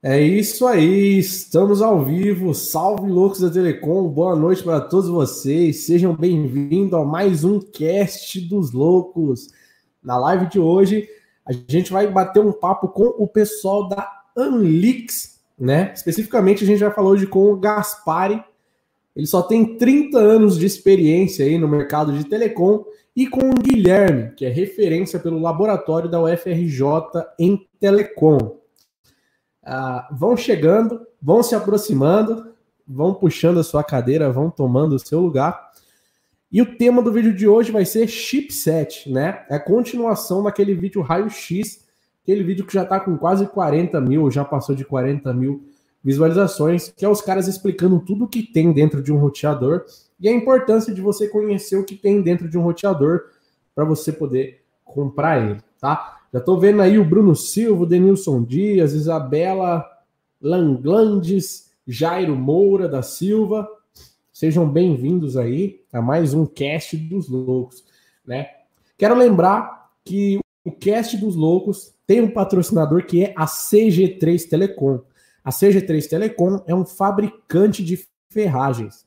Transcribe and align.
É 0.00 0.20
isso 0.20 0.66
aí, 0.66 1.18
estamos 1.18 1.82
ao 1.82 2.04
vivo. 2.04 2.54
Salve 2.54 3.10
loucos 3.10 3.40
da 3.40 3.50
Telecom, 3.50 4.08
boa 4.08 4.36
noite 4.36 4.62
para 4.62 4.80
todos 4.80 5.08
vocês. 5.08 5.84
Sejam 5.84 6.14
bem-vindos 6.14 6.94
a 6.94 7.04
mais 7.04 7.42
um 7.44 7.60
cast 7.60 8.40
dos 8.42 8.72
loucos. 8.72 9.48
Na 10.02 10.16
live 10.16 10.46
de 10.46 10.60
hoje, 10.60 11.08
a 11.44 11.52
gente 11.52 11.92
vai 11.92 12.06
bater 12.06 12.40
um 12.40 12.52
papo 12.52 12.88
com 12.88 13.06
o 13.22 13.26
pessoal 13.26 13.88
da 13.88 14.08
Anlix, 14.36 15.40
né? 15.58 15.92
Especificamente, 15.94 16.62
a 16.62 16.66
gente 16.66 16.78
já 16.78 16.90
falou 16.90 17.12
hoje 17.12 17.26
com 17.26 17.52
o 17.52 17.56
Gaspari. 17.56 18.42
Ele 19.16 19.26
só 19.26 19.42
tem 19.42 19.76
30 19.76 20.16
anos 20.16 20.56
de 20.56 20.64
experiência 20.64 21.44
aí 21.44 21.58
no 21.58 21.66
mercado 21.66 22.12
de 22.12 22.24
telecom 22.24 22.84
e 23.16 23.26
com 23.26 23.50
o 23.50 23.54
Guilherme, 23.54 24.30
que 24.36 24.46
é 24.46 24.48
referência 24.48 25.18
pelo 25.18 25.40
laboratório 25.40 26.08
da 26.08 26.22
UFRJ 26.22 26.82
em 27.36 27.67
telecom. 27.80 28.58
Ah, 29.64 30.08
vão 30.12 30.36
chegando, 30.36 31.06
vão 31.20 31.42
se 31.42 31.54
aproximando, 31.54 32.54
vão 32.86 33.14
puxando 33.14 33.60
a 33.60 33.64
sua 33.64 33.84
cadeira, 33.84 34.32
vão 34.32 34.50
tomando 34.50 34.94
o 34.94 34.98
seu 34.98 35.20
lugar. 35.20 35.68
E 36.50 36.62
o 36.62 36.76
tema 36.76 37.02
do 37.02 37.12
vídeo 37.12 37.34
de 37.34 37.46
hoje 37.46 37.70
vai 37.70 37.84
ser 37.84 38.08
chipset, 38.08 39.10
né? 39.10 39.44
É 39.50 39.58
continuação 39.58 40.42
daquele 40.42 40.74
vídeo 40.74 41.02
raio-x, 41.02 41.86
aquele 42.22 42.42
vídeo 42.42 42.66
que 42.66 42.72
já 42.72 42.84
está 42.84 42.98
com 42.98 43.18
quase 43.18 43.46
40 43.46 44.00
mil, 44.00 44.30
já 44.30 44.44
passou 44.44 44.74
de 44.74 44.84
40 44.84 45.32
mil 45.34 45.68
visualizações, 46.02 46.92
que 46.96 47.04
é 47.04 47.08
os 47.08 47.20
caras 47.20 47.48
explicando 47.48 48.00
tudo 48.00 48.24
o 48.24 48.28
que 48.28 48.42
tem 48.42 48.72
dentro 48.72 49.02
de 49.02 49.12
um 49.12 49.18
roteador 49.18 49.84
e 50.18 50.28
a 50.28 50.32
importância 50.32 50.94
de 50.94 51.02
você 51.02 51.28
conhecer 51.28 51.76
o 51.76 51.84
que 51.84 51.94
tem 51.94 52.22
dentro 52.22 52.48
de 52.48 52.56
um 52.56 52.62
roteador 52.62 53.24
para 53.74 53.84
você 53.84 54.10
poder 54.10 54.64
comprar 54.84 55.38
ele, 55.44 55.60
tá? 55.78 56.17
Já 56.30 56.40
estou 56.40 56.60
vendo 56.60 56.82
aí 56.82 56.98
o 56.98 57.04
Bruno 57.04 57.34
Silva, 57.34 57.84
o 57.84 57.86
Denilson 57.86 58.44
Dias, 58.44 58.92
Isabela 58.92 59.82
Langlandes, 60.38 61.70
Jairo 61.86 62.36
Moura 62.36 62.86
da 62.86 63.02
Silva. 63.02 63.66
Sejam 64.30 64.68
bem-vindos 64.68 65.38
aí 65.38 65.80
a 65.90 66.02
mais 66.02 66.34
um 66.34 66.44
cast 66.44 66.98
dos 66.98 67.30
loucos, 67.30 67.82
né? 68.26 68.46
Quero 68.98 69.16
lembrar 69.16 69.90
que 70.04 70.38
o 70.62 70.70
cast 70.70 71.16
dos 71.16 71.34
loucos 71.34 71.94
tem 72.06 72.20
um 72.20 72.30
patrocinador 72.30 73.06
que 73.06 73.24
é 73.24 73.32
a 73.34 73.46
CG3 73.46 74.50
Telecom. 74.50 75.00
A 75.42 75.48
CG3 75.48 76.10
Telecom 76.10 76.62
é 76.66 76.74
um 76.74 76.84
fabricante 76.84 77.82
de 77.82 78.06
ferragens. 78.28 79.06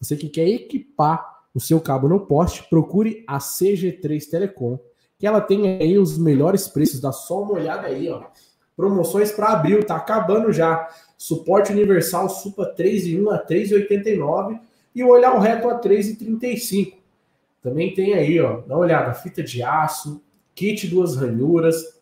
Você 0.00 0.16
que 0.16 0.30
quer 0.30 0.48
equipar 0.48 1.42
o 1.52 1.60
seu 1.60 1.78
cabo 1.78 2.08
no 2.08 2.20
poste, 2.20 2.66
procure 2.70 3.22
a 3.26 3.36
CG3 3.36 4.30
Telecom 4.30 4.78
que 5.24 5.28
ela 5.28 5.40
tem 5.40 5.78
aí 5.80 5.96
os 5.96 6.18
melhores 6.18 6.68
preços. 6.68 7.00
Dá 7.00 7.10
só 7.10 7.40
uma 7.40 7.54
olhada 7.54 7.86
aí, 7.86 8.10
ó. 8.10 8.24
Promoções 8.76 9.32
para 9.32 9.54
abril, 9.54 9.82
tá 9.82 9.96
acabando 9.96 10.52
já. 10.52 10.86
Suporte 11.16 11.72
universal 11.72 12.28
Supa 12.28 12.66
3 12.66 13.06
e 13.06 13.18
1 13.18 13.30
a 13.30 13.42
3,89 13.42 14.60
e 14.94 15.02
o 15.02 15.08
olhar 15.08 15.34
reto 15.38 15.70
a 15.70 15.80
3,35. 15.80 16.98
Também 17.62 17.94
tem 17.94 18.12
aí, 18.12 18.38
ó, 18.38 18.60
dá 18.66 18.74
uma 18.74 18.80
olhada, 18.80 19.14
fita 19.14 19.42
de 19.42 19.62
aço, 19.62 20.20
kit 20.54 20.86
duas 20.88 21.16
ranhuras, 21.16 21.98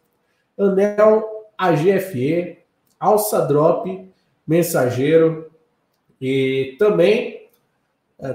anel 0.59 1.47
AGFE, 1.57 2.59
alça 2.99 3.43
drop, 3.43 4.05
mensageiro 4.45 5.49
e 6.21 6.75
também 6.77 7.42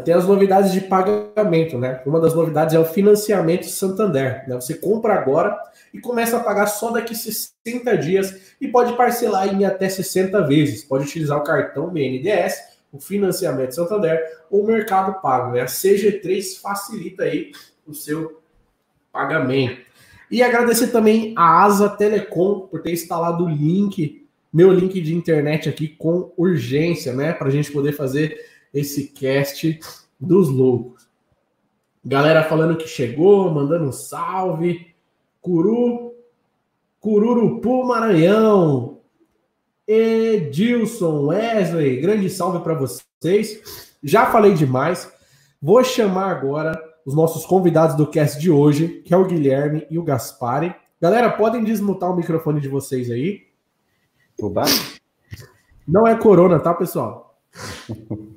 tem 0.03 0.13
as 0.13 0.27
novidades 0.27 0.73
de 0.73 0.81
pagamento, 0.81 1.77
né? 1.77 2.01
Uma 2.05 2.19
das 2.19 2.33
novidades 2.33 2.75
é 2.75 2.79
o 2.79 2.83
financiamento 2.83 3.65
Santander. 3.67 4.43
Né? 4.45 4.55
Você 4.55 4.73
compra 4.73 5.13
agora 5.13 5.57
e 5.93 5.99
começa 5.99 6.35
a 6.35 6.41
pagar 6.41 6.67
só 6.67 6.91
daqui 6.91 7.15
60 7.15 7.97
dias 7.97 8.55
e 8.59 8.67
pode 8.67 8.97
parcelar 8.97 9.47
em 9.47 9.63
até 9.63 9.87
60 9.87 10.45
vezes. 10.45 10.83
Pode 10.83 11.05
utilizar 11.05 11.37
o 11.37 11.43
cartão 11.43 11.89
BNDES, 11.89 12.55
o 12.91 12.99
financiamento 12.99 13.75
Santander 13.75 14.21
ou 14.51 14.63
o 14.63 14.67
Mercado 14.67 15.21
Pago. 15.21 15.53
Né? 15.53 15.61
A 15.61 15.65
CG3 15.65 16.59
facilita 16.61 17.23
aí 17.23 17.53
o 17.87 17.93
seu 17.93 18.41
pagamento. 19.09 19.87
E 20.29 20.43
agradecer 20.43 20.87
também 20.87 21.33
a 21.37 21.63
Asa 21.63 21.87
Telecom 21.87 22.67
por 22.67 22.81
ter 22.81 22.91
instalado 22.91 23.45
o 23.45 23.49
link, 23.49 24.27
meu 24.51 24.73
link 24.73 24.99
de 24.99 25.15
internet 25.15 25.69
aqui 25.69 25.87
com 25.87 26.33
urgência, 26.35 27.13
né? 27.13 27.31
Para 27.31 27.47
a 27.47 27.51
gente 27.51 27.71
poder 27.71 27.93
fazer 27.93 28.37
esse 28.73 29.07
cast 29.07 29.79
dos 30.19 30.49
loucos. 30.49 31.07
Galera 32.03 32.43
falando 32.43 32.77
que 32.77 32.87
chegou, 32.87 33.51
mandando 33.51 33.85
um 33.85 33.91
salve. 33.91 34.95
Curu, 35.41 36.13
Cururupu 36.99 37.85
Maranhão. 37.85 38.99
Edilson, 39.87 41.27
Wesley, 41.27 42.01
grande 42.01 42.29
salve 42.29 42.59
para 42.59 42.73
vocês. 42.73 43.93
Já 44.03 44.25
falei 44.25 44.53
demais. 44.53 45.11
Vou 45.61 45.83
chamar 45.83 46.29
agora 46.31 46.77
os 47.05 47.15
nossos 47.15 47.45
convidados 47.45 47.95
do 47.95 48.05
cast 48.05 48.39
de 48.39 48.51
hoje, 48.51 49.01
que 49.05 49.13
é 49.13 49.17
o 49.17 49.25
Guilherme 49.25 49.87
e 49.89 49.97
o 49.97 50.03
Gaspari. 50.03 50.75
Galera, 50.99 51.29
podem 51.31 51.63
desmutar 51.63 52.11
o 52.11 52.15
microfone 52.15 52.59
de 52.59 52.67
vocês 52.67 53.09
aí. 53.09 53.47
Oba. 54.41 54.65
Não 55.87 56.05
é 56.05 56.15
corona, 56.15 56.59
tá, 56.59 56.73
pessoal? 56.73 57.39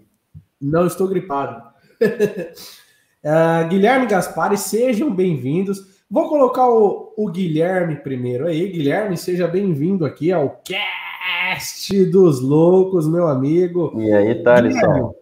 Não 0.60 0.86
estou 0.86 1.08
gripado. 1.08 1.62
uh, 2.02 3.64
Guilherme 3.70 4.06
Gaspari, 4.06 4.58
sejam 4.58 5.10
bem-vindos. 5.10 6.02
Vou 6.10 6.28
colocar 6.28 6.68
o, 6.68 7.14
o, 7.16 7.30
Guilherme 7.30 7.96
primeiro 7.96 8.46
aí. 8.46 8.68
Guilherme, 8.68 9.16
seja 9.16 9.48
bem-vindo 9.48 10.04
aqui 10.04 10.30
ao 10.30 10.60
Cast 10.62 12.04
dos 12.06 12.42
Loucos, 12.42 13.08
meu 13.08 13.26
amigo. 13.26 13.98
E 13.98 14.12
aí, 14.12 14.42
Thaleson? 14.42 15.14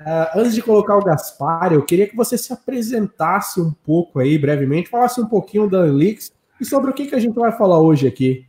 Uh, 0.00 0.38
antes 0.38 0.54
de 0.54 0.62
colocar 0.62 0.96
o 0.96 1.04
Gaspar, 1.04 1.72
eu 1.72 1.84
queria 1.84 2.08
que 2.08 2.16
você 2.16 2.36
se 2.36 2.52
apresentasse 2.52 3.60
um 3.60 3.70
pouco 3.70 4.18
aí, 4.18 4.36
brevemente, 4.38 4.88
falasse 4.88 5.20
um 5.20 5.26
pouquinho 5.26 5.70
da 5.70 5.78
Anlix 5.78 6.32
e 6.60 6.64
sobre 6.64 6.90
o 6.90 6.94
que, 6.94 7.06
que 7.06 7.14
a 7.14 7.20
gente 7.20 7.36
vai 7.36 7.52
falar 7.52 7.78
hoje 7.78 8.08
aqui. 8.08 8.44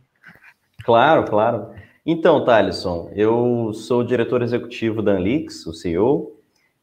Claro, 0.84 1.24
claro. 1.24 1.68
Então, 2.04 2.44
Thaleson, 2.44 3.12
eu 3.14 3.72
sou 3.72 4.00
o 4.00 4.04
diretor 4.04 4.42
executivo 4.42 5.00
da 5.00 5.12
Anlix, 5.12 5.64
o 5.66 5.72
CEO, 5.72 6.36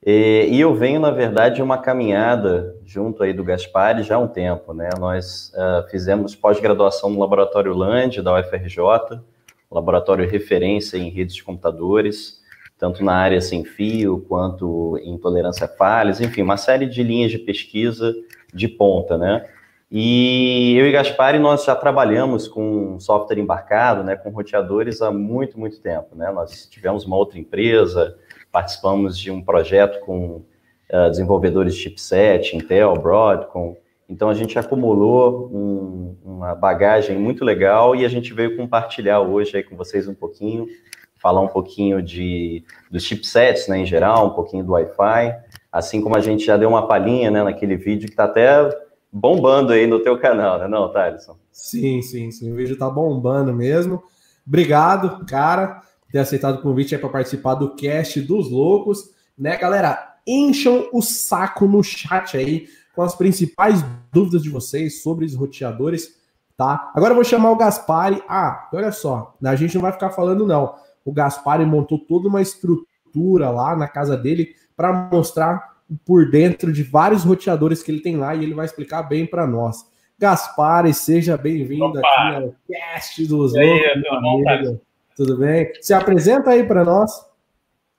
e, 0.05 0.57
eu 0.57 0.73
venho, 0.73 0.97
na 0.97 1.11
verdade, 1.11 1.61
uma 1.61 1.77
caminhada 1.77 2.73
junto 2.85 3.21
aí 3.21 3.33
do 3.33 3.43
Gaspar 3.43 4.01
já 4.01 4.15
há 4.15 4.19
um 4.19 4.29
tempo, 4.29 4.73
né? 4.73 4.89
Nós 4.97 5.51
uh, 5.53 5.89
fizemos 5.89 6.35
pós-graduação 6.35 7.09
no 7.09 7.19
Laboratório 7.19 7.73
Land, 7.73 8.21
da 8.21 8.39
UFRJ, 8.39 9.21
laboratório 9.69 10.27
referência 10.27 10.97
em 10.97 11.09
redes 11.09 11.35
de 11.35 11.43
computadores, 11.43 12.39
tanto 12.77 13.03
na 13.03 13.13
área 13.13 13.41
sem 13.41 13.65
fio, 13.65 14.25
quanto 14.29 14.97
em 15.03 15.17
tolerância 15.17 15.65
a 15.65 15.67
falhas, 15.67 16.21
enfim, 16.21 16.43
uma 16.43 16.55
série 16.55 16.85
de 16.85 17.03
linhas 17.03 17.29
de 17.29 17.39
pesquisa 17.39 18.15
de 18.53 18.69
ponta, 18.69 19.17
né? 19.17 19.45
E 19.91 20.75
eu 20.77 20.85
e 20.85 20.91
Gaspar, 20.91 21.39
nós 21.39 21.65
já 21.65 21.75
trabalhamos 21.75 22.47
com 22.47 22.99
software 22.99 23.39
embarcado, 23.39 24.03
né, 24.03 24.15
com 24.15 24.29
roteadores 24.29 25.01
há 25.01 25.09
muito, 25.11 25.59
muito 25.59 25.81
tempo. 25.81 26.15
Né? 26.15 26.31
Nós 26.31 26.67
tivemos 26.67 27.05
uma 27.05 27.15
outra 27.15 27.39
empresa, 27.39 28.15
participamos 28.51 29.17
de 29.17 29.31
um 29.31 29.41
projeto 29.41 29.99
com 30.01 30.43
uh, 30.91 31.09
desenvolvedores 31.09 31.73
de 31.73 31.81
chipset, 31.81 32.55
Intel, 32.55 32.93
Broadcom. 32.99 33.75
Então, 34.07 34.29
a 34.29 34.33
gente 34.35 34.59
acumulou 34.59 35.49
um, 35.51 36.15
uma 36.23 36.53
bagagem 36.53 37.17
muito 37.17 37.43
legal 37.43 37.95
e 37.95 38.05
a 38.05 38.09
gente 38.09 38.31
veio 38.31 38.55
compartilhar 38.55 39.21
hoje 39.21 39.57
aí 39.57 39.63
com 39.63 39.75
vocês 39.75 40.07
um 40.07 40.15
pouquinho, 40.15 40.67
falar 41.15 41.41
um 41.41 41.47
pouquinho 41.47 42.01
de, 42.01 42.63
dos 42.91 43.03
chipsets 43.03 43.67
né, 43.67 43.79
em 43.79 43.85
geral, 43.85 44.27
um 44.27 44.33
pouquinho 44.35 44.63
do 44.63 44.73
Wi-Fi, 44.73 45.35
assim 45.71 45.99
como 46.01 46.15
a 46.15 46.19
gente 46.19 46.45
já 46.45 46.57
deu 46.57 46.69
uma 46.69 46.87
palhinha 46.87 47.31
né, 47.31 47.43
naquele 47.43 47.75
vídeo 47.75 48.05
que 48.05 48.13
está 48.13 48.25
até 48.25 48.69
bombando 49.11 49.73
aí 49.73 49.87
no 49.87 49.99
teu 49.99 50.17
canal, 50.19 50.59
né, 50.59 50.67
não, 50.67 50.91
Thaleson? 50.91 51.37
Sim, 51.51 52.01
sim, 52.01 52.31
sim. 52.31 52.51
O 52.51 52.55
vídeo 52.55 52.77
tá 52.77 52.89
bombando 52.89 53.53
mesmo. 53.53 54.03
Obrigado, 54.47 55.25
cara, 55.25 55.81
por 56.01 56.11
ter 56.11 56.19
aceitado 56.19 56.55
o 56.55 56.61
convite 56.61 56.95
aí 56.95 57.01
para 57.01 57.09
participar 57.09 57.55
do 57.55 57.75
cast 57.75 58.21
dos 58.21 58.49
loucos, 58.49 59.11
né, 59.37 59.57
galera? 59.57 60.15
Encham 60.25 60.89
o 60.91 61.01
saco 61.01 61.65
no 61.65 61.83
chat 61.83 62.37
aí 62.37 62.67
com 62.95 63.01
as 63.01 63.15
principais 63.15 63.83
dúvidas 64.11 64.43
de 64.43 64.49
vocês 64.49 65.01
sobre 65.01 65.25
os 65.25 65.35
roteadores, 65.35 66.15
tá? 66.57 66.91
Agora 66.93 67.11
eu 67.11 67.15
vou 67.15 67.23
chamar 67.23 67.51
o 67.51 67.55
Gaspari. 67.55 68.21
Ah, 68.27 68.67
olha 68.73 68.91
só, 68.91 69.35
a 69.43 69.55
gente 69.55 69.75
não 69.75 69.81
vai 69.81 69.91
ficar 69.91 70.11
falando 70.11 70.45
não. 70.45 70.75
O 71.05 71.11
Gaspari 71.11 71.65
montou 71.65 71.97
toda 71.97 72.27
uma 72.27 72.41
estrutura 72.41 73.49
lá 73.49 73.75
na 73.75 73.87
casa 73.87 74.17
dele 74.17 74.53
para 74.75 75.09
mostrar 75.11 75.78
por 76.05 76.29
dentro 76.29 76.71
de 76.71 76.83
vários 76.83 77.23
roteadores 77.23 77.81
que 77.81 77.91
ele 77.91 78.01
tem 78.01 78.17
lá 78.17 78.35
e 78.35 78.43
ele 78.43 78.53
vai 78.53 78.65
explicar 78.65 79.03
bem 79.03 79.25
para 79.25 79.47
nós. 79.47 79.89
Gaspar, 80.17 80.91
seja 80.93 81.37
bem-vindo 81.37 81.97
aqui 81.97 82.35
ao 82.35 82.55
cast 82.67 83.25
dos 83.27 83.55
e 83.55 83.59
aí, 83.59 84.03
loucos. 84.21 84.81
Tudo 85.15 85.37
bem? 85.37 85.71
Se 85.81 85.93
apresenta 85.93 86.51
aí 86.51 86.63
para 86.63 86.83
nós. 86.83 87.11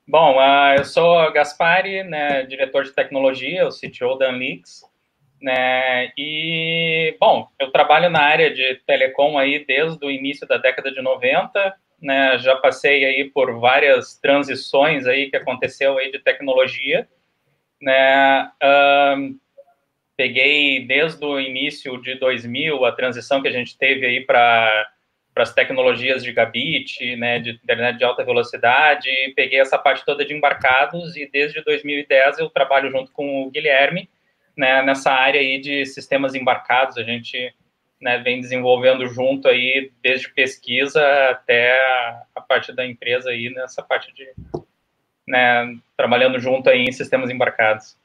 Bom, 0.06 0.36
uh, 0.36 0.74
eu 0.78 0.84
sou 0.84 1.32
Gaspari, 1.32 2.02
né, 2.02 2.42
diretor 2.42 2.84
de 2.84 2.92
tecnologia, 2.92 3.66
o 3.66 3.70
CTO 3.70 4.18
da 4.18 4.28
Anlix. 4.28 4.82
Né? 5.40 6.12
E, 6.18 7.16
bom, 7.18 7.48
eu 7.58 7.70
trabalho 7.70 8.10
na 8.10 8.20
área 8.20 8.52
de 8.52 8.74
telecom 8.86 9.38
aí 9.38 9.64
desde 9.64 10.04
o 10.04 10.10
início 10.10 10.46
da 10.46 10.58
década 10.58 10.92
de 10.92 11.00
90, 11.00 11.74
né? 12.00 12.38
Já 12.38 12.56
passei 12.56 13.04
aí 13.04 13.30
por 13.32 13.58
várias 13.58 14.18
transições 14.18 15.06
aí 15.06 15.30
que 15.30 15.36
aconteceu 15.36 15.98
aí 15.98 16.10
de 16.10 16.18
tecnologia, 16.18 17.08
né? 17.80 18.50
Um, 18.62 19.38
peguei 20.20 20.84
desde 20.86 21.24
o 21.24 21.40
início 21.40 22.00
de 22.02 22.14
2000 22.16 22.84
a 22.84 22.92
transição 22.92 23.40
que 23.40 23.48
a 23.48 23.52
gente 23.52 23.78
teve 23.78 24.04
aí 24.04 24.20
para 24.20 24.86
as 25.34 25.54
tecnologias 25.54 26.22
de 26.22 26.28
gigabit, 26.28 27.16
né, 27.16 27.38
de 27.38 27.52
internet 27.52 27.96
de 27.96 28.04
alta 28.04 28.22
velocidade, 28.22 29.08
peguei 29.34 29.58
essa 29.58 29.78
parte 29.78 30.04
toda 30.04 30.22
de 30.22 30.34
embarcados 30.34 31.16
e 31.16 31.26
desde 31.26 31.64
2010 31.64 32.38
eu 32.38 32.50
trabalho 32.50 32.90
junto 32.90 33.10
com 33.12 33.44
o 33.44 33.50
Guilherme, 33.50 34.10
né, 34.54 34.82
nessa 34.82 35.10
área 35.10 35.40
aí 35.40 35.58
de 35.58 35.86
sistemas 35.86 36.34
embarcados, 36.34 36.98
a 36.98 37.02
gente 37.02 37.54
né, 37.98 38.18
vem 38.18 38.42
desenvolvendo 38.42 39.06
junto 39.06 39.48
aí 39.48 39.90
desde 40.02 40.30
pesquisa 40.34 41.02
até 41.30 41.72
a 42.34 42.42
parte 42.42 42.74
da 42.74 42.84
empresa 42.84 43.30
aí 43.30 43.48
nessa 43.48 43.82
parte 43.82 44.12
de 44.12 44.28
né, 45.30 45.76
trabalhando 45.96 46.38
junto 46.38 46.68
aí 46.68 46.84
em 46.84 46.92
sistemas 46.92 47.30
embarcados. 47.30 47.96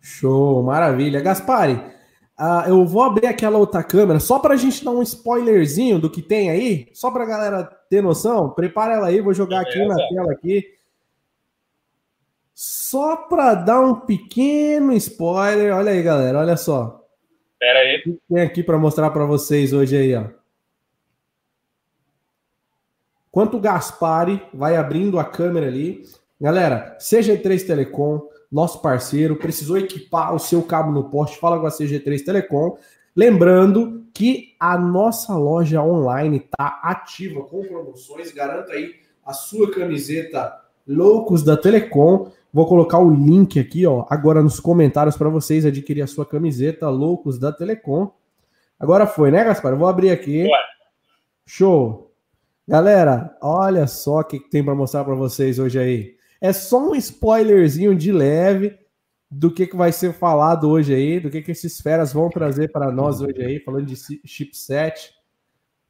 Show, 0.00 0.62
maravilha. 0.62 1.20
Gaspari, 1.20 1.72
uh, 1.72 2.68
eu 2.68 2.84
vou 2.84 3.02
abrir 3.02 3.26
aquela 3.26 3.58
outra 3.58 3.82
câmera 3.82 4.20
só 4.20 4.38
para 4.38 4.54
a 4.54 4.56
gente 4.56 4.84
dar 4.84 4.92
um 4.92 5.02
spoilerzinho 5.02 5.98
do 5.98 6.10
que 6.10 6.22
tem 6.22 6.50
aí, 6.50 6.88
só 6.92 7.10
para 7.10 7.24
a 7.24 7.26
galera 7.26 7.64
ter 7.90 8.02
noção. 8.02 8.50
Prepara 8.50 8.94
ela 8.94 9.08
aí, 9.08 9.20
vou 9.20 9.34
jogar 9.34 9.60
aqui 9.62 9.84
na 9.84 9.96
tela 9.96 10.32
aqui. 10.32 10.74
Só 12.54 13.16
para 13.16 13.54
dar 13.54 13.80
um 13.80 13.94
pequeno 13.94 14.92
spoiler, 14.94 15.74
olha 15.74 15.92
aí, 15.92 16.02
galera, 16.02 16.40
olha 16.40 16.56
só. 16.56 17.04
Pera 17.58 17.80
aí. 17.80 17.98
O 17.98 18.02
que 18.02 18.20
tem 18.28 18.42
aqui 18.42 18.62
para 18.62 18.78
mostrar 18.78 19.10
para 19.10 19.24
vocês 19.24 19.72
hoje 19.72 19.96
aí, 19.96 20.14
ó. 20.14 20.24
Enquanto 23.28 23.56
o 23.56 23.60
Gaspari 23.60 24.42
vai 24.52 24.74
abrindo 24.74 25.18
a 25.18 25.24
câmera 25.24 25.66
ali, 25.66 26.02
galera, 26.40 26.96
CG3 27.00 27.66
Telecom, 27.66 28.28
nosso 28.50 28.80
parceiro, 28.80 29.36
precisou 29.36 29.76
equipar 29.78 30.34
o 30.34 30.38
seu 30.38 30.62
cabo 30.62 30.90
no 30.90 31.10
poste, 31.10 31.38
fala 31.38 31.58
com 31.60 31.66
a 31.66 31.70
CG3 31.70 32.24
Telecom. 32.24 32.76
Lembrando 33.14 34.06
que 34.14 34.54
a 34.58 34.78
nossa 34.78 35.36
loja 35.36 35.82
online 35.82 36.38
está 36.38 36.80
ativa 36.82 37.42
com 37.42 37.62
promoções, 37.62 38.32
garanta 38.32 38.72
aí 38.72 38.94
a 39.24 39.32
sua 39.32 39.70
camiseta 39.70 40.60
Loucos 40.86 41.42
da 41.42 41.56
Telecom. 41.56 42.30
Vou 42.52 42.66
colocar 42.66 42.98
o 42.98 43.10
link 43.10 43.60
aqui, 43.60 43.86
ó, 43.86 44.06
agora 44.08 44.42
nos 44.42 44.58
comentários 44.58 45.16
para 45.16 45.28
vocês 45.28 45.66
adquirir 45.66 46.02
a 46.02 46.06
sua 46.06 46.24
camiseta 46.24 46.88
Loucos 46.88 47.38
da 47.38 47.52
Telecom. 47.52 48.10
Agora 48.80 49.06
foi, 49.06 49.30
né, 49.30 49.44
Gaspar? 49.44 49.72
Eu 49.72 49.78
vou 49.78 49.88
abrir 49.88 50.10
aqui. 50.10 50.44
Ué. 50.44 50.50
Show. 51.44 52.12
Galera, 52.66 53.36
olha 53.40 53.86
só 53.86 54.20
o 54.20 54.24
que 54.24 54.38
tem 54.38 54.64
para 54.64 54.74
mostrar 54.74 55.04
para 55.04 55.14
vocês 55.14 55.58
hoje 55.58 55.78
aí. 55.78 56.17
É 56.40 56.52
só 56.52 56.90
um 56.90 56.94
spoilerzinho 56.94 57.94
de 57.94 58.12
leve 58.12 58.78
do 59.30 59.52
que, 59.52 59.66
que 59.66 59.76
vai 59.76 59.92
ser 59.92 60.12
falado 60.12 60.70
hoje 60.70 60.94
aí, 60.94 61.20
do 61.20 61.30
que, 61.30 61.42
que 61.42 61.50
esses 61.50 61.80
feras 61.80 62.12
vão 62.12 62.30
trazer 62.30 62.70
para 62.72 62.90
nós 62.90 63.20
hoje 63.20 63.42
aí, 63.42 63.60
falando 63.60 63.86
de 63.86 63.96
chipset. 64.24 65.12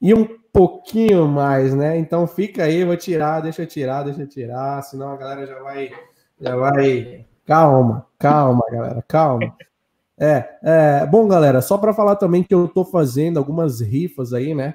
E 0.01 0.15
um 0.15 0.27
pouquinho 0.53 1.27
mais, 1.27 1.75
né? 1.75 1.99
Então 1.99 2.27
fica 2.27 2.65
aí, 2.65 2.85
vou 2.85 2.97
tirar, 2.97 3.41
deixa 3.41 3.63
eu 3.63 3.67
tirar, 3.67 4.05
deixa 4.05 4.23
eu 4.23 4.29
tirar, 4.29 4.83
senão 4.83 5.13
a 5.13 5.17
galera 5.17 5.47
já 5.47 5.59
vai. 5.61 5.91
Já 6.41 6.57
vai. 6.57 7.27
Calma, 7.45 8.07
calma, 8.19 8.63
galera, 8.71 9.05
calma. 9.07 9.57
É, 10.19 10.59
é 10.63 11.07
bom, 11.07 11.29
galera, 11.29 11.61
só 11.63 11.79
para 11.79 11.95
falar 11.95 12.17
também 12.17 12.43
que 12.43 12.55
eu 12.55 12.69
tô 12.69 12.85
fazendo 12.85 13.39
algumas 13.39 13.81
rifas 13.81 14.33
aí, 14.33 14.55
né? 14.55 14.75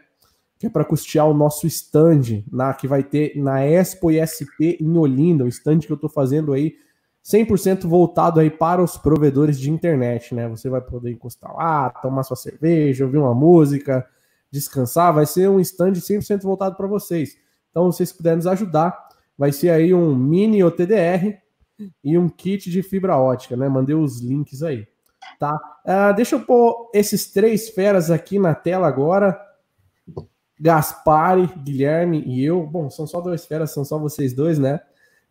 Que 0.63 0.67
é 0.67 0.69
para 0.69 0.85
custear 0.85 1.27
o 1.27 1.33
nosso 1.33 1.67
stand, 1.67 2.45
na, 2.49 2.73
que 2.73 2.87
vai 2.87 3.03
ter 3.03 3.33
na 3.35 3.65
Expo 3.65 4.09
ISP 4.09 4.77
em 4.79 4.97
Olinda, 4.97 5.43
o 5.43 5.47
stand 5.49 5.79
que 5.79 5.91
eu 5.91 5.95
estou 5.95 6.09
fazendo 6.09 6.53
aí, 6.53 6.77
100% 7.21 7.85
voltado 7.85 8.39
aí 8.39 8.49
para 8.49 8.81
os 8.81 8.97
provedores 8.97 9.59
de 9.59 9.69
internet, 9.69 10.33
né? 10.33 10.47
Você 10.47 10.69
vai 10.69 10.79
poder 10.79 11.11
encostar 11.11 11.53
lá, 11.53 11.89
tomar 11.89 12.23
sua 12.23 12.37
cerveja, 12.37 13.03
ouvir 13.03 13.17
uma 13.17 13.33
música, 13.33 14.07
descansar, 14.49 15.13
vai 15.13 15.25
ser 15.25 15.49
um 15.49 15.59
stand 15.59 15.91
100% 15.95 16.43
voltado 16.43 16.77
para 16.77 16.87
vocês. 16.87 17.35
Então, 17.69 17.91
se 17.91 17.97
vocês 17.97 18.13
puderem 18.13 18.37
nos 18.37 18.47
ajudar, 18.47 18.97
vai 19.37 19.51
ser 19.51 19.69
aí 19.69 19.93
um 19.93 20.15
mini 20.15 20.63
OTDR 20.63 21.39
e 22.01 22.17
um 22.17 22.29
kit 22.29 22.71
de 22.71 22.81
fibra 22.81 23.17
ótica, 23.17 23.57
né? 23.57 23.67
Mandei 23.67 23.95
os 23.95 24.21
links 24.21 24.63
aí, 24.63 24.87
tá? 25.37 25.53
Uh, 25.85 26.15
deixa 26.15 26.37
eu 26.37 26.39
pôr 26.39 26.89
esses 26.93 27.29
três 27.33 27.67
feras 27.67 28.09
aqui 28.09 28.39
na 28.39 28.55
tela 28.55 28.87
agora. 28.87 29.37
Gaspari, 30.59 31.49
Guilherme 31.63 32.23
e 32.25 32.43
eu. 32.43 32.65
Bom, 32.65 32.89
são 32.89 33.05
só 33.07 33.19
dois 33.21 33.45
feras, 33.45 33.71
são 33.71 33.83
só 33.83 33.97
vocês 33.97 34.33
dois, 34.33 34.59
né? 34.59 34.79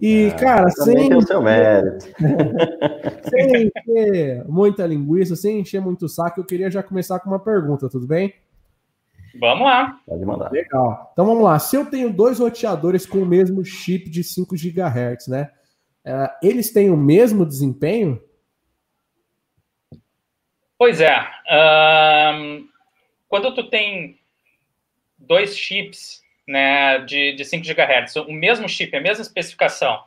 E, 0.01 0.31
ah, 0.33 0.37
cara, 0.37 0.71
sem. 0.71 0.95
Tem 0.95 1.15
o 1.15 1.23
seu 1.23 1.41
mérito. 1.41 2.07
sem 3.31 3.71
encher 3.87 4.45
muita 4.49 4.87
linguiça, 4.87 5.37
sem 5.37 5.61
encher 5.61 5.81
muito 5.81 6.09
saco, 6.09 6.41
eu 6.41 6.45
queria 6.45 6.71
já 6.71 6.83
começar 6.83 7.21
com 7.21 7.31
uma 7.31 7.39
pergunta, 7.39 7.89
tudo 7.89 8.07
bem? 8.07 8.35
Vamos 9.39 9.65
lá. 9.65 10.01
Pode 10.07 10.25
mandar. 10.25 10.51
Legal. 10.51 11.11
Então 11.13 11.25
vamos 11.25 11.43
lá. 11.43 11.59
Se 11.59 11.77
eu 11.77 11.87
tenho 11.87 12.13
dois 12.13 12.39
roteadores 12.39 13.07
com 13.07 13.19
o 13.19 13.27
mesmo 13.27 13.65
chip 13.65 14.11
de 14.11 14.23
5 14.23 14.55
GHz, 14.57 15.29
né? 15.29 15.51
Uh, 16.05 16.29
eles 16.43 16.73
têm 16.73 16.91
o 16.91 16.97
mesmo 16.97 17.47
desempenho? 17.47 18.21
Pois 20.77 21.01
é. 21.01 21.17
Um, 22.35 22.67
quando 23.29 23.55
tu 23.55 23.71
tem 23.71 24.19
dois 25.33 25.57
chips 25.57 26.23
né, 26.47 26.99
de, 26.99 27.33
de 27.33 27.43
5 27.43 27.65
GHz, 27.65 28.17
o 28.17 28.33
mesmo 28.33 28.69
chip, 28.69 28.95
a 28.95 29.01
mesma 29.01 29.23
especificação. 29.23 30.05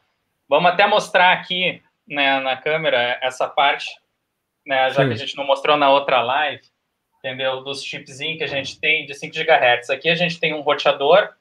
Vamos 0.48 0.70
até 0.70 0.86
mostrar 0.86 1.34
aqui 1.34 1.82
né, 2.08 2.40
na 2.42 2.56
câmera 2.56 3.18
essa 3.24 3.48
parte, 3.48 3.88
né, 4.64 4.92
já 4.92 5.02
Sim. 5.02 5.08
que 5.08 5.14
a 5.14 5.18
gente 5.18 5.36
não 5.36 5.48
mostrou 5.48 5.78
na 5.78 5.90
outra 5.90 6.22
live, 6.22 6.62
entendeu? 7.18 7.64
Dos 7.64 7.84
chipzinhos 7.84 8.38
que 8.38 8.44
a 8.44 8.48
gente 8.48 8.80
tem 8.80 9.08
de 9.08 9.16
5 9.16 9.34
GHz. 9.34 9.90
Aqui 9.90 10.10
a 10.10 10.16
gente 10.16 10.40
tem 10.40 10.54
um 10.54 10.62
roteador. 10.62 11.34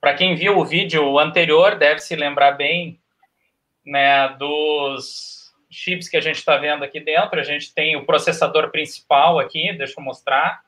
Para 0.00 0.14
quem 0.14 0.36
viu 0.36 0.56
o 0.56 0.64
vídeo 0.64 1.18
anterior, 1.18 1.74
deve 1.74 1.98
se 1.98 2.14
lembrar 2.14 2.52
bem 2.52 3.00
né, 3.84 4.28
dos 4.38 5.52
chips 5.68 6.08
que 6.08 6.16
a 6.16 6.20
gente 6.20 6.36
está 6.36 6.56
vendo 6.56 6.84
aqui 6.84 7.00
dentro. 7.00 7.40
A 7.40 7.44
gente 7.44 7.74
tem 7.74 7.96
o 7.96 8.06
processador 8.06 8.70
principal 8.70 9.40
aqui, 9.40 9.72
deixa 9.72 9.98
eu 9.98 10.04
mostrar 10.04 10.62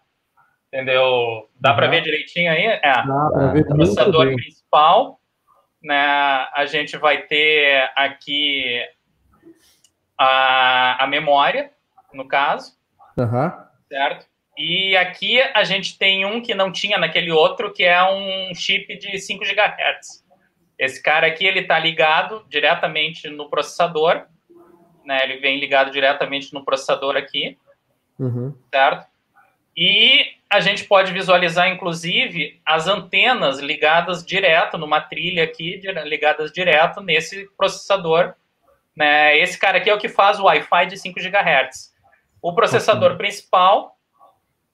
entendeu? 0.75 1.49
Dá 1.61 1.71
uhum. 1.71 1.77
para 1.77 1.87
ver 1.87 2.03
direitinho 2.03 2.51
aí? 2.51 2.67
É, 2.67 2.81
Dá 2.83 3.53
ver 3.53 3.63
o 3.63 3.77
processador 3.77 4.35
principal, 4.35 5.21
né? 5.81 6.49
A 6.53 6.67
gente 6.67 6.97
vai 6.97 7.23
ter 7.23 7.93
aqui 7.95 8.83
a, 10.19 11.05
a 11.05 11.07
memória, 11.07 11.71
no 12.13 12.27
caso, 12.27 12.77
uhum. 13.17 13.53
certo? 13.89 14.27
E 14.59 14.97
aqui 14.97 15.41
a 15.41 15.63
gente 15.63 15.97
tem 15.97 16.25
um 16.25 16.43
que 16.43 16.55
não 16.55 16.73
tinha 16.73 16.99
naquele 16.99 17.31
outro, 17.31 17.73
que 17.73 17.85
é 17.85 18.03
um 18.05 18.55
chip 18.55 18.97
de 18.99 19.19
5 19.19 19.45
GHz. 19.45 20.25
Esse 20.77 21.01
cara 21.01 21.29
aqui, 21.29 21.47
ele 21.47 21.61
está 21.61 21.79
ligado 21.79 22.45
diretamente 22.49 23.29
no 23.29 23.49
processador, 23.49 24.27
né? 25.05 25.23
Ele 25.23 25.39
vem 25.39 25.61
ligado 25.61 25.93
diretamente 25.93 26.53
no 26.53 26.65
processador 26.65 27.17
aqui, 27.17 27.57
uhum. 28.19 28.57
certo? 28.73 29.14
E 29.77 30.35
a 30.49 30.61
gente 30.61 30.85
pode 30.85 31.13
visualizar, 31.13 31.69
inclusive, 31.69 32.61
as 32.65 32.87
antenas 32.87 33.59
ligadas 33.59 34.25
direto 34.25 34.79
numa 34.79 35.01
trilha 35.01 35.43
aqui, 35.43 35.81
ligadas 36.05 36.53
direto 36.53 37.01
nesse 37.01 37.49
processador. 37.57 38.35
Né? 38.97 39.37
Esse 39.39 39.59
cara 39.59 39.79
aqui 39.79 39.91
é 39.91 39.95
o 39.95 39.99
que 39.99 40.09
faz 40.09 40.39
o 40.39 40.45
Wi-Fi 40.45 40.87
de 40.87 40.97
5 40.97 41.19
GHz. 41.21 41.93
O 42.41 42.55
processador 42.55 43.13
uhum. 43.13 43.19
principal, 43.19 43.99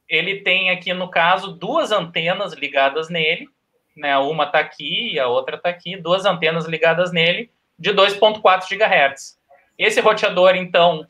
ele 0.07 0.41
tem 0.41 0.71
aqui, 0.71 0.93
no 0.93 1.09
caso, 1.09 1.53
duas 1.53 1.91
antenas 1.91 2.53
ligadas 2.53 3.09
nele. 3.09 3.49
Né? 3.97 4.19
Uma 4.19 4.45
está 4.45 4.59
aqui 4.59 5.15
e 5.15 5.19
a 5.19 5.29
outra 5.29 5.57
está 5.57 5.71
aqui. 5.71 5.97
Duas 5.97 6.27
antenas 6.27 6.67
ligadas 6.67 7.11
nele 7.11 7.51
de 7.79 7.91
2.4 7.95 8.67
GHz. 8.69 9.41
Esse 9.79 10.01
roteador, 10.03 10.57
então, 10.57 11.07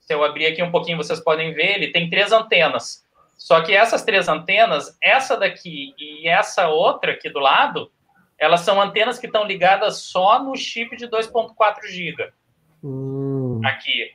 se 0.00 0.12
eu 0.12 0.22
abrir 0.22 0.46
aqui 0.46 0.62
um 0.62 0.70
pouquinho, 0.70 0.98
vocês 0.98 1.18
podem 1.18 1.54
ver, 1.54 1.76
ele 1.76 1.88
tem 1.88 2.10
três 2.10 2.30
antenas 2.30 3.02
só 3.42 3.60
que 3.60 3.74
essas 3.74 4.04
três 4.04 4.28
antenas, 4.28 4.96
essa 5.02 5.36
daqui 5.36 5.92
e 5.98 6.28
essa 6.28 6.68
outra 6.68 7.10
aqui 7.10 7.28
do 7.28 7.40
lado, 7.40 7.90
elas 8.38 8.60
são 8.60 8.80
antenas 8.80 9.18
que 9.18 9.26
estão 9.26 9.44
ligadas 9.44 9.98
só 9.98 10.40
no 10.40 10.56
chip 10.56 10.96
de 10.96 11.08
2.4 11.08 11.88
GB. 11.88 12.30
Hum. 12.84 13.60
Aqui. 13.64 14.12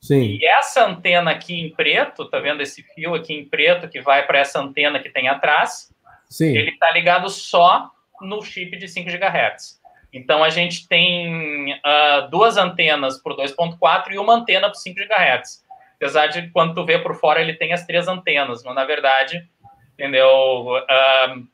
Sim. 0.00 0.38
E 0.40 0.44
essa 0.44 0.86
antena 0.86 1.30
aqui 1.30 1.54
em 1.54 1.70
preto, 1.70 2.28
tá 2.28 2.40
vendo 2.40 2.62
esse 2.62 2.82
fio 2.82 3.14
aqui 3.14 3.32
em 3.32 3.44
preto 3.44 3.88
que 3.88 4.00
vai 4.00 4.26
para 4.26 4.40
essa 4.40 4.60
antena 4.60 4.98
que 4.98 5.08
tem 5.08 5.28
atrás? 5.28 5.94
Sim. 6.28 6.56
Ele 6.56 6.70
está 6.70 6.90
ligado 6.90 7.30
só 7.30 7.92
no 8.20 8.42
chip 8.42 8.76
de 8.76 8.88
5 8.88 9.08
GHz. 9.08 9.80
Então 10.12 10.42
a 10.42 10.50
gente 10.50 10.88
tem 10.88 11.74
uh, 11.74 12.28
duas 12.28 12.56
antenas 12.56 13.22
por 13.22 13.36
2.4 13.36 14.10
e 14.10 14.18
uma 14.18 14.34
antena 14.34 14.66
por 14.66 14.76
5 14.76 14.96
GHz. 14.96 15.63
Apesar 15.96 16.26
de 16.26 16.50
quando 16.50 16.74
tu 16.74 16.84
vê 16.84 16.98
por 16.98 17.14
fora 17.14 17.40
ele 17.40 17.54
tem 17.54 17.72
as 17.72 17.86
três 17.86 18.08
antenas, 18.08 18.62
mas 18.62 18.74
na 18.74 18.84
verdade, 18.84 19.48
entendeu? 19.94 20.28
Uh, 20.28 21.46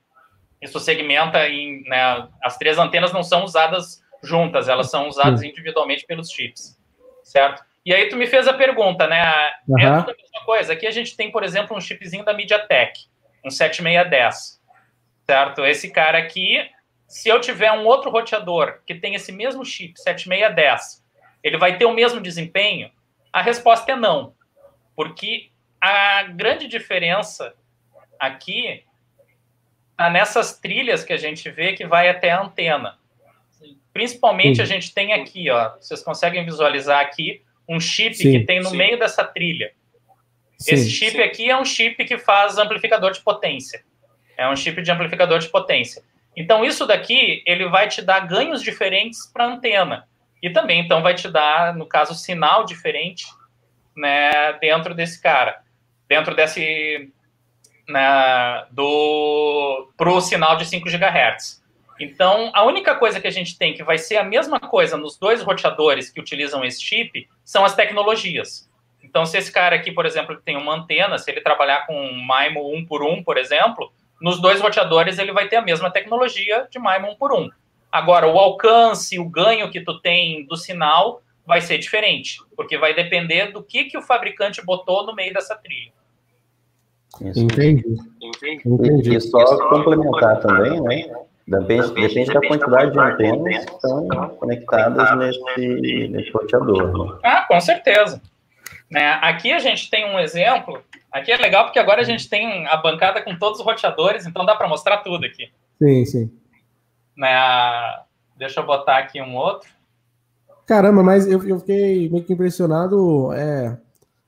isso 0.61 0.79
segmenta 0.79 1.49
em. 1.49 1.83
Né, 1.85 2.29
as 2.43 2.57
três 2.59 2.79
antenas 2.79 3.13
não 3.13 3.23
são 3.23 3.45
usadas 3.45 4.03
juntas, 4.23 4.69
elas 4.69 4.91
são 4.91 5.09
usadas 5.09 5.43
individualmente 5.43 6.07
pelos 6.07 6.31
chips, 6.31 6.79
certo? 7.23 7.65
E 7.85 7.95
aí 7.95 8.09
tu 8.09 8.17
me 8.17 8.27
fez 8.27 8.47
a 8.47 8.53
pergunta, 8.53 9.07
né? 9.07 9.51
Uhum. 9.67 9.79
É 9.79 10.01
tudo 10.01 10.11
a 10.11 10.17
mesma 10.17 10.45
coisa. 10.45 10.73
Aqui 10.75 10.87
a 10.87 10.91
gente 10.91 11.17
tem, 11.17 11.31
por 11.31 11.43
exemplo, 11.43 11.77
um 11.77 11.81
chipzinho 11.81 12.25
da 12.25 12.35
MediaTek, 12.35 13.07
um 13.45 13.51
7610, 13.51 14.61
certo? 15.27 15.65
Esse 15.65 15.91
cara 15.91 16.19
aqui, 16.19 16.59
se 17.09 17.29
eu 17.29 17.41
tiver 17.41 17.73
um 17.73 17.87
outro 17.87 18.11
roteador 18.11 18.81
que 18.87 18.95
tem 18.95 19.15
esse 19.15 19.33
mesmo 19.33 19.65
chip, 19.65 19.99
7610, 19.99 21.03
ele 21.43 21.57
vai 21.57 21.79
ter 21.79 21.87
o 21.87 21.95
mesmo 21.95 22.21
desempenho? 22.21 22.91
A 23.33 23.43
resposta 23.43 23.93
é 23.93 23.97
não. 23.97 24.35
Porque 24.97 25.51
a 25.81 26.25
grande 26.25 26.67
diferença 26.67 27.55
aqui 28.19 28.85
está 29.93 30.11
nessas 30.11 30.59
trilhas 30.59 31.05
que 31.05 31.13
a 31.13 31.17
gente 31.17 31.51
vê 31.51 31.73
que 31.73 31.87
vai 31.87 32.09
até 32.09 32.31
a 32.31 32.43
antena. 32.43 32.99
Principalmente 33.93 34.57
Sim. 34.57 34.63
a 34.63 34.65
gente 34.65 34.95
tem 34.95 35.13
aqui, 35.13 35.51
ó, 35.51 35.77
vocês 35.77 36.03
conseguem 36.03 36.45
visualizar 36.45 37.01
aqui 37.01 37.43
um 37.69 37.79
chip 37.79 38.15
sim, 38.15 38.33
que 38.33 38.47
tem 38.47 38.61
no 38.61 38.71
sim. 38.71 38.77
meio 38.77 38.99
dessa 38.99 39.25
trilha. 39.25 39.73
Sim, 40.59 40.75
Esse 40.75 40.91
chip 40.91 41.21
aqui 41.23 41.49
é 41.51 41.57
um 41.57 41.65
chip 41.65 42.05
que 42.05 42.19
faz 42.19 42.59
amplificador 42.59 43.13
de 43.13 43.21
potência. 43.21 43.83
É 44.37 44.49
um 44.49 44.57
chip 44.57 44.81
de 44.83 44.91
amplificador 44.91 45.39
de 45.39 45.49
potência. 45.49 46.03
Então, 46.37 46.65
isso 46.65 46.87
daqui, 46.87 47.43
ele 47.47 47.69
vai 47.69 47.89
te 47.89 48.03
dar 48.03 48.21
ganhos 48.21 48.63
diferentes 48.63 49.27
para 49.33 49.45
a 49.45 49.49
antena. 49.49 50.09
E 50.43 50.51
também, 50.51 50.81
então, 50.81 51.03
vai 51.03 51.15
te 51.15 51.29
dar, 51.29 51.75
no 51.75 51.87
caso, 51.87 52.15
sinal 52.15 52.65
diferente 52.65 53.27
né, 53.97 54.55
dentro 54.55 54.95
desse 54.95 55.21
cara. 55.21 55.63
Dentro 56.09 56.35
desse... 56.35 57.13
Né, 57.89 58.67
do... 58.71 59.91
Para 59.97 60.11
o 60.11 60.21
sinal 60.21 60.57
de 60.57 60.65
5 60.65 60.89
GHz. 60.89 61.61
Então, 62.01 62.51
a 62.55 62.65
única 62.65 62.95
coisa 62.95 63.21
que 63.21 63.27
a 63.27 63.31
gente 63.31 63.59
tem 63.59 63.75
que 63.75 63.85
vai 63.85 63.99
ser 63.99 64.17
a 64.17 64.25
mesma 64.25 64.59
coisa 64.59 64.97
nos 64.97 65.19
dois 65.19 65.43
roteadores 65.43 66.09
que 66.09 66.19
utilizam 66.19 66.65
esse 66.65 66.83
chip 66.83 67.29
são 67.45 67.63
as 67.63 67.75
tecnologias. 67.75 68.71
Então, 69.03 69.27
se 69.27 69.37
esse 69.37 69.53
cara 69.53 69.77
aqui, 69.77 69.93
por 69.93 70.07
exemplo, 70.07 70.41
tem 70.41 70.57
uma 70.57 70.75
antena, 70.75 71.19
se 71.19 71.31
ele 71.31 71.43
trabalhar 71.43 71.87
com 71.87 71.95
um 71.95 72.27
MIMO 72.27 72.75
1 72.75 72.87
por 72.87 73.03
1, 73.03 73.23
por 73.23 73.37
exemplo, 73.37 73.93
nos 74.21 74.41
dois 74.41 74.61
roteadores 74.61 75.19
ele 75.19 75.33
vai 75.33 75.49
ter 75.49 75.57
a 75.57 75.63
mesma 75.63 75.91
tecnologia 75.91 76.67
de 76.71 76.79
MIMO 76.79 77.13
1 77.13 77.17
por 77.17 77.33
1. 77.35 77.51
Agora, 77.91 78.27
o 78.29 78.39
alcance, 78.39 79.19
o 79.19 79.29
ganho 79.29 79.71
que 79.71 79.81
tu 79.81 80.01
tem 80.01 80.47
do 80.47 80.57
sinal 80.57 81.23
vai 81.47 81.61
ser 81.61 81.79
diferente, 81.79 82.39
porque 82.57 82.79
vai 82.79 82.95
depender 82.95 83.51
do 83.51 83.63
que, 83.63 83.85
que 83.85 83.99
o 83.99 84.03
fabricante 84.03 84.65
botou 84.65 85.05
no 85.05 85.15
meio 85.15 85.33
dessa 85.35 85.57
trilha. 85.57 85.93
Isso. 87.21 87.41
Entendi. 87.41 87.85
Entendi. 88.65 89.17
E 89.17 89.21
só 89.21 89.69
complementar 89.69 90.41
também, 90.41 90.81
né? 90.81 91.11
Depende, 91.47 91.93
depende 91.93 92.33
da 92.33 92.41
quantidade 92.41 92.93
de 92.93 92.99
antenas 93.01 93.65
que 93.65 93.73
estão 93.73 94.09
conectadas 94.39 95.19
nesse, 95.19 96.09
nesse 96.09 96.31
roteador. 96.31 97.07
Né? 97.07 97.19
Ah, 97.25 97.45
com 97.49 97.61
certeza. 97.61 98.23
Né, 98.89 99.19
aqui 99.21 99.53
a 99.53 99.59
gente 99.59 99.91
tem 99.91 100.05
um 100.05 100.19
exemplo. 100.19 100.81
Aqui 101.11 101.33
é 101.33 101.37
legal 101.37 101.65
porque 101.65 101.81
agora 101.81 102.01
a 102.01 102.05
gente 102.05 102.29
tem 102.29 102.67
a 102.69 102.77
bancada 102.77 103.21
com 103.23 103.37
todos 103.37 103.59
os 103.59 103.67
roteadores, 103.67 104.27
então 104.27 104.45
dá 104.45 104.55
para 104.55 104.69
mostrar 104.69 104.99
tudo 104.99 105.27
aqui. 105.27 105.51
Sim, 105.83 106.05
sim. 106.05 106.40
Né, 107.21 108.03
deixa 108.35 108.61
eu 108.61 108.67
botar 108.67 108.97
aqui 108.97 109.21
um 109.21 109.37
outro. 109.37 109.69
Caramba, 110.67 111.03
mas 111.03 111.27
eu, 111.27 111.47
eu 111.47 111.59
fiquei 111.59 112.09
meio 112.09 112.25
que 112.25 112.33
impressionado. 112.33 113.31
É, 113.35 113.77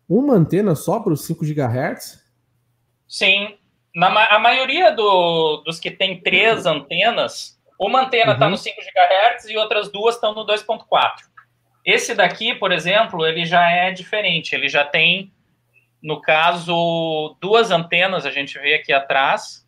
uma 0.06 0.34
antena 0.34 0.74
só 0.74 1.00
para 1.00 1.14
os 1.14 1.24
5 1.24 1.42
GHz? 1.42 2.22
Sim, 3.08 3.56
na, 3.94 4.26
a 4.26 4.38
maioria 4.38 4.90
do, 4.90 5.62
dos 5.64 5.80
que 5.80 5.90
tem 5.90 6.20
três 6.20 6.66
antenas, 6.66 7.58
uma 7.80 8.02
antena 8.02 8.32
está 8.32 8.44
uhum. 8.44 8.50
no 8.50 8.58
5 8.58 8.76
GHz 8.76 9.46
e 9.46 9.56
outras 9.56 9.90
duas 9.90 10.16
estão 10.16 10.34
no 10.34 10.46
2.4. 10.46 11.12
Esse 11.84 12.14
daqui, 12.14 12.54
por 12.54 12.72
exemplo, 12.72 13.26
ele 13.26 13.46
já 13.46 13.70
é 13.70 13.90
diferente. 13.90 14.54
Ele 14.54 14.68
já 14.68 14.84
tem, 14.84 15.32
no 16.02 16.20
caso, 16.20 17.36
duas 17.40 17.70
antenas. 17.70 18.26
A 18.26 18.30
gente 18.30 18.58
vê 18.58 18.74
aqui 18.74 18.92
atrás. 18.92 19.66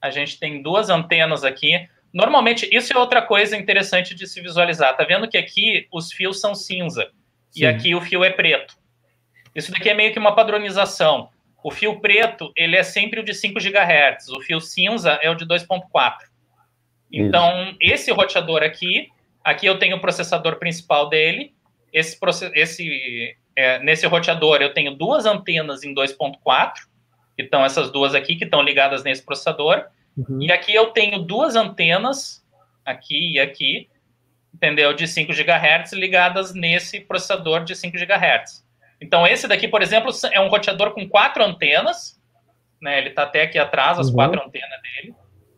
A 0.00 0.08
gente 0.08 0.38
tem 0.38 0.62
duas 0.62 0.88
antenas 0.88 1.44
aqui. 1.44 1.88
Normalmente, 2.12 2.68
isso 2.72 2.92
é 2.92 2.98
outra 2.98 3.22
coisa 3.22 3.56
interessante 3.56 4.14
de 4.14 4.26
se 4.26 4.40
visualizar. 4.40 4.96
Tá 4.96 5.04
vendo 5.04 5.28
que 5.28 5.38
aqui 5.38 5.86
os 5.92 6.12
fios 6.12 6.40
são 6.40 6.54
cinza 6.54 7.10
Sim. 7.50 7.62
e 7.62 7.66
aqui 7.66 7.94
o 7.94 8.00
fio 8.00 8.24
é 8.24 8.30
preto. 8.30 8.74
Isso 9.54 9.70
daqui 9.70 9.88
é 9.88 9.94
meio 9.94 10.12
que 10.12 10.18
uma 10.18 10.34
padronização. 10.34 11.28
O 11.62 11.70
fio 11.70 12.00
preto, 12.00 12.52
ele 12.56 12.76
é 12.76 12.82
sempre 12.82 13.20
o 13.20 13.24
de 13.24 13.34
5 13.34 13.60
GHz, 13.60 14.28
o 14.30 14.40
fio 14.40 14.60
cinza 14.60 15.18
é 15.22 15.28
o 15.28 15.34
de 15.34 15.44
2.4. 15.44 16.30
Então, 17.12 17.76
esse 17.80 18.10
roteador 18.12 18.62
aqui, 18.62 19.08
aqui 19.44 19.66
eu 19.66 19.78
tenho 19.78 19.96
o 19.96 20.00
processador 20.00 20.56
principal 20.56 21.08
dele, 21.08 21.52
esse, 21.92 22.16
esse 22.54 23.36
é, 23.56 23.78
nesse 23.80 24.06
roteador 24.06 24.62
eu 24.62 24.72
tenho 24.72 24.94
duas 24.94 25.26
antenas 25.26 25.82
em 25.82 25.94
2.4, 25.94 26.72
que 27.36 27.42
estão 27.42 27.64
essas 27.64 27.90
duas 27.90 28.14
aqui, 28.14 28.36
que 28.36 28.44
estão 28.44 28.62
ligadas 28.62 29.02
nesse 29.02 29.24
processador, 29.24 29.84
uhum. 30.16 30.42
e 30.42 30.52
aqui 30.52 30.74
eu 30.74 30.86
tenho 30.90 31.18
duas 31.18 31.56
antenas, 31.56 32.44
aqui 32.84 33.34
e 33.34 33.40
aqui, 33.40 33.88
entendeu, 34.54 34.92
de 34.92 35.06
5 35.06 35.32
GHz 35.32 35.92
ligadas 35.92 36.54
nesse 36.54 37.00
processador 37.00 37.64
de 37.64 37.74
5 37.74 37.96
GHz. 37.96 38.64
Então, 39.00 39.26
esse 39.26 39.48
daqui, 39.48 39.66
por 39.66 39.80
exemplo, 39.80 40.12
é 40.30 40.40
um 40.40 40.48
roteador 40.48 40.92
com 40.92 41.08
quatro 41.08 41.42
antenas, 41.42 42.20
né? 42.80 42.98
Ele 42.98 43.08
está 43.08 43.22
até 43.22 43.42
aqui 43.42 43.58
atrás, 43.58 43.98
as 43.98 44.08
uhum. 44.08 44.14
quatro 44.14 44.42
antenas 44.42 44.82
dele. 44.82 45.14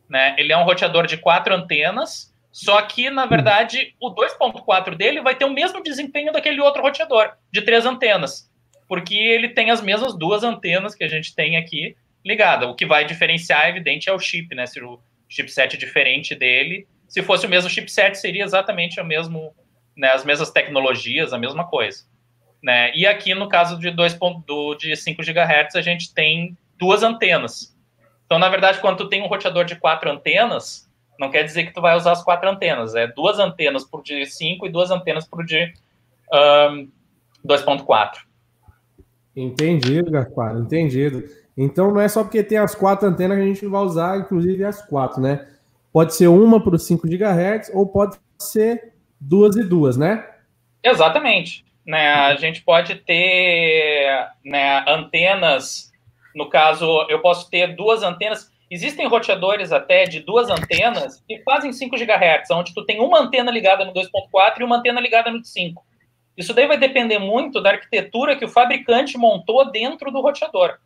Né? 0.09 0.35
Ele 0.39 0.53
é 0.53 0.57
um 0.57 0.65
roteador 0.65 1.07
de 1.07 1.17
quatro 1.17 1.55
antenas, 1.55 2.33
só 2.51 2.81
que, 2.83 3.09
na 3.09 3.27
verdade, 3.27 3.95
o 4.01 4.15
2.4 4.15 4.95
dele 4.95 5.23
vai 5.23 5.35
ter 5.35 5.45
o 5.45 5.53
mesmo 5.53 5.83
desempenho 5.83 6.33
daquele 6.33 6.61
outro 6.61 6.83
roteador, 6.83 7.33
de 7.51 7.63
três 7.63 7.87
antenas. 7.87 8.51
Porque 8.87 9.17
ele 9.17 9.49
tem 9.49 9.71
as 9.71 9.81
mesmas 9.81 10.17
duas 10.17 10.45
antenas 10.45 10.95
que 10.95 11.03
a 11.03 11.09
gente 11.09 11.35
tem 11.35 11.57
aqui 11.57 11.97
ligada. 12.25 12.67
O 12.67 12.75
que 12.75 12.87
vai 12.87 13.05
diferenciar, 13.05 13.69
evidente, 13.69 14.09
é 14.09 14.13
o 14.13 14.19
chip, 14.19 14.55
né? 14.55 14.67
Se 14.67 14.81
o 14.83 15.01
chipset 15.29 15.77
é 15.77 15.79
diferente 15.79 16.35
dele. 16.35 16.87
Se 17.09 17.23
fosse 17.23 17.47
o 17.47 17.49
mesmo 17.49 17.69
chipset, 17.69 18.17
seria 18.17 18.45
exatamente 18.45 19.01
o 19.01 19.05
mesmo, 19.05 19.55
né, 19.97 20.09
as 20.13 20.25
mesmas 20.25 20.51
tecnologias, 20.51 21.33
a 21.33 21.39
mesma 21.39 21.65
coisa. 21.67 22.05
Né? 22.63 22.95
E 22.95 23.07
aqui, 23.07 23.35
no 23.35 23.49
caso 23.49 23.79
de, 23.79 23.91
2. 23.91 24.19
Do, 24.47 24.75
de 24.77 24.95
5 24.97 25.23
GHz, 25.23 25.75
a 25.75 25.83
gente 25.83 26.15
tem 26.15 26.57
duas 26.79 27.03
antenas. 27.03 27.77
Então, 28.25 28.39
na 28.39 28.49
verdade, 28.49 28.81
quando 28.81 28.99
tu 28.99 29.09
tem 29.09 29.23
um 29.23 29.27
roteador 29.27 29.65
de 29.65 29.77
quatro 29.77 30.11
antenas, 30.11 30.91
não 31.19 31.31
quer 31.31 31.43
dizer 31.43 31.65
que 31.65 31.75
tu 31.75 31.81
vai 31.81 31.97
usar 31.97 32.13
as 32.13 32.23
quatro 32.23 32.49
antenas. 32.49 32.95
É 32.95 33.07
duas 33.07 33.39
antenas 33.39 33.85
por 33.85 34.03
de 34.03 34.25
5 34.25 34.67
e 34.67 34.71
duas 34.71 34.91
antenas 34.91 35.27
por 35.27 35.45
de 35.45 35.73
um, 36.33 36.89
2.4. 37.47 38.21
Entendido, 39.37 40.11
Gaspar, 40.11 40.57
entendido. 40.57 41.25
Então 41.57 41.93
não 41.93 42.01
é 42.01 42.09
só 42.09 42.23
porque 42.23 42.43
tem 42.43 42.59
as 42.59 42.75
quatro 42.75 43.09
antenas 43.09 43.37
que 43.37 43.43
a 43.43 43.47
gente 43.47 43.67
vai 43.67 43.83
usar, 43.83 44.19
inclusive 44.19 44.65
as 44.65 44.85
quatro, 44.87 45.21
né? 45.21 45.47
Pode 45.93 46.15
ser 46.15 46.29
uma 46.29 46.63
para 46.63 46.75
os 46.75 46.85
5 46.85 47.07
GHz 47.07 47.71
ou 47.75 47.87
pode 47.87 48.17
ser 48.39 48.93
duas 49.21 49.57
e 49.57 49.63
duas, 49.63 49.97
né? 49.97 50.27
Exatamente 50.83 51.65
né, 51.87 52.13
a 52.13 52.37
gente 52.37 52.63
pode 52.63 52.95
ter 52.97 54.29
né, 54.45 54.85
antenas, 54.87 55.93
no 56.35 56.49
caso, 56.49 56.87
eu 57.09 57.21
posso 57.21 57.51
ter 57.51 57.75
duas 57.75 58.03
antenas. 58.03 58.51
Existem 58.71 59.07
roteadores 59.07 59.73
até 59.73 60.05
de 60.05 60.21
duas 60.21 60.49
antenas 60.49 61.23
que 61.29 61.43
fazem 61.43 61.73
5 61.73 61.95
GHz, 61.97 62.51
onde 62.53 62.73
tu 62.73 62.85
tem 62.85 63.01
uma 63.01 63.21
antena 63.21 63.51
ligada 63.51 63.85
no 63.85 63.93
2.4 63.93 64.61
e 64.61 64.65
uma 64.65 64.77
antena 64.77 65.01
ligada 65.01 65.31
no 65.31 65.45
5. 65.45 65.85
Isso 66.37 66.55
daí 66.55 66.67
vai 66.67 66.79
depender 66.79 67.19
muito 67.19 67.61
da 67.61 67.71
arquitetura 67.71 68.37
que 68.37 68.45
o 68.45 68.49
fabricante 68.49 69.19
montou 69.19 69.71
dentro 69.71 70.11
do 70.11 70.23
roteador. 70.23 70.79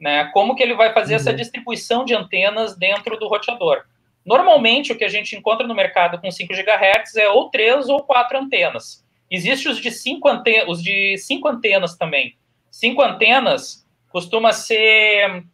Né? 0.00 0.30
Como 0.32 0.54
que 0.54 0.62
ele 0.62 0.74
vai 0.74 0.92
fazer 0.92 1.14
uhum. 1.14 1.20
essa 1.20 1.32
distribuição 1.32 2.04
de 2.04 2.14
antenas 2.14 2.76
dentro 2.76 3.18
do 3.18 3.28
roteador. 3.28 3.82
Normalmente, 4.24 4.92
o 4.92 4.96
que 4.96 5.04
a 5.04 5.08
gente 5.08 5.36
encontra 5.36 5.66
no 5.66 5.74
mercado 5.74 6.20
com 6.20 6.30
5 6.30 6.52
GHz 6.52 7.16
é 7.16 7.28
ou 7.28 7.50
três 7.50 7.88
ou 7.88 8.02
quatro 8.02 8.38
antenas. 8.38 9.04
Existem 9.30 9.70
os 9.70 9.78
de 9.78 9.90
cinco 9.90 10.28
antenas, 10.28 10.68
os 10.68 10.82
de 10.82 11.16
cinco 11.18 11.48
antenas 11.48 11.96
também. 11.96 12.36
Cinco 12.70 13.02
antenas 13.02 13.86
costuma 14.10 14.52
ser 14.52 15.44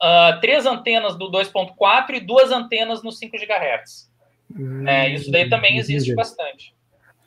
uh, 0.00 0.40
três 0.40 0.66
antenas 0.66 1.16
do 1.16 1.30
2.4 1.30 2.14
e 2.14 2.20
duas 2.20 2.50
antenas 2.50 3.02
no 3.02 3.10
5 3.10 3.36
GHz. 3.36 4.10
Hum, 4.54 4.86
é, 4.86 5.08
isso 5.10 5.30
daí 5.30 5.48
também 5.48 5.78
existe 5.78 6.14
bastante. 6.14 6.74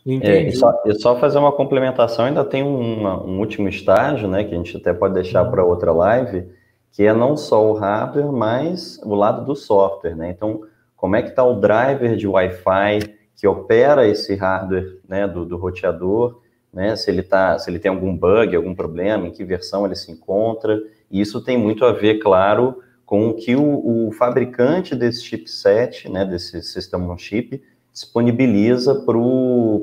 É, 0.05 0.48
e, 0.48 0.51
só, 0.51 0.81
e 0.86 0.93
só 0.95 1.17
fazer 1.17 1.38
uma 1.38 1.51
complementação, 1.51 2.25
ainda 2.25 2.43
tem 2.43 2.62
um, 2.62 3.07
um 3.07 3.39
último 3.39 3.69
estágio, 3.69 4.27
né, 4.27 4.43
que 4.43 4.53
a 4.53 4.57
gente 4.57 4.75
até 4.75 4.93
pode 4.93 5.13
deixar 5.13 5.45
para 5.45 5.63
outra 5.63 5.93
live, 5.93 6.45
que 6.91 7.03
é 7.03 7.13
não 7.13 7.38
só 7.38 7.72
o 7.72 7.74
hardware, 7.74 8.31
mas 8.31 9.00
o 9.03 9.15
lado 9.15 9.45
do 9.45 9.55
software, 9.55 10.15
né? 10.15 10.29
Então, 10.29 10.62
como 10.95 11.15
é 11.15 11.22
que 11.22 11.29
está 11.29 11.43
o 11.43 11.60
driver 11.60 12.15
de 12.15 12.27
Wi-Fi, 12.27 13.00
que 13.36 13.48
opera 13.48 14.07
esse 14.07 14.36
hardware 14.36 15.00
né, 15.07 15.27
do, 15.27 15.43
do 15.45 15.57
roteador, 15.57 16.39
né? 16.72 16.95
Se 16.95 17.10
ele 17.10 17.24
tá, 17.24 17.57
se 17.57 17.69
ele 17.69 17.79
tem 17.79 17.89
algum 17.89 18.15
bug, 18.15 18.55
algum 18.55 18.75
problema, 18.75 19.27
em 19.27 19.31
que 19.31 19.43
versão 19.43 19.86
ele 19.86 19.95
se 19.95 20.12
encontra. 20.12 20.79
E 21.10 21.19
isso 21.19 21.43
tem 21.43 21.57
muito 21.57 21.83
a 21.83 21.91
ver, 21.91 22.19
claro, 22.19 22.77
com 23.05 23.27
o 23.27 23.33
que 23.33 23.55
o, 23.55 24.07
o 24.07 24.12
fabricante 24.12 24.95
desse 24.95 25.24
chipset, 25.24 26.10
né, 26.10 26.24
desse 26.24 26.62
sistema 26.62 27.12
on 27.12 27.17
chip, 27.17 27.62
disponibiliza 27.93 29.05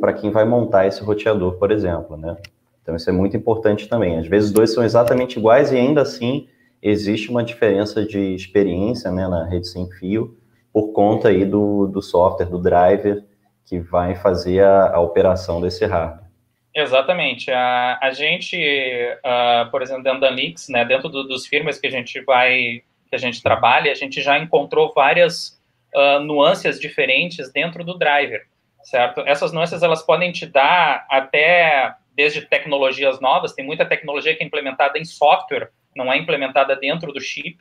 para 0.00 0.12
quem 0.12 0.30
vai 0.30 0.44
montar 0.44 0.86
esse 0.86 1.02
roteador, 1.02 1.54
por 1.54 1.70
exemplo, 1.70 2.16
né? 2.16 2.36
Então 2.82 2.96
isso 2.96 3.08
é 3.08 3.12
muito 3.12 3.36
importante 3.36 3.88
também. 3.88 4.18
Às 4.18 4.26
vezes 4.26 4.48
os 4.48 4.54
dois 4.54 4.74
são 4.74 4.82
exatamente 4.82 5.38
iguais 5.38 5.70
e 5.70 5.76
ainda 5.76 6.02
assim 6.02 6.48
existe 6.82 7.30
uma 7.30 7.44
diferença 7.44 8.04
de 8.04 8.34
experiência 8.34 9.12
né, 9.12 9.28
na 9.28 9.44
rede 9.44 9.68
sem 9.68 9.88
fio 9.92 10.36
por 10.72 10.92
conta 10.92 11.28
aí 11.28 11.44
do, 11.44 11.86
do 11.86 12.02
software, 12.02 12.46
do 12.46 12.58
driver 12.58 13.22
que 13.64 13.78
vai 13.78 14.16
fazer 14.16 14.64
a, 14.64 14.96
a 14.96 15.00
operação 15.00 15.60
desse 15.60 15.84
hardware. 15.84 16.28
Exatamente. 16.74 17.50
A, 17.50 17.98
a 18.02 18.10
gente, 18.12 18.56
uh, 18.56 19.70
por 19.70 19.82
exemplo, 19.82 20.02
dentro 20.02 20.20
da 20.20 20.30
Nix, 20.30 20.68
né, 20.68 20.84
dentro 20.84 21.08
do, 21.08 21.24
dos 21.24 21.46
firmas 21.46 21.78
que 21.78 21.86
a 21.86 21.90
gente 21.90 22.20
vai, 22.22 22.82
que 23.08 23.14
a 23.14 23.18
gente 23.18 23.42
trabalha, 23.42 23.92
a 23.92 23.94
gente 23.94 24.22
já 24.22 24.38
encontrou 24.38 24.92
várias 24.94 25.59
uh, 25.94 26.20
nuances 26.20 26.78
diferentes 26.80 27.52
dentro 27.52 27.84
do 27.84 27.98
driver, 27.98 28.46
certo? 28.82 29.20
Essas 29.26 29.52
nuances 29.52 29.82
elas 29.82 30.02
podem 30.02 30.32
te 30.32 30.46
dar 30.46 31.06
até 31.10 31.94
desde 32.14 32.42
tecnologias 32.42 33.20
novas, 33.20 33.52
tem 33.52 33.64
muita 33.64 33.86
tecnologia 33.86 34.34
que 34.36 34.42
é 34.42 34.46
implementada 34.46 34.98
em 34.98 35.04
software, 35.04 35.70
não 35.96 36.12
é 36.12 36.18
implementada 36.18 36.76
dentro 36.76 37.12
do 37.12 37.20
chip, 37.20 37.58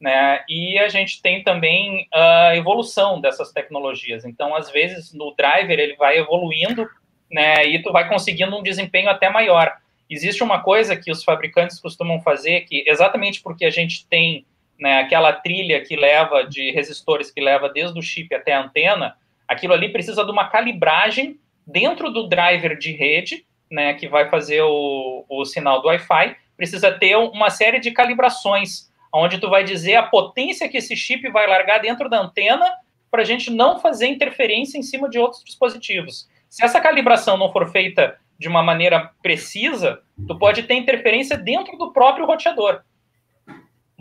né? 0.00 0.42
E 0.48 0.78
a 0.78 0.88
gente 0.88 1.22
tem 1.22 1.44
também 1.44 2.08
a 2.12 2.56
evolução 2.56 3.20
dessas 3.20 3.52
tecnologias. 3.52 4.24
Então, 4.24 4.54
às 4.54 4.70
vezes, 4.70 5.14
no 5.14 5.32
driver 5.36 5.78
ele 5.78 5.94
vai 5.94 6.18
evoluindo, 6.18 6.88
né? 7.30 7.64
E 7.64 7.80
tu 7.80 7.92
vai 7.92 8.08
conseguindo 8.08 8.56
um 8.56 8.62
desempenho 8.62 9.08
até 9.08 9.30
maior. 9.30 9.72
Existe 10.10 10.42
uma 10.42 10.60
coisa 10.60 10.96
que 10.96 11.10
os 11.10 11.22
fabricantes 11.22 11.80
costumam 11.80 12.20
fazer, 12.20 12.62
que 12.62 12.84
exatamente 12.86 13.40
porque 13.40 13.64
a 13.64 13.70
gente 13.70 14.06
tem 14.08 14.44
né, 14.82 14.98
aquela 14.98 15.32
trilha 15.32 15.80
que 15.80 15.94
leva 15.94 16.42
de 16.42 16.72
resistores 16.72 17.30
que 17.30 17.40
leva 17.40 17.68
desde 17.68 17.96
o 17.96 18.02
chip 18.02 18.34
até 18.34 18.52
a 18.52 18.64
antena, 18.64 19.16
aquilo 19.46 19.72
ali 19.72 19.92
precisa 19.92 20.24
de 20.24 20.32
uma 20.32 20.48
calibragem 20.48 21.38
dentro 21.64 22.10
do 22.10 22.28
driver 22.28 22.76
de 22.76 22.90
rede, 22.90 23.46
né, 23.70 23.94
que 23.94 24.08
vai 24.08 24.28
fazer 24.28 24.60
o, 24.62 25.24
o 25.28 25.44
sinal 25.44 25.80
do 25.80 25.86
Wi-Fi, 25.86 26.36
precisa 26.56 26.90
ter 26.90 27.16
uma 27.16 27.48
série 27.48 27.78
de 27.78 27.92
calibrações 27.92 28.90
onde 29.14 29.38
tu 29.38 29.48
vai 29.48 29.62
dizer 29.62 29.94
a 29.94 30.02
potência 30.02 30.68
que 30.68 30.78
esse 30.78 30.96
chip 30.96 31.30
vai 31.30 31.46
largar 31.46 31.78
dentro 31.78 32.10
da 32.10 32.18
antena 32.18 32.68
para 33.08 33.22
a 33.22 33.24
gente 33.24 33.52
não 33.52 33.78
fazer 33.78 34.08
interferência 34.08 34.76
em 34.76 34.82
cima 34.82 35.08
de 35.08 35.16
outros 35.16 35.44
dispositivos. 35.44 36.28
Se 36.48 36.64
essa 36.64 36.80
calibração 36.80 37.36
não 37.36 37.52
for 37.52 37.70
feita 37.70 38.18
de 38.36 38.48
uma 38.48 38.64
maneira 38.64 39.12
precisa, 39.22 40.00
tu 40.26 40.36
pode 40.36 40.64
ter 40.64 40.74
interferência 40.74 41.36
dentro 41.36 41.78
do 41.78 41.92
próprio 41.92 42.26
roteador. 42.26 42.80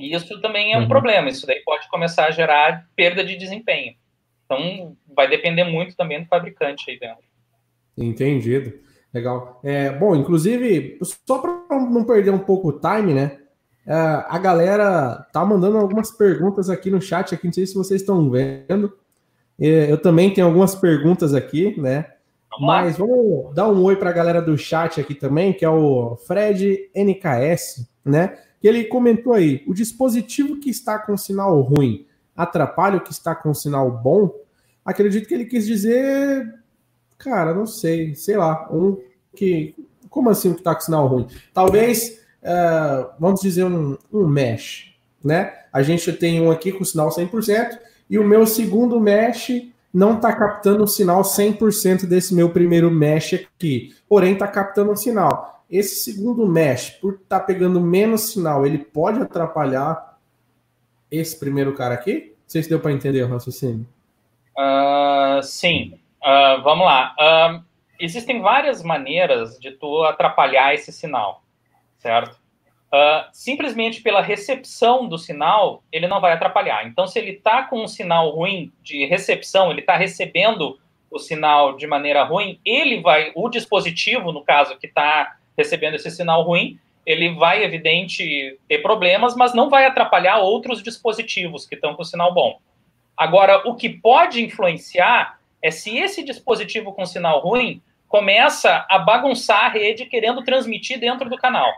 E 0.02 0.14
isso 0.14 0.42
também 0.42 0.74
é 0.74 0.78
um 0.78 0.82
uhum. 0.82 0.88
problema. 0.88 1.30
Isso 1.30 1.46
daí 1.46 1.62
pode 1.64 1.88
começar 1.90 2.26
a 2.26 2.32
gerar 2.32 2.88
perda 2.96 3.24
de 3.24 3.36
desempenho. 3.36 3.94
Então, 4.46 4.98
vai 5.16 5.30
depender 5.30 5.64
muito 5.64 5.96
também 5.96 6.22
do 6.22 6.28
fabricante 6.28 6.90
aí 6.90 7.00
dentro. 7.00 7.24
Entendido. 7.98 8.74
Legal. 9.14 9.60
É, 9.64 9.92
bom, 9.92 10.16
inclusive, 10.16 10.98
só 11.28 11.40
para 11.40 11.52
não 11.80 12.04
perder 12.04 12.32
um 12.32 12.40
pouco 12.40 12.70
o 12.70 12.80
time, 12.80 13.14
né? 13.14 13.38
É, 13.86 13.94
a 13.94 14.38
galera 14.38 15.28
tá 15.34 15.44
mandando 15.46 15.78
algumas 15.78 16.12
perguntas 16.12 16.70
aqui 16.70 16.90
no 16.90 17.02
chat, 17.02 17.34
aqui, 17.34 17.46
não 17.46 17.54
sei 17.54 17.66
se 17.66 17.76
vocês 17.76 18.02
estão 18.02 18.30
vendo. 18.30 18.94
É, 19.60 19.92
eu 19.92 19.98
também 19.98 20.34
tenho 20.34 20.48
algumas 20.48 20.76
perguntas 20.76 21.34
aqui, 21.34 21.80
né? 21.80 22.06
Vamos 22.52 22.68
Mas 22.68 22.98
vamos 22.98 23.54
dar 23.54 23.70
um 23.70 23.82
oi 23.84 23.96
para 23.96 24.10
a 24.10 24.14
galera 24.14 24.42
do 24.42 24.58
chat 24.58 25.00
aqui 25.00 25.16
também, 25.16 25.54
que 25.54 25.64
é 25.64 25.70
o 25.70 26.18
Fred 26.28 26.90
NKS, 26.96 27.90
né? 28.04 28.38
Que 28.62 28.68
ele 28.68 28.86
comentou 28.86 29.34
aí: 29.34 29.64
o 29.68 29.74
dispositivo 29.74 30.58
que 30.60 30.70
está 30.70 31.00
com 31.00 31.18
sinal 31.18 31.60
ruim 31.62 32.06
atrapalha 32.36 32.98
o 32.98 33.02
que 33.02 33.12
está 33.12 33.36
com 33.36 33.54
sinal 33.54 33.92
bom? 33.92 34.32
Acredito 34.86 35.28
que 35.28 35.34
ele 35.34 35.46
quis 35.46 35.66
dizer, 35.66 36.56
cara, 37.18 37.54
não 37.54 37.66
sei, 37.66 38.16
sei 38.16 38.38
lá, 38.38 38.70
um 38.72 38.98
que. 39.36 39.76
Como 40.10 40.30
assim 40.30 40.54
que 40.54 40.60
está 40.60 40.76
com 40.76 40.82
sinal 40.82 41.08
ruim? 41.08 41.28
Talvez 41.54 42.22
uh, 42.42 43.10
vamos 43.20 43.42
dizer, 43.42 43.64
um, 43.64 43.98
um 44.12 44.28
mesh, 44.28 44.94
né? 45.24 45.54
A 45.72 45.82
gente 45.82 46.12
tem 46.14 46.42
um 46.42 46.52
aqui 46.52 46.72
com 46.72 46.84
sinal 46.84 47.10
100% 47.10 47.78
e 48.10 48.18
o 48.20 48.24
meu 48.24 48.46
segundo 48.46 49.00
mesh 49.00 49.68
não 49.94 50.16
está 50.16 50.34
captando 50.34 50.84
o 50.84 50.88
sinal 50.88 51.22
100% 51.22 52.06
desse 52.06 52.34
meu 52.34 52.50
primeiro 52.50 52.90
mesh 52.90 53.34
aqui, 53.34 53.94
porém 54.08 54.34
está 54.34 54.48
captando 54.48 54.92
o 54.92 54.98
sinal. 54.98 55.61
Esse 55.72 56.04
segundo 56.04 56.46
mesh, 56.46 56.90
por 56.90 57.14
estar 57.14 57.40
tá 57.40 57.46
pegando 57.46 57.80
menos 57.80 58.34
sinal, 58.34 58.66
ele 58.66 58.78
pode 58.78 59.22
atrapalhar 59.22 60.20
esse 61.10 61.40
primeiro 61.40 61.74
cara 61.74 61.94
aqui? 61.94 62.36
Não 62.36 62.50
sei 62.50 62.64
se 62.64 62.70
deu 62.70 62.80
para 62.80 62.92
entender 62.92 63.24
o 63.24 63.30
raciocínio. 63.30 63.88
Uh, 64.58 65.42
sim. 65.42 65.98
Uh, 66.22 66.62
vamos 66.62 66.86
lá. 66.86 67.16
Uh, 67.18 67.64
existem 68.00 68.42
várias 68.42 68.84
maneiras 68.84 69.58
de 69.58 69.72
tu 69.72 70.04
atrapalhar 70.04 70.74
esse 70.74 70.92
sinal 70.92 71.42
certo? 72.02 72.36
Simplesmente 73.32 74.02
pela 74.02 74.22
recepção 74.22 75.08
do 75.08 75.18
sinal, 75.18 75.82
ele 75.92 76.08
não 76.08 76.20
vai 76.20 76.34
atrapalhar. 76.34 76.86
Então, 76.86 77.08
se 77.08 77.18
ele 77.20 77.32
está 77.32 77.64
com 77.64 77.84
um 77.84 77.88
sinal 77.88 78.32
ruim 78.32 78.72
de 78.82 79.06
recepção, 79.06 79.72
ele 79.72 79.80
está 79.80 79.96
recebendo 79.96 80.78
o 81.10 81.18
sinal 81.18 81.78
de 81.78 81.88
maneira 81.88 82.24
ruim, 82.24 82.60
ele 82.66 83.02
vai, 83.02 83.32
o 83.36 83.50
dispositivo, 83.50 84.32
no 84.32 84.44
caso, 84.44 84.78
que 84.78 84.88
está 84.88 85.38
recebendo 85.62 85.96
esse 85.96 86.10
sinal 86.10 86.42
ruim, 86.44 86.80
ele 87.06 87.34
vai, 87.36 87.64
evidente, 87.64 88.60
ter 88.68 88.80
problemas, 88.80 89.36
mas 89.36 89.54
não 89.54 89.70
vai 89.70 89.86
atrapalhar 89.86 90.40
outros 90.40 90.82
dispositivos 90.82 91.66
que 91.66 91.76
estão 91.76 91.96
com 91.96 92.04
sinal 92.04 92.34
bom. 92.34 92.60
Agora, 93.16 93.68
o 93.68 93.76
que 93.76 93.90
pode 93.90 94.44
influenciar 94.44 95.40
é 95.62 95.70
se 95.70 95.98
esse 95.98 96.24
dispositivo 96.24 96.94
com 96.94 97.06
sinal 97.06 97.40
ruim 97.40 97.82
começa 98.08 98.86
a 98.90 99.00
bagunçar 99.00 99.66
a 99.66 99.70
rede 99.70 100.06
querendo 100.06 100.44
transmitir 100.44 101.00
dentro 101.00 101.30
do 101.30 101.38
canal. 101.38 101.72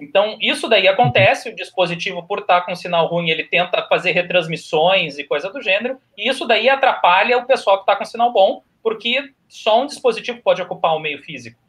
Então, 0.00 0.36
isso 0.40 0.68
daí 0.68 0.86
acontece, 0.86 1.48
o 1.48 1.56
dispositivo, 1.56 2.22
por 2.22 2.38
estar 2.40 2.60
com 2.60 2.74
sinal 2.76 3.06
ruim, 3.06 3.30
ele 3.30 3.44
tenta 3.44 3.82
fazer 3.88 4.12
retransmissões 4.12 5.18
e 5.18 5.24
coisa 5.24 5.50
do 5.50 5.60
gênero, 5.60 5.98
e 6.16 6.28
isso 6.28 6.46
daí 6.46 6.68
atrapalha 6.68 7.36
o 7.36 7.46
pessoal 7.46 7.78
que 7.78 7.82
está 7.82 7.96
com 7.96 8.04
sinal 8.04 8.32
bom, 8.32 8.62
porque 8.82 9.32
só 9.48 9.82
um 9.82 9.86
dispositivo 9.86 10.40
pode 10.40 10.62
ocupar 10.62 10.94
o 10.94 11.00
meio 11.00 11.20
físico, 11.22 11.60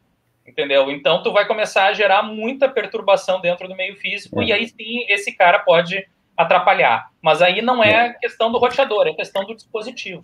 entendeu? 0.50 0.90
Então, 0.90 1.22
tu 1.22 1.32
vai 1.32 1.46
começar 1.46 1.86
a 1.86 1.92
gerar 1.92 2.22
muita 2.22 2.68
perturbação 2.68 3.40
dentro 3.40 3.66
do 3.66 3.76
meio 3.76 3.96
físico, 3.96 4.40
é. 4.42 4.46
e 4.46 4.52
aí 4.52 4.66
sim, 4.66 5.04
esse 5.08 5.32
cara 5.32 5.58
pode 5.60 6.06
atrapalhar. 6.36 7.10
Mas 7.22 7.40
aí 7.40 7.62
não 7.62 7.82
é, 7.82 8.08
é. 8.08 8.12
questão 8.14 8.52
do 8.52 8.58
roteador, 8.58 9.06
é 9.06 9.12
questão 9.12 9.44
do 9.44 9.54
dispositivo. 9.54 10.22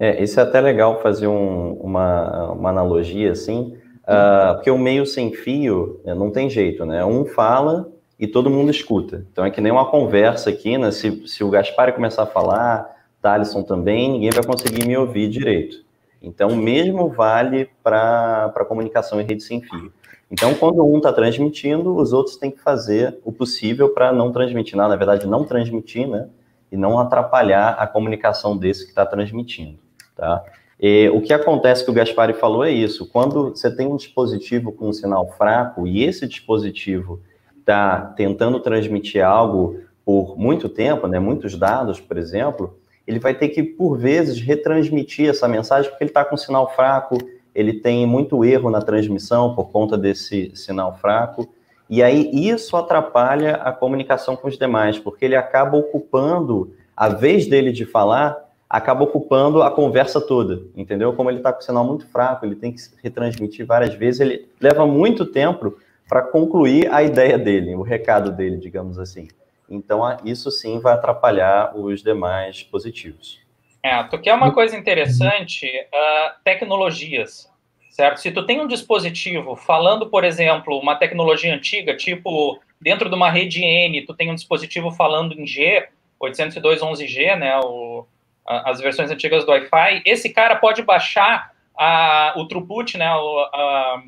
É, 0.00 0.22
isso 0.22 0.38
é 0.38 0.42
até 0.42 0.60
legal 0.60 1.00
fazer 1.02 1.26
um, 1.26 1.72
uma, 1.74 2.52
uma 2.52 2.70
analogia, 2.70 3.32
assim, 3.32 3.76
Uh, 4.08 4.54
porque 4.54 4.70
o 4.70 4.78
meio 4.78 5.04
sem 5.04 5.34
fio 5.34 6.00
né, 6.02 6.14
não 6.14 6.30
tem 6.30 6.48
jeito, 6.48 6.86
né? 6.86 7.04
Um 7.04 7.26
fala 7.26 7.92
e 8.18 8.26
todo 8.26 8.48
mundo 8.48 8.70
escuta. 8.70 9.26
Então 9.30 9.44
é 9.44 9.50
que 9.50 9.60
nem 9.60 9.70
uma 9.70 9.84
conversa 9.84 10.48
aqui, 10.48 10.78
né? 10.78 10.90
Se, 10.90 11.28
se 11.28 11.44
o 11.44 11.50
Gaspar 11.50 11.92
começar 11.92 12.22
a 12.22 12.26
falar, 12.26 12.90
Thalisson 13.20 13.62
também, 13.62 14.10
ninguém 14.10 14.30
vai 14.30 14.42
conseguir 14.42 14.86
me 14.86 14.96
ouvir 14.96 15.28
direito. 15.28 15.84
Então, 16.20 16.56
mesmo 16.56 17.08
vale 17.08 17.70
para 17.82 18.64
comunicação 18.68 19.20
em 19.20 19.24
rede 19.24 19.42
sem 19.42 19.60
fio. 19.60 19.92
Então, 20.30 20.54
quando 20.54 20.84
um 20.84 20.98
está 20.98 21.12
transmitindo, 21.12 21.96
os 21.96 22.12
outros 22.12 22.36
têm 22.36 22.50
que 22.50 22.60
fazer 22.60 23.18
o 23.24 23.32
possível 23.32 23.88
para 23.90 24.12
não 24.12 24.30
transmitir 24.30 24.76
nada, 24.76 24.90
na 24.90 24.96
verdade, 24.96 25.26
não 25.26 25.44
transmitir, 25.44 26.06
né? 26.06 26.28
E 26.70 26.76
não 26.76 26.98
atrapalhar 26.98 27.70
a 27.70 27.86
comunicação 27.86 28.56
desse 28.56 28.84
que 28.84 28.90
está 28.90 29.06
transmitindo, 29.06 29.78
tá? 30.14 30.44
E, 30.78 31.08
o 31.08 31.22
que 31.22 31.32
acontece 31.32 31.84
que 31.84 31.90
o 31.90 31.94
Gaspari 31.94 32.34
falou 32.34 32.62
é 32.62 32.70
isso: 32.70 33.08
quando 33.10 33.50
você 33.50 33.74
tem 33.74 33.86
um 33.86 33.96
dispositivo 33.96 34.70
com 34.70 34.88
um 34.88 34.92
sinal 34.92 35.26
fraco 35.32 35.86
e 35.86 36.04
esse 36.04 36.28
dispositivo 36.28 37.20
está 37.58 38.00
tentando 38.16 38.60
transmitir 38.60 39.24
algo 39.24 39.80
por 40.04 40.38
muito 40.38 40.68
tempo, 40.68 41.06
né, 41.06 41.18
muitos 41.18 41.56
dados, 41.56 42.00
por 42.00 42.16
exemplo, 42.16 42.78
ele 43.08 43.18
vai 43.18 43.32
ter 43.32 43.48
que, 43.48 43.62
por 43.62 43.96
vezes, 43.96 44.38
retransmitir 44.38 45.30
essa 45.30 45.48
mensagem 45.48 45.90
porque 45.90 46.04
ele 46.04 46.10
está 46.10 46.22
com 46.22 46.36
sinal 46.36 46.70
fraco, 46.74 47.16
ele 47.54 47.72
tem 47.72 48.06
muito 48.06 48.44
erro 48.44 48.70
na 48.70 48.82
transmissão 48.82 49.54
por 49.54 49.70
conta 49.70 49.96
desse 49.96 50.52
sinal 50.54 50.94
fraco. 50.98 51.48
E 51.88 52.02
aí 52.02 52.30
isso 52.32 52.76
atrapalha 52.76 53.54
a 53.54 53.72
comunicação 53.72 54.36
com 54.36 54.46
os 54.46 54.58
demais, 54.58 54.98
porque 54.98 55.24
ele 55.24 55.34
acaba 55.34 55.78
ocupando 55.78 56.74
a 56.94 57.08
vez 57.08 57.46
dele 57.46 57.72
de 57.72 57.86
falar 57.86 58.46
acaba 58.68 59.02
ocupando 59.02 59.62
a 59.62 59.70
conversa 59.70 60.20
toda, 60.20 60.60
entendeu? 60.76 61.14
Como 61.14 61.30
ele 61.30 61.38
está 61.38 61.50
com 61.50 61.62
sinal 61.62 61.84
muito 61.84 62.06
fraco, 62.06 62.44
ele 62.44 62.54
tem 62.54 62.70
que 62.70 62.82
retransmitir 63.02 63.64
várias 63.64 63.94
vezes, 63.94 64.20
ele 64.20 64.46
leva 64.60 64.86
muito 64.86 65.24
tempo 65.24 65.78
para 66.06 66.20
concluir 66.20 66.92
a 66.92 67.02
ideia 67.02 67.38
dele, 67.38 67.74
o 67.74 67.80
recado 67.80 68.30
dele, 68.30 68.58
digamos 68.58 68.98
assim. 68.98 69.28
Então, 69.68 70.00
isso 70.24 70.50
sim 70.50 70.78
vai 70.80 70.94
atrapalhar 70.94 71.76
os 71.76 72.02
demais 72.02 72.56
dispositivos. 72.56 73.40
É, 73.82 74.02
tu 74.04 74.18
quer 74.18 74.34
uma 74.34 74.52
coisa 74.52 74.76
interessante, 74.76 75.66
uh, 75.66 76.42
tecnologias, 76.42 77.50
certo? 77.90 78.18
Se 78.18 78.30
tu 78.30 78.44
tem 78.44 78.60
um 78.60 78.66
dispositivo 78.66 79.54
falando, 79.54 80.08
por 80.08 80.24
exemplo, 80.24 80.78
uma 80.78 80.96
tecnologia 80.96 81.54
antiga, 81.54 81.96
tipo 81.96 82.60
dentro 82.80 83.08
de 83.08 83.14
uma 83.14 83.30
rede 83.30 83.62
N, 83.62 84.04
tu 84.04 84.14
tem 84.14 84.30
um 84.30 84.34
dispositivo 84.34 84.90
falando 84.90 85.38
em 85.38 85.46
G, 85.46 85.88
802.11g, 86.20 87.36
né, 87.36 87.58
o, 87.58 88.06
a, 88.46 88.70
as 88.70 88.80
versões 88.80 89.10
antigas 89.10 89.44
do 89.44 89.50
Wi-Fi, 89.50 90.02
esse 90.04 90.30
cara 90.30 90.56
pode 90.56 90.82
baixar 90.82 91.52
a, 91.76 92.34
o 92.36 92.46
throughput, 92.46 92.96
né, 92.96 93.06
a, 93.06 94.02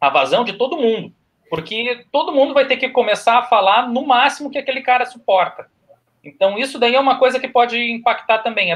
a 0.00 0.10
vazão 0.10 0.44
de 0.44 0.54
todo 0.54 0.76
mundo, 0.76 1.12
porque 1.50 2.06
todo 2.12 2.32
mundo 2.32 2.54
vai 2.54 2.64
ter 2.64 2.76
que 2.76 2.88
começar 2.88 3.38
a 3.38 3.42
falar 3.42 3.88
no 3.88 4.06
máximo 4.06 4.50
que 4.50 4.58
aquele 4.58 4.82
cara 4.82 5.04
suporta. 5.04 5.66
Então, 6.22 6.56
isso 6.56 6.78
daí 6.78 6.94
é 6.94 7.00
uma 7.00 7.18
coisa 7.18 7.40
que 7.40 7.48
pode 7.48 7.76
impactar 7.90 8.38
também. 8.38 8.72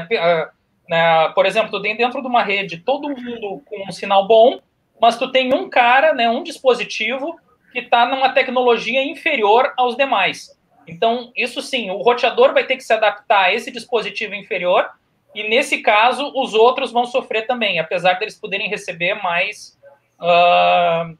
Né, 0.87 1.29
por 1.33 1.45
exemplo, 1.45 1.71
tu 1.71 1.79
dentro 1.79 2.21
de 2.21 2.27
uma 2.27 2.43
rede 2.43 2.77
todo 2.77 3.09
mundo 3.09 3.63
com 3.65 3.87
um 3.87 3.91
sinal 3.91 4.27
bom, 4.27 4.59
mas 5.01 5.17
tu 5.17 5.31
tem 5.31 5.53
um 5.53 5.69
cara, 5.69 6.13
né, 6.13 6.29
um 6.29 6.43
dispositivo 6.43 7.39
que 7.71 7.79
está 7.79 8.05
numa 8.05 8.29
tecnologia 8.29 9.03
inferior 9.03 9.73
aos 9.77 9.95
demais. 9.95 10.55
Então, 10.85 11.31
isso 11.35 11.61
sim, 11.61 11.89
o 11.89 12.01
roteador 12.01 12.53
vai 12.53 12.65
ter 12.65 12.75
que 12.75 12.83
se 12.83 12.93
adaptar 12.93 13.45
a 13.45 13.53
esse 13.53 13.71
dispositivo 13.71 14.35
inferior, 14.35 14.89
e 15.33 15.47
nesse 15.49 15.79
caso, 15.79 16.31
os 16.35 16.53
outros 16.53 16.91
vão 16.91 17.05
sofrer 17.05 17.47
também, 17.47 17.79
apesar 17.79 18.13
deles 18.13 18.39
poderem 18.39 18.69
receber 18.69 19.15
mais. 19.15 19.77
Uh, 20.19 21.17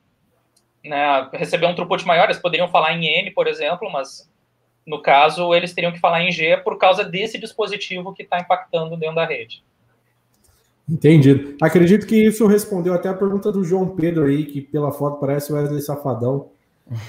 né, 0.88 1.30
receber 1.34 1.68
um 1.68 1.76
throughput 1.76 2.06
maior, 2.06 2.26
eles 2.26 2.40
poderiam 2.40 2.68
falar 2.68 2.94
em 2.94 3.06
N, 3.06 3.32
por 3.32 3.48
exemplo, 3.48 3.92
mas 3.92 4.30
no 4.86 5.02
caso, 5.02 5.54
eles 5.54 5.74
teriam 5.74 5.92
que 5.92 6.00
falar 6.00 6.22
em 6.22 6.32
G 6.32 6.58
por 6.58 6.78
causa 6.78 7.04
desse 7.04 7.40
dispositivo 7.40 8.14
que 8.14 8.24
está 8.24 8.40
impactando 8.40 8.96
dentro 8.96 9.16
da 9.16 9.26
rede. 9.26 9.64
Entendido. 10.88 11.56
Acredito 11.60 12.06
que 12.06 12.16
isso 12.16 12.46
respondeu 12.46 12.94
até 12.94 13.10
a 13.10 13.14
pergunta 13.14 13.52
do 13.52 13.64
João 13.64 13.96
Pedro 13.96 14.26
aí, 14.26 14.46
que 14.46 14.62
pela 14.62 14.92
foto 14.92 15.20
parece 15.20 15.52
o 15.52 15.56
Wesley 15.56 15.82
Safadão. 15.82 16.52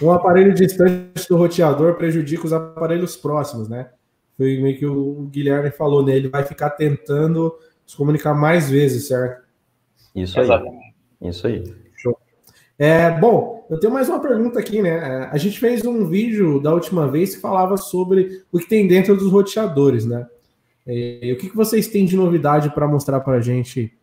Um 0.00 0.10
aparelho 0.10 0.54
distante 0.54 1.28
do 1.28 1.36
roteador 1.36 1.96
prejudica 1.96 2.46
os 2.46 2.52
aparelhos 2.54 3.14
próximos, 3.14 3.68
né? 3.68 3.90
Foi 4.38 4.58
meio 4.58 4.78
que 4.78 4.86
o 4.86 5.28
Guilherme 5.30 5.70
falou, 5.70 6.02
né? 6.02 6.16
Ele 6.16 6.28
vai 6.28 6.44
ficar 6.44 6.70
tentando 6.70 7.54
se 7.86 7.94
comunicar 7.94 8.32
mais 8.32 8.70
vezes, 8.70 9.08
certo? 9.08 9.42
Isso 10.14 10.38
aí. 10.38 10.46
Exatamente. 10.46 10.94
Isso 11.20 11.46
aí. 11.46 11.85
É, 12.78 13.10
bom, 13.10 13.66
eu 13.70 13.80
tenho 13.80 13.92
mais 13.92 14.08
uma 14.08 14.20
pergunta 14.20 14.58
aqui, 14.60 14.82
né? 14.82 14.90
É, 14.90 15.28
a 15.32 15.36
gente 15.38 15.58
fez 15.58 15.84
um 15.84 16.06
vídeo 16.06 16.60
da 16.60 16.72
última 16.72 17.08
vez 17.08 17.34
que 17.34 17.40
falava 17.40 17.76
sobre 17.76 18.44
o 18.52 18.58
que 18.58 18.68
tem 18.68 18.86
dentro 18.86 19.16
dos 19.16 19.32
roteadores, 19.32 20.04
né? 20.04 20.26
E, 20.86 21.32
o 21.32 21.38
que, 21.38 21.48
que 21.48 21.56
vocês 21.56 21.88
têm 21.88 22.04
de 22.04 22.16
novidade 22.16 22.70
para 22.70 22.86
mostrar 22.86 23.20
para 23.20 23.38
a 23.38 23.40
gente 23.40 23.96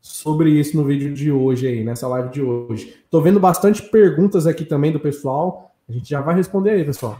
sobre 0.00 0.50
isso 0.50 0.76
no 0.76 0.84
vídeo 0.84 1.14
de 1.14 1.30
hoje 1.32 1.66
aí, 1.66 1.84
nessa 1.84 2.08
live 2.08 2.30
de 2.30 2.42
hoje? 2.42 3.00
Estou 3.04 3.22
vendo 3.22 3.38
bastante 3.38 3.80
perguntas 3.82 4.46
aqui 4.46 4.64
também 4.64 4.92
do 4.92 5.00
pessoal. 5.00 5.72
A 5.88 5.92
gente 5.92 6.10
já 6.10 6.20
vai 6.20 6.34
responder 6.34 6.70
aí, 6.70 6.84
pessoal. 6.84 7.18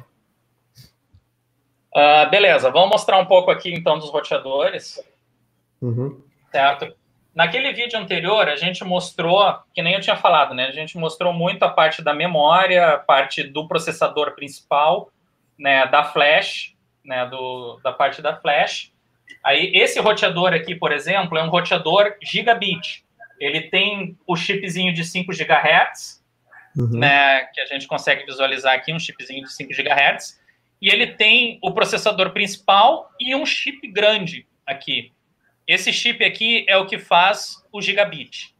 Uh, 1.94 2.28
beleza, 2.30 2.70
vamos 2.70 2.90
mostrar 2.90 3.18
um 3.18 3.26
pouco 3.26 3.50
aqui 3.50 3.72
então 3.72 3.98
dos 3.98 4.10
roteadores. 4.10 5.02
Uhum. 5.80 6.20
Certo? 6.50 6.94
Naquele 7.36 7.70
vídeo 7.74 7.98
anterior, 7.98 8.48
a 8.48 8.56
gente 8.56 8.82
mostrou, 8.82 9.58
que 9.74 9.82
nem 9.82 9.92
eu 9.92 10.00
tinha 10.00 10.16
falado, 10.16 10.54
né? 10.54 10.68
A 10.68 10.72
gente 10.72 10.96
mostrou 10.96 11.34
muito 11.34 11.62
a 11.64 11.68
parte 11.68 12.00
da 12.00 12.14
memória, 12.14 12.94
a 12.94 12.98
parte 12.98 13.42
do 13.42 13.68
processador 13.68 14.34
principal, 14.34 15.12
né? 15.58 15.86
Da 15.86 16.02
flash, 16.02 16.74
né? 17.04 17.26
Do, 17.26 17.78
da 17.84 17.92
parte 17.92 18.22
da 18.22 18.34
flash. 18.34 18.90
Aí, 19.44 19.70
esse 19.74 20.00
roteador 20.00 20.54
aqui, 20.54 20.74
por 20.74 20.92
exemplo, 20.92 21.36
é 21.36 21.42
um 21.42 21.50
roteador 21.50 22.16
gigabit. 22.22 23.04
Ele 23.38 23.60
tem 23.68 24.16
o 24.26 24.34
chipzinho 24.34 24.94
de 24.94 25.04
5 25.04 25.30
GHz, 25.30 26.24
uhum. 26.74 26.98
né, 26.98 27.44
que 27.52 27.60
a 27.60 27.66
gente 27.66 27.86
consegue 27.86 28.24
visualizar 28.24 28.72
aqui, 28.72 28.94
um 28.94 28.98
chipzinho 28.98 29.44
de 29.44 29.52
5 29.52 29.74
GHz. 29.74 30.40
E 30.80 30.88
ele 30.88 31.08
tem 31.08 31.58
o 31.62 31.70
processador 31.72 32.30
principal 32.30 33.10
e 33.20 33.34
um 33.34 33.44
chip 33.44 33.86
grande 33.88 34.46
aqui. 34.66 35.12
Esse 35.66 35.92
chip 35.92 36.24
aqui 36.24 36.64
é 36.68 36.76
o 36.76 36.86
que 36.86 36.98
faz 36.98 37.64
o 37.72 37.80
gigabit, 37.80 38.54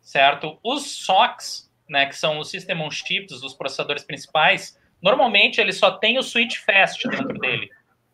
certo? 0.00 0.58
Os 0.62 1.04
SOCs, 1.04 1.70
né, 1.88 2.06
que 2.06 2.16
são 2.16 2.38
os 2.38 2.50
System 2.50 2.80
on 2.80 2.90
Chips, 2.90 3.42
os 3.42 3.54
processadores 3.54 4.04
principais, 4.04 4.78
normalmente 5.00 5.60
ele 5.60 5.72
só 5.72 5.90
tem 5.90 6.18
o 6.18 6.22
switch 6.22 6.58
fast 6.58 7.08
dentro 7.08 7.38
dele 7.38 7.70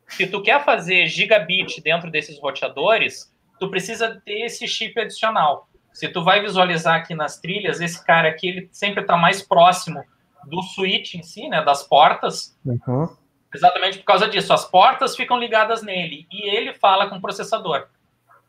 se 0.08 0.26
tu 0.26 0.42
quer 0.42 0.64
fazer 0.64 1.06
gigabit 1.06 1.80
dentro 1.82 2.10
desses 2.10 2.40
roteadores, 2.40 3.32
tu 3.60 3.70
precisa 3.70 4.20
ter 4.24 4.44
esse 4.44 4.66
chip 4.66 4.98
adicional. 4.98 5.68
Se 5.92 6.08
tu 6.08 6.22
vai 6.22 6.40
visualizar 6.40 6.96
aqui 6.96 7.14
nas 7.14 7.38
trilhas, 7.38 7.80
esse 7.80 8.04
cara 8.04 8.28
aqui 8.28 8.48
ele 8.48 8.68
sempre 8.72 9.02
está 9.02 9.16
mais 9.16 9.42
próximo 9.42 10.02
do 10.46 10.62
switch 10.62 11.14
em 11.14 11.22
si, 11.22 11.48
né, 11.48 11.62
das 11.62 11.82
portas. 11.82 12.58
Uhum. 12.64 13.08
Exatamente 13.54 13.98
por 13.98 14.04
causa 14.04 14.28
disso. 14.28 14.52
As 14.52 14.64
portas 14.64 15.16
ficam 15.16 15.38
ligadas 15.38 15.82
nele 15.82 16.26
e 16.30 16.48
ele 16.48 16.72
fala 16.72 17.08
com 17.08 17.16
o 17.16 17.20
processador. 17.20 17.88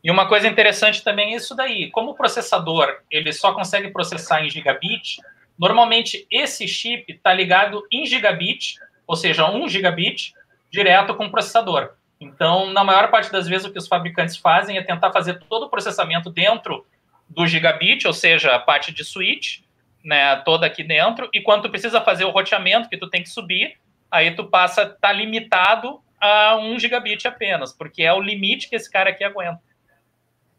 E 0.02 0.10
uma 0.10 0.26
coisa 0.26 0.48
interessante 0.48 1.04
também 1.04 1.34
é 1.34 1.36
isso 1.36 1.54
daí. 1.54 1.90
Como 1.90 2.12
o 2.12 2.14
processador 2.14 3.00
ele 3.10 3.32
só 3.32 3.52
consegue 3.52 3.90
processar 3.90 4.44
em 4.44 4.50
gigabit, 4.50 5.20
normalmente 5.58 6.26
esse 6.30 6.66
chip 6.66 7.12
está 7.12 7.32
ligado 7.34 7.86
em 7.92 8.06
gigabit, 8.06 8.76
ou 9.06 9.16
seja, 9.16 9.48
1 9.48 9.68
gigabit, 9.68 10.34
direto 10.70 11.14
com 11.14 11.26
o 11.26 11.30
processador. 11.30 11.90
Então, 12.20 12.70
na 12.72 12.84
maior 12.84 13.10
parte 13.10 13.32
das 13.32 13.48
vezes, 13.48 13.66
o 13.66 13.72
que 13.72 13.78
os 13.78 13.88
fabricantes 13.88 14.36
fazem 14.36 14.76
é 14.76 14.82
tentar 14.82 15.10
fazer 15.10 15.40
todo 15.48 15.64
o 15.64 15.68
processamento 15.70 16.30
dentro 16.30 16.86
do 17.28 17.46
gigabit, 17.46 18.06
ou 18.06 18.12
seja, 18.12 18.54
a 18.54 18.58
parte 18.58 18.92
de 18.92 19.04
switch, 19.04 19.60
né, 20.04 20.36
toda 20.44 20.66
aqui 20.66 20.82
dentro, 20.82 21.28
e 21.32 21.40
quando 21.40 21.62
tu 21.62 21.70
precisa 21.70 22.00
fazer 22.00 22.24
o 22.24 22.30
roteamento, 22.30 22.88
que 22.88 22.96
tu 22.96 23.08
tem 23.08 23.22
que 23.22 23.28
subir, 23.28 23.76
aí 24.10 24.32
tu 24.32 24.44
passa 24.44 24.82
a 24.82 24.84
estar 24.84 24.98
tá 25.00 25.12
limitado 25.12 26.00
a 26.20 26.56
um 26.56 26.78
gigabit 26.78 27.26
apenas, 27.26 27.72
porque 27.72 28.02
é 28.02 28.12
o 28.12 28.20
limite 28.20 28.68
que 28.68 28.76
esse 28.76 28.90
cara 28.90 29.10
aqui 29.10 29.24
aguenta. 29.24 29.60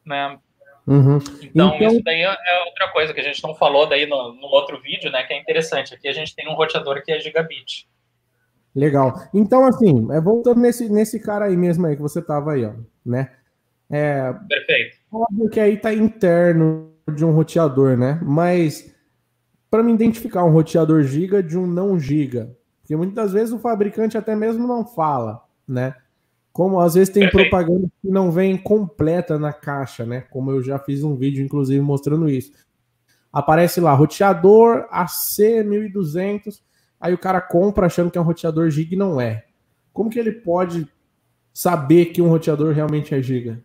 Né? 0.06 0.38
Uhum. 0.88 1.20
Então, 1.44 1.76
então, 1.76 1.88
isso 1.88 2.04
daí 2.04 2.22
é 2.22 2.64
outra 2.66 2.90
coisa 2.92 3.14
que 3.14 3.20
a 3.20 3.24
gente 3.24 3.42
não 3.44 3.54
falou 3.56 3.88
daí 3.88 4.06
no, 4.06 4.34
no 4.34 4.48
outro 4.48 4.82
vídeo, 4.82 5.12
né, 5.12 5.24
que 5.24 5.34
é 5.34 5.40
interessante. 5.40 5.94
Aqui 5.94 6.08
a 6.08 6.14
gente 6.14 6.36
tem 6.36 6.50
um 6.50 6.56
roteador 6.56 7.04
que 7.04 7.12
é 7.12 7.20
gigabit. 7.20 7.88
Legal. 8.76 9.14
Então, 9.34 9.66
assim, 9.66 10.08
é, 10.12 10.20
voltando 10.20 10.60
nesse, 10.60 10.90
nesse 10.90 11.20
cara 11.20 11.46
aí 11.46 11.58
mesmo 11.58 11.86
aí 11.86 11.96
que 11.96 12.02
você 12.02 12.22
tava 12.22 12.54
aí, 12.54 12.66
ó, 12.66 12.74
né? 13.06 13.32
É, 13.90 14.34
Perfeito. 14.48 14.98
Óbvio 15.12 15.50
que 15.50 15.60
aí 15.60 15.78
tá 15.78 15.94
interno 15.94 16.94
de 17.14 17.26
um 17.26 17.32
roteador, 17.32 17.98
né? 17.98 18.20
Mas 18.24 18.96
para 19.70 19.84
me 19.84 19.94
identificar 19.94 20.46
um 20.46 20.52
roteador 20.52 21.04
giga 21.04 21.44
de 21.44 21.58
um 21.58 21.68
não 21.68 22.00
giga, 22.00 22.56
porque 22.82 22.96
muitas 22.96 23.34
vezes 23.34 23.54
o 23.54 23.60
fabricante 23.60 24.18
até 24.18 24.36
mesmo 24.36 24.66
não 24.66 24.86
fala, 24.86 25.44
né? 25.68 25.96
Como 26.52 26.80
às 26.80 26.96
vezes 26.96 27.14
tem 27.14 27.24
Perfeito. 27.24 27.50
propaganda 27.50 27.88
que 28.02 28.10
não 28.10 28.32
vem 28.32 28.58
completa 28.58 29.40
na 29.40 29.54
caixa, 29.54 30.06
né? 30.06 30.22
Como 30.30 30.52
eu 30.52 30.62
já 30.62 30.78
fiz 30.78 31.04
um 31.04 31.16
vídeo, 31.16 31.44
inclusive, 31.44 31.80
mostrando 31.82 32.30
isso. 32.30 32.52
Aparece 33.32 33.80
lá, 33.80 33.94
roteador 33.94 34.88
AC1200 34.90 36.62
aí 37.02 37.14
o 37.14 37.18
cara 37.18 37.42
compra 37.42 37.88
achando 37.88 38.12
que 38.12 38.18
é 38.18 38.22
um 38.22 38.26
roteador 38.26 38.70
giga 38.70 38.94
e 38.94 38.98
não 38.98 39.20
é. 39.20 39.44
Como 39.92 40.10
que 40.10 40.20
ele 40.20 40.32
pode 40.32 40.88
saber 41.52 42.06
que 42.06 42.22
um 42.22 42.30
roteador 42.30 42.74
realmente 42.74 43.16
é 43.16 43.22
giga? 43.22 43.60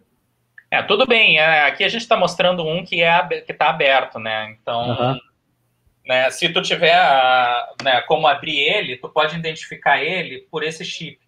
É, 0.70 0.83
tudo 0.83 1.07
bem. 1.07 1.38
É, 1.38 1.66
aqui 1.66 1.85
a 1.85 1.88
gente 1.88 2.03
está 2.03 2.16
mostrando 2.16 2.66
um 2.66 2.85
que 2.85 3.03
é 3.03 3.22
que 3.42 3.53
está 3.53 3.68
aberto, 3.68 4.18
né? 4.18 4.57
Então, 4.61 4.88
uhum. 4.88 5.20
né, 6.07 6.31
se 6.31 6.49
tu 6.49 6.62
tiver 6.62 6.96
né, 7.85 8.01
como 8.03 8.27
abrir 8.27 8.59
ele, 8.59 8.96
tu 8.96 9.09
pode 9.09 9.37
identificar 9.37 10.03
ele 10.03 10.46
por 10.51 10.64
esse 10.64 10.85
chip. 10.85 11.18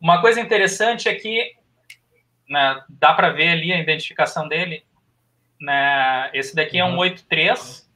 Uma 0.00 0.20
coisa 0.20 0.40
interessante 0.40 1.08
é 1.08 1.14
que 1.14 1.54
né, 2.48 2.82
dá 2.88 3.14
para 3.14 3.30
ver 3.30 3.48
ali 3.48 3.72
a 3.72 3.80
identificação 3.80 4.48
dele. 4.48 4.84
Né, 5.60 6.30
esse 6.34 6.54
daqui 6.54 6.80
uhum. 6.80 6.88
é 6.88 6.92
um 6.92 6.98
83 6.98 7.86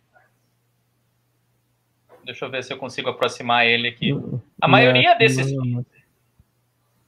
Deixa 2.24 2.44
eu 2.44 2.50
ver 2.50 2.62
se 2.62 2.72
eu 2.72 2.78
consigo 2.78 3.10
aproximar 3.10 3.66
ele 3.66 3.88
aqui. 3.88 4.12
A 4.60 4.68
maioria 4.68 5.14
desses. 5.14 5.52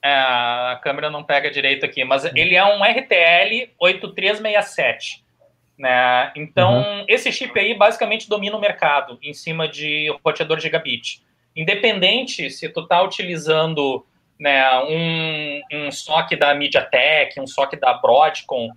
É, 0.05 0.13
a 0.13 0.81
câmera 0.83 1.11
não 1.11 1.23
pega 1.23 1.49
direito 1.49 1.87
aqui, 1.87 2.03
mas 2.03 2.25
ele 2.35 2.57
é 2.57 2.65
um 2.65 2.83
RTL 2.83 3.71
8367. 3.79 5.25
Né? 5.79 6.33
Então, 6.35 6.81
uhum. 6.81 7.05
esse 7.07 7.31
chip 7.31 7.57
aí 7.59 7.75
basicamente 7.75 8.29
domina 8.29 8.57
o 8.57 8.61
mercado 8.61 9.19
em 9.23 9.33
cima 9.33 9.69
de 9.69 10.09
roteador 10.25 10.59
gigabit. 10.59 11.23
Independente 11.55 12.51
se 12.51 12.69
tu 12.69 12.87
tá 12.87 13.01
utilizando 13.01 14.05
né, 14.43 14.81
um, 14.81 15.61
um 15.73 15.91
SOC 15.93 16.37
da 16.37 16.53
MediaTek, 16.53 17.41
um 17.41 17.47
SOC 17.47 17.77
da 17.77 17.95
Broadcom, 17.95 18.71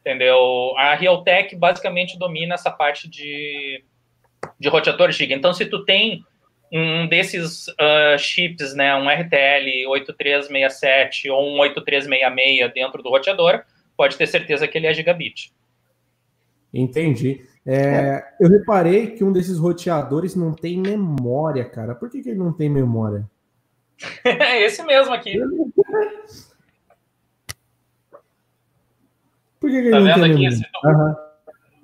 entendeu? 0.00 0.74
A 0.76 0.96
Realtek 0.96 1.54
basicamente 1.54 2.18
domina 2.18 2.54
essa 2.54 2.72
parte 2.72 3.08
de, 3.08 3.84
de 4.58 4.68
roteador 4.68 5.12
giga. 5.12 5.32
Então, 5.32 5.54
se 5.54 5.66
tu 5.66 5.84
tem 5.84 6.24
um 6.72 7.06
desses 7.06 7.68
uh, 7.68 8.18
chips, 8.18 8.74
né, 8.74 8.96
um 8.96 9.08
RTL 9.08 9.88
8367 9.90 11.30
ou 11.30 11.50
um 11.50 11.60
8366 11.60 12.74
dentro 12.74 13.00
do 13.00 13.08
roteador, 13.08 13.62
pode 13.96 14.16
ter 14.16 14.26
certeza 14.26 14.66
que 14.66 14.76
ele 14.76 14.88
é 14.88 14.94
gigabit. 14.94 15.52
Entendi. 16.74 17.46
É, 17.64 18.24
eu 18.40 18.48
reparei 18.48 19.12
que 19.12 19.22
um 19.22 19.32
desses 19.32 19.56
roteadores 19.56 20.34
não 20.34 20.52
tem 20.52 20.80
memória, 20.80 21.64
cara. 21.64 21.94
Por 21.94 22.10
que, 22.10 22.22
que 22.22 22.30
ele 22.30 22.38
não 22.38 22.52
tem 22.52 22.68
memória? 22.68 23.30
É 24.24 24.60
esse 24.62 24.82
mesmo 24.82 25.12
aqui. 25.12 25.38
Por 29.60 29.70
que, 29.70 29.82
que 29.82 29.90
tá 29.90 29.98
tem 30.02 30.24
aqui? 30.24 30.48
Tu... 30.48 30.88
Uhum. 30.88 31.14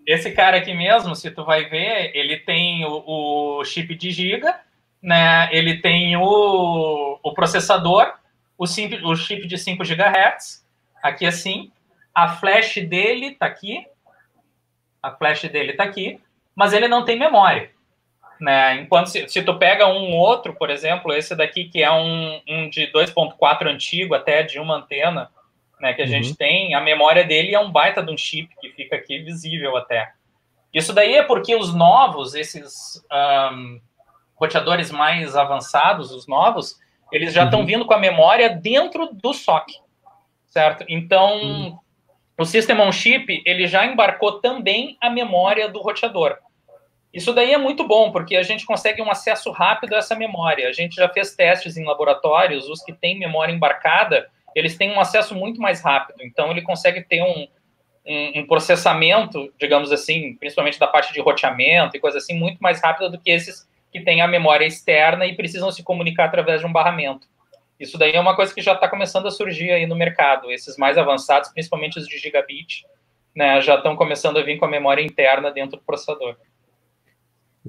Esse 0.07 0.33
cara 0.33 0.57
aqui 0.57 0.75
mesmo, 0.75 1.15
se 1.15 1.31
tu 1.31 1.45
vai 1.45 1.67
ver, 1.67 2.11
ele 2.15 2.39
tem 2.39 2.85
o, 2.85 3.59
o 3.61 3.65
chip 3.65 3.95
de 3.95 4.11
giga, 4.11 4.59
né? 5.03 5.49
Ele 5.53 5.79
tem 5.81 6.17
o, 6.17 7.21
o 7.23 7.35
processador, 7.35 8.15
o, 8.57 8.67
sim, 8.67 8.89
o 9.05 9.15
chip 9.15 9.47
de 9.47 9.59
5 9.59 9.85
GHz, 9.85 10.67
aqui 11.03 11.27
assim. 11.27 11.71
A 12.15 12.29
flash 12.29 12.77
dele 12.89 13.33
tá 13.33 13.47
aqui. 13.47 13.87
A 15.03 15.13
flash 15.13 15.43
dele 15.43 15.75
tá 15.75 15.85
aqui, 15.85 16.21
mas 16.57 16.73
ele 16.73 16.89
não 16.89 17.05
tem 17.05 17.19
memória. 17.19 17.71
Né? 18.41 18.77
Enquanto 18.77 19.09
se, 19.09 19.29
se 19.29 19.43
tu 19.43 19.59
pega 19.59 19.89
um 19.89 20.15
outro, 20.17 20.55
por 20.55 20.71
exemplo, 20.71 21.13
esse 21.13 21.35
daqui 21.35 21.65
que 21.65 21.83
é 21.83 21.91
um, 21.91 22.41
um 22.49 22.71
de 22.71 22.91
2.4 22.93 23.67
antigo, 23.67 24.15
até 24.15 24.43
de 24.43 24.61
uma 24.61 24.77
antena, 24.77 25.31
né, 25.81 25.93
que 25.93 26.03
a 26.03 26.05
uhum. 26.05 26.11
gente 26.11 26.37
tem, 26.37 26.75
a 26.75 26.81
memória 26.81 27.25
dele 27.25 27.55
é 27.55 27.61
um 27.61 27.71
baita 27.71 28.03
de 28.03 28.13
um 28.13 28.17
chip 28.17 28.49
que 28.61 28.71
fica 28.71 28.97
aqui 28.97 29.19
visível 29.19 29.77
até. 29.77 30.13
Isso 30.73 30.93
daí 30.93 31.17
é 31.17 31.23
porque 31.23 31.55
os 31.55 31.75
novos, 31.75 32.35
esses 32.35 33.03
um, 33.53 33.81
roteadores 34.37 34.91
mais 34.91 35.37
avançados, 35.37 36.13
os 36.13 36.27
novos, 36.27 36.79
eles 37.11 37.33
já 37.33 37.45
estão 37.45 37.61
uhum. 37.61 37.67
vindo 37.67 37.87
com 37.87 37.95
a 37.95 37.99
memória 37.99 38.51
dentro 38.51 39.09
do 39.13 39.33
SOC, 39.33 39.73
certo? 40.47 40.85
Então, 40.89 41.41
uhum. 41.41 41.79
o 42.39 42.45
System 42.45 42.81
on 42.81 42.93
Chip, 42.93 43.43
ele 43.47 43.67
já 43.67 43.87
embarcou 43.87 44.41
também 44.41 44.97
a 45.01 45.09
memória 45.09 45.69
do 45.69 45.81
roteador. 45.81 46.37
Isso 47.13 47.33
daí 47.33 47.53
é 47.53 47.59
muito 47.59 47.87
bom, 47.87 48.13
porque 48.13 48.37
a 48.37 48.43
gente 48.43 48.67
consegue 48.67 49.01
um 49.01 49.11
acesso 49.11 49.51
rápido 49.51 49.95
a 49.95 49.99
essa 49.99 50.15
memória. 50.15 50.69
A 50.69 50.73
gente 50.73 50.97
já 50.97 51.09
fez 51.09 51.35
testes 51.35 51.77
em 51.77 51.85
laboratórios, 51.85 52.69
os 52.69 52.83
que 52.83 52.93
têm 52.93 53.19
memória 53.19 53.53
embarcada, 53.53 54.29
eles 54.55 54.77
têm 54.77 54.93
um 54.93 55.01
acesso 55.01 55.35
muito 55.35 55.61
mais 55.61 55.83
rápido. 55.83 56.23
Então, 56.23 56.51
ele 56.51 56.63
consegue 56.63 57.03
ter 57.03 57.23
um, 57.23 57.49
um, 58.07 58.41
um 58.41 58.47
processamento, 58.47 59.53
digamos 59.59 59.93
assim, 59.93 60.35
principalmente 60.35 60.79
da 60.79 60.87
parte 60.87 61.13
de 61.13 61.21
roteamento 61.21 61.97
e 61.97 62.01
coisa 62.01 62.19
assim, 62.19 62.35
muito 62.35 62.59
mais 62.59 62.81
rápido 62.83 63.11
do 63.11 63.19
que 63.19 63.31
esses 63.31 63.69
que 63.91 64.01
têm 64.01 64.21
a 64.21 64.27
memória 64.27 64.67
externa 64.67 65.27
e 65.27 65.35
precisam 65.35 65.71
se 65.71 65.83
comunicar 65.83 66.27
através 66.27 66.61
de 66.61 66.67
um 66.67 66.73
barramento. 66.73 67.27
Isso 67.79 67.97
daí 67.97 68.13
é 68.13 68.21
uma 68.21 68.35
coisa 68.35 68.53
que 68.53 68.61
já 68.61 68.73
está 68.73 68.89
começando 68.89 69.29
a 69.29 69.31
surgir 69.31 69.71
aí 69.71 69.87
no 69.87 69.95
mercado. 69.95 70.51
Esses 70.51 70.77
mais 70.77 70.99
avançados, 70.99 71.51
principalmente 71.51 71.99
os 71.99 72.09
de 72.09 72.19
gigabit, 72.19 72.85
né, 73.35 73.61
já 73.61 73.77
estão 73.77 73.95
começando 73.95 74.39
a 74.39 74.43
vir 74.43 74.59
com 74.59 74.65
a 74.65 74.69
memória 74.69 75.03
interna 75.03 75.51
dentro 75.51 75.79
do 75.79 75.85
processador. 75.85 76.37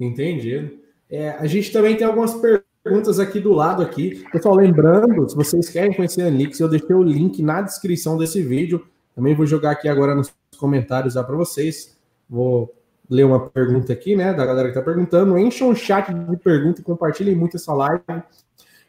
Entendido. 0.00 0.78
É, 1.10 1.30
a 1.30 1.46
gente 1.46 1.72
também 1.72 1.96
tem 1.96 2.06
algumas 2.06 2.34
perguntas 2.82 3.20
aqui 3.20 3.38
do 3.38 3.52
lado 3.52 3.82
aqui. 3.82 4.24
Pessoal, 4.32 4.54
lembrando, 4.54 5.28
se 5.28 5.36
vocês 5.36 5.68
querem 5.68 5.92
conhecer 5.94 6.22
a 6.22 6.26
Anix, 6.28 6.58
eu 6.58 6.68
deixei 6.68 6.94
o 6.94 7.02
link 7.02 7.42
na 7.42 7.60
descrição 7.60 8.16
desse 8.16 8.42
vídeo. 8.42 8.84
Também 9.14 9.34
vou 9.34 9.44
jogar 9.44 9.72
aqui 9.72 9.88
agora 9.88 10.14
nos 10.14 10.32
comentários 10.56 11.14
para 11.14 11.36
vocês. 11.36 11.96
Vou 12.28 12.74
ler 13.08 13.24
uma 13.24 13.48
pergunta 13.48 13.92
aqui, 13.92 14.14
né, 14.14 14.32
da 14.32 14.46
galera 14.46 14.70
que 14.70 14.78
está 14.78 14.82
perguntando. 14.82 15.36
Encham 15.36 15.70
o 15.70 15.74
chat 15.74 16.12
de 16.12 16.36
pergunta 16.36 16.80
e 16.80 16.84
compartilhem 16.84 17.34
muito 17.34 17.56
essa 17.56 17.74
live. 17.74 18.02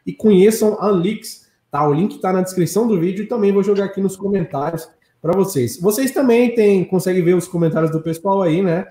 E 0.06 0.14
conheçam 0.14 0.78
a 0.80 0.88
Anlix, 0.88 1.50
tá? 1.70 1.88
O 1.88 1.94
link 1.94 2.16
está 2.16 2.32
na 2.32 2.42
descrição 2.42 2.88
do 2.88 3.00
vídeo 3.00 3.24
e 3.24 3.28
também 3.28 3.52
vou 3.52 3.64
jogar 3.64 3.86
aqui 3.86 4.00
nos 4.00 4.16
comentários 4.16 4.88
para 5.22 5.34
vocês. 5.34 5.80
Vocês 5.80 6.12
também 6.12 6.54
tem, 6.54 6.86
conseguem 6.86 7.24
ver 7.24 7.36
os 7.36 7.48
comentários 7.48 7.92
do 7.92 8.02
pessoal 8.02 8.42
aí, 8.42 8.62
né? 8.62 8.86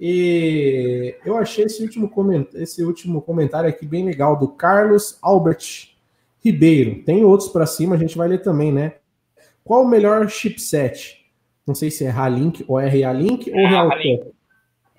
E 0.00 1.14
eu 1.24 1.36
achei 1.36 1.64
esse 1.64 1.82
último, 1.82 2.08
coment... 2.08 2.46
esse 2.54 2.82
último 2.82 3.22
comentário 3.22 3.68
aqui 3.68 3.86
bem 3.86 4.04
legal, 4.04 4.36
do 4.38 4.48
Carlos 4.48 5.18
Albert 5.22 5.94
Ribeiro. 6.44 7.02
Tem 7.04 7.24
outros 7.24 7.48
para 7.48 7.66
cima, 7.66 7.94
a 7.94 7.98
gente 7.98 8.16
vai 8.16 8.28
ler 8.28 8.42
também, 8.42 8.72
né? 8.72 8.94
Qual 9.62 9.82
o 9.82 9.88
melhor 9.88 10.28
chipset? 10.28 11.24
Não 11.66 11.74
sei 11.74 11.90
se 11.90 12.04
é 12.04 12.10
Halink 12.10 12.64
ou 12.68 12.76
RA-Link 12.76 13.50
ou 13.50 13.58
é 13.58 13.66
Realtek. 13.66 14.34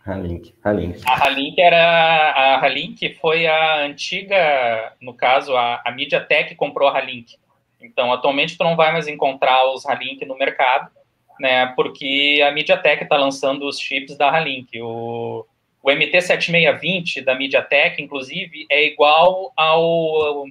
Halink, 0.05 0.53
Halink. 0.63 1.01
A 1.05 1.25
Halink 1.25 1.59
era 1.59 1.77
a 1.77 2.63
Halink 2.63 3.15
foi 3.15 3.47
a 3.47 3.85
antiga, 3.85 4.93
no 5.01 5.13
caso 5.13 5.55
a, 5.55 5.81
a 5.85 5.91
MediaTek 5.91 6.55
comprou 6.55 6.87
a 6.87 6.97
Halink. 6.97 7.35
Então 7.81 8.13
atualmente 8.13 8.57
tu 8.57 8.63
não 8.63 8.75
vai 8.75 8.91
mais 8.91 9.07
encontrar 9.07 9.71
os 9.73 9.85
Halink 9.85 10.23
no 10.25 10.37
mercado 10.37 10.94
né? 11.39 11.67
Porque 11.75 12.41
a 12.45 12.51
MediaTek 12.51 13.03
está 13.03 13.15
lançando 13.17 13.67
os 13.67 13.79
chips 13.79 14.15
da 14.17 14.29
Halink. 14.29 14.79
O, 14.81 15.45
o 15.81 15.89
MT7620 15.89 17.23
da 17.23 17.33
MediaTek, 17.35 18.01
inclusive, 18.01 18.65
é 18.69 18.85
igual 18.85 19.53
ao 19.55 20.45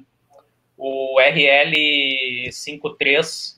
o 0.77 1.21
RL53 1.21 3.55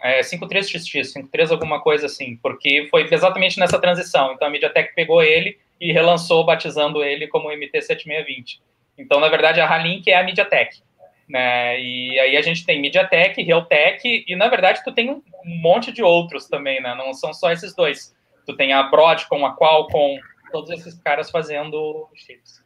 é, 0.00 0.20
53XX, 0.20 1.04
53 1.04 1.50
alguma 1.50 1.78
coisa 1.80 2.06
assim, 2.06 2.36
porque 2.36 2.86
foi 2.90 3.06
exatamente 3.12 3.58
nessa 3.58 3.78
transição. 3.78 4.32
Então 4.32 4.48
a 4.48 4.50
MediaTek 4.50 4.94
pegou 4.94 5.22
ele 5.22 5.58
e 5.80 5.92
relançou, 5.92 6.44
batizando 6.44 7.04
ele 7.04 7.28
como 7.28 7.50
MT7620. 7.50 8.60
Então, 8.96 9.20
na 9.20 9.28
verdade, 9.28 9.60
a 9.60 9.70
Halink 9.70 10.10
é 10.10 10.16
a 10.16 10.24
MediaTek 10.24 10.80
né? 11.28 11.80
E 11.80 12.18
aí 12.18 12.36
a 12.36 12.42
gente 12.42 12.64
tem 12.64 12.80
MediaTek, 12.80 13.42
Realtek 13.42 14.24
e 14.26 14.36
na 14.36 14.48
verdade 14.48 14.82
tu 14.82 14.92
tem 14.92 15.10
um 15.10 15.22
monte 15.44 15.92
de 15.92 16.02
outros 16.02 16.48
também, 16.48 16.80
né? 16.80 16.94
Não 16.94 17.12
são 17.12 17.32
só 17.34 17.52
esses 17.52 17.74
dois. 17.74 18.14
Tu 18.46 18.56
tem 18.56 18.72
a 18.72 18.84
Broadcom, 18.84 19.44
a 19.44 19.54
Qualcomm, 19.54 20.18
todos 20.50 20.70
esses 20.70 20.94
caras 20.94 21.30
fazendo 21.30 22.08
chips. 22.14 22.62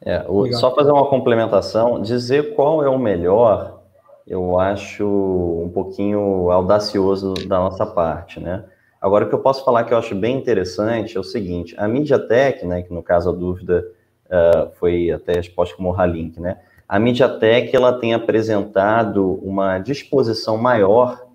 É, 0.00 0.24
o, 0.28 0.52
só 0.52 0.74
fazer 0.74 0.92
uma 0.92 1.06
complementação, 1.06 2.00
dizer 2.00 2.54
qual 2.54 2.84
é 2.84 2.88
o 2.88 2.98
melhor, 2.98 3.82
eu 4.26 4.58
acho 4.60 5.04
um 5.04 5.70
pouquinho 5.72 6.50
audacioso 6.50 7.34
da 7.46 7.58
nossa 7.58 7.86
parte, 7.86 8.38
né? 8.38 8.64
Agora, 9.00 9.24
o 9.24 9.28
que 9.28 9.34
eu 9.34 9.40
posso 9.40 9.64
falar 9.64 9.84
que 9.84 9.92
eu 9.92 9.98
acho 9.98 10.14
bem 10.14 10.36
interessante 10.36 11.16
é 11.16 11.20
o 11.20 11.24
seguinte, 11.24 11.74
a 11.76 11.86
MediaTek, 11.86 12.64
né, 12.64 12.82
que 12.82 12.92
no 12.92 13.02
caso 13.02 13.28
a 13.28 13.32
dúvida 13.34 13.86
uh, 14.26 14.70
foi 14.78 15.10
até 15.10 15.38
exposta 15.38 15.76
como 15.76 15.94
Halink, 15.94 16.40
né? 16.40 16.58
A 16.88 16.98
MediaTek 16.98 17.74
ela 17.74 17.92
tem 17.94 18.14
apresentado 18.14 19.40
uma 19.42 19.78
disposição 19.78 20.56
maior 20.56 21.26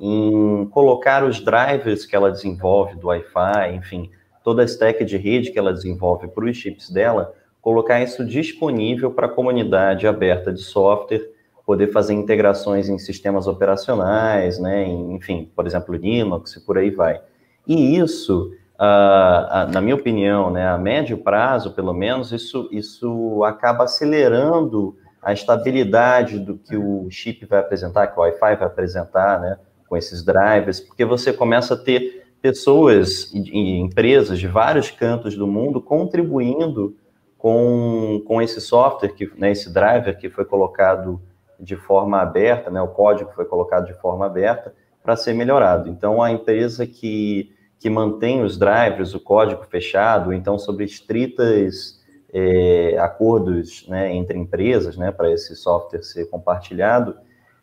em 0.00 0.66
colocar 0.70 1.24
os 1.24 1.40
drivers 1.40 2.04
que 2.06 2.16
ela 2.16 2.30
desenvolve 2.30 2.96
do 2.96 3.08
Wi-Fi, 3.08 3.74
enfim, 3.74 4.10
toda 4.42 4.62
a 4.62 4.64
stack 4.64 5.04
de 5.04 5.16
rede 5.16 5.50
que 5.50 5.58
ela 5.58 5.72
desenvolve 5.72 6.28
para 6.28 6.44
os 6.44 6.56
chips 6.56 6.90
dela, 6.90 7.32
colocar 7.60 8.02
isso 8.02 8.24
disponível 8.24 9.12
para 9.12 9.26
a 9.26 9.30
comunidade 9.30 10.06
aberta 10.06 10.52
de 10.52 10.60
software, 10.60 11.30
poder 11.64 11.92
fazer 11.92 12.14
integrações 12.14 12.88
em 12.88 12.98
sistemas 12.98 13.46
operacionais, 13.46 14.58
né, 14.58 14.84
enfim, 14.84 15.50
por 15.54 15.66
exemplo, 15.66 15.94
Linux 15.94 16.56
e 16.56 16.60
por 16.66 16.76
aí 16.76 16.90
vai. 16.90 17.20
E 17.66 17.96
isso 17.96 18.52
Uh, 18.82 19.70
na 19.70 19.80
minha 19.80 19.94
opinião, 19.94 20.50
né, 20.50 20.66
a 20.66 20.76
médio 20.76 21.16
prazo, 21.16 21.72
pelo 21.72 21.94
menos, 21.94 22.32
isso, 22.32 22.68
isso 22.72 23.44
acaba 23.44 23.84
acelerando 23.84 24.96
a 25.22 25.32
estabilidade 25.32 26.40
do 26.40 26.58
que 26.58 26.76
o 26.76 27.08
chip 27.08 27.46
vai 27.46 27.60
apresentar, 27.60 28.08
que 28.08 28.18
o 28.18 28.22
Wi-Fi 28.22 28.56
vai 28.56 28.66
apresentar, 28.66 29.40
né, 29.40 29.56
com 29.88 29.96
esses 29.96 30.24
drivers, 30.24 30.80
porque 30.80 31.04
você 31.04 31.32
começa 31.32 31.74
a 31.74 31.76
ter 31.76 32.26
pessoas 32.40 33.32
e 33.32 33.78
empresas 33.78 34.40
de 34.40 34.48
vários 34.48 34.90
cantos 34.90 35.36
do 35.36 35.46
mundo 35.46 35.80
contribuindo 35.80 36.96
com, 37.38 38.20
com 38.26 38.42
esse 38.42 38.60
software, 38.60 39.10
que, 39.10 39.30
né, 39.38 39.52
esse 39.52 39.72
driver 39.72 40.18
que 40.18 40.28
foi 40.28 40.44
colocado 40.44 41.22
de 41.60 41.76
forma 41.76 42.20
aberta, 42.20 42.68
né, 42.68 42.82
o 42.82 42.88
código 42.88 43.30
foi 43.32 43.44
colocado 43.44 43.86
de 43.86 43.94
forma 43.94 44.26
aberta 44.26 44.74
para 45.04 45.14
ser 45.14 45.34
melhorado. 45.34 45.88
Então, 45.88 46.20
a 46.20 46.32
empresa 46.32 46.84
que 46.84 47.52
que 47.82 47.90
mantém 47.90 48.44
os 48.44 48.56
drivers, 48.56 49.12
o 49.12 49.18
código 49.18 49.64
fechado, 49.64 50.32
então 50.32 50.56
sobre 50.56 50.84
estritas 50.84 52.00
é, 52.32 52.96
acordos 53.00 53.84
né, 53.88 54.14
entre 54.14 54.38
empresas, 54.38 54.96
né, 54.96 55.10
para 55.10 55.32
esse 55.32 55.56
software 55.56 56.02
ser 56.04 56.26
compartilhado, 56.26 57.16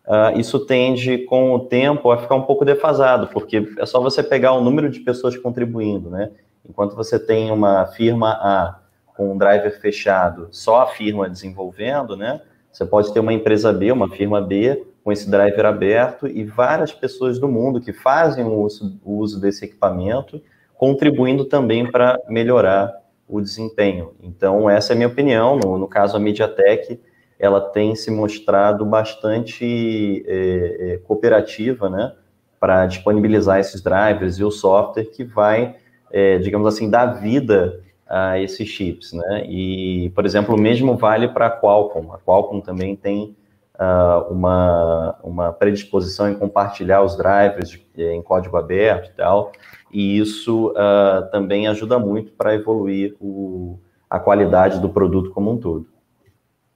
uh, 0.05 0.37
isso 0.37 0.59
tende, 0.65 1.19
com 1.19 1.53
o 1.53 1.59
tempo, 1.61 2.11
a 2.11 2.17
ficar 2.17 2.35
um 2.35 2.41
pouco 2.41 2.65
defasado, 2.65 3.27
porque 3.27 3.65
é 3.77 3.85
só 3.85 4.01
você 4.01 4.21
pegar 4.21 4.51
o 4.51 4.61
número 4.61 4.89
de 4.89 4.99
pessoas 4.99 5.37
contribuindo, 5.37 6.09
né? 6.09 6.31
Enquanto 6.67 6.97
você 6.97 7.17
tem 7.17 7.49
uma 7.49 7.85
firma 7.85 8.31
A 8.31 8.79
com 9.15 9.31
um 9.31 9.37
driver 9.37 9.79
fechado, 9.79 10.49
só 10.51 10.81
a 10.81 10.87
firma 10.87 11.29
desenvolvendo, 11.29 12.17
né? 12.17 12.41
Você 12.71 12.85
pode 12.85 13.13
ter 13.13 13.21
uma 13.21 13.33
empresa 13.33 13.71
B, 13.71 13.89
uma 13.91 14.09
firma 14.09 14.41
B, 14.41 14.85
com 15.03 15.11
esse 15.11 15.29
driver 15.29 15.65
aberto 15.65 16.27
e 16.27 16.43
várias 16.43 16.91
pessoas 16.91 17.39
do 17.39 17.47
mundo 17.47 17.81
que 17.81 17.93
fazem 17.93 18.45
o 18.45 18.61
uso, 18.61 18.99
o 19.03 19.17
uso 19.17 19.39
desse 19.39 19.65
equipamento, 19.65 20.41
contribuindo 20.75 21.45
também 21.45 21.89
para 21.89 22.19
melhorar 22.27 22.93
o 23.27 23.41
desempenho. 23.41 24.13
Então, 24.21 24.69
essa 24.69 24.93
é 24.93 24.95
a 24.95 24.97
minha 24.97 25.07
opinião. 25.07 25.57
No, 25.57 25.77
no 25.77 25.87
caso, 25.87 26.17
a 26.17 26.19
MediaTek, 26.19 26.99
ela 27.37 27.61
tem 27.61 27.95
se 27.95 28.11
mostrado 28.11 28.85
bastante 28.85 30.23
é, 30.27 30.93
é, 30.93 30.97
cooperativa, 30.97 31.89
né, 31.89 32.13
para 32.59 32.85
disponibilizar 32.85 33.59
esses 33.59 33.81
drivers 33.81 34.37
e 34.37 34.43
o 34.43 34.51
software 34.51 35.05
que 35.05 35.23
vai 35.23 35.75
é, 36.11 36.37
digamos 36.39 36.67
assim, 36.67 36.89
dar 36.89 37.05
vida 37.05 37.83
a 38.07 38.39
esses 38.39 38.67
chips, 38.67 39.13
né? 39.13 39.45
E, 39.47 40.11
por 40.15 40.25
exemplo, 40.25 40.55
o 40.55 40.59
mesmo 40.59 40.97
vale 40.97 41.27
para 41.27 41.47
a 41.47 41.51
Qualcomm. 41.51 42.11
A 42.11 42.17
Qualcomm 42.17 42.61
também 42.61 42.95
tem 42.95 43.35
uh, 43.79 44.31
uma, 44.31 45.17
uma 45.23 45.53
predisposição 45.53 46.29
em 46.29 46.35
compartilhar 46.35 47.01
os 47.01 47.17
drivers 47.17 47.79
em 47.97 48.21
código 48.21 48.57
aberto 48.57 49.09
e 49.09 49.13
tal, 49.13 49.51
e 49.91 50.19
isso 50.19 50.71
uh, 50.71 51.29
também 51.31 51.67
ajuda 51.67 51.97
muito 51.97 52.33
para 52.33 52.53
evoluir 52.53 53.15
o, 53.19 53.79
a 54.09 54.19
qualidade 54.19 54.79
do 54.79 54.89
produto 54.89 55.31
como 55.31 55.51
um 55.51 55.57
todo. 55.57 55.87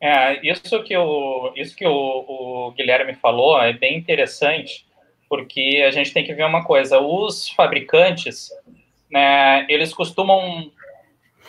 É, 0.02 0.46
isso 0.46 0.84
que, 0.84 0.98
o, 0.98 1.54
isso 1.56 1.76
que 1.76 1.86
o, 1.86 1.92
o 1.92 2.72
Guilherme 2.72 3.14
falou 3.14 3.62
é 3.62 3.72
bem 3.72 3.98
interessante, 3.98 4.86
porque 5.30 5.84
a 5.88 5.92
gente 5.92 6.14
tem 6.14 6.26
que 6.26 6.34
ver 6.34 6.46
uma 6.46 6.64
coisa, 6.64 7.00
os 7.00 7.50
fabricantes, 7.50 8.50
né, 9.10 9.66
eles 9.70 9.94
costumam 9.94 10.72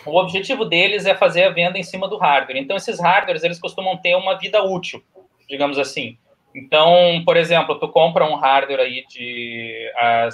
o 0.06 0.18
objetivo 0.18 0.66
deles 0.66 1.06
é 1.06 1.14
fazer 1.14 1.44
a 1.44 1.50
venda 1.50 1.78
em 1.78 1.82
cima 1.82 2.06
do 2.06 2.18
hardware. 2.18 2.58
Então, 2.58 2.76
esses 2.76 3.00
hardwares, 3.00 3.42
eles 3.42 3.58
costumam 3.58 3.96
ter 3.96 4.14
uma 4.14 4.38
vida 4.38 4.62
útil, 4.62 5.02
digamos 5.48 5.78
assim. 5.78 6.18
Então, 6.54 7.22
por 7.24 7.36
exemplo, 7.36 7.78
tu 7.78 7.88
compra 7.88 8.24
um 8.24 8.36
hardware 8.36 8.80
aí 8.80 9.04
de, 9.08 9.90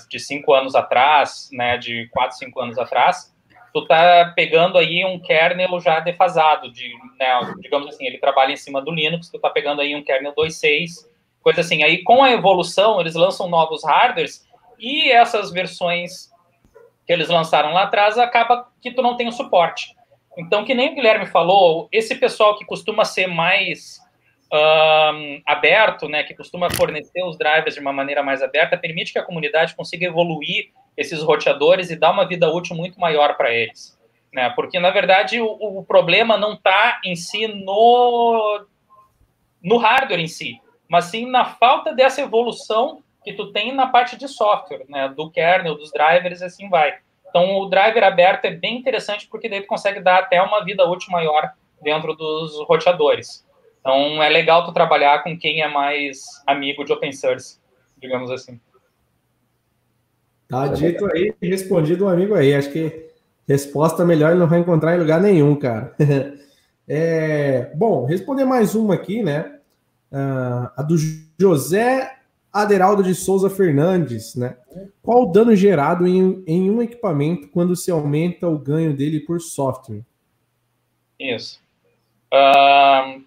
de 0.08 0.18
cinco 0.18 0.52
anos 0.52 0.74
atrás, 0.74 1.48
né, 1.50 1.78
de 1.78 2.08
quatro, 2.12 2.36
cinco 2.36 2.60
anos 2.60 2.78
atrás, 2.78 3.34
tu 3.72 3.86
tá 3.86 4.32
pegando 4.36 4.76
aí 4.76 5.04
um 5.04 5.18
kernel 5.18 5.80
já 5.80 6.00
defasado, 6.00 6.70
de, 6.70 6.92
né, 7.18 7.54
digamos 7.60 7.88
assim, 7.88 8.06
ele 8.06 8.18
trabalha 8.18 8.52
em 8.52 8.56
cima 8.56 8.82
do 8.82 8.90
Linux, 8.90 9.30
tu 9.30 9.38
tá 9.38 9.48
pegando 9.48 9.80
aí 9.80 9.94
um 9.94 10.04
kernel 10.04 10.34
2.6, 10.34 11.08
coisa 11.42 11.62
assim. 11.62 11.82
Aí, 11.82 12.02
com 12.02 12.22
a 12.22 12.30
evolução, 12.30 13.00
eles 13.00 13.14
lançam 13.14 13.48
novos 13.48 13.82
hardwares 13.82 14.46
e 14.78 15.10
essas 15.10 15.50
versões 15.50 16.30
que 17.06 17.12
eles 17.12 17.28
lançaram 17.28 17.72
lá 17.72 17.84
atrás, 17.84 18.18
acaba 18.18 18.68
que 18.80 18.90
tu 18.90 19.02
não 19.02 19.16
tem 19.16 19.26
o 19.26 19.32
suporte. 19.32 19.96
Então, 20.38 20.64
que 20.64 20.74
nem 20.74 20.92
o 20.92 20.94
Guilherme 20.94 21.26
falou, 21.26 21.88
esse 21.90 22.14
pessoal 22.14 22.56
que 22.56 22.64
costuma 22.64 23.04
ser 23.04 23.26
mais 23.26 24.00
um, 24.52 25.42
aberto, 25.46 26.08
né, 26.08 26.22
que 26.22 26.34
costuma 26.34 26.68
fornecer 26.70 27.22
os 27.24 27.38
drivers 27.38 27.74
de 27.74 27.80
uma 27.80 27.92
maneira 27.92 28.22
mais 28.22 28.42
aberta, 28.42 28.76
permite 28.76 29.12
que 29.12 29.18
a 29.18 29.24
comunidade 29.24 29.74
consiga 29.74 30.06
evoluir 30.06 30.70
esses 30.96 31.22
roteadores 31.22 31.90
e 31.90 31.96
dar 31.96 32.10
uma 32.10 32.26
vida 32.26 32.50
útil 32.50 32.76
muito 32.76 32.98
maior 32.98 33.36
para 33.36 33.52
eles. 33.52 33.98
Né? 34.32 34.50
Porque, 34.50 34.78
na 34.78 34.90
verdade, 34.90 35.40
o, 35.40 35.46
o 35.46 35.84
problema 35.84 36.36
não 36.36 36.54
está 36.54 37.00
em 37.04 37.14
si 37.14 37.46
no, 37.46 38.64
no 39.62 39.76
hardware 39.76 40.20
em 40.20 40.28
si, 40.28 40.60
mas 40.88 41.06
sim 41.06 41.26
na 41.26 41.44
falta 41.44 41.92
dessa 41.92 42.20
evolução 42.20 43.02
que 43.22 43.32
tu 43.32 43.52
tem 43.52 43.72
na 43.72 43.86
parte 43.86 44.16
de 44.16 44.26
software, 44.26 44.84
né, 44.88 45.08
do 45.08 45.30
kernel, 45.30 45.76
dos 45.76 45.92
drivers, 45.92 46.42
assim 46.42 46.68
vai. 46.68 46.98
Então, 47.28 47.58
o 47.58 47.66
driver 47.66 48.02
aberto 48.02 48.46
é 48.46 48.50
bem 48.50 48.76
interessante 48.76 49.28
porque 49.28 49.48
daí 49.48 49.60
tu 49.60 49.68
consegue 49.68 50.00
dar 50.00 50.18
até 50.18 50.42
uma 50.42 50.64
vida 50.64 50.84
útil 50.88 51.12
maior 51.12 51.52
dentro 51.80 52.14
dos 52.14 52.58
roteadores. 52.66 53.46
Então, 53.80 54.22
é 54.22 54.28
legal 54.28 54.64
tu 54.64 54.72
trabalhar 54.72 55.22
com 55.22 55.38
quem 55.38 55.62
é 55.62 55.68
mais 55.68 56.20
amigo 56.46 56.84
de 56.84 56.92
open 56.92 57.12
source, 57.12 57.58
digamos 57.98 58.30
assim. 58.30 58.60
Tá 60.48 60.66
dito 60.66 61.06
aí, 61.12 61.32
respondido 61.40 62.04
um 62.04 62.08
amigo 62.08 62.34
aí. 62.34 62.54
Acho 62.54 62.70
que 62.72 63.08
resposta 63.46 64.04
melhor 64.04 64.30
ele 64.30 64.40
não 64.40 64.48
vai 64.48 64.58
encontrar 64.58 64.96
em 64.96 64.98
lugar 64.98 65.20
nenhum, 65.20 65.54
cara. 65.56 65.94
é, 66.86 67.70
bom, 67.74 68.04
responder 68.04 68.44
mais 68.44 68.74
uma 68.74 68.94
aqui, 68.94 69.22
né? 69.22 69.58
Uh, 70.12 70.70
a 70.76 70.82
do 70.82 70.96
José 71.38 72.16
Aderaldo 72.52 73.02
de 73.02 73.14
Souza 73.14 73.48
Fernandes, 73.48 74.34
né? 74.34 74.56
Qual 75.00 75.22
o 75.22 75.32
dano 75.32 75.54
gerado 75.54 76.06
em, 76.06 76.42
em 76.46 76.68
um 76.68 76.82
equipamento 76.82 77.48
quando 77.48 77.76
se 77.76 77.90
aumenta 77.90 78.48
o 78.48 78.58
ganho 78.58 78.92
dele 78.92 79.20
por 79.20 79.40
software? 79.40 80.02
Isso. 81.18 81.60
Uh, 82.32 83.22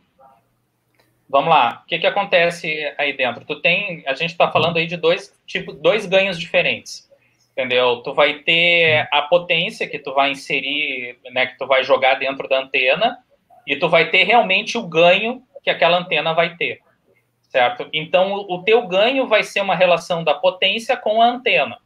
vamos 1.29 1.49
lá. 1.49 1.81
O 1.83 1.88
que, 1.88 1.99
que 1.99 2.07
acontece 2.07 2.93
aí 2.97 3.13
dentro? 3.13 3.45
Tu 3.45 3.62
tem, 3.62 4.03
a 4.07 4.13
gente 4.13 4.31
está 4.31 4.51
falando 4.51 4.77
aí 4.77 4.88
de 4.88 4.97
dois 4.97 5.33
tipo, 5.45 5.73
dois 5.73 6.05
ganhos 6.05 6.39
diferentes, 6.39 7.09
entendeu? 7.51 8.01
Tu 8.03 8.13
vai 8.13 8.39
ter 8.39 9.07
a 9.12 9.21
potência 9.23 9.88
que 9.88 9.99
tu 9.99 10.13
vai 10.13 10.31
inserir, 10.31 11.17
né? 11.31 11.47
Que 11.47 11.57
tu 11.57 11.67
vai 11.67 11.83
jogar 11.83 12.15
dentro 12.15 12.47
da 12.47 12.59
antena 12.59 13.17
e 13.67 13.75
tu 13.75 13.89
vai 13.89 14.09
ter 14.09 14.23
realmente 14.23 14.77
o 14.77 14.88
ganho 14.88 15.43
que 15.63 15.69
aquela 15.69 15.97
antena 15.97 16.33
vai 16.33 16.55
ter 16.57 16.81
certo? 17.53 17.88
Então, 17.93 18.33
o 18.33 18.63
teu 18.63 18.88
ganho 18.88 19.27
vai 19.27 19.43
ser 19.43 19.62
uma 19.62 19.75
relação 19.75 20.23
da 20.23 20.33
potência 20.33 20.97
com 20.97 21.21
a 21.21 21.27
antena, 21.27 21.77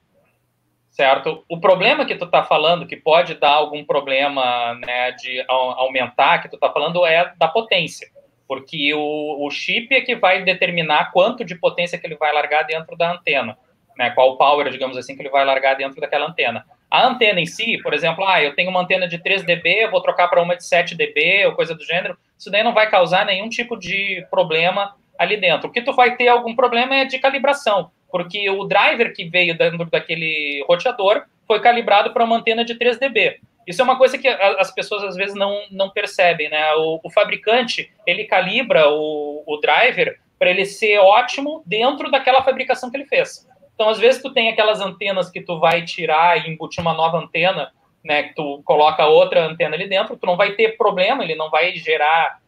certo? 0.89 1.43
O 1.49 1.59
problema 1.59 2.05
que 2.05 2.15
tu 2.15 2.23
está 2.23 2.41
falando, 2.41 2.87
que 2.87 2.95
pode 2.95 3.33
dar 3.33 3.51
algum 3.51 3.83
problema 3.83 4.75
né, 4.75 5.11
de 5.11 5.43
aumentar, 5.47 6.41
que 6.41 6.47
tu 6.47 6.55
está 6.55 6.71
falando 6.71 7.05
é 7.05 7.33
da 7.37 7.49
potência, 7.49 8.07
porque 8.47 8.93
o, 8.93 9.45
o 9.45 9.49
chip 9.51 9.93
é 9.93 10.01
que 10.01 10.15
vai 10.15 10.43
determinar 10.43 11.11
quanto 11.11 11.43
de 11.43 11.55
potência 11.55 11.97
que 11.97 12.07
ele 12.07 12.15
vai 12.15 12.33
largar 12.33 12.63
dentro 12.63 12.95
da 12.95 13.11
antena, 13.11 13.57
né? 13.97 14.09
Qual 14.11 14.37
power, 14.37 14.69
digamos 14.69 14.95
assim, 14.97 15.15
que 15.15 15.21
ele 15.21 15.29
vai 15.29 15.43
largar 15.43 15.75
dentro 15.75 15.99
daquela 15.99 16.27
antena. 16.27 16.65
A 16.89 17.05
antena 17.05 17.41
em 17.41 17.45
si, 17.45 17.77
por 17.83 17.93
exemplo, 17.93 18.25
ah, 18.25 18.41
eu 18.41 18.55
tenho 18.55 18.69
uma 18.69 18.79
antena 18.79 19.07
de 19.07 19.17
3 19.17 19.43
dB, 19.43 19.83
eu 19.83 19.91
vou 19.91 20.01
trocar 20.01 20.29
para 20.29 20.41
uma 20.41 20.55
de 20.55 20.65
7 20.65 20.95
dB 20.95 21.45
ou 21.47 21.53
coisa 21.53 21.75
do 21.75 21.83
gênero, 21.83 22.17
isso 22.37 22.49
daí 22.49 22.63
não 22.63 22.73
vai 22.73 22.89
causar 22.89 23.25
nenhum 23.25 23.49
tipo 23.49 23.77
de 23.77 24.25
problema 24.31 24.95
ali 25.19 25.35
dentro. 25.35 25.67
O 25.67 25.71
que 25.71 25.81
tu 25.81 25.91
vai 25.91 26.15
ter 26.15 26.29
algum 26.29 26.55
problema 26.55 26.95
é 26.95 27.05
de 27.05 27.19
calibração, 27.19 27.91
porque 28.09 28.49
o 28.49 28.63
driver 28.63 29.13
que 29.13 29.25
veio 29.25 29.57
dentro 29.57 29.85
daquele 29.85 30.63
roteador 30.67 31.23
foi 31.45 31.59
calibrado 31.59 32.13
para 32.13 32.23
uma 32.23 32.37
antena 32.37 32.63
de 32.63 32.75
3 32.75 32.97
dB. 32.99 33.41
Isso 33.67 33.81
é 33.81 33.83
uma 33.83 33.97
coisa 33.97 34.17
que 34.17 34.29
as 34.29 34.71
pessoas 34.71 35.03
às 35.03 35.15
vezes 35.17 35.35
não, 35.35 35.61
não 35.69 35.89
percebem, 35.89 36.49
né? 36.49 36.73
O, 36.75 37.01
o 37.03 37.09
fabricante, 37.11 37.91
ele 38.05 38.23
calibra 38.23 38.89
o, 38.89 39.43
o 39.45 39.57
driver 39.57 40.17
para 40.39 40.49
ele 40.49 40.65
ser 40.65 40.97
ótimo 40.99 41.61
dentro 41.65 42.09
daquela 42.09 42.41
fabricação 42.41 42.89
que 42.89 42.95
ele 42.95 43.05
fez. 43.05 43.45
Então, 43.75 43.89
às 43.89 43.99
vezes, 43.99 44.21
tu 44.21 44.31
tem 44.33 44.49
aquelas 44.49 44.79
antenas 44.79 45.29
que 45.29 45.41
tu 45.41 45.59
vai 45.59 45.83
tirar 45.83 46.37
e 46.37 46.49
embutir 46.49 46.81
uma 46.81 46.93
nova 46.93 47.17
antena, 47.17 47.73
né? 48.03 48.23
Que 48.23 48.35
tu 48.35 48.61
coloca 48.63 49.05
outra 49.05 49.45
antena 49.45 49.75
ali 49.75 49.89
dentro, 49.89 50.15
tu 50.15 50.25
não 50.25 50.37
vai 50.37 50.53
ter 50.53 50.77
problema, 50.77 51.23
ele 51.23 51.35
não 51.35 51.49
vai 51.49 51.75
gerar 51.75 52.39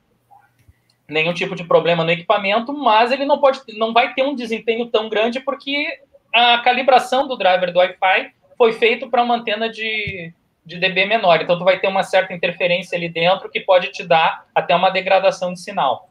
nenhum 1.05 1.34
tipo 1.34 1.55
de 1.55 1.65
problema 1.65 2.03
no 2.03 2.12
equipamento, 2.12 2.71
mas 2.71 3.12
ele 3.12 3.25
não 3.25 3.39
pode, 3.39 3.60
não 3.77 3.91
vai 3.91 4.13
ter 4.13 4.23
um 4.23 4.36
desempenho 4.36 4.86
tão 4.86 5.10
grande 5.10 5.39
porque 5.39 5.99
a 6.34 6.60
calibração 6.60 7.27
do 7.27 7.36
driver 7.36 7.73
do 7.73 7.79
Wi-Fi 7.79 8.32
foi 8.58 8.73
feito 8.73 9.10
para 9.10 9.23
uma 9.23 9.36
antena 9.36 9.67
de, 9.67 10.32
de 10.69 10.79
dB 10.79 11.05
menor. 11.05 11.41
Então 11.41 11.58
tu 11.58 11.65
vai 11.65 11.79
ter 11.79 11.88
uma 11.88 12.03
certa 12.03 12.34
interferência 12.34 12.95
ali 12.95 13.10
dentro 13.10 13.49
que 13.49 13.60
pode 13.60 13.91
te 13.91 14.03
dar 14.05 14.45
até 14.53 14.75
uma 14.75 14.91
degradação 14.91 15.51
de 15.53 15.60
sinal. 15.60 16.10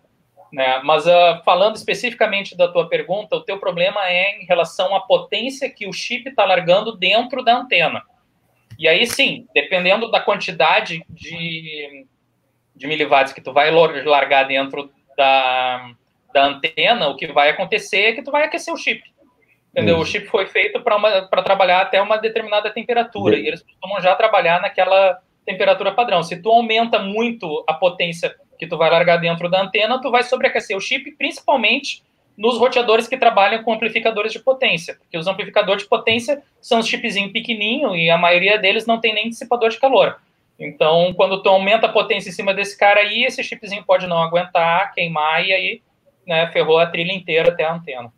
Né? 0.52 0.80
Mas 0.82 1.06
uh, 1.06 1.42
falando 1.44 1.76
especificamente 1.76 2.56
da 2.56 2.68
tua 2.68 2.88
pergunta, 2.88 3.36
o 3.36 3.42
teu 3.42 3.58
problema 3.58 4.06
é 4.08 4.40
em 4.40 4.46
relação 4.46 4.94
à 4.96 5.00
potência 5.00 5.70
que 5.70 5.86
o 5.86 5.92
chip 5.92 6.28
está 6.28 6.44
largando 6.44 6.96
dentro 6.96 7.44
da 7.44 7.56
antena. 7.56 8.02
E 8.78 8.88
aí 8.88 9.06
sim, 9.06 9.46
dependendo 9.54 10.10
da 10.10 10.20
quantidade 10.20 11.04
de 11.08 12.06
de 12.78 12.86
miliwatts 12.86 13.32
que 13.32 13.40
tu 13.40 13.52
vai 13.52 13.70
largar 13.72 14.44
dentro 14.44 14.90
da, 15.16 15.90
da 16.32 16.44
antena, 16.44 17.08
o 17.08 17.16
que 17.16 17.26
vai 17.26 17.50
acontecer 17.50 18.02
é 18.02 18.12
que 18.12 18.22
tu 18.22 18.30
vai 18.30 18.44
aquecer 18.44 18.72
o 18.72 18.76
chip. 18.76 19.02
Entendeu? 19.72 19.96
Isso. 19.96 20.02
O 20.02 20.06
chip 20.06 20.26
foi 20.28 20.46
feito 20.46 20.80
para 20.80 21.42
trabalhar 21.42 21.80
até 21.80 22.00
uma 22.00 22.16
determinada 22.16 22.70
temperatura, 22.70 23.36
e 23.36 23.46
eles 23.46 23.62
costumam 23.62 24.00
já 24.00 24.14
trabalhar 24.14 24.60
naquela 24.60 25.20
temperatura 25.44 25.92
padrão. 25.92 26.22
Se 26.22 26.40
tu 26.40 26.50
aumenta 26.50 26.98
muito 26.98 27.64
a 27.66 27.74
potência 27.74 28.34
que 28.58 28.66
tu 28.66 28.76
vai 28.76 28.90
largar 28.90 29.18
dentro 29.18 29.48
da 29.48 29.62
antena, 29.62 30.00
tu 30.00 30.10
vai 30.10 30.22
sobreaquecer 30.22 30.76
o 30.76 30.80
chip, 30.80 31.12
principalmente 31.12 32.02
nos 32.36 32.56
roteadores 32.56 33.08
que 33.08 33.16
trabalham 33.16 33.62
com 33.64 33.72
amplificadores 33.72 34.32
de 34.32 34.38
potência, 34.38 34.94
porque 34.94 35.18
os 35.18 35.26
amplificadores 35.26 35.82
de 35.82 35.88
potência 35.88 36.40
são 36.60 36.78
os 36.78 36.86
chipzinhos 36.86 37.32
pequenininho 37.32 37.96
e 37.96 38.08
a 38.10 38.16
maioria 38.16 38.56
deles 38.56 38.86
não 38.86 39.00
tem 39.00 39.12
nem 39.12 39.28
dissipador 39.28 39.70
de 39.70 39.78
calor. 39.78 40.20
Então, 40.58 41.12
quando 41.14 41.42
tu 41.42 41.48
aumenta 41.48 41.86
a 41.86 41.92
potência 41.92 42.28
em 42.28 42.32
cima 42.32 42.54
desse 42.54 42.78
cara 42.78 43.00
aí, 43.00 43.24
esse 43.24 43.42
chipzinho 43.42 43.84
pode 43.84 44.06
não 44.06 44.22
aguentar, 44.22 44.92
queimar 44.92 45.44
e 45.44 45.52
aí 45.52 45.82
né, 46.26 46.46
ferrou 46.52 46.78
a 46.78 46.86
trilha 46.86 47.12
inteira 47.12 47.48
até 47.48 47.64
a 47.64 47.74
antena. 47.74 48.12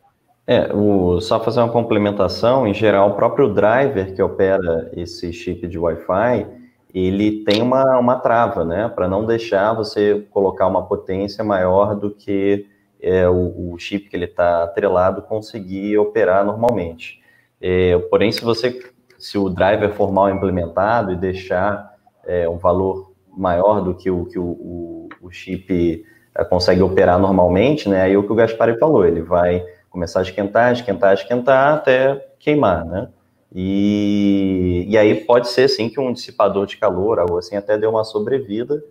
É, 0.51 0.75
o, 0.75 1.21
só 1.21 1.39
fazer 1.39 1.61
uma 1.61 1.69
complementação, 1.69 2.67
em 2.67 2.75
geral, 2.75 3.11
o 3.11 3.15
próprio 3.15 3.55
driver 3.55 4.13
que 4.13 4.21
opera 4.21 4.91
esse 4.97 5.33
chip 5.33 5.65
de 5.69 5.79
Wi-Fi, 5.79 6.45
ele 6.93 7.45
tem 7.45 7.63
uma, 7.63 7.97
uma 8.01 8.17
trava, 8.17 8.65
né, 8.65 8.89
para 8.89 9.07
não 9.07 9.25
deixar 9.25 9.73
você 9.75 10.27
colocar 10.33 10.67
uma 10.67 10.85
potência 10.85 11.45
maior 11.45 11.95
do 11.95 12.11
que 12.11 12.67
é, 13.01 13.29
o, 13.29 13.75
o, 13.75 13.79
chip 13.79 14.09
que 14.09 14.17
ele 14.17 14.25
está 14.25 14.65
atrelado 14.65 15.23
conseguir 15.23 15.97
operar 15.99 16.45
normalmente. 16.45 17.21
É, 17.61 17.97
porém, 18.11 18.33
se 18.33 18.43
você, 18.43 18.77
se 19.21 19.39
o 19.39 19.49
driver 19.49 19.93
for 19.93 20.11
mal 20.11 20.29
implementado 20.31 21.13
e 21.13 21.17
deixar 21.17 21.95
é, 22.27 22.49
um 22.49 22.59
valor 22.59 23.13
maior 23.29 23.83
do 23.83 23.95
que 23.95 24.11
o 24.11 24.27
que 24.27 24.37
o, 24.39 24.47
o, 24.47 25.09
o 25.23 25.31
chip 25.31 26.05
é, 26.37 26.45
consegue 26.45 26.83
operar 26.83 27.21
normalmente, 27.21 27.89
né? 27.89 28.03
Aí 28.03 28.17
o 28.17 28.25
que 28.25 28.33
o 28.33 28.35
Gaspar 28.35 28.77
falou, 28.81 29.07
ele 29.07 29.23
vai 29.23 29.65
começar 29.91 30.21
a 30.21 30.23
esquentar, 30.23 30.73
esquentar, 30.73 31.13
esquentar 31.13 31.75
até 31.75 32.29
queimar, 32.39 32.85
né? 32.85 33.09
E, 33.53 34.87
e 34.89 34.97
aí 34.97 35.25
pode 35.25 35.49
ser, 35.49 35.69
sim, 35.69 35.89
que 35.89 35.99
um 35.99 36.13
dissipador 36.13 36.67
de 36.67 36.77
calor, 36.77 37.19
algo 37.19 37.37
assim, 37.37 37.57
até 37.57 37.77
dê 37.77 37.87
uma 37.87 38.05
sobrevida, 38.05 38.83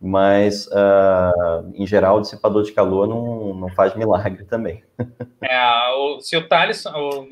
mas, 0.00 0.66
uh, 0.68 1.72
em 1.74 1.86
geral, 1.86 2.16
o 2.16 2.20
dissipador 2.22 2.62
de 2.62 2.72
calor 2.72 3.06
não, 3.06 3.54
não 3.54 3.68
faz 3.70 3.94
milagre 3.94 4.44
também. 4.44 4.82
É, 5.48 5.90
o, 5.92 6.18
se 6.18 6.36
o 6.36 6.48
Thales 6.48 6.84
o, 6.86 7.28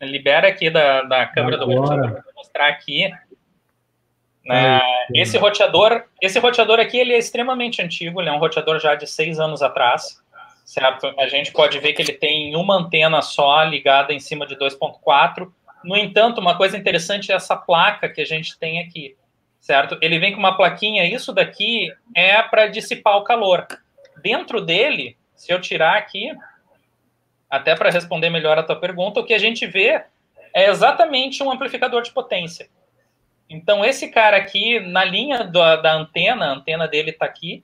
libera 0.00 0.48
aqui 0.48 0.68
da, 0.68 1.02
da 1.02 1.26
câmera 1.26 1.56
Agora. 1.56 1.76
do 1.76 1.80
roteador, 1.80 2.22
vou 2.24 2.34
mostrar 2.34 2.68
aqui. 2.68 3.08
Né, 4.44 4.80
esse 5.14 5.38
roteador, 5.38 6.04
esse 6.20 6.40
roteador 6.40 6.80
aqui, 6.80 6.98
ele 6.98 7.12
é 7.12 7.18
extremamente 7.18 7.80
antigo, 7.80 8.20
ele 8.20 8.30
é 8.30 8.32
um 8.32 8.38
roteador 8.38 8.80
já 8.80 8.96
de 8.96 9.06
seis 9.06 9.38
anos 9.38 9.62
atrás, 9.62 10.21
certo? 10.64 11.12
A 11.18 11.26
gente 11.28 11.52
pode 11.52 11.78
ver 11.78 11.92
que 11.92 12.02
ele 12.02 12.12
tem 12.12 12.54
uma 12.56 12.76
antena 12.76 13.22
só 13.22 13.62
ligada 13.64 14.12
em 14.12 14.20
cima 14.20 14.46
de 14.46 14.56
2.4. 14.56 15.50
No 15.84 15.96
entanto, 15.96 16.40
uma 16.40 16.56
coisa 16.56 16.76
interessante 16.76 17.32
é 17.32 17.34
essa 17.34 17.56
placa 17.56 18.08
que 18.08 18.20
a 18.20 18.26
gente 18.26 18.58
tem 18.58 18.80
aqui 18.80 19.16
certo? 19.62 19.96
Ele 20.02 20.18
vem 20.18 20.32
com 20.32 20.40
uma 20.40 20.56
plaquinha, 20.56 21.06
isso 21.06 21.32
daqui 21.32 21.94
é 22.14 22.42
para 22.42 22.66
dissipar 22.66 23.16
o 23.16 23.22
calor. 23.22 23.66
Dentro 24.20 24.60
dele, 24.60 25.16
se 25.36 25.52
eu 25.52 25.60
tirar 25.60 25.96
aqui, 25.96 26.32
até 27.48 27.76
para 27.76 27.88
responder 27.88 28.28
melhor 28.28 28.58
a 28.58 28.64
tua 28.64 28.74
pergunta, 28.74 29.20
o 29.20 29.24
que 29.24 29.32
a 29.32 29.38
gente 29.38 29.64
vê 29.64 30.02
é 30.52 30.68
exatamente 30.68 31.42
um 31.44 31.50
amplificador 31.50 32.02
de 32.02 32.10
potência. 32.10 32.68
Então, 33.48 33.84
esse 33.84 34.08
cara 34.10 34.36
aqui, 34.36 34.80
na 34.80 35.04
linha 35.04 35.44
da, 35.44 35.76
da 35.76 35.94
antena, 35.94 36.46
a 36.46 36.52
antena 36.54 36.88
dele 36.88 37.10
está 37.10 37.24
aqui, 37.24 37.62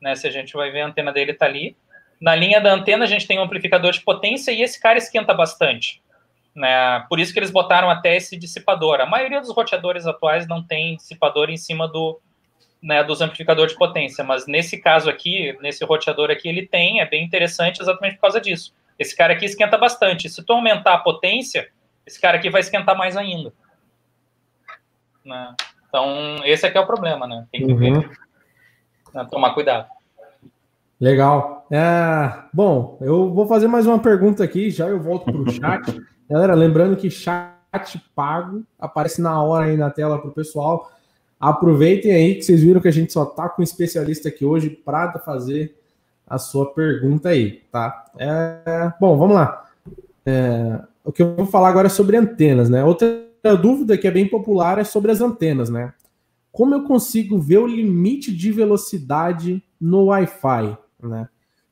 né? 0.00 0.14
Se 0.14 0.28
a 0.28 0.30
gente 0.30 0.52
vai 0.52 0.70
ver, 0.70 0.82
a 0.82 0.86
antena 0.86 1.12
dele 1.12 1.32
está 1.32 1.46
ali. 1.46 1.76
Na 2.20 2.34
linha 2.34 2.60
da 2.60 2.72
antena, 2.72 3.04
a 3.04 3.08
gente 3.08 3.26
tem 3.26 3.38
um 3.38 3.42
amplificador 3.42 3.92
de 3.92 4.00
potência 4.00 4.52
e 4.52 4.62
esse 4.62 4.80
cara 4.80 4.98
esquenta 4.98 5.32
bastante. 5.32 6.02
Né? 6.54 7.04
Por 7.08 7.18
isso 7.18 7.32
que 7.32 7.38
eles 7.38 7.50
botaram 7.50 7.88
até 7.88 8.16
esse 8.16 8.36
dissipador. 8.36 9.00
A 9.00 9.06
maioria 9.06 9.40
dos 9.40 9.50
roteadores 9.54 10.06
atuais 10.06 10.46
não 10.46 10.62
tem 10.62 10.96
dissipador 10.96 11.48
em 11.48 11.56
cima 11.56 11.88
do, 11.88 12.20
né, 12.82 13.02
dos 13.02 13.20
amplificadores 13.20 13.72
de 13.72 13.78
potência, 13.78 14.24
mas 14.24 14.46
nesse 14.46 14.78
caso 14.78 15.08
aqui, 15.08 15.56
nesse 15.60 15.84
roteador 15.84 16.30
aqui, 16.30 16.48
ele 16.48 16.66
tem, 16.66 17.00
é 17.00 17.06
bem 17.06 17.24
interessante 17.24 17.80
exatamente 17.80 18.16
por 18.16 18.22
causa 18.22 18.40
disso. 18.40 18.74
Esse 18.98 19.16
cara 19.16 19.32
aqui 19.32 19.46
esquenta 19.46 19.78
bastante. 19.78 20.28
Se 20.28 20.44
tu 20.44 20.52
aumentar 20.52 20.94
a 20.94 20.98
potência, 20.98 21.70
esse 22.06 22.20
cara 22.20 22.36
aqui 22.36 22.50
vai 22.50 22.60
esquentar 22.60 22.96
mais 22.96 23.16
ainda. 23.16 23.52
Né? 25.24 25.54
Então, 25.88 26.40
esse 26.44 26.66
aqui 26.66 26.76
é 26.76 26.80
o 26.80 26.86
problema, 26.86 27.26
né? 27.26 27.46
Tem 27.50 27.66
que 27.66 27.72
uhum. 27.72 27.78
ver, 27.78 28.18
né? 29.14 29.26
tomar 29.30 29.54
cuidado. 29.54 29.88
Legal. 31.00 31.66
É, 31.70 32.30
bom, 32.52 32.98
eu 33.00 33.32
vou 33.32 33.46
fazer 33.46 33.66
mais 33.66 33.86
uma 33.86 33.98
pergunta 33.98 34.44
aqui, 34.44 34.70
já 34.70 34.86
eu 34.86 35.00
volto 35.00 35.24
para 35.24 35.40
o 35.40 35.50
chat. 35.50 35.98
Galera, 36.28 36.54
lembrando 36.54 36.96
que 36.96 37.08
chat 37.08 37.50
pago 38.14 38.62
aparece 38.78 39.22
na 39.22 39.42
hora 39.42 39.66
aí 39.66 39.76
na 39.76 39.88
tela 39.88 40.18
para 40.18 40.28
o 40.28 40.34
pessoal. 40.34 40.90
Aproveitem 41.38 42.12
aí 42.12 42.34
que 42.34 42.42
vocês 42.42 42.60
viram 42.60 42.82
que 42.82 42.88
a 42.88 42.92
gente 42.92 43.12
só 43.12 43.24
tá 43.24 43.48
com 43.48 43.62
um 43.62 43.64
especialista 43.64 44.28
aqui 44.28 44.44
hoje 44.44 44.68
para 44.68 45.18
fazer 45.20 45.74
a 46.26 46.36
sua 46.36 46.72
pergunta 46.74 47.30
aí, 47.30 47.62
tá? 47.72 48.04
É, 48.18 48.92
bom, 49.00 49.16
vamos 49.16 49.36
lá. 49.36 49.66
É, 50.26 50.80
o 51.02 51.10
que 51.10 51.22
eu 51.22 51.34
vou 51.34 51.46
falar 51.46 51.70
agora 51.70 51.86
é 51.86 51.90
sobre 51.90 52.18
antenas, 52.18 52.68
né? 52.68 52.84
Outra 52.84 53.24
dúvida 53.60 53.96
que 53.96 54.06
é 54.06 54.10
bem 54.10 54.28
popular 54.28 54.78
é 54.78 54.84
sobre 54.84 55.10
as 55.10 55.22
antenas, 55.22 55.70
né? 55.70 55.94
Como 56.52 56.74
eu 56.74 56.84
consigo 56.84 57.38
ver 57.38 57.58
o 57.58 57.66
limite 57.66 58.36
de 58.36 58.52
velocidade 58.52 59.62
no 59.80 60.06
Wi-Fi, 60.06 60.76
né? 61.08 61.28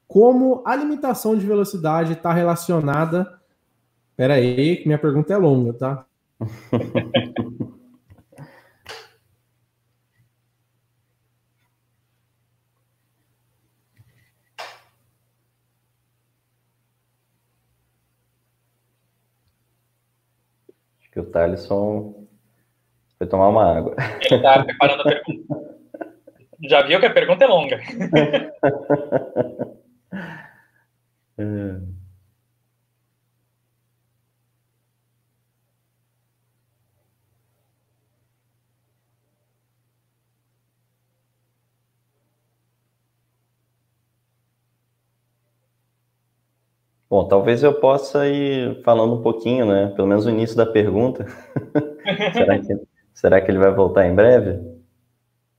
Como 0.07 0.63
a 0.65 0.75
limitação 0.75 1.37
de 1.37 1.47
velocidade 1.47 2.13
está 2.13 2.33
relacionada 2.33 3.39
Pera 4.19 4.35
aí, 4.35 4.79
que 4.79 4.87
minha 4.87 4.99
pergunta 4.99 5.33
é 5.33 5.37
longa, 5.37 5.73
tá? 5.75 6.05
Acho 20.99 21.11
que 21.13 21.21
o 21.21 21.31
Thaleson 21.31 22.27
foi 23.17 23.29
tomar 23.29 23.51
uma 23.51 23.79
água. 23.79 23.95
Ele 24.23 24.35
está 24.35 24.65
preparando 24.65 25.03
a 25.03 25.05
pergunta. 25.05 25.68
Já 26.63 26.83
viu 26.83 26.99
que 26.99 27.07
a 27.07 27.13
pergunta 27.13 27.45
é 27.45 27.49
longa. 27.49 27.79
é. 31.39 31.99
Bom, 47.11 47.27
talvez 47.27 47.63
eu 47.63 47.81
possa 47.81 48.29
ir 48.29 48.83
falando 48.83 49.15
um 49.15 49.23
pouquinho, 49.23 49.65
né? 49.67 49.89
Pelo 49.97 50.07
menos 50.07 50.27
o 50.27 50.31
início 50.31 50.55
da 50.57 50.67
pergunta. 50.67 51.25
será, 52.35 52.59
que, 52.59 52.81
será 53.15 53.41
que 53.41 53.51
ele 53.51 53.59
vai 53.59 53.73
voltar 53.73 54.07
em 54.07 54.15
breve? 54.15 54.61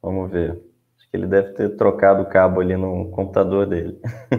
Vamos 0.01 0.31
ver. 0.31 0.68
Acho 1.09 1.11
que 1.11 1.17
ele 1.17 1.27
deve 1.27 1.53
ter 1.53 1.75
trocado 1.75 2.21
o 2.21 2.25
cabo 2.27 2.61
ali 2.61 2.77
no 2.77 3.09
computador 3.09 3.65
dele. 3.65 3.99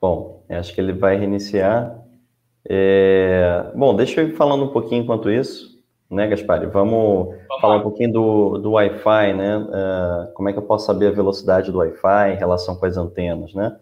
Bom, 0.00 0.44
acho 0.48 0.74
que 0.74 0.80
ele 0.80 0.92
vai 0.92 1.16
reiniciar. 1.16 2.02
É... 2.68 3.70
Bom, 3.74 3.94
deixa 3.94 4.20
eu 4.20 4.28
ir 4.28 4.32
falando 4.36 4.64
um 4.64 4.72
pouquinho 4.72 5.02
enquanto 5.02 5.30
isso, 5.30 5.80
né, 6.10 6.26
Gaspar? 6.28 6.68
Vamos, 6.70 7.36
Vamos 7.48 7.60
falar 7.60 7.76
um 7.76 7.82
pouquinho 7.82 8.12
do, 8.12 8.58
do 8.58 8.72
Wi-Fi, 8.72 9.32
né? 9.34 9.58
Uh, 9.58 10.32
como 10.34 10.48
é 10.48 10.52
que 10.52 10.58
eu 10.58 10.62
posso 10.62 10.86
saber 10.86 11.08
a 11.08 11.12
velocidade 11.12 11.70
do 11.70 11.78
Wi-Fi 11.78 12.32
em 12.32 12.36
relação 12.36 12.76
com 12.76 12.86
as 12.86 12.96
antenas, 12.96 13.54
né? 13.54 13.78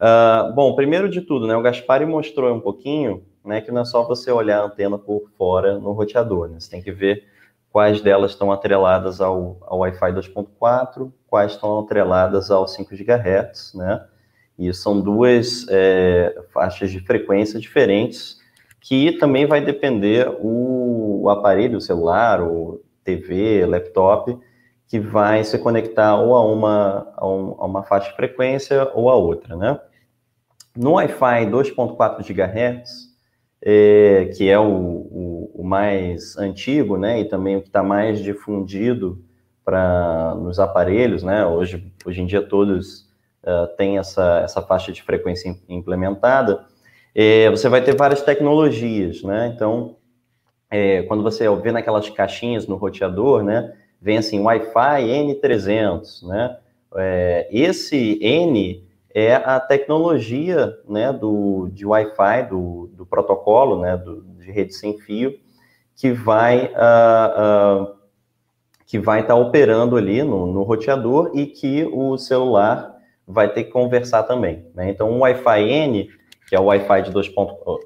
Uh, 0.00 0.54
bom, 0.54 0.74
primeiro 0.74 1.10
de 1.10 1.20
tudo, 1.20 1.46
né, 1.46 1.54
o 1.54 1.62
Gaspar 1.62 2.06
mostrou 2.06 2.54
um 2.54 2.60
pouquinho 2.60 3.22
né, 3.44 3.60
que 3.60 3.70
não 3.70 3.82
é 3.82 3.84
só 3.84 4.02
você 4.02 4.30
olhar 4.30 4.60
a 4.60 4.64
antena 4.64 4.98
por 4.98 5.30
fora 5.36 5.78
no 5.78 5.92
roteador, 5.92 6.48
né? 6.48 6.60
Você 6.60 6.70
tem 6.70 6.82
que 6.82 6.92
ver 6.92 7.24
quais 7.70 8.00
delas 8.00 8.32
estão 8.32 8.52
atreladas 8.52 9.20
ao, 9.20 9.58
ao 9.62 9.78
Wi-Fi 9.78 10.12
2.4, 10.12 11.10
quais 11.26 11.52
estão 11.52 11.78
atreladas 11.78 12.50
ao 12.50 12.66
5 12.66 12.94
GHz, 12.94 13.74
né? 13.74 14.04
E 14.58 14.72
são 14.74 15.00
duas 15.00 15.66
é, 15.70 16.34
faixas 16.52 16.90
de 16.90 17.00
frequência 17.00 17.58
diferentes, 17.58 18.38
que 18.80 19.12
também 19.12 19.46
vai 19.46 19.64
depender 19.64 20.28
o, 20.40 21.22
o 21.22 21.30
aparelho, 21.30 21.78
o 21.78 21.80
celular, 21.80 22.42
o 22.42 22.82
TV, 23.04 23.64
laptop, 23.64 24.38
que 24.86 24.98
vai 24.98 25.44
se 25.44 25.58
conectar 25.58 26.16
ou 26.16 26.34
a 26.34 26.44
uma, 26.44 27.12
a, 27.16 27.26
um, 27.26 27.54
a 27.58 27.64
uma 27.64 27.82
faixa 27.84 28.10
de 28.10 28.16
frequência 28.16 28.90
ou 28.94 29.08
a 29.08 29.14
outra, 29.14 29.56
né? 29.56 29.80
No 30.76 30.92
Wi-Fi 30.92 31.46
2.4 31.46 32.22
GHz, 32.22 33.10
é, 33.62 34.30
que 34.36 34.48
é 34.48 34.58
o, 34.58 34.64
o, 34.64 35.50
o, 35.54 35.64
mais 35.64 36.36
antigo, 36.38 36.96
né, 36.96 37.20
e 37.20 37.24
também 37.26 37.56
o 37.56 37.60
que 37.60 37.68
está 37.68 37.82
mais 37.82 38.20
difundido 38.20 39.22
para 39.64 40.34
nos 40.36 40.58
aparelhos, 40.58 41.22
né? 41.22 41.44
Hoje, 41.46 41.92
hoje 42.04 42.22
em 42.22 42.26
dia 42.26 42.40
todos 42.40 43.08
uh, 43.44 43.66
tem 43.76 43.98
essa, 43.98 44.40
essa 44.40 44.62
faixa 44.62 44.90
de 44.90 45.02
frequência 45.02 45.54
implementada, 45.68 46.64
é, 47.14 47.50
você 47.50 47.68
vai 47.68 47.82
ter 47.82 47.94
várias 47.94 48.22
tecnologias, 48.22 49.22
né? 49.22 49.52
Então, 49.54 49.96
é, 50.70 51.02
quando 51.02 51.22
você 51.22 51.48
vê 51.56 51.72
naquelas 51.72 52.08
caixinhas 52.08 52.66
no 52.66 52.76
roteador, 52.76 53.42
né, 53.42 53.74
vem 54.00 54.18
assim, 54.18 54.40
Wi-Fi 54.40 55.02
N300, 55.04 56.26
né? 56.26 56.56
É, 56.96 57.48
esse 57.52 58.18
N 58.22 58.82
é 59.14 59.34
a 59.34 59.58
tecnologia, 59.58 60.76
né, 60.88 61.12
do, 61.12 61.68
de 61.72 61.84
Wi-Fi, 61.84 62.48
do, 62.48 62.90
do 62.92 63.04
protocolo, 63.04 63.80
né, 63.80 63.96
do, 63.96 64.22
de 64.22 64.50
rede 64.50 64.74
sem 64.74 64.98
fio, 64.98 65.38
que 65.96 66.12
vai 66.12 66.66
uh, 66.66 67.82
uh, 67.82 68.00
que 68.86 68.98
vai 68.98 69.20
estar 69.20 69.34
tá 69.34 69.40
operando 69.40 69.96
ali 69.96 70.22
no, 70.22 70.46
no 70.46 70.62
roteador 70.62 71.30
e 71.34 71.46
que 71.46 71.84
o 71.92 72.18
celular 72.18 72.96
vai 73.24 73.48
ter 73.52 73.64
que 73.64 73.70
conversar 73.70 74.24
também. 74.24 74.66
Né? 74.74 74.90
Então, 74.90 75.08
um 75.08 75.20
Wi-Fi 75.20 75.60
N, 75.60 76.10
que 76.48 76.56
é 76.56 76.60
o 76.60 76.64
Wi-Fi 76.64 77.02
de 77.02 77.12
2. 77.12 77.30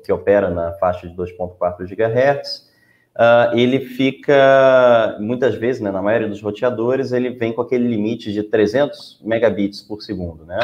que 0.02 0.10
opera 0.10 0.48
na 0.48 0.72
faixa 0.74 1.06
de 1.06 1.14
2.4 1.14 1.84
GHz, 1.84 2.70
uh, 3.16 3.54
ele 3.54 3.80
fica, 3.80 5.18
muitas 5.20 5.54
vezes, 5.56 5.82
né, 5.82 5.90
na 5.90 6.00
maioria 6.00 6.28
dos 6.28 6.40
roteadores, 6.40 7.12
ele 7.12 7.28
vem 7.28 7.52
com 7.52 7.60
aquele 7.60 7.86
limite 7.86 8.32
de 8.32 8.42
300 8.42 9.20
megabits 9.22 9.82
por 9.82 10.00
segundo, 10.00 10.46
né? 10.46 10.58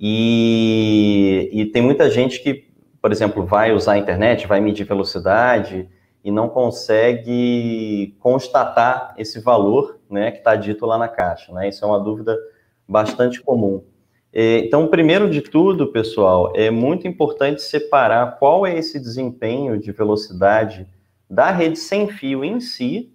E, 0.00 1.50
e 1.52 1.66
tem 1.66 1.82
muita 1.82 2.10
gente 2.10 2.40
que, 2.40 2.68
por 3.02 3.10
exemplo, 3.10 3.44
vai 3.44 3.72
usar 3.72 3.92
a 3.92 3.98
internet, 3.98 4.46
vai 4.46 4.60
medir 4.60 4.84
velocidade 4.84 5.88
e 6.24 6.30
não 6.30 6.48
consegue 6.48 8.16
constatar 8.20 9.14
esse 9.18 9.40
valor 9.40 9.98
né, 10.10 10.30
que 10.30 10.38
está 10.38 10.54
dito 10.54 10.86
lá 10.86 10.98
na 10.98 11.08
caixa, 11.08 11.52
né? 11.52 11.68
Isso 11.68 11.84
é 11.84 11.88
uma 11.88 11.98
dúvida 11.98 12.36
bastante 12.86 13.40
comum. 13.40 13.82
Então, 14.32 14.86
primeiro 14.86 15.28
de 15.30 15.40
tudo, 15.40 15.90
pessoal, 15.90 16.52
é 16.54 16.70
muito 16.70 17.08
importante 17.08 17.62
separar 17.62 18.38
qual 18.38 18.66
é 18.66 18.76
esse 18.76 19.00
desempenho 19.00 19.78
de 19.78 19.90
velocidade 19.90 20.86
da 21.28 21.50
rede 21.50 21.78
sem 21.78 22.08
fio 22.08 22.44
em 22.44 22.60
si 22.60 23.10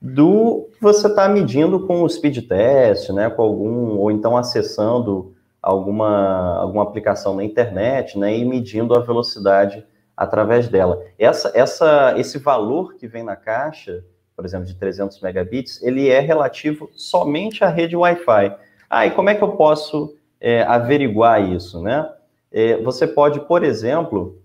do 0.00 0.68
que 0.72 0.80
você 0.80 1.08
está 1.08 1.28
medindo 1.28 1.86
com 1.86 2.02
o 2.02 2.08
speed 2.08 2.46
test, 2.46 3.10
né, 3.10 3.28
com 3.28 3.42
algum 3.42 3.98
ou 3.98 4.10
então 4.10 4.36
acessando 4.36 5.34
alguma 5.62 6.56
alguma 6.58 6.82
aplicação 6.82 7.34
na 7.34 7.44
internet, 7.44 8.18
né, 8.18 8.36
e 8.36 8.44
medindo 8.44 8.94
a 8.94 9.00
velocidade 9.00 9.84
através 10.16 10.68
dela. 10.68 11.02
Essa, 11.18 11.50
essa, 11.54 12.14
esse 12.18 12.38
valor 12.38 12.94
que 12.94 13.06
vem 13.06 13.22
na 13.22 13.36
caixa, 13.36 14.04
por 14.36 14.44
exemplo, 14.44 14.66
de 14.66 14.74
300 14.74 15.18
megabits, 15.20 15.82
ele 15.82 16.08
é 16.08 16.20
relativo 16.20 16.90
somente 16.92 17.64
à 17.64 17.68
rede 17.68 17.96
Wi-Fi. 17.96 18.54
Ah, 18.88 19.06
e 19.06 19.12
como 19.12 19.30
é 19.30 19.34
que 19.34 19.42
eu 19.42 19.52
posso 19.52 20.14
é, 20.40 20.62
averiguar 20.62 21.42
isso, 21.42 21.80
né? 21.82 22.06
É, 22.52 22.76
você 22.82 23.06
pode, 23.06 23.40
por 23.40 23.62
exemplo, 23.62 24.38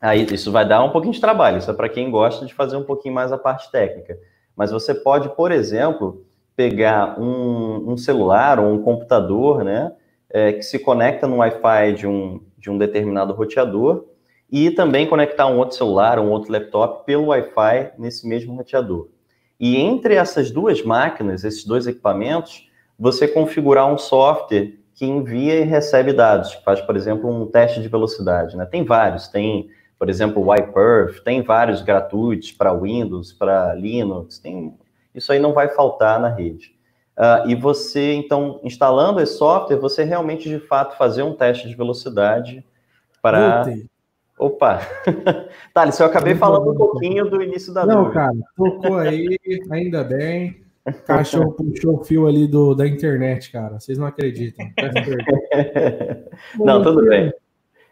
aí 0.00 0.24
isso 0.32 0.52
vai 0.52 0.66
dar 0.66 0.82
um 0.82 0.90
pouquinho 0.90 1.12
de 1.12 1.20
trabalho, 1.20 1.58
isso 1.58 1.70
é 1.70 1.74
para 1.74 1.88
quem 1.88 2.10
gosta 2.10 2.46
de 2.46 2.54
fazer 2.54 2.76
um 2.76 2.84
pouquinho 2.84 3.14
mais 3.14 3.32
a 3.32 3.38
parte 3.38 3.70
técnica. 3.70 4.16
Mas 4.56 4.70
você 4.70 4.94
pode, 4.94 5.28
por 5.30 5.50
exemplo, 5.50 6.24
pegar 6.56 7.20
um, 7.20 7.92
um 7.92 7.96
celular 7.96 8.60
ou 8.60 8.72
um 8.72 8.82
computador, 8.82 9.64
né, 9.64 9.92
é, 10.34 10.52
que 10.52 10.64
se 10.64 10.80
conecta 10.80 11.28
no 11.28 11.36
Wi-Fi 11.36 11.92
de 11.92 12.08
um, 12.08 12.40
de 12.58 12.68
um 12.68 12.76
determinado 12.76 13.32
roteador 13.32 14.04
e 14.50 14.68
também 14.68 15.06
conectar 15.06 15.46
um 15.46 15.56
outro 15.58 15.76
celular, 15.76 16.18
um 16.18 16.28
outro 16.28 16.52
laptop 16.52 17.06
pelo 17.06 17.26
Wi-Fi 17.26 17.92
nesse 17.96 18.26
mesmo 18.28 18.52
roteador. 18.52 19.06
E 19.60 19.76
entre 19.76 20.14
essas 20.16 20.50
duas 20.50 20.82
máquinas, 20.82 21.44
esses 21.44 21.64
dois 21.64 21.86
equipamentos, 21.86 22.68
você 22.98 23.28
configurar 23.28 23.86
um 23.86 23.96
software 23.96 24.74
que 24.92 25.06
envia 25.06 25.60
e 25.60 25.62
recebe 25.62 26.12
dados, 26.12 26.52
que 26.52 26.64
faz, 26.64 26.80
por 26.80 26.96
exemplo, 26.96 27.30
um 27.30 27.46
teste 27.46 27.80
de 27.80 27.86
velocidade. 27.86 28.56
Né? 28.56 28.66
Tem 28.66 28.84
vários, 28.84 29.28
tem, 29.28 29.68
por 29.96 30.10
exemplo, 30.10 30.44
o 30.44 30.52
iPerf, 30.52 31.22
tem 31.22 31.42
vários 31.42 31.80
gratuitos 31.80 32.50
para 32.50 32.74
Windows, 32.74 33.32
para 33.32 33.72
Linux, 33.74 34.40
tem... 34.40 34.74
isso 35.14 35.30
aí 35.30 35.38
não 35.38 35.52
vai 35.52 35.68
faltar 35.68 36.18
na 36.18 36.28
rede. 36.28 36.73
Uh, 37.16 37.48
e 37.48 37.54
você, 37.54 38.12
então, 38.12 38.60
instalando 38.64 39.20
esse 39.20 39.38
software, 39.38 39.76
você 39.76 40.02
realmente, 40.02 40.48
de 40.48 40.58
fato, 40.58 40.96
fazer 40.96 41.22
um 41.22 41.34
teste 41.34 41.68
de 41.68 41.74
velocidade 41.74 42.64
para... 43.22 43.64
Opa! 44.36 44.80
Thales, 45.72 45.98
eu 46.00 46.06
acabei 46.06 46.34
falando 46.34 46.72
um 46.72 46.74
pouquinho 46.74 47.30
do 47.30 47.40
início 47.40 47.72
da 47.72 47.86
Não, 47.86 48.04
dúvida. 48.04 48.14
cara, 48.14 48.36
tocou 48.56 48.98
aí, 48.98 49.38
ainda 49.70 50.02
bem. 50.02 50.64
O 50.84 50.92
cachorro 51.06 51.52
puxou 51.52 52.00
o 52.00 52.04
fio 52.04 52.26
ali 52.26 52.46
do, 52.48 52.74
da 52.74 52.86
internet, 52.86 53.52
cara. 53.52 53.78
Vocês 53.78 53.96
não 53.96 54.06
acreditam. 54.06 54.66
não, 56.58 56.82
tudo 56.82 57.06
bem. 57.08 57.32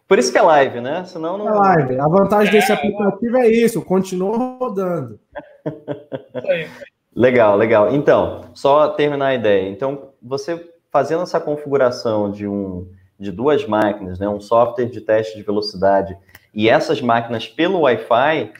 Por 0.06 0.18
isso 0.18 0.32
que 0.32 0.38
é 0.38 0.42
live, 0.42 0.80
né? 0.80 1.04
Senão 1.04 1.38
não. 1.38 1.48
É 1.48 1.52
live. 1.52 1.98
A 1.98 2.08
vantagem 2.08 2.52
desse 2.52 2.72
aplicativo 2.72 3.36
é 3.38 3.48
isso, 3.48 3.80
continua 3.82 4.36
rodando. 4.58 5.18
Legal, 7.14 7.56
legal. 7.56 7.94
Então, 7.94 8.42
só 8.54 8.88
terminar 8.88 9.26
a 9.28 9.34
ideia. 9.34 9.68
Então, 9.68 10.10
você 10.22 10.68
fazendo 10.90 11.22
essa 11.22 11.40
configuração 11.40 12.30
de 12.30 12.46
um 12.46 12.86
de 13.22 13.30
duas 13.30 13.64
máquinas, 13.66 14.18
né, 14.18 14.28
um 14.28 14.40
software 14.40 14.86
de 14.86 15.00
teste 15.00 15.36
de 15.36 15.44
velocidade 15.44 16.18
e 16.52 16.68
essas 16.68 17.00
máquinas 17.00 17.46
pelo 17.46 17.82
Wi-Fi, 17.82 18.52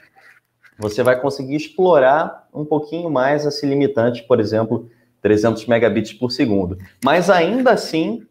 você 0.79 1.03
vai 1.03 1.21
conseguir 1.21 1.57
explorar 1.57 2.49
um 2.55 2.65
pouquinho 2.65 3.11
mais 3.11 3.45
esse 3.45 3.67
limitante, 3.67 4.23
por 4.23 4.41
exemplo, 4.41 4.89
300 5.21 5.67
megabits 5.67 6.13
por 6.13 6.31
segundo. 6.31 6.79
Mas 7.05 7.29
ainda 7.29 7.73
assim, 7.73 8.27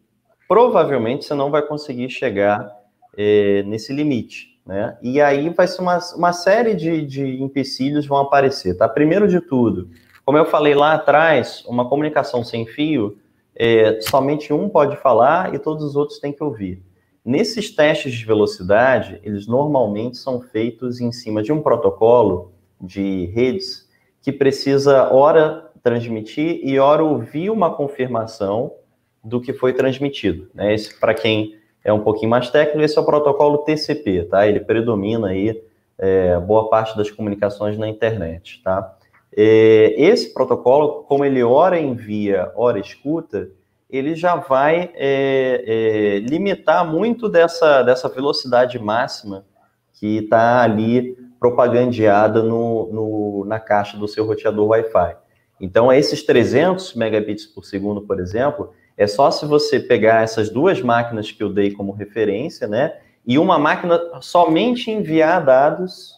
provavelmente 0.48 1.24
você 1.24 1.34
não 1.34 1.50
vai 1.50 1.62
conseguir 1.62 2.10
chegar 2.10 2.70
é, 3.16 3.62
nesse 3.64 3.92
limite. 3.92 4.58
Né? 4.66 4.96
E 5.02 5.20
aí 5.20 5.48
vai 5.50 5.66
ser 5.66 5.82
uma, 5.82 5.98
uma 6.16 6.32
série 6.32 6.74
de, 6.74 7.04
de 7.04 7.42
empecilhos 7.42 8.06
vão 8.06 8.18
aparecer. 8.18 8.76
Tá? 8.76 8.88
Primeiro 8.88 9.28
de 9.28 9.40
tudo, 9.40 9.90
como 10.24 10.38
eu 10.38 10.44
falei 10.44 10.74
lá 10.74 10.94
atrás, 10.94 11.64
uma 11.66 11.88
comunicação 11.88 12.44
sem 12.44 12.66
fio, 12.66 13.18
é, 13.54 14.00
somente 14.00 14.52
um 14.52 14.68
pode 14.68 14.96
falar 14.96 15.54
e 15.54 15.58
todos 15.58 15.84
os 15.84 15.96
outros 15.96 16.18
têm 16.18 16.32
que 16.32 16.42
ouvir. 16.42 16.82
Nesses 17.24 17.74
testes 17.74 18.12
de 18.12 18.24
velocidade, 18.24 19.20
eles 19.22 19.46
normalmente 19.46 20.16
são 20.16 20.40
feitos 20.40 21.00
em 21.00 21.12
cima 21.12 21.42
de 21.42 21.52
um 21.52 21.62
protocolo 21.62 22.52
de 22.80 23.26
redes 23.26 23.88
que 24.20 24.32
precisa, 24.32 25.12
ora, 25.12 25.70
transmitir 25.82 26.60
e, 26.62 26.78
ora, 26.78 27.04
ouvir 27.04 27.50
uma 27.50 27.74
confirmação 27.74 28.72
do 29.22 29.40
que 29.40 29.52
foi 29.52 29.72
transmitido. 29.72 30.48
Né? 30.54 30.74
Para 30.98 31.14
quem 31.14 31.56
é 31.84 31.92
um 31.92 32.00
pouquinho 32.00 32.30
mais 32.30 32.50
técnico, 32.50 32.80
esse 32.80 32.96
é 32.96 33.00
o 33.00 33.04
protocolo 33.04 33.58
TCP, 33.58 34.24
tá? 34.24 34.46
Ele 34.46 34.60
predomina 34.60 35.28
aí 35.28 35.62
é, 35.98 36.38
boa 36.38 36.68
parte 36.68 36.96
das 36.96 37.10
comunicações 37.10 37.76
na 37.76 37.88
internet, 37.88 38.60
tá? 38.62 38.96
É, 39.36 39.94
esse 39.96 40.32
protocolo, 40.32 41.04
como 41.04 41.24
ele 41.24 41.42
ora 41.42 41.80
envia, 41.80 42.52
ora 42.54 42.78
escuta, 42.78 43.48
ele 43.88 44.14
já 44.14 44.36
vai 44.36 44.90
é, 44.94 45.64
é, 45.66 46.18
limitar 46.20 46.90
muito 46.90 47.28
dessa, 47.28 47.82
dessa 47.82 48.08
velocidade 48.08 48.78
máxima 48.78 49.44
que 49.92 50.18
está 50.18 50.62
ali 50.62 51.16
propagandeada 51.38 52.42
no, 52.42 52.92
no, 52.92 53.44
na 53.46 53.58
caixa 53.58 53.96
do 53.96 54.08
seu 54.08 54.24
roteador 54.24 54.68
Wi-Fi. 54.68 55.16
Então, 55.60 55.92
esses 55.92 56.24
300 56.24 56.94
megabits 56.94 57.46
por 57.46 57.64
segundo, 57.64 58.02
por 58.02 58.18
exemplo, 58.18 58.72
é 58.96 59.06
só 59.06 59.30
se 59.30 59.46
você 59.46 59.78
pegar 59.78 60.22
essas 60.22 60.50
duas 60.50 60.80
máquinas 60.80 61.30
que 61.30 61.42
eu 61.42 61.52
dei 61.52 61.70
como 61.70 61.92
referência, 61.92 62.66
né, 62.66 62.96
e 63.26 63.38
uma 63.38 63.58
máquina 63.58 64.00
somente 64.20 64.90
enviar 64.90 65.44
dados 65.44 66.14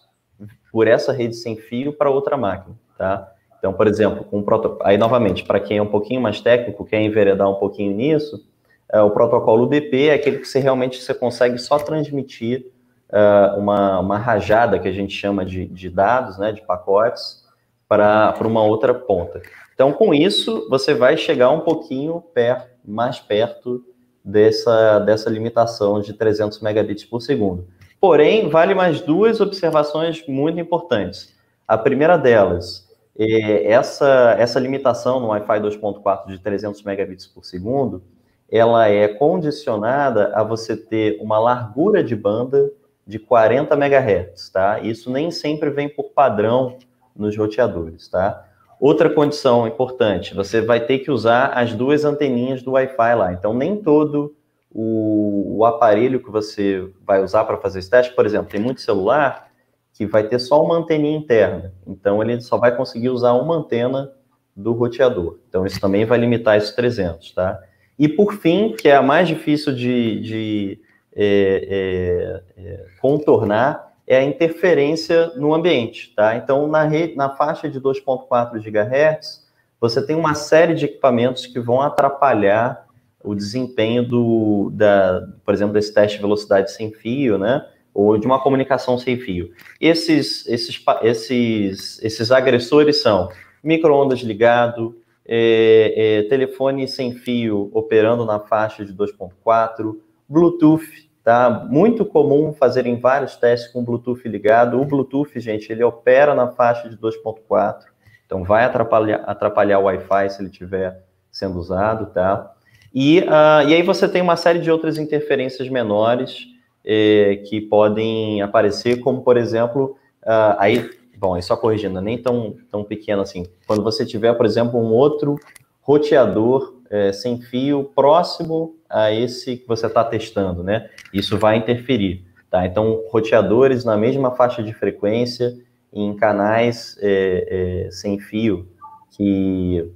por 0.73 0.89
essa 0.89 1.13
rede 1.13 1.37
sem 1.37 1.57
fio 1.57 1.93
para 1.93 2.11
outra 2.11 2.37
máquina, 2.37 2.77
tá? 2.97 3.31
Então, 3.59 3.73
por 3.73 3.87
exemplo, 3.87 4.25
com 4.25 4.43
proto... 4.43 4.79
aí 4.83 4.99
novamente, 4.99 5.45
para 5.45 5.59
quem 5.59 5.79
é 5.79 5.83
um 5.83 5.87
pouquinho 5.87 6.21
mais 6.21 6.41
técnico, 6.41 6.85
quer 6.85 7.01
enveredar 7.01 7.49
um 7.49 7.55
pouquinho 7.55 7.95
nisso, 7.95 8.45
é, 8.93 9.01
o 9.01 9.11
protocolo 9.11 9.65
UDP 9.65 10.09
é 10.09 10.15
aquele 10.15 10.39
que 10.39 10.47
você 10.47 10.59
realmente 10.59 11.03
você 11.03 11.15
consegue 11.15 11.59
só 11.59 11.79
transmitir 11.79 12.67
uh, 13.09 13.59
uma, 13.59 14.01
uma 14.01 14.19
rajada 14.19 14.79
que 14.79 14.87
a 14.87 14.93
gente 14.93 15.15
chama 15.15 15.45
de, 15.45 15.67
de 15.67 15.89
dados, 15.89 16.39
né, 16.39 16.53
de 16.53 16.63
pacotes, 16.63 17.45
para 17.89 18.37
uma 18.43 18.63
outra 18.63 18.93
ponta. 18.93 19.41
Então, 19.75 19.93
com 19.93 20.15
isso, 20.15 20.69
você 20.69 20.95
vai 20.95 21.17
chegar 21.17 21.51
um 21.51 21.61
pouquinho 21.61 22.23
perto, 22.33 22.69
mais 22.85 23.19
perto 23.19 23.85
dessa, 24.25 24.99
dessa 25.01 25.31
limitação 25.31 26.01
de 26.01 26.13
300 26.13 26.61
megabits 26.61 27.05
por 27.05 27.21
segundo. 27.21 27.67
Porém, 28.01 28.49
vale 28.49 28.75
mais 28.75 29.01
duas 29.01 29.41
observações 29.41 30.25
muito 30.27 30.61
importantes. 30.61 31.35
A 31.67 31.79
primeira 31.79 32.17
delas, 32.17 32.84
essa, 33.17 34.35
essa 34.39 34.59
limitação 34.59 35.21
no 35.21 35.29
Wi-Fi 35.29 35.61
2.4 35.61 36.27
de 36.27 36.39
300 36.39 36.83
megabits 36.83 37.27
por 37.27 37.45
segundo, 37.45 38.03
ela 38.51 38.89
é 38.89 39.09
condicionada 39.09 40.33
a 40.35 40.43
você 40.43 40.77
ter 40.77 41.19
uma 41.21 41.39
largura 41.39 42.03
de 42.03 42.17
banda 42.17 42.71
de 43.07 43.19
40 43.19 43.75
MHz, 43.75 44.51
tá? 44.51 44.81
Isso 44.81 45.11
nem 45.11 45.31
sempre 45.31 45.71
vem 45.71 45.89
por 45.89 46.11
padrão 46.11 46.79
nos 47.15 47.37
roteadores, 47.37 48.09
tá? 48.09 48.45
Outra 48.81 49.09
condição 49.09 49.67
importante, 49.67 50.35
você 50.35 50.61
vai 50.61 50.81
ter 50.81 50.99
que 50.99 51.11
usar 51.11 51.49
as 51.49 51.73
duas 51.73 52.05
anteninhas 52.05 52.63
do 52.63 52.73
Wi-Fi 52.73 53.15
lá. 53.15 53.33
Então, 53.33 53.55
nem 53.55 53.77
todo 53.77 54.35
o, 54.71 55.59
o 55.59 55.65
aparelho 55.65 56.21
que 56.21 56.31
você 56.31 56.91
vai 57.07 57.23
usar 57.23 57.45
para 57.45 57.57
fazer 57.59 57.79
esse 57.79 57.89
teste, 57.89 58.13
por 58.15 58.27
exemplo, 58.27 58.51
tem 58.51 58.61
muito 58.61 58.81
celular 58.81 59.49
que 59.95 60.05
vai 60.07 60.25
ter 60.25 60.41
só 60.41 60.63
uma 60.63 60.77
anteninha 60.77 61.17
interna. 61.17 61.73
Então, 61.87 62.21
ele 62.21 62.41
só 62.41 62.59
vai 62.59 62.77
conseguir 62.77 63.11
usar 63.11 63.33
uma 63.33 63.57
antena 63.57 64.13
do 64.55 64.73
roteador. 64.73 65.39
Então, 65.49 65.65
isso 65.65 65.81
também 65.81 66.05
vai 66.05 66.19
limitar 66.19 66.57
esses 66.57 66.73
300, 66.73 67.33
tá? 67.33 67.61
E, 67.99 68.09
por 68.09 68.35
fim, 68.35 68.75
que 68.77 68.89
é 68.89 68.97
a 68.97 69.03
mais 69.03 69.29
difícil 69.29 69.73
de, 69.73 70.21
de 70.21 70.81
é, 71.15 72.43
é, 72.57 72.63
é, 72.63 72.87
contornar, 73.01 73.95
é 74.07 74.19
a 74.19 74.25
interferência 74.25 75.29
no 75.37 75.55
ambiente, 75.55 76.13
tá? 76.15 76.37
Então, 76.37 76.67
na, 76.67 76.83
rede, 76.83 77.15
na 77.15 77.31
faixa 77.31 77.69
de 77.69 77.81
2.4 77.81 78.61
GHz, 78.61 79.45
você 79.81 80.05
tem 80.05 80.17
uma 80.17 80.35
série 80.35 80.75
de 80.75 80.87
equipamentos 80.87 81.47
que 81.47 81.61
vão 81.61 81.81
atrapalhar 81.81 82.85
o 83.23 83.35
desempenho 83.35 84.07
do, 84.07 84.71
da, 84.75 85.27
por 85.45 85.55
exemplo, 85.55 85.73
desse 85.73 85.95
teste 85.95 86.19
de 86.19 86.23
velocidade 86.23 86.73
sem 86.73 86.93
fio, 86.93 87.39
né? 87.39 87.65
Ou 87.95 88.19
de 88.19 88.27
uma 88.27 88.43
comunicação 88.43 88.99
sem 88.99 89.17
fio. 89.17 89.53
Esses, 89.81 90.47
esses, 90.49 90.85
esses, 91.03 92.03
esses 92.03 92.33
agressores 92.33 93.01
são 93.01 93.31
microondas 93.63 94.19
ligado, 94.21 94.99
é, 95.27 95.95
é, 95.97 96.23
telefone 96.29 96.89
sem 96.89 97.15
fio 97.15 97.71
operando 97.73 98.27
na 98.27 98.41
faixa 98.41 98.85
de 98.85 98.93
2.4, 98.93 99.97
Bluetooth, 100.29 101.09
tá? 101.23 101.67
Muito 101.71 102.05
comum 102.05 102.53
fazerem 102.53 102.99
vários 102.99 103.37
testes 103.37 103.73
com 103.73 103.85
Bluetooth 103.85 104.29
ligado. 104.29 104.81
O 104.81 104.85
Bluetooth, 104.85 105.39
gente, 105.41 105.71
ele 105.73 105.85
opera 105.85 106.35
na 106.35 106.49
faixa 106.49 106.89
de 106.91 106.97
2.4. 106.97 107.85
Então 108.27 108.43
vai 108.43 108.65
atrapalhar, 108.65 109.23
atrapalhar 109.27 109.79
o 109.79 109.85
Wi-Fi 109.85 110.31
se 110.31 110.43
ele 110.43 110.51
estiver 110.51 111.03
sendo 111.31 111.59
usado, 111.59 112.07
tá? 112.07 112.53
E, 112.93 113.21
uh, 113.21 113.69
e 113.69 113.75
aí 113.75 113.83
você 113.83 114.09
tem 114.09 114.23
uma 114.23 114.37
série 114.37 114.59
de 114.59 114.71
outras 114.71 114.99
interferências 114.99 115.69
menores 115.69 116.54
eh, 116.85 117.43
que 117.49 117.61
podem 117.61 118.43
aparecer, 118.43 119.01
como, 119.01 119.23
por 119.23 119.37
exemplo, 119.37 119.97
uh, 120.23 120.57
aí, 120.59 120.91
bom, 121.17 121.37
é 121.37 121.41
só 121.41 121.57
corrigindo, 121.57 122.01
nem 122.01 122.19
tão, 122.19 122.57
tão 122.71 122.85
pequeno 122.85 123.23
assim. 123.23 123.47
Quando 123.67 123.83
você 123.83 124.05
tiver, 124.05 124.35
por 124.35 124.45
exemplo, 124.45 124.79
um 124.79 124.93
outro 124.93 125.39
roteador 125.81 126.75
eh, 126.91 127.13
sem 127.13 127.41
fio 127.41 127.91
próximo 127.95 128.77
a 128.89 129.11
esse 129.13 129.57
que 129.57 129.67
você 129.67 129.87
está 129.87 130.05
testando, 130.05 130.63
né? 130.63 130.89
Isso 131.13 131.39
vai 131.39 131.57
interferir, 131.57 132.25
tá? 132.51 132.67
Então, 132.67 133.03
roteadores 133.11 133.85
na 133.85 133.97
mesma 133.97 134.31
faixa 134.31 134.63
de 134.63 134.73
frequência 134.73 135.57
em 135.93 136.15
canais 136.15 136.97
é, 137.01 137.89
sem 137.91 138.19
fio 138.19 138.69
que, 139.17 139.91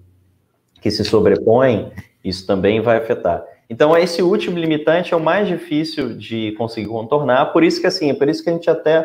que 0.81 0.91
se 0.91 1.05
sobrepõem, 1.05 1.91
isso 2.25 2.47
também 2.47 2.81
vai 2.81 2.99
afetar. 2.99 3.45
Então, 3.71 3.97
esse 3.97 4.23
último 4.23 4.59
limitante 4.59 5.13
é 5.13 5.17
o 5.17 5.21
mais 5.21 5.47
difícil 5.47 6.17
de 6.17 6.53
conseguir 6.53 6.89
contornar, 6.89 7.53
por 7.53 7.63
isso 7.63 7.81
que 7.81 7.87
assim, 7.87 8.11
é 8.11 8.15
por 8.15 8.29
isso 8.29 8.43
que 8.43 8.49
a 8.49 8.53
gente 8.53 8.71
até 8.71 9.01
uh, 9.01 9.05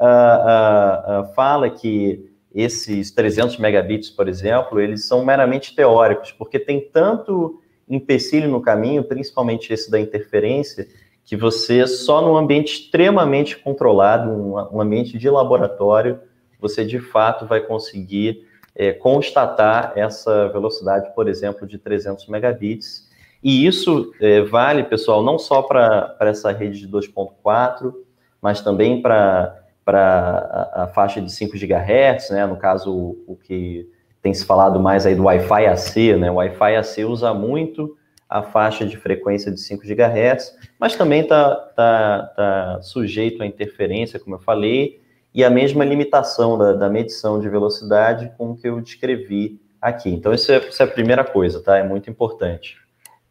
uh, 0.00 1.22
uh, 1.22 1.34
fala 1.34 1.68
que 1.68 2.30
esses 2.54 3.10
300 3.10 3.56
megabits, 3.58 4.10
por 4.10 4.28
exemplo, 4.28 4.80
eles 4.80 5.06
são 5.06 5.24
meramente 5.24 5.74
teóricos, 5.74 6.30
porque 6.30 6.58
tem 6.60 6.80
tanto 6.80 7.60
empecilho 7.88 8.48
no 8.48 8.62
caminho, 8.62 9.02
principalmente 9.02 9.72
esse 9.72 9.90
da 9.90 9.98
interferência, 9.98 10.86
que 11.24 11.36
você 11.36 11.86
só 11.86 12.22
num 12.22 12.36
ambiente 12.36 12.74
extremamente 12.74 13.56
controlado, 13.56 14.30
um, 14.30 14.76
um 14.76 14.80
ambiente 14.80 15.18
de 15.18 15.28
laboratório, 15.28 16.20
você 16.60 16.84
de 16.84 17.00
fato 17.00 17.46
vai 17.46 17.60
conseguir 17.60 18.46
é, 18.74 18.92
constatar 18.92 19.92
essa 19.96 20.48
velocidade, 20.48 21.12
por 21.14 21.28
exemplo, 21.28 21.66
de 21.66 21.78
300 21.78 22.26
megabits. 22.28 23.08
E 23.44 23.66
isso 23.66 24.10
é, 24.22 24.40
vale, 24.40 24.84
pessoal, 24.84 25.22
não 25.22 25.38
só 25.38 25.60
para 25.60 26.16
essa 26.20 26.50
rede 26.50 26.80
de 26.80 26.88
2.4, 26.88 27.92
mas 28.40 28.62
também 28.62 29.02
para 29.02 29.62
a, 29.86 30.84
a 30.84 30.88
faixa 30.88 31.20
de 31.20 31.30
5 31.30 31.52
GHz, 31.52 32.30
né? 32.30 32.46
no 32.46 32.56
caso, 32.56 32.90
o, 33.26 33.36
que 33.36 33.86
tem 34.22 34.32
se 34.32 34.46
falado 34.46 34.80
mais 34.80 35.04
aí 35.04 35.14
do 35.14 35.24
Wi-Fi 35.24 35.66
AC, 35.66 36.16
né? 36.18 36.30
O 36.30 36.36
Wi-Fi 36.36 36.76
AC 36.76 37.04
usa 37.06 37.34
muito 37.34 37.94
a 38.26 38.42
faixa 38.42 38.86
de 38.86 38.96
frequência 38.96 39.52
de 39.52 39.60
5 39.60 39.82
GHz, 39.82 40.56
mas 40.80 40.96
também 40.96 41.20
está 41.20 41.54
tá, 41.54 42.32
tá 42.34 42.78
sujeito 42.80 43.42
à 43.42 43.46
interferência, 43.46 44.18
como 44.18 44.36
eu 44.36 44.40
falei, 44.40 45.02
e 45.34 45.44
a 45.44 45.50
mesma 45.50 45.84
limitação 45.84 46.56
da, 46.56 46.72
da 46.72 46.88
medição 46.88 47.38
de 47.38 47.48
velocidade 47.50 48.32
com 48.38 48.56
que 48.56 48.66
eu 48.66 48.80
descrevi 48.80 49.60
aqui. 49.82 50.08
Então, 50.08 50.32
isso 50.32 50.50
é, 50.50 50.56
isso 50.66 50.82
é 50.82 50.86
a 50.86 50.88
primeira 50.88 51.22
coisa, 51.22 51.62
tá? 51.62 51.76
É 51.76 51.82
muito 51.82 52.08
importante. 52.08 52.83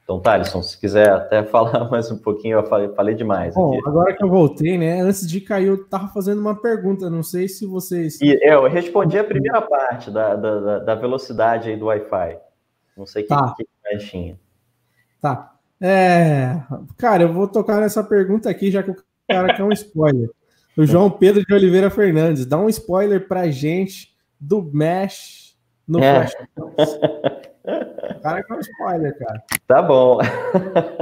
Então, 0.04 0.20
Thaleson, 0.20 0.62
se 0.62 0.78
quiser 0.78 1.10
até 1.10 1.44
falar 1.48 1.90
mais 1.90 2.12
um 2.12 2.18
pouquinho, 2.18 2.60
eu 2.60 2.66
falei, 2.66 2.90
falei 2.90 3.16
demais. 3.16 3.56
Bom, 3.56 3.78
aqui. 3.78 3.88
agora 3.88 4.16
que 4.16 4.24
eu 4.24 4.30
voltei, 4.30 4.78
né? 4.78 5.02
Antes 5.02 5.28
de 5.28 5.40
cair, 5.40 5.68
eu 5.68 5.76
estava 5.76 6.08
fazendo 6.10 6.40
uma 6.40 6.60
pergunta, 6.60 7.10
não 7.10 7.24
sei 7.24 7.48
se 7.48 7.66
vocês. 7.66 8.20
E 8.22 8.38
eu 8.42 8.68
respondi 8.68 9.18
a 9.18 9.24
primeira 9.24 9.62
parte 9.62 10.12
da, 10.12 10.36
da, 10.36 10.80
da 10.80 10.96
velocidade 10.96 11.70
aí 11.70 11.78
do 11.78 11.86
Wi-Fi. 11.86 12.38
Não 12.98 13.06
sei 13.06 13.24
o 13.24 13.28
tá. 13.28 13.56
que, 13.58 13.98
tinha. 13.98 14.40
Tá. 15.22 15.56
É, 15.82 16.62
cara, 16.98 17.24
eu 17.24 17.34
vou 17.34 17.48
tocar 17.48 17.80
nessa 17.82 18.04
pergunta 18.04 18.50
aqui, 18.50 18.70
já 18.70 18.84
que 18.84 18.92
o 18.92 18.96
cara 19.28 19.54
quer 19.54 19.64
um 19.64 19.72
spoiler. 19.72 20.30
O 20.76 20.88
João 20.88 21.08
Pedro 21.08 21.46
de 21.46 21.54
Oliveira 21.54 21.92
Fernandes, 21.92 22.48
dá 22.48 22.58
um 22.58 22.68
spoiler 22.68 23.28
pra 23.28 23.48
gente 23.52 24.18
do 24.40 24.60
Mesh 24.74 25.56
no 25.88 26.00
é. 26.04 26.26
Flash. 26.26 26.34
O 27.66 28.20
cara 28.22 28.44
quer 28.44 28.54
um 28.54 28.60
spoiler, 28.60 29.18
cara. 29.18 29.44
Tá 29.68 29.82
bom. 29.82 30.20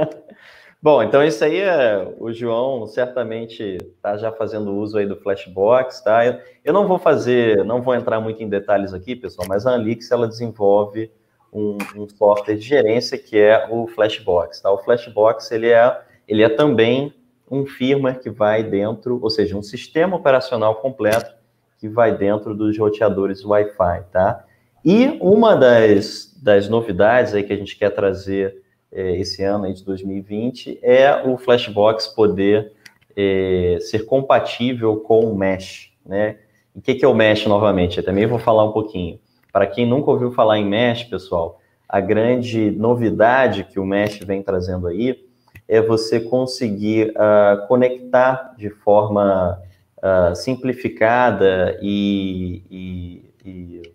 bom, 0.80 1.02
então 1.02 1.24
isso 1.24 1.44
aí 1.44 1.60
é. 1.60 2.14
O 2.18 2.32
João 2.32 2.86
certamente 2.86 3.78
tá 4.00 4.16
já 4.16 4.30
fazendo 4.30 4.74
uso 4.74 4.98
aí 4.98 5.06
do 5.06 5.16
Flashbox, 5.16 6.00
tá? 6.02 6.24
Eu, 6.24 6.38
eu 6.64 6.72
não 6.72 6.86
vou 6.86 6.98
fazer, 6.98 7.64
não 7.64 7.82
vou 7.82 7.94
entrar 7.94 8.20
muito 8.20 8.42
em 8.42 8.48
detalhes 8.48 8.94
aqui, 8.94 9.16
pessoal, 9.16 9.46
mas 9.48 9.66
a 9.66 9.72
Anlix 9.72 10.10
ela 10.10 10.28
desenvolve 10.28 11.10
um, 11.52 11.76
um, 11.96 12.08
software 12.08 12.54
de 12.54 12.62
gerência 12.62 13.18
que 13.18 13.38
é 13.38 13.68
o 13.70 13.86
Flashbox. 13.86 14.60
Tá? 14.60 14.70
O 14.70 14.78
Flashbox 14.78 15.50
ele 15.50 15.68
é, 15.68 16.00
ele 16.26 16.42
é 16.42 16.48
também 16.48 17.12
um 17.50 17.66
firmware 17.66 18.18
que 18.18 18.30
vai 18.30 18.62
dentro, 18.62 19.18
ou 19.22 19.28
seja, 19.28 19.56
um 19.56 19.62
sistema 19.62 20.16
operacional 20.16 20.76
completo 20.76 21.34
que 21.78 21.88
vai 21.88 22.16
dentro 22.16 22.54
dos 22.54 22.78
roteadores 22.78 23.44
Wi-Fi. 23.44 24.04
Tá? 24.10 24.44
E 24.82 25.18
uma 25.20 25.54
das, 25.54 26.31
das 26.42 26.68
novidades 26.68 27.32
aí 27.34 27.44
que 27.44 27.52
a 27.52 27.56
gente 27.56 27.76
quer 27.78 27.90
trazer 27.90 28.62
é, 28.90 29.16
esse 29.16 29.44
ano 29.44 29.64
aí 29.64 29.72
de 29.72 29.84
2020 29.84 30.80
é 30.82 31.22
o 31.24 31.38
Flashbox 31.38 32.08
poder 32.08 32.72
é, 33.16 33.78
ser 33.80 34.04
compatível 34.06 34.96
com 34.96 35.20
o 35.20 35.36
Mesh. 35.36 35.92
Né? 36.04 36.38
o 36.74 36.80
que, 36.80 36.96
que 36.96 37.04
é 37.04 37.08
o 37.08 37.14
Mesh 37.14 37.46
novamente? 37.46 37.98
Eu 37.98 38.04
também 38.04 38.26
vou 38.26 38.40
falar 38.40 38.64
um 38.64 38.72
pouquinho. 38.72 39.20
Para 39.52 39.68
quem 39.68 39.86
nunca 39.86 40.10
ouviu 40.10 40.32
falar 40.32 40.58
em 40.58 40.66
Mesh, 40.66 41.04
pessoal, 41.04 41.60
a 41.88 42.00
grande 42.00 42.72
novidade 42.72 43.64
que 43.64 43.78
o 43.78 43.84
Mesh 43.84 44.18
vem 44.18 44.42
trazendo 44.42 44.88
aí 44.88 45.24
é 45.68 45.80
você 45.80 46.18
conseguir 46.18 47.10
uh, 47.10 47.66
conectar 47.68 48.54
de 48.56 48.68
forma 48.68 49.60
uh, 49.98 50.34
simplificada 50.34 51.78
e, 51.80 52.62
e, 52.70 53.24
e, 53.44 53.91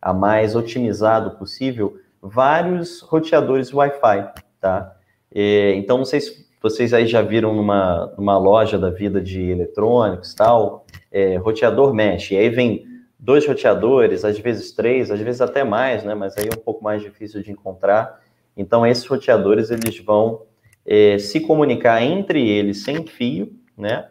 a 0.00 0.12
mais 0.12 0.56
otimizado 0.56 1.32
possível 1.32 1.98
vários 2.22 3.00
roteadores 3.00 3.72
Wi-Fi, 3.72 4.30
tá? 4.60 4.96
E, 5.32 5.74
então, 5.76 5.98
não 5.98 6.04
sei 6.04 6.20
se 6.20 6.46
vocês 6.62 6.92
aí 6.92 7.06
já 7.06 7.22
viram 7.22 7.54
numa, 7.54 8.12
numa 8.18 8.36
loja 8.38 8.78
da 8.78 8.90
vida 8.90 9.20
de 9.20 9.50
eletrônicos 9.50 10.34
tal, 10.34 10.84
é, 11.10 11.36
roteador 11.36 11.94
mesh, 11.94 12.32
e 12.32 12.36
aí 12.36 12.50
vem 12.50 12.84
dois 13.18 13.46
roteadores, 13.46 14.24
às 14.24 14.38
vezes 14.38 14.72
três, 14.72 15.10
às 15.10 15.20
vezes 15.20 15.40
até 15.40 15.64
mais, 15.64 16.04
né? 16.04 16.14
Mas 16.14 16.36
aí 16.36 16.46
é 16.46 16.54
um 16.54 16.62
pouco 16.62 16.82
mais 16.82 17.02
difícil 17.02 17.42
de 17.42 17.50
encontrar. 17.50 18.20
Então, 18.56 18.86
esses 18.86 19.06
roteadores, 19.06 19.70
eles 19.70 19.98
vão 19.98 20.42
é, 20.84 21.18
se 21.18 21.40
comunicar 21.40 22.02
entre 22.02 22.46
eles 22.46 22.82
sem 22.82 23.06
fio, 23.06 23.52
né? 23.76 24.08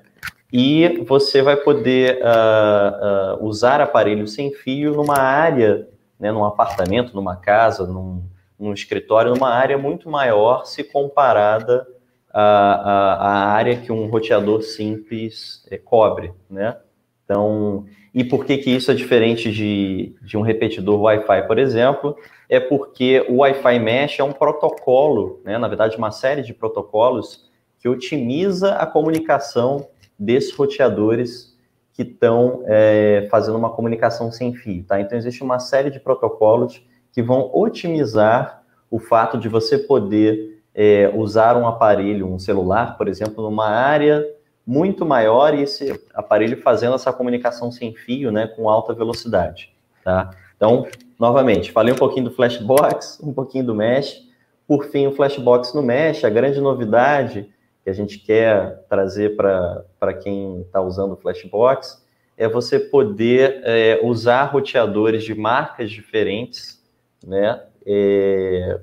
E 0.51 1.03
você 1.07 1.41
vai 1.41 1.55
poder 1.57 2.19
uh, 2.21 3.37
uh, 3.39 3.45
usar 3.45 3.81
aparelhos 3.81 4.33
sem 4.33 4.51
fio 4.51 4.93
numa 4.93 5.19
área, 5.19 5.87
né, 6.19 6.31
num 6.31 6.43
apartamento, 6.43 7.15
numa 7.15 7.35
casa, 7.35 7.85
num, 7.85 8.23
num 8.57 8.73
escritório, 8.73 9.33
numa 9.33 9.49
área 9.49 9.77
muito 9.77 10.09
maior 10.09 10.65
se 10.65 10.83
comparada 10.83 11.87
à, 12.33 12.41
à, 12.41 13.13
à 13.13 13.51
área 13.51 13.77
que 13.77 13.91
um 13.91 14.07
roteador 14.07 14.63
simples 14.63 15.65
é, 15.69 15.77
cobre, 15.77 16.33
né? 16.49 16.77
Então, 17.23 17.85
e 18.13 18.23
por 18.23 18.43
que, 18.43 18.57
que 18.57 18.71
isso 18.71 18.89
é 18.89 18.95
diferente 18.95 19.51
de, 19.51 20.15
de 20.21 20.35
um 20.35 20.41
repetidor 20.41 20.99
Wi-Fi, 21.01 21.45
por 21.45 21.59
exemplo? 21.59 22.17
É 22.49 22.59
porque 22.59 23.23
o 23.29 23.37
Wi-Fi 23.37 23.77
Mesh 23.77 24.19
é 24.19 24.23
um 24.23 24.31
protocolo, 24.31 25.39
né? 25.45 25.59
na 25.59 25.67
verdade, 25.67 25.95
uma 25.95 26.09
série 26.09 26.41
de 26.41 26.53
protocolos 26.53 27.47
que 27.77 27.87
otimiza 27.87 28.73
a 28.73 28.87
comunicação 28.87 29.87
desses 30.19 30.53
roteadores 30.53 31.57
que 31.93 32.03
estão 32.03 32.63
é, 32.65 33.27
fazendo 33.31 33.57
uma 33.57 33.69
comunicação 33.69 34.31
sem 34.31 34.53
fio. 34.53 34.83
Tá? 34.83 34.99
Então, 34.99 35.17
existe 35.17 35.43
uma 35.43 35.59
série 35.59 35.89
de 35.89 35.99
protocolos 35.99 36.81
que 37.11 37.21
vão 37.21 37.49
otimizar 37.53 38.63
o 38.91 38.99
fato 38.99 39.37
de 39.37 39.47
você 39.47 39.77
poder 39.77 40.61
é, 40.73 41.11
usar 41.13 41.57
um 41.57 41.67
aparelho, 41.67 42.27
um 42.27 42.39
celular, 42.39 42.97
por 42.97 43.07
exemplo, 43.07 43.43
numa 43.43 43.67
área 43.67 44.25
muito 44.65 45.05
maior 45.05 45.53
e 45.53 45.63
esse 45.63 45.99
aparelho 46.13 46.61
fazendo 46.61 46.95
essa 46.95 47.11
comunicação 47.11 47.71
sem 47.71 47.93
fio, 47.95 48.31
né, 48.31 48.47
com 48.47 48.69
alta 48.69 48.93
velocidade, 48.93 49.73
tá? 50.03 50.29
Então, 50.55 50.85
novamente, 51.19 51.71
falei 51.71 51.93
um 51.93 51.97
pouquinho 51.97 52.25
do 52.25 52.31
Flashbox, 52.31 53.19
um 53.23 53.33
pouquinho 53.33 53.65
do 53.65 53.73
Mesh. 53.73 54.27
Por 54.67 54.85
fim, 54.85 55.07
o 55.07 55.11
Flashbox 55.11 55.73
no 55.73 55.81
Mesh, 55.81 56.23
a 56.23 56.29
grande 56.29 56.61
novidade 56.61 57.49
que 57.83 57.89
a 57.89 57.93
gente 57.93 58.19
quer 58.19 58.85
trazer 58.89 59.35
para 59.35 60.13
quem 60.21 60.61
está 60.61 60.81
usando 60.81 61.13
o 61.13 61.17
Flashbox 61.17 62.03
é 62.37 62.47
você 62.47 62.79
poder 62.79 63.61
é, 63.63 63.99
usar 64.01 64.45
roteadores 64.45 65.23
de 65.23 65.35
marcas 65.35 65.91
diferentes, 65.91 66.81
né, 67.25 67.61
é, 67.85 68.79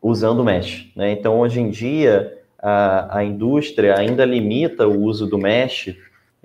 usando 0.00 0.42
Mesh. 0.42 0.90
Né? 0.96 1.10
Então, 1.12 1.38
hoje 1.38 1.60
em 1.60 1.68
dia, 1.68 2.36
a, 2.58 3.18
a 3.18 3.24
indústria 3.24 3.98
ainda 3.98 4.24
limita 4.24 4.88
o 4.88 5.02
uso 5.02 5.26
do 5.26 5.38
mesh 5.38 5.94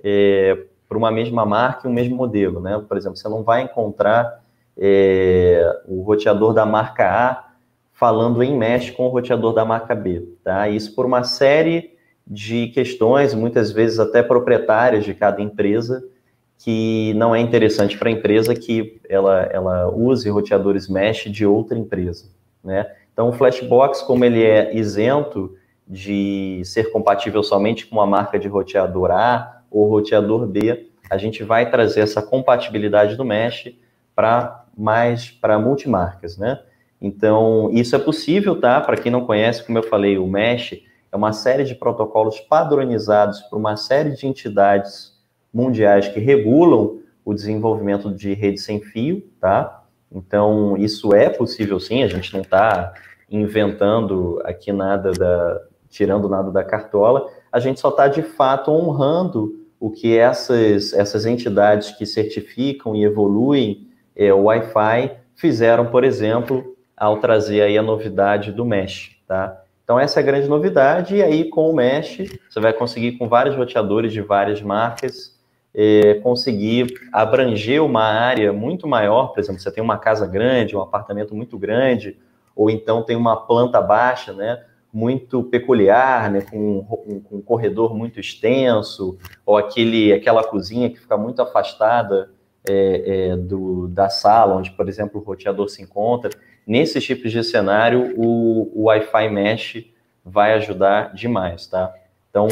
é, 0.02 0.56
para 0.88 0.98
uma 0.98 1.10
mesma 1.10 1.46
marca 1.46 1.88
e 1.88 1.90
um 1.90 1.94
mesmo 1.94 2.14
modelo, 2.16 2.60
né? 2.60 2.82
Por 2.86 2.96
exemplo, 2.96 3.16
você 3.16 3.28
não 3.28 3.42
vai 3.42 3.62
encontrar 3.62 4.40
é, 4.76 5.80
o 5.86 6.02
roteador 6.02 6.52
da 6.52 6.66
marca 6.66 7.08
A 7.08 7.48
falando 7.92 8.42
em 8.42 8.56
mesh 8.56 8.90
com 8.90 9.06
o 9.06 9.08
roteador 9.08 9.54
da 9.54 9.64
marca 9.64 9.94
B, 9.94 10.28
tá? 10.42 10.68
Isso 10.68 10.94
por 10.94 11.06
uma 11.06 11.22
série 11.24 11.92
de 12.26 12.68
questões, 12.68 13.34
muitas 13.34 13.72
vezes 13.72 13.98
até 13.98 14.22
proprietárias 14.22 15.04
de 15.04 15.14
cada 15.14 15.42
empresa, 15.42 16.04
que 16.58 17.12
não 17.14 17.34
é 17.34 17.40
interessante 17.40 17.98
para 17.98 18.08
a 18.08 18.12
empresa 18.12 18.54
que 18.54 19.00
ela, 19.08 19.42
ela 19.50 19.88
use 19.90 20.30
roteadores 20.30 20.88
mesh 20.88 21.24
de 21.24 21.44
outra 21.44 21.76
empresa, 21.76 22.26
né? 22.62 22.86
Então, 23.12 23.28
o 23.28 23.32
Flashbox, 23.32 24.00
como 24.02 24.24
ele 24.24 24.42
é 24.42 24.74
isento 24.74 25.54
de 25.86 26.62
ser 26.64 26.90
compatível 26.90 27.42
somente 27.42 27.86
com 27.86 27.96
uma 27.96 28.06
marca 28.06 28.38
de 28.38 28.48
roteador 28.48 29.10
A 29.10 29.62
ou 29.70 29.88
roteador 29.88 30.46
B, 30.46 30.88
a 31.10 31.18
gente 31.18 31.42
vai 31.42 31.70
trazer 31.70 32.00
essa 32.00 32.22
compatibilidade 32.22 33.16
do 33.16 33.24
mesh 33.24 33.74
para 34.14 34.64
mais 34.76 35.30
para 35.30 35.58
multimarcas, 35.58 36.38
né? 36.38 36.60
Então, 37.02 37.68
isso 37.72 37.96
é 37.96 37.98
possível, 37.98 38.60
tá? 38.60 38.80
Para 38.80 38.96
quem 38.96 39.10
não 39.10 39.26
conhece, 39.26 39.66
como 39.66 39.76
eu 39.76 39.82
falei, 39.82 40.16
o 40.16 40.26
mesh 40.28 40.80
é 41.10 41.16
uma 41.16 41.32
série 41.32 41.64
de 41.64 41.74
protocolos 41.74 42.38
padronizados 42.38 43.40
por 43.42 43.56
uma 43.56 43.76
série 43.76 44.10
de 44.10 44.24
entidades 44.24 45.12
mundiais 45.52 46.06
que 46.06 46.20
regulam 46.20 47.00
o 47.24 47.34
desenvolvimento 47.34 48.08
de 48.08 48.32
rede 48.34 48.60
sem 48.60 48.80
fio, 48.80 49.20
tá? 49.40 49.82
Então, 50.12 50.76
isso 50.76 51.12
é 51.12 51.28
possível 51.28 51.80
sim, 51.80 52.04
a 52.04 52.06
gente 52.06 52.32
não 52.32 52.42
está 52.42 52.94
inventando 53.28 54.40
aqui 54.44 54.72
nada 54.72 55.10
da. 55.10 55.60
tirando 55.90 56.28
nada 56.28 56.52
da 56.52 56.62
cartola, 56.62 57.28
a 57.50 57.58
gente 57.58 57.80
só 57.80 57.88
está 57.88 58.06
de 58.06 58.22
fato 58.22 58.70
honrando 58.70 59.60
o 59.80 59.90
que 59.90 60.16
essas, 60.16 60.92
essas 60.92 61.26
entidades 61.26 61.90
que 61.90 62.06
certificam 62.06 62.94
e 62.94 63.04
evoluem 63.04 63.88
é, 64.14 64.32
o 64.32 64.44
Wi-Fi 64.44 65.16
fizeram, 65.34 65.86
por 65.86 66.04
exemplo, 66.04 66.71
ao 67.02 67.16
trazer 67.16 67.62
aí 67.62 67.76
a 67.76 67.82
novidade 67.82 68.52
do 68.52 68.64
Mesh, 68.64 69.16
tá? 69.26 69.60
Então 69.82 69.98
essa 69.98 70.20
é 70.20 70.22
a 70.22 70.24
grande 70.24 70.48
novidade, 70.48 71.16
e 71.16 71.22
aí 71.22 71.50
com 71.50 71.68
o 71.68 71.74
Mesh, 71.74 72.18
você 72.48 72.60
vai 72.60 72.72
conseguir 72.72 73.18
com 73.18 73.28
vários 73.28 73.56
roteadores 73.56 74.12
de 74.12 74.20
várias 74.20 74.62
marcas, 74.62 75.36
é, 75.74 76.14
conseguir 76.22 76.94
abranger 77.12 77.82
uma 77.82 78.04
área 78.04 78.52
muito 78.52 78.86
maior, 78.86 79.32
por 79.32 79.40
exemplo, 79.40 79.60
você 79.60 79.72
tem 79.72 79.82
uma 79.82 79.98
casa 79.98 80.28
grande, 80.28 80.76
um 80.76 80.80
apartamento 80.80 81.34
muito 81.34 81.58
grande, 81.58 82.16
ou 82.54 82.70
então 82.70 83.02
tem 83.02 83.16
uma 83.16 83.34
planta 83.34 83.80
baixa, 83.80 84.32
né, 84.32 84.62
muito 84.92 85.42
peculiar, 85.42 86.30
né, 86.30 86.42
com 86.42 86.86
um, 86.88 87.20
com 87.20 87.36
um 87.38 87.42
corredor 87.42 87.96
muito 87.96 88.20
extenso, 88.20 89.18
ou 89.44 89.56
aquele, 89.56 90.12
aquela 90.12 90.44
cozinha 90.44 90.88
que 90.88 91.00
fica 91.00 91.16
muito 91.16 91.42
afastada 91.42 92.30
é, 92.68 93.30
é, 93.32 93.36
do, 93.36 93.88
da 93.88 94.08
sala, 94.08 94.54
onde, 94.54 94.70
por 94.70 94.88
exemplo, 94.88 95.20
o 95.20 95.24
roteador 95.24 95.68
se 95.68 95.82
encontra. 95.82 96.30
Nesses 96.66 97.04
tipos 97.04 97.32
de 97.32 97.42
cenário, 97.42 98.14
o, 98.16 98.70
o 98.74 98.84
Wi-Fi 98.84 99.28
Mesh 99.28 99.84
vai 100.24 100.54
ajudar 100.54 101.12
demais, 101.14 101.66
tá? 101.66 101.92
Então, 102.30 102.48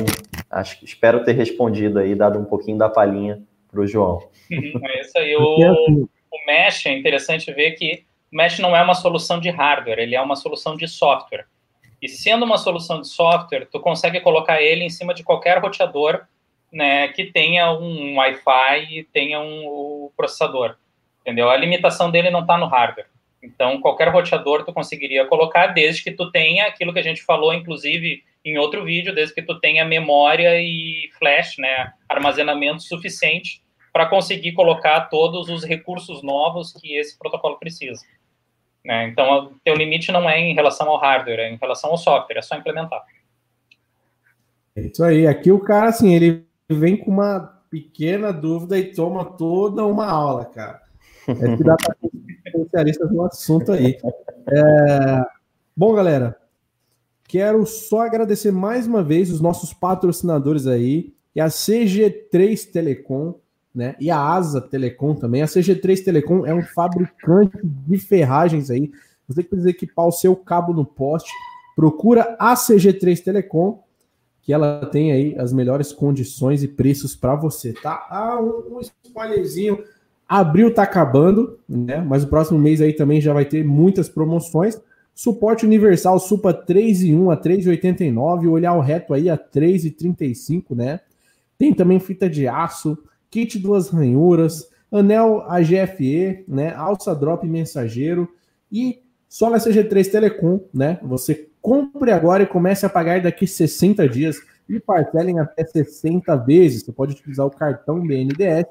acho, 0.51 0.85
espero 0.85 1.25
ter 1.25 1.33
respondido 1.33 1.99
aí, 1.99 2.15
dado 2.15 2.39
um 2.39 2.45
pouquinho 2.45 2.77
da 2.77 2.89
palhinha 2.89 3.41
para 3.71 3.81
o 3.81 3.87
João. 3.87 4.29
É 4.51 5.01
isso 5.01 5.17
aí. 5.17 5.37
O, 5.37 6.09
o 6.31 6.47
Mesh, 6.47 6.87
é 6.87 6.93
interessante 6.93 7.53
ver 7.53 7.73
que 7.73 8.05
o 8.33 8.37
Mesh 8.37 8.59
não 8.59 8.77
é 8.77 8.83
uma 8.83 8.95
solução 8.95 9.41
de 9.41 9.49
hardware, 9.49 9.99
ele 9.99 10.15
é 10.15 10.21
uma 10.21 10.37
solução 10.37 10.77
de 10.77 10.87
software. 10.87 11.47
E 12.03 12.09
sendo 12.09 12.45
uma 12.45 12.59
solução 12.59 13.01
de 13.01 13.09
software, 13.09 13.69
tu 13.71 13.79
consegue 13.79 14.21
colocar 14.21 14.61
ele 14.61 14.85
em 14.85 14.91
cima 14.91 15.13
de 15.13 15.23
qualquer 15.23 15.59
roteador 15.59 16.23
né, 16.73 17.09
que 17.09 17.25
tenha 17.25 17.73
um 17.73 18.17
Wi-Fi 18.17 18.99
e 18.99 19.05
tenha 19.05 19.41
um 19.41 20.11
processador, 20.17 20.77
entendeu? 21.21 21.51
A 21.51 21.57
limitação 21.57 22.11
dele 22.11 22.31
não 22.31 22.41
está 22.41 22.57
no 22.57 22.67
hardware. 22.67 23.09
Então, 23.43 23.81
qualquer 23.81 24.09
roteador 24.09 24.65
tu 24.65 24.73
conseguiria 24.73 25.27
colocar, 25.27 25.69
desde 25.69 26.03
que 26.03 26.13
tu 26.13 26.31
tenha 26.31 26.67
aquilo 26.67 26.93
que 26.93 26.99
a 26.99 27.03
gente 27.03 27.23
falou, 27.23 27.55
inclusive, 27.55 28.23
em 28.45 28.59
outro 28.59 28.85
vídeo, 28.85 29.15
desde 29.15 29.35
que 29.35 29.43
tu 29.43 29.59
tenha 29.59 29.85
memória 29.85 30.61
e 30.61 31.11
flash, 31.19 31.57
né, 31.59 31.93
armazenamento 32.09 32.83
suficiente 32.83 33.63
para 33.93 34.07
conseguir 34.07 34.53
colocar 34.53 35.09
todos 35.09 35.49
os 35.49 35.65
recursos 35.65 36.23
novos 36.23 36.73
que 36.73 36.97
esse 36.97 37.19
protocolo 37.19 37.59
precisa. 37.59 38.05
Né? 38.85 39.09
Então, 39.09 39.47
o 39.47 39.55
teu 39.65 39.75
limite 39.75 40.13
não 40.13 40.29
é 40.29 40.39
em 40.39 40.55
relação 40.55 40.89
ao 40.89 40.99
hardware, 40.99 41.41
é 41.41 41.51
em 41.51 41.57
relação 41.57 41.91
ao 41.91 41.99
software, 41.99 42.39
é 42.39 42.43
só 42.43 42.57
implementar. 42.57 43.03
É 44.77 44.83
isso 44.83 45.03
aí. 45.03 45.27
Aqui 45.27 45.51
o 45.51 45.61
cara, 45.61 45.89
assim, 45.89 46.15
ele 46.15 46.45
vem 46.69 46.97
com 46.97 47.11
uma 47.11 47.61
pequena 47.71 48.33
dúvida 48.33 48.79
e 48.79 48.93
toma 48.93 49.25
toda 49.25 49.85
uma 49.85 50.07
aula, 50.07 50.45
cara. 50.47 50.81
É 51.31 51.57
que 51.57 51.65
dá 51.65 51.77
para 51.77 51.97
especialistas 52.47 53.11
no 53.11 53.25
assunto 53.25 53.73
aí. 53.73 53.97
É... 54.49 55.25
Bom, 55.77 55.95
galera, 55.95 56.37
quero 57.29 57.65
só 57.67 58.01
agradecer 58.01 58.51
mais 58.51 58.87
uma 58.87 59.03
vez 59.03 59.31
os 59.31 59.41
nossos 59.41 59.73
patrocinadores 59.73 60.67
aí, 60.67 61.13
e 61.35 61.41
a 61.41 61.47
CG3 61.47 62.71
Telecom, 62.71 63.35
né? 63.75 63.95
E 64.01 64.11
a 64.11 64.19
Asa 64.19 64.61
Telecom 64.61 65.15
também. 65.15 65.43
A 65.43 65.47
CG3 65.47 66.05
Telecom 66.05 66.45
é 66.45 66.53
um 66.53 66.63
fabricante 66.63 67.59
de 67.63 67.99
ferragens 67.99 68.71
aí. 68.71 68.91
Você 69.29 69.43
que 69.43 69.49
precisa 69.49 69.71
equipar 69.71 70.07
o 70.07 70.13
seu 70.13 70.35
cabo 70.35 70.73
no 70.73 70.85
poste, 70.85 71.31
procura 71.77 72.37
a 72.39 72.55
CG3 72.55 73.23
Telecom 73.23 73.81
que 74.43 74.53
ela 74.53 74.87
tem 74.87 75.13
aí 75.13 75.37
as 75.39 75.53
melhores 75.53 75.93
condições 75.93 76.63
e 76.63 76.69
preços 76.69 77.15
para 77.15 77.35
você, 77.37 77.73
tá? 77.73 78.07
Ah, 78.11 78.41
um, 78.41 78.79
um 78.79 78.81
spoilerzinho. 78.81 79.79
Abril 80.39 80.73
tá 80.73 80.85
acabando, 80.85 81.59
né? 81.69 82.01
Mas 82.01 82.23
o 82.23 82.29
próximo 82.29 82.59
mês 82.59 82.81
aí 82.81 82.93
também 82.93 83.21
já 83.21 83.33
vai 83.33 83.45
ter 83.45 83.65
muitas 83.65 84.09
promoções. 84.09 84.81
Suporte 85.15 85.67
universal 85.67 86.19
Supa 86.21 86.55
3 86.55 87.03
e 87.03 87.15
1 87.15 87.31
a 87.31 87.37
3,89, 87.37 88.49
olhar 88.49 88.75
o 88.75 88.81
reto 88.81 89.13
aí 89.13 89.29
a 89.29 89.37
3,35, 89.37 90.77
né? 90.77 91.01
Tem 91.59 91.75
também 91.75 91.99
fita 91.99 92.31
de 92.31 92.47
aço, 92.47 92.97
kit 93.29 93.59
duas 93.59 93.91
ranhuras, 93.91 94.71
anel 94.91 95.45
AGFE, 95.49 96.45
né? 96.47 96.73
Alça 96.75 97.15
drop 97.15 97.47
mensageiro 97.47 98.29
e 98.71 99.03
só 99.29 99.51
na 99.51 99.59
CG3 99.59 100.11
Telecom, 100.11 100.61
né? 100.73 100.99
Você 101.03 101.51
Compre 101.61 102.11
agora 102.11 102.43
e 102.43 102.47
comece 102.47 102.87
a 102.87 102.89
pagar 102.89 103.21
daqui 103.21 103.47
60 103.47 104.09
dias 104.09 104.37
e 104.69 104.81
parcelem 104.81 105.39
até 105.39 105.65
60 105.65 106.35
vezes. 106.37 106.83
Você 106.83 106.93
pode 106.93 107.13
utilizar 107.13 107.47
o 107.47 107.51
cartão 107.51 108.01
BNDES, 108.01 108.65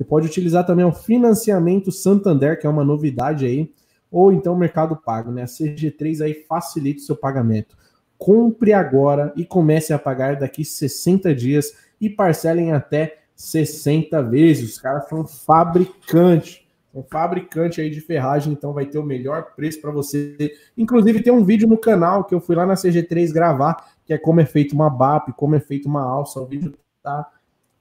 você 0.00 0.04
pode 0.04 0.26
utilizar 0.26 0.64
também 0.64 0.86
o 0.86 0.92
financiamento 0.92 1.92
Santander, 1.92 2.58
que 2.58 2.66
é 2.66 2.70
uma 2.70 2.82
novidade 2.82 3.44
aí, 3.44 3.70
ou 4.10 4.32
então 4.32 4.54
o 4.54 4.58
Mercado 4.58 4.96
Pago, 4.96 5.30
né? 5.30 5.42
A 5.42 5.44
CG3 5.44 6.22
aí 6.22 6.32
facilita 6.48 7.02
o 7.02 7.04
seu 7.04 7.14
pagamento. 7.14 7.76
Compre 8.16 8.72
agora 8.72 9.30
e 9.36 9.44
comece 9.44 9.92
a 9.92 9.98
pagar 9.98 10.36
daqui 10.36 10.64
60 10.64 11.34
dias 11.34 11.74
e 12.00 12.08
parcelem 12.08 12.72
até 12.72 13.18
60 13.36 14.22
vezes. 14.22 14.70
Os 14.70 14.78
caras 14.78 15.06
são 15.06 15.26
fabricantes 15.26 16.62
um 16.94 17.02
fabricante 17.02 17.80
aí 17.80 17.90
de 17.90 18.00
ferragem, 18.00 18.54
então 18.54 18.72
vai 18.72 18.86
ter 18.86 18.98
o 18.98 19.04
melhor 19.04 19.54
preço 19.54 19.82
para 19.82 19.92
você. 19.92 20.52
Inclusive 20.78 21.22
tem 21.22 21.32
um 21.32 21.44
vídeo 21.44 21.68
no 21.68 21.78
canal 21.78 22.24
que 22.24 22.34
eu 22.34 22.40
fui 22.40 22.56
lá 22.56 22.64
na 22.64 22.74
CG3 22.74 23.32
gravar, 23.32 23.92
que 24.06 24.14
é 24.14 24.18
como 24.18 24.40
é 24.40 24.46
feito 24.46 24.74
uma 24.74 24.88
BAP, 24.88 25.34
como 25.36 25.54
é 25.54 25.60
feito 25.60 25.86
uma 25.86 26.02
alça. 26.02 26.40
O 26.40 26.46
vídeo 26.46 26.74
tá 27.02 27.30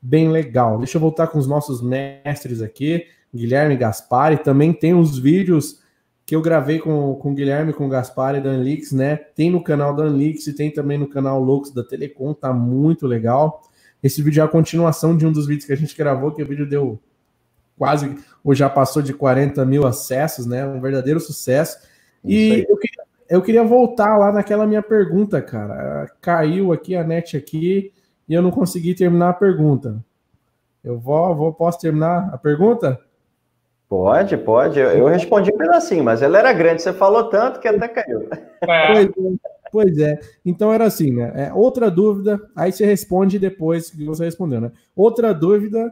bem 0.01 0.29
legal. 0.29 0.77
Deixa 0.77 0.97
eu 0.97 1.01
voltar 1.01 1.27
com 1.27 1.37
os 1.37 1.47
nossos 1.47 1.81
mestres 1.81 2.61
aqui, 2.61 3.05
Guilherme 3.33 3.75
Gaspari. 3.75 4.37
Também 4.37 4.73
tem 4.73 4.93
os 4.93 5.17
vídeos 5.17 5.79
que 6.25 6.35
eu 6.35 6.41
gravei 6.41 6.79
com, 6.79 7.15
com 7.15 7.31
o 7.31 7.33
Guilherme, 7.33 7.73
com 7.73 7.87
o 7.87 7.89
Gaspari 7.89 8.39
da 8.39 8.51
Anlix, 8.51 8.91
né? 8.91 9.15
Tem 9.15 9.49
no 9.49 9.63
canal 9.63 9.95
da 9.95 10.03
Anlix 10.03 10.45
e 10.47 10.53
tem 10.53 10.71
também 10.71 10.97
no 10.97 11.07
canal 11.07 11.41
Loucos 11.41 11.71
da 11.71 11.83
Telecom, 11.83 12.33
tá 12.33 12.53
muito 12.53 13.07
legal. 13.07 13.63
Esse 14.01 14.21
vídeo 14.21 14.41
é 14.41 14.45
a 14.45 14.47
continuação 14.47 15.17
de 15.17 15.25
um 15.25 15.31
dos 15.31 15.47
vídeos 15.47 15.65
que 15.65 15.73
a 15.73 15.75
gente 15.75 15.97
gravou, 15.97 16.31
que 16.31 16.41
o 16.41 16.47
vídeo 16.47 16.69
deu 16.69 16.99
quase, 17.77 18.15
ou 18.43 18.53
já 18.53 18.69
passou 18.69 19.01
de 19.01 19.13
40 19.13 19.65
mil 19.65 19.87
acessos, 19.87 20.45
né? 20.45 20.65
Um 20.67 20.79
verdadeiro 20.79 21.19
sucesso. 21.19 21.79
E 22.23 22.65
eu 22.69 22.77
queria, 22.77 23.03
eu 23.29 23.41
queria 23.41 23.63
voltar 23.63 24.17
lá 24.17 24.31
naquela 24.31 24.67
minha 24.67 24.83
pergunta, 24.83 25.41
cara. 25.41 26.09
Caiu 26.21 26.71
aqui 26.71 26.95
a 26.95 27.03
net 27.03 27.35
aqui 27.35 27.91
e 28.29 28.33
eu 28.33 28.41
não 28.43 28.51
consegui 28.51 28.93
terminar 28.93 29.29
a 29.29 29.33
pergunta. 29.33 30.05
Eu 30.83 30.99
vou, 30.99 31.35
vou 31.35 31.51
posso 31.51 31.79
terminar 31.79 32.29
a 32.31 32.37
pergunta? 32.37 33.01
Pode, 33.89 34.37
pode. 34.37 34.79
Eu, 34.79 34.89
eu 34.91 35.07
respondi 35.07 35.51
um 35.51 35.57
pedacinho, 35.57 36.03
mas 36.03 36.21
ela 36.21 36.37
era 36.37 36.53
grande. 36.53 36.83
Você 36.83 36.93
falou 36.93 37.23
tanto 37.23 37.59
que 37.59 37.67
até 37.67 37.87
caiu. 37.87 38.29
Pois 38.61 39.07
é, 39.07 39.39
pois 39.71 39.97
é. 39.97 40.19
Então 40.45 40.71
era 40.71 40.85
assim, 40.85 41.11
né? 41.11 41.33
É, 41.35 41.53
outra 41.53 41.89
dúvida, 41.89 42.39
aí 42.55 42.71
você 42.71 42.85
responde 42.85 43.39
depois 43.39 43.89
que 43.89 44.05
você 44.05 44.25
respondeu, 44.25 44.61
né? 44.61 44.71
Outra 44.95 45.33
dúvida 45.33 45.91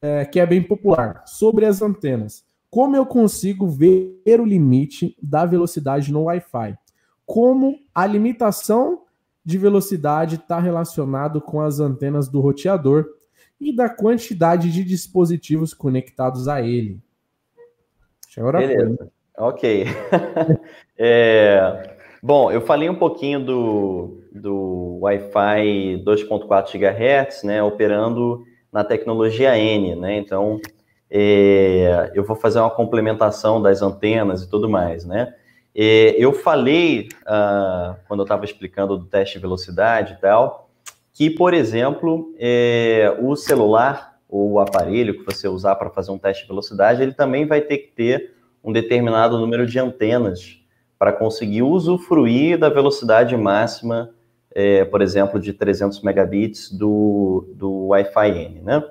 é, 0.00 0.24
que 0.24 0.40
é 0.40 0.46
bem 0.46 0.62
popular, 0.62 1.22
sobre 1.26 1.66
as 1.66 1.82
antenas. 1.82 2.42
Como 2.70 2.96
eu 2.96 3.04
consigo 3.04 3.66
ver 3.66 4.40
o 4.40 4.46
limite 4.46 5.14
da 5.22 5.44
velocidade 5.44 6.10
no 6.10 6.22
Wi-Fi? 6.24 6.78
Como 7.26 7.78
a 7.94 8.06
limitação 8.06 9.02
de 9.44 9.58
velocidade 9.58 10.36
está 10.36 10.58
relacionado 10.58 11.40
com 11.40 11.60
as 11.60 11.80
antenas 11.80 12.28
do 12.28 12.40
roteador 12.40 13.06
e 13.60 13.74
da 13.74 13.88
quantidade 13.88 14.72
de 14.72 14.84
dispositivos 14.84 15.74
conectados 15.74 16.48
a 16.48 16.62
ele. 16.62 16.98
Agora 18.36 18.58
Beleza. 18.58 18.96
Foi. 18.96 19.08
Ok. 19.38 19.86
é, 20.98 21.96
bom, 22.22 22.50
eu 22.50 22.60
falei 22.60 22.88
um 22.88 22.94
pouquinho 22.94 23.44
do, 23.44 24.22
do 24.32 24.98
Wi-Fi 25.00 26.02
2.4 26.04 26.78
GHz, 26.78 27.42
né, 27.42 27.62
operando 27.62 28.44
na 28.72 28.84
tecnologia 28.84 29.58
N, 29.58 29.96
né? 29.96 30.16
Então, 30.18 30.60
é, 31.10 32.12
eu 32.14 32.22
vou 32.22 32.36
fazer 32.36 32.60
uma 32.60 32.70
complementação 32.70 33.60
das 33.60 33.82
antenas 33.82 34.42
e 34.42 34.50
tudo 34.50 34.68
mais, 34.68 35.04
né? 35.04 35.34
Eu 35.74 36.32
falei, 36.32 37.08
ah, 37.26 37.96
quando 38.08 38.20
eu 38.20 38.24
estava 38.24 38.44
explicando 38.44 38.98
do 38.98 39.04
teste 39.04 39.36
de 39.36 39.40
velocidade 39.40 40.14
e 40.14 40.16
tal, 40.16 40.68
que, 41.12 41.30
por 41.30 41.54
exemplo, 41.54 42.34
é, 42.38 43.16
o 43.20 43.36
celular 43.36 44.18
ou 44.28 44.52
o 44.52 44.60
aparelho 44.60 45.18
que 45.18 45.24
você 45.24 45.48
usar 45.48 45.74
para 45.76 45.90
fazer 45.90 46.10
um 46.10 46.18
teste 46.18 46.44
de 46.44 46.48
velocidade, 46.48 47.02
ele 47.02 47.12
também 47.12 47.46
vai 47.46 47.60
ter 47.60 47.78
que 47.78 47.88
ter 47.88 48.34
um 48.62 48.72
determinado 48.72 49.38
número 49.38 49.66
de 49.66 49.78
antenas 49.78 50.60
para 50.98 51.12
conseguir 51.12 51.62
usufruir 51.62 52.58
da 52.58 52.68
velocidade 52.68 53.36
máxima, 53.36 54.10
é, 54.54 54.84
por 54.84 55.00
exemplo, 55.00 55.40
de 55.40 55.52
300 55.52 56.02
megabits 56.02 56.70
do, 56.70 57.48
do 57.54 57.88
Wi-Fi 57.88 58.28
N, 58.28 58.60
né? 58.62 58.84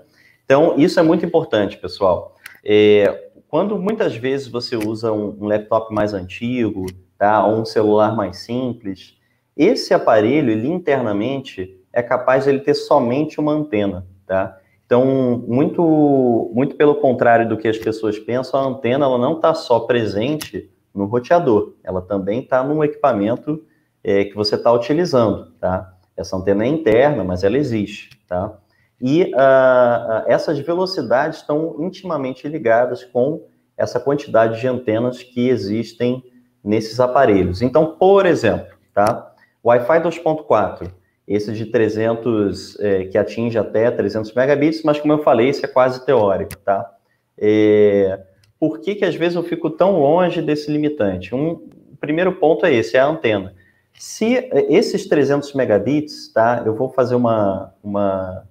Então, 0.43 0.73
isso 0.77 0.99
é 0.99 1.03
muito 1.03 1.23
importante, 1.25 1.77
pessoal. 1.77 2.35
É, 2.65 3.28
quando 3.49 3.79
muitas 3.79 4.15
vezes 4.15 4.47
você 4.47 4.77
usa 4.77 5.11
um, 5.11 5.45
laptop 5.45 5.93
mais 5.93 6.13
antigo, 6.13 6.85
tá, 7.17 7.45
ou 7.45 7.59
um 7.59 7.65
celular 7.65 8.15
mais 8.15 8.37
simples, 8.37 9.17
esse 9.57 9.91
aparelho, 9.93 10.51
ele 10.51 10.69
internamente 10.69 11.75
é 11.91 12.03
capaz 12.03 12.43
de 12.43 12.51
ele 12.51 12.59
ter 12.59 12.75
somente 12.75 13.39
uma 13.39 13.51
antena, 13.51 14.07
tá? 14.25 14.55
Então, 14.85 15.43
muito, 15.47 16.51
muito 16.53 16.75
pelo 16.75 16.95
contrário 16.95 17.49
do 17.49 17.57
que 17.57 17.67
as 17.67 17.77
pessoas 17.77 18.19
pensam, 18.19 18.59
a 18.59 18.63
antena 18.63 19.05
ela 19.05 19.17
não 19.17 19.35
está 19.35 19.53
só 19.53 19.81
presente 19.81 20.69
no 20.93 21.05
roteador, 21.05 21.73
ela 21.83 22.01
também 22.01 22.41
está 22.41 22.63
no 22.63 22.83
equipamento 22.83 23.63
é, 24.03 24.25
que 24.25 24.35
você 24.35 24.55
está 24.55 24.71
utilizando, 24.71 25.51
tá? 25.59 25.95
Essa 26.15 26.37
antena 26.37 26.65
é 26.65 26.67
interna, 26.67 27.23
mas 27.23 27.43
ela 27.43 27.57
existe, 27.57 28.11
tá? 28.27 28.58
E 29.01 29.31
uh, 29.33 30.23
essas 30.27 30.59
velocidades 30.59 31.39
estão 31.39 31.77
intimamente 31.79 32.47
ligadas 32.47 33.03
com 33.03 33.45
essa 33.77 33.99
quantidade 33.99 34.59
de 34.59 34.67
antenas 34.67 35.23
que 35.23 35.47
existem 35.47 36.23
nesses 36.63 36.99
aparelhos. 36.99 37.61
Então, 37.61 37.95
por 37.97 38.25
exemplo, 38.25 38.75
tá? 38.93 39.33
Wi-Fi 39.63 40.01
2.4, 40.01 40.91
esse 41.27 41.53
de 41.53 41.65
300, 41.67 42.79
é, 42.79 43.05
que 43.05 43.17
atinge 43.17 43.57
até 43.57 43.89
300 43.89 44.33
megabits, 44.33 44.83
mas 44.83 44.99
como 44.99 45.13
eu 45.13 45.23
falei, 45.23 45.49
isso 45.49 45.65
é 45.65 45.69
quase 45.69 46.05
teórico, 46.05 46.57
tá? 46.57 46.91
É, 47.37 48.19
por 48.59 48.79
que, 48.79 48.95
que 48.95 49.05
às 49.05 49.15
vezes 49.15 49.35
eu 49.35 49.43
fico 49.43 49.69
tão 49.69 49.99
longe 49.99 50.41
desse 50.41 50.69
limitante? 50.69 51.33
Um, 51.33 51.51
o 51.51 51.97
primeiro 51.99 52.33
ponto 52.33 52.65
é 52.65 52.73
esse, 52.73 52.97
é 52.97 52.99
a 52.99 53.07
antena. 53.07 53.53
Se 53.93 54.49
esses 54.69 55.07
300 55.07 55.53
megabits, 55.53 56.31
tá? 56.33 56.63
Eu 56.65 56.75
vou 56.75 56.89
fazer 56.89 57.15
uma, 57.15 57.73
uma, 57.83 58.47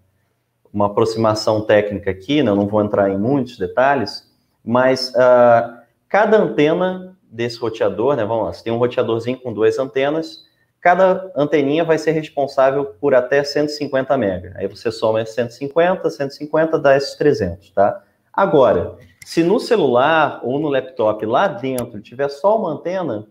uma 0.72 0.86
aproximação 0.86 1.62
técnica 1.62 2.10
aqui, 2.10 2.42
né? 2.42 2.50
eu 2.50 2.56
não 2.56 2.66
vou 2.66 2.82
entrar 2.82 3.10
em 3.10 3.18
muitos 3.18 3.56
detalhes, 3.56 4.30
mas 4.64 5.10
uh, 5.10 5.78
cada 6.08 6.38
antena 6.38 7.16
desse 7.30 7.58
roteador, 7.58 8.16
né? 8.16 8.24
Vamos 8.24 8.46
lá, 8.46 8.52
você 8.52 8.64
tem 8.64 8.72
um 8.72 8.78
roteadorzinho 8.78 9.38
com 9.38 9.52
duas 9.52 9.78
antenas, 9.78 10.46
cada 10.80 11.30
anteninha 11.36 11.84
vai 11.84 11.98
ser 11.98 12.12
responsável 12.12 12.84
por 12.84 13.14
até 13.14 13.42
150 13.42 14.16
mega. 14.16 14.52
Aí 14.56 14.66
você 14.66 14.90
soma 14.90 15.24
150, 15.24 16.08
150, 16.08 16.78
dá 16.78 16.96
esses 16.96 17.14
300, 17.16 17.70
tá? 17.70 18.02
Agora, 18.32 18.96
se 19.24 19.42
no 19.42 19.58
celular 19.58 20.40
ou 20.42 20.58
no 20.58 20.68
laptop 20.68 21.24
lá 21.26 21.48
dentro 21.48 22.00
tiver 22.00 22.28
só 22.28 22.58
uma 22.58 22.72
antena, 22.72 23.26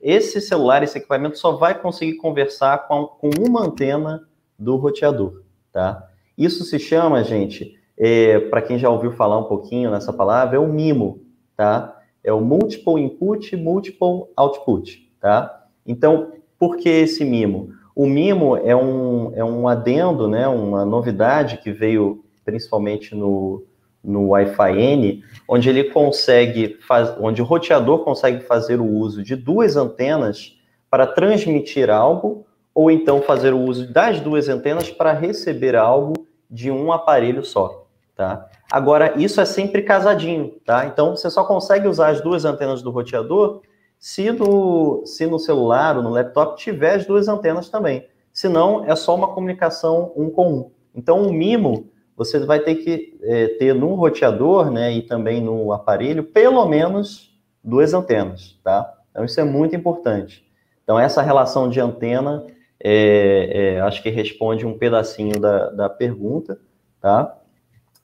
esse 0.00 0.40
celular, 0.40 0.82
esse 0.82 0.98
equipamento 0.98 1.38
só 1.38 1.52
vai 1.52 1.78
conseguir 1.78 2.14
conversar 2.16 2.86
com, 2.88 3.06
com 3.06 3.30
uma 3.38 3.64
antena 3.66 4.26
do 4.58 4.76
roteador, 4.76 5.42
tá? 5.72 6.08
Isso 6.38 6.62
se 6.62 6.78
chama, 6.78 7.24
gente, 7.24 7.76
é, 7.98 8.38
para 8.38 8.62
quem 8.62 8.78
já 8.78 8.88
ouviu 8.88 9.10
falar 9.10 9.36
um 9.38 9.44
pouquinho 9.44 9.90
nessa 9.90 10.12
palavra, 10.12 10.54
é 10.54 10.60
o 10.60 10.68
MIMO, 10.68 11.20
tá? 11.56 12.00
É 12.22 12.32
o 12.32 12.40
Multiple 12.40 13.02
Input, 13.02 13.56
Multiple 13.56 14.26
Output, 14.36 15.10
tá? 15.20 15.64
Então, 15.84 16.30
por 16.56 16.76
que 16.76 16.88
esse 16.88 17.24
MIMO? 17.24 17.70
O 17.92 18.06
MIMO 18.06 18.56
é 18.58 18.76
um, 18.76 19.32
é 19.34 19.44
um 19.44 19.66
adendo, 19.66 20.28
né, 20.28 20.46
uma 20.46 20.84
novidade 20.84 21.56
que 21.56 21.72
veio 21.72 22.24
principalmente 22.44 23.16
no, 23.16 23.64
no 24.02 24.28
Wi-Fi 24.28 24.78
N, 24.78 25.24
onde 25.48 25.68
ele 25.68 25.90
consegue, 25.90 26.76
faz, 26.86 27.12
onde 27.18 27.42
o 27.42 27.44
roteador 27.44 28.04
consegue 28.04 28.44
fazer 28.44 28.80
o 28.80 28.86
uso 28.86 29.24
de 29.24 29.34
duas 29.34 29.74
antenas 29.74 30.56
para 30.88 31.04
transmitir 31.04 31.90
algo, 31.90 32.46
ou 32.72 32.92
então 32.92 33.20
fazer 33.20 33.52
o 33.52 33.58
uso 33.58 33.92
das 33.92 34.20
duas 34.20 34.48
antenas 34.48 34.88
para 34.88 35.12
receber 35.12 35.74
algo 35.74 36.27
de 36.50 36.70
um 36.70 36.92
aparelho 36.92 37.44
só, 37.44 37.86
tá? 38.14 38.48
Agora, 38.70 39.14
isso 39.16 39.40
é 39.40 39.44
sempre 39.44 39.82
casadinho, 39.82 40.54
tá? 40.64 40.86
Então, 40.86 41.16
você 41.16 41.30
só 41.30 41.44
consegue 41.44 41.88
usar 41.88 42.08
as 42.08 42.20
duas 42.20 42.44
antenas 42.44 42.82
do 42.82 42.90
roteador 42.90 43.62
se 43.98 44.30
no, 44.30 45.02
se 45.04 45.26
no 45.26 45.38
celular 45.38 45.96
ou 45.96 46.02
no 46.02 46.10
laptop 46.10 46.56
tiver 46.56 46.94
as 46.94 47.06
duas 47.06 47.28
antenas 47.28 47.68
também. 47.68 48.06
Senão, 48.32 48.84
é 48.84 48.94
só 48.94 49.14
uma 49.14 49.28
comunicação 49.28 50.12
um 50.16 50.30
com 50.30 50.52
um. 50.52 50.70
Então, 50.94 51.22
o 51.22 51.32
MIMO 51.32 51.90
você 52.18 52.40
vai 52.40 52.58
ter 52.58 52.74
que 52.74 53.16
é, 53.22 53.46
ter 53.60 53.72
no 53.72 53.94
roteador, 53.94 54.72
né, 54.72 54.92
e 54.92 55.02
também 55.02 55.40
no 55.40 55.72
aparelho, 55.72 56.24
pelo 56.24 56.66
menos 56.66 57.32
duas 57.62 57.94
antenas, 57.94 58.58
tá? 58.64 58.92
Então 59.10 59.24
isso 59.24 59.40
é 59.40 59.44
muito 59.44 59.76
importante. 59.76 60.44
Então 60.82 60.98
essa 60.98 61.22
relação 61.22 61.70
de 61.70 61.80
antena, 61.80 62.44
é, 62.82 63.74
é, 63.76 63.80
acho 63.80 64.02
que 64.02 64.10
responde 64.10 64.66
um 64.66 64.78
pedacinho 64.78 65.40
da, 65.40 65.70
da 65.70 65.88
pergunta, 65.88 66.58
tá? 67.00 67.36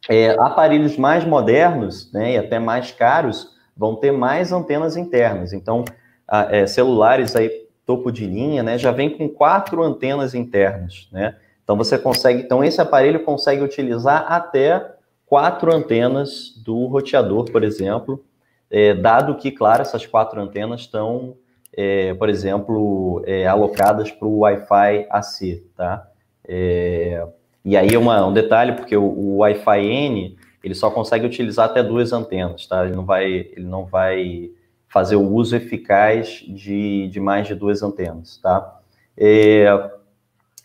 É, 0.09 0.31
aparelhos 0.31 0.97
mais 0.97 1.25
modernos, 1.25 2.13
né, 2.13 2.33
e 2.33 2.39
até 2.39 2.59
mais 2.59 2.91
caros, 2.91 3.55
vão 3.77 3.97
ter 3.97 4.13
mais 4.13 4.53
antenas 4.53 4.97
internas. 4.97 5.53
Então, 5.53 5.85
a, 6.29 6.55
é, 6.55 6.67
celulares 6.67 7.35
aí 7.35 7.51
topo 7.87 8.11
de 8.11 8.27
linha, 8.27 8.63
né, 8.63 8.79
já 8.79 8.91
vem 8.91 9.11
com 9.11 9.29
quatro 9.29 9.83
antenas 9.83 10.35
internas, 10.35 11.09
né? 11.13 11.37
Então 11.63 11.77
você 11.77 11.99
consegue, 11.99 12.43
então 12.43 12.63
esse 12.63 12.81
aparelho 12.81 13.25
consegue 13.25 13.63
utilizar 13.63 14.27
até 14.31 14.95
quatro 15.27 15.75
antenas 15.75 16.53
do 16.63 16.87
roteador, 16.87 17.51
por 17.51 17.65
exemplo, 17.65 18.23
é, 18.71 18.95
dado 18.95 19.35
que, 19.37 19.51
claro, 19.51 19.83
essas 19.83 20.07
quatro 20.07 20.41
antenas 20.41 20.83
estão, 20.83 21.37
é, 21.77 22.15
por 22.15 22.29
exemplo, 22.29 23.23
é, 23.27 23.47
alocadas 23.47 24.11
para 24.11 24.27
o 24.29 24.39
Wi-Fi 24.41 25.07
AC, 25.11 25.63
tá? 25.77 26.09
É, 26.47 27.27
e 27.65 27.77
aí 27.77 27.97
uma, 27.97 28.27
um 28.27 28.33
detalhe, 28.33 28.73
porque 28.73 28.97
o, 28.97 29.05
o 29.05 29.37
Wi-Fi 29.39 29.81
N 29.81 30.37
ele 30.63 30.75
só 30.75 30.91
consegue 30.91 31.27
utilizar 31.27 31.67
até 31.67 31.83
duas 31.83 32.13
antenas, 32.13 32.67
tá? 32.67 32.85
Ele 32.85 32.97
não 32.97 33.05
vai, 33.05 33.25
ele 33.27 33.67
não 33.67 33.85
vai 33.85 34.51
fazer 34.89 35.17
o 35.17 35.29
uso 35.29 35.57
eficaz 35.57 36.45
de, 36.49 37.09
de 37.09 37.21
mais 37.21 37.47
de 37.47 37.55
duas 37.55 37.83
antenas, 37.83 38.39
tá? 38.39 38.81
É, 39.17 39.67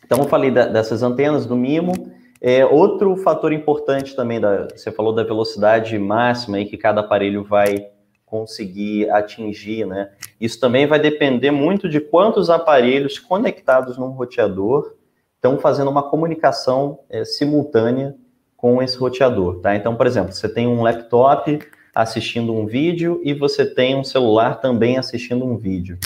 então, 0.05 0.19
eu 0.19 0.27
falei 0.27 0.49
da, 0.49 0.65
dessas 0.67 1.03
antenas 1.03 1.45
do 1.45 1.55
MIMO. 1.55 1.93
É, 2.41 2.65
outro 2.65 3.15
fator 3.17 3.51
importante 3.51 4.15
também, 4.15 4.39
da, 4.39 4.67
você 4.69 4.91
falou 4.91 5.13
da 5.13 5.23
velocidade 5.23 5.97
máxima 5.99 6.57
aí 6.57 6.65
que 6.65 6.77
cada 6.77 7.01
aparelho 7.01 7.43
vai 7.43 7.89
conseguir 8.29 9.09
atingir, 9.09 9.85
né? 9.85 10.11
Isso 10.39 10.59
também 10.59 10.85
vai 10.85 10.99
depender 10.99 11.51
muito 11.51 11.89
de 11.89 11.99
quantos 11.99 12.49
aparelhos 12.49 13.17
conectados 13.17 13.97
num 13.97 14.09
roteador 14.09 14.93
estão 15.35 15.57
fazendo 15.57 15.89
uma 15.89 16.03
comunicação 16.03 16.99
é, 17.09 17.25
simultânea 17.25 18.15
com 18.55 18.83
esse 18.83 18.97
roteador, 18.97 19.59
tá? 19.61 19.75
Então, 19.75 19.95
por 19.95 20.05
exemplo, 20.05 20.31
você 20.31 20.47
tem 20.47 20.67
um 20.67 20.83
laptop 20.83 21.59
assistindo 21.95 22.53
um 22.53 22.65
vídeo 22.65 23.19
e 23.23 23.33
você 23.33 23.65
tem 23.65 23.95
um 23.95 24.03
celular 24.03 24.59
também 24.59 24.97
assistindo 24.97 25.43
um 25.45 25.57
vídeo. 25.57 25.97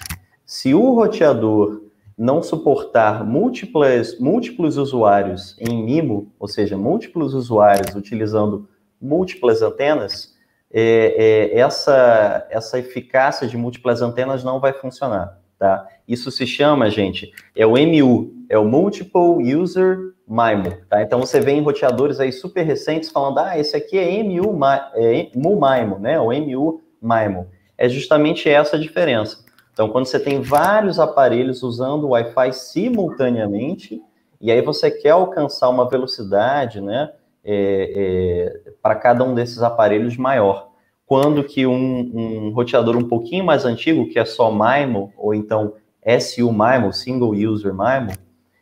Se 0.46 0.74
o 0.74 0.94
roteador 0.94 1.82
não 2.18 2.42
suportar 2.42 3.26
múltiplas, 3.26 4.18
múltiplos 4.20 4.78
usuários 4.78 5.58
em 5.60 5.84
MIMO, 5.84 6.32
ou 6.40 6.48
seja, 6.48 6.78
múltiplos 6.78 7.34
usuários 7.34 7.96
utilizando 7.96 8.68
múltiplas 9.02 9.62
antenas, 9.62 10.33
é, 10.74 11.52
é, 11.54 11.60
essa, 11.60 12.48
essa 12.50 12.80
eficácia 12.80 13.48
de 13.48 13.56
múltiplas 13.56 14.02
antenas 14.02 14.44
não 14.44 14.60
vai 14.60 14.74
funcionar, 14.74 15.40
tá? 15.60 15.88
Isso 16.08 16.32
se 16.32 16.48
chama, 16.48 16.90
gente, 16.90 17.32
é 17.56 17.66
o 17.66 17.74
MU, 17.74 18.34
é 18.50 18.58
o 18.58 18.66
Multiple 18.66 19.56
User 19.56 20.14
MIMO, 20.28 20.78
tá? 20.90 21.04
Então 21.04 21.20
você 21.20 21.40
vê 21.40 21.52
em 21.52 21.62
roteadores 21.62 22.20
aí 22.20 22.32
super 22.32 22.64
recentes 22.64 23.10
falando, 23.10 23.38
ah, 23.38 23.58
esse 23.58 23.76
aqui 23.76 23.98
é 24.00 24.24
MU, 24.24 24.58
é 24.96 25.30
MU-MIMO, 25.36 26.00
né? 26.00 26.20
O 26.20 26.32
MU 26.32 26.82
MIMO. 27.02 27.48
É 27.78 27.88
justamente 27.88 28.50
essa 28.50 28.76
a 28.76 28.80
diferença. 28.80 29.44
Então, 29.74 29.90
quando 29.90 30.06
você 30.06 30.20
tem 30.20 30.42
vários 30.42 31.00
aparelhos 31.00 31.64
usando 31.64 32.10
Wi-Fi 32.10 32.54
simultaneamente, 32.54 34.02
e 34.40 34.52
aí 34.52 34.62
você 34.62 34.92
quer 34.92 35.12
alcançar 35.12 35.70
uma 35.70 35.90
velocidade, 35.90 36.80
né, 36.80 37.12
é, 37.44 38.64
é, 38.66 38.72
para 38.82 38.96
cada 38.96 39.24
um 39.24 39.34
desses 39.34 39.62
aparelhos 39.62 40.18
maior. 40.18 40.70
Quando 41.06 41.44
que 41.44 41.66
um, 41.66 42.12
um, 42.14 42.50
roteador 42.52 42.96
um 42.96 43.08
pouquinho 43.08 43.44
mais 43.44 43.66
antigo, 43.66 44.08
que 44.10 44.18
é 44.18 44.26
só 44.26 44.52
MIMO, 44.52 45.14
ou 45.18 45.34
então 45.34 45.74
SU 46.20 46.52
MIMO, 46.52 46.94
Single 46.94 47.34
User 47.34 47.74
MIMO, 47.74 48.14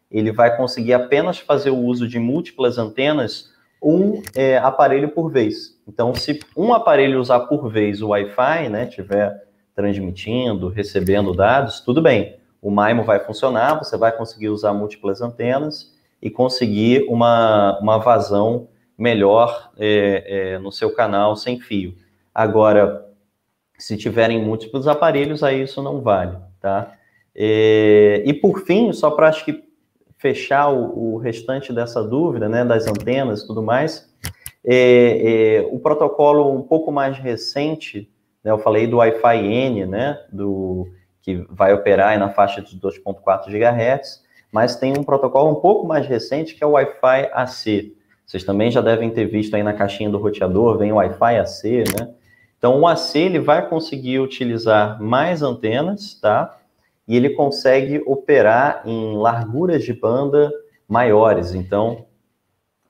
ele 0.10 0.32
vai 0.32 0.58
conseguir 0.58 0.94
apenas 0.94 1.38
fazer 1.40 1.70
o 1.70 1.78
uso 1.78 2.08
de 2.08 2.20
múltiplas 2.20 2.78
antenas 2.78 3.52
um 3.82 4.22
é, 4.36 4.58
aparelho 4.58 5.10
por 5.10 5.32
vez. 5.32 5.80
Então, 5.88 6.14
se 6.14 6.40
um 6.56 6.74
aparelho 6.74 7.20
usar 7.20 7.42
por 7.42 7.70
vez 7.70 8.02
o 8.02 8.10
Wi-Fi, 8.10 8.70
né, 8.70 8.86
tiver 8.86 9.34
transmitindo, 9.74 10.68
recebendo 10.68 11.34
dados, 11.34 11.80
tudo 11.80 12.02
bem. 12.02 12.38
O 12.62 12.70
MIMO 12.70 13.04
vai 13.04 13.20
funcionar, 13.20 13.76
você 13.76 13.98
vai 13.98 14.12
conseguir 14.12 14.50
usar 14.50 14.74
múltiplas 14.74 15.22
antenas 15.22 15.92
e 16.22 16.30
conseguir 16.30 17.06
uma, 17.10 17.80
uma 17.80 17.98
vazão 17.98 18.68
melhor 18.98 19.72
é, 19.78 20.54
é, 20.54 20.60
no 20.60 20.72
seu 20.72 20.94
canal 20.94 21.36
sem 21.36 21.60
fio. 21.60 21.96
Agora, 22.34 23.06
se 23.78 23.98
tiverem 23.98 24.44
múltiplos 24.44 24.88
aparelhos, 24.88 25.44
aí 25.44 25.64
isso 25.64 25.82
não 25.82 26.02
vale, 26.02 26.38
tá? 26.60 26.94
É, 27.36 28.22
e 28.26 28.34
por 28.34 28.64
fim, 28.66 28.94
só 28.94 29.10
para 29.10 29.30
acho 29.30 29.44
que 29.44 29.64
fechar 30.18 30.70
o, 30.70 31.16
o, 31.16 31.18
restante 31.18 31.74
dessa 31.74 32.04
dúvida, 32.04 32.48
né, 32.48 32.64
das 32.64 32.86
antenas 32.86 33.42
e 33.42 33.48
tudo 33.48 33.64
mais, 33.64 34.08
é, 34.64 35.56
é, 35.56 35.68
o 35.72 35.80
protocolo 35.80 36.54
um 36.54 36.62
pouco 36.62 36.92
mais 36.92 37.18
recente, 37.18 38.08
né, 38.44 38.52
eu 38.52 38.60
falei 38.60 38.86
do 38.86 38.98
Wi-Fi 38.98 39.38
N, 39.38 39.88
né, 39.88 40.20
do, 40.32 40.88
que 41.24 41.44
vai 41.50 41.74
operar 41.74 42.20
na 42.20 42.30
faixa 42.30 42.62
de 42.62 42.80
2.4 42.80 43.48
GHz, 43.50 44.24
mas 44.52 44.76
tem 44.76 44.94
um 44.98 45.04
protocolo 45.04 45.52
um 45.52 45.62
pouco 45.62 45.88
mais 45.88 46.06
recente 46.06 46.56
que 46.56 46.64
é 46.64 46.68
o 46.68 46.72
Wi-Fi 46.72 47.30
AC. 47.34 47.94
Vocês 48.26 48.44
também 48.44 48.70
já 48.72 48.82
devem 48.82 49.10
ter 49.10 49.26
visto 49.26 49.56
aí 49.56 49.64
na 49.64 49.74
caixinha 49.74 50.10
do 50.10 50.18
roteador, 50.18 50.78
vem 50.78 50.92
o 50.92 50.96
Wi-Fi 50.96 51.38
AC, 51.38 51.84
né? 51.98 52.14
Então, 52.58 52.80
o 52.80 52.88
AC 52.88 53.16
ele 53.16 53.40
vai 53.40 53.68
conseguir 53.68 54.20
utilizar 54.20 55.02
mais 55.02 55.42
antenas, 55.42 56.14
tá? 56.14 56.60
E 57.08 57.18
ele 57.18 57.32
consegue 57.32 58.04
operar 58.06 58.84
em 58.86 59.18
larguras 59.18 59.84
de 59.84 59.94
banda 59.94 60.52
maiores. 60.88 61.56
Então, 61.56 62.06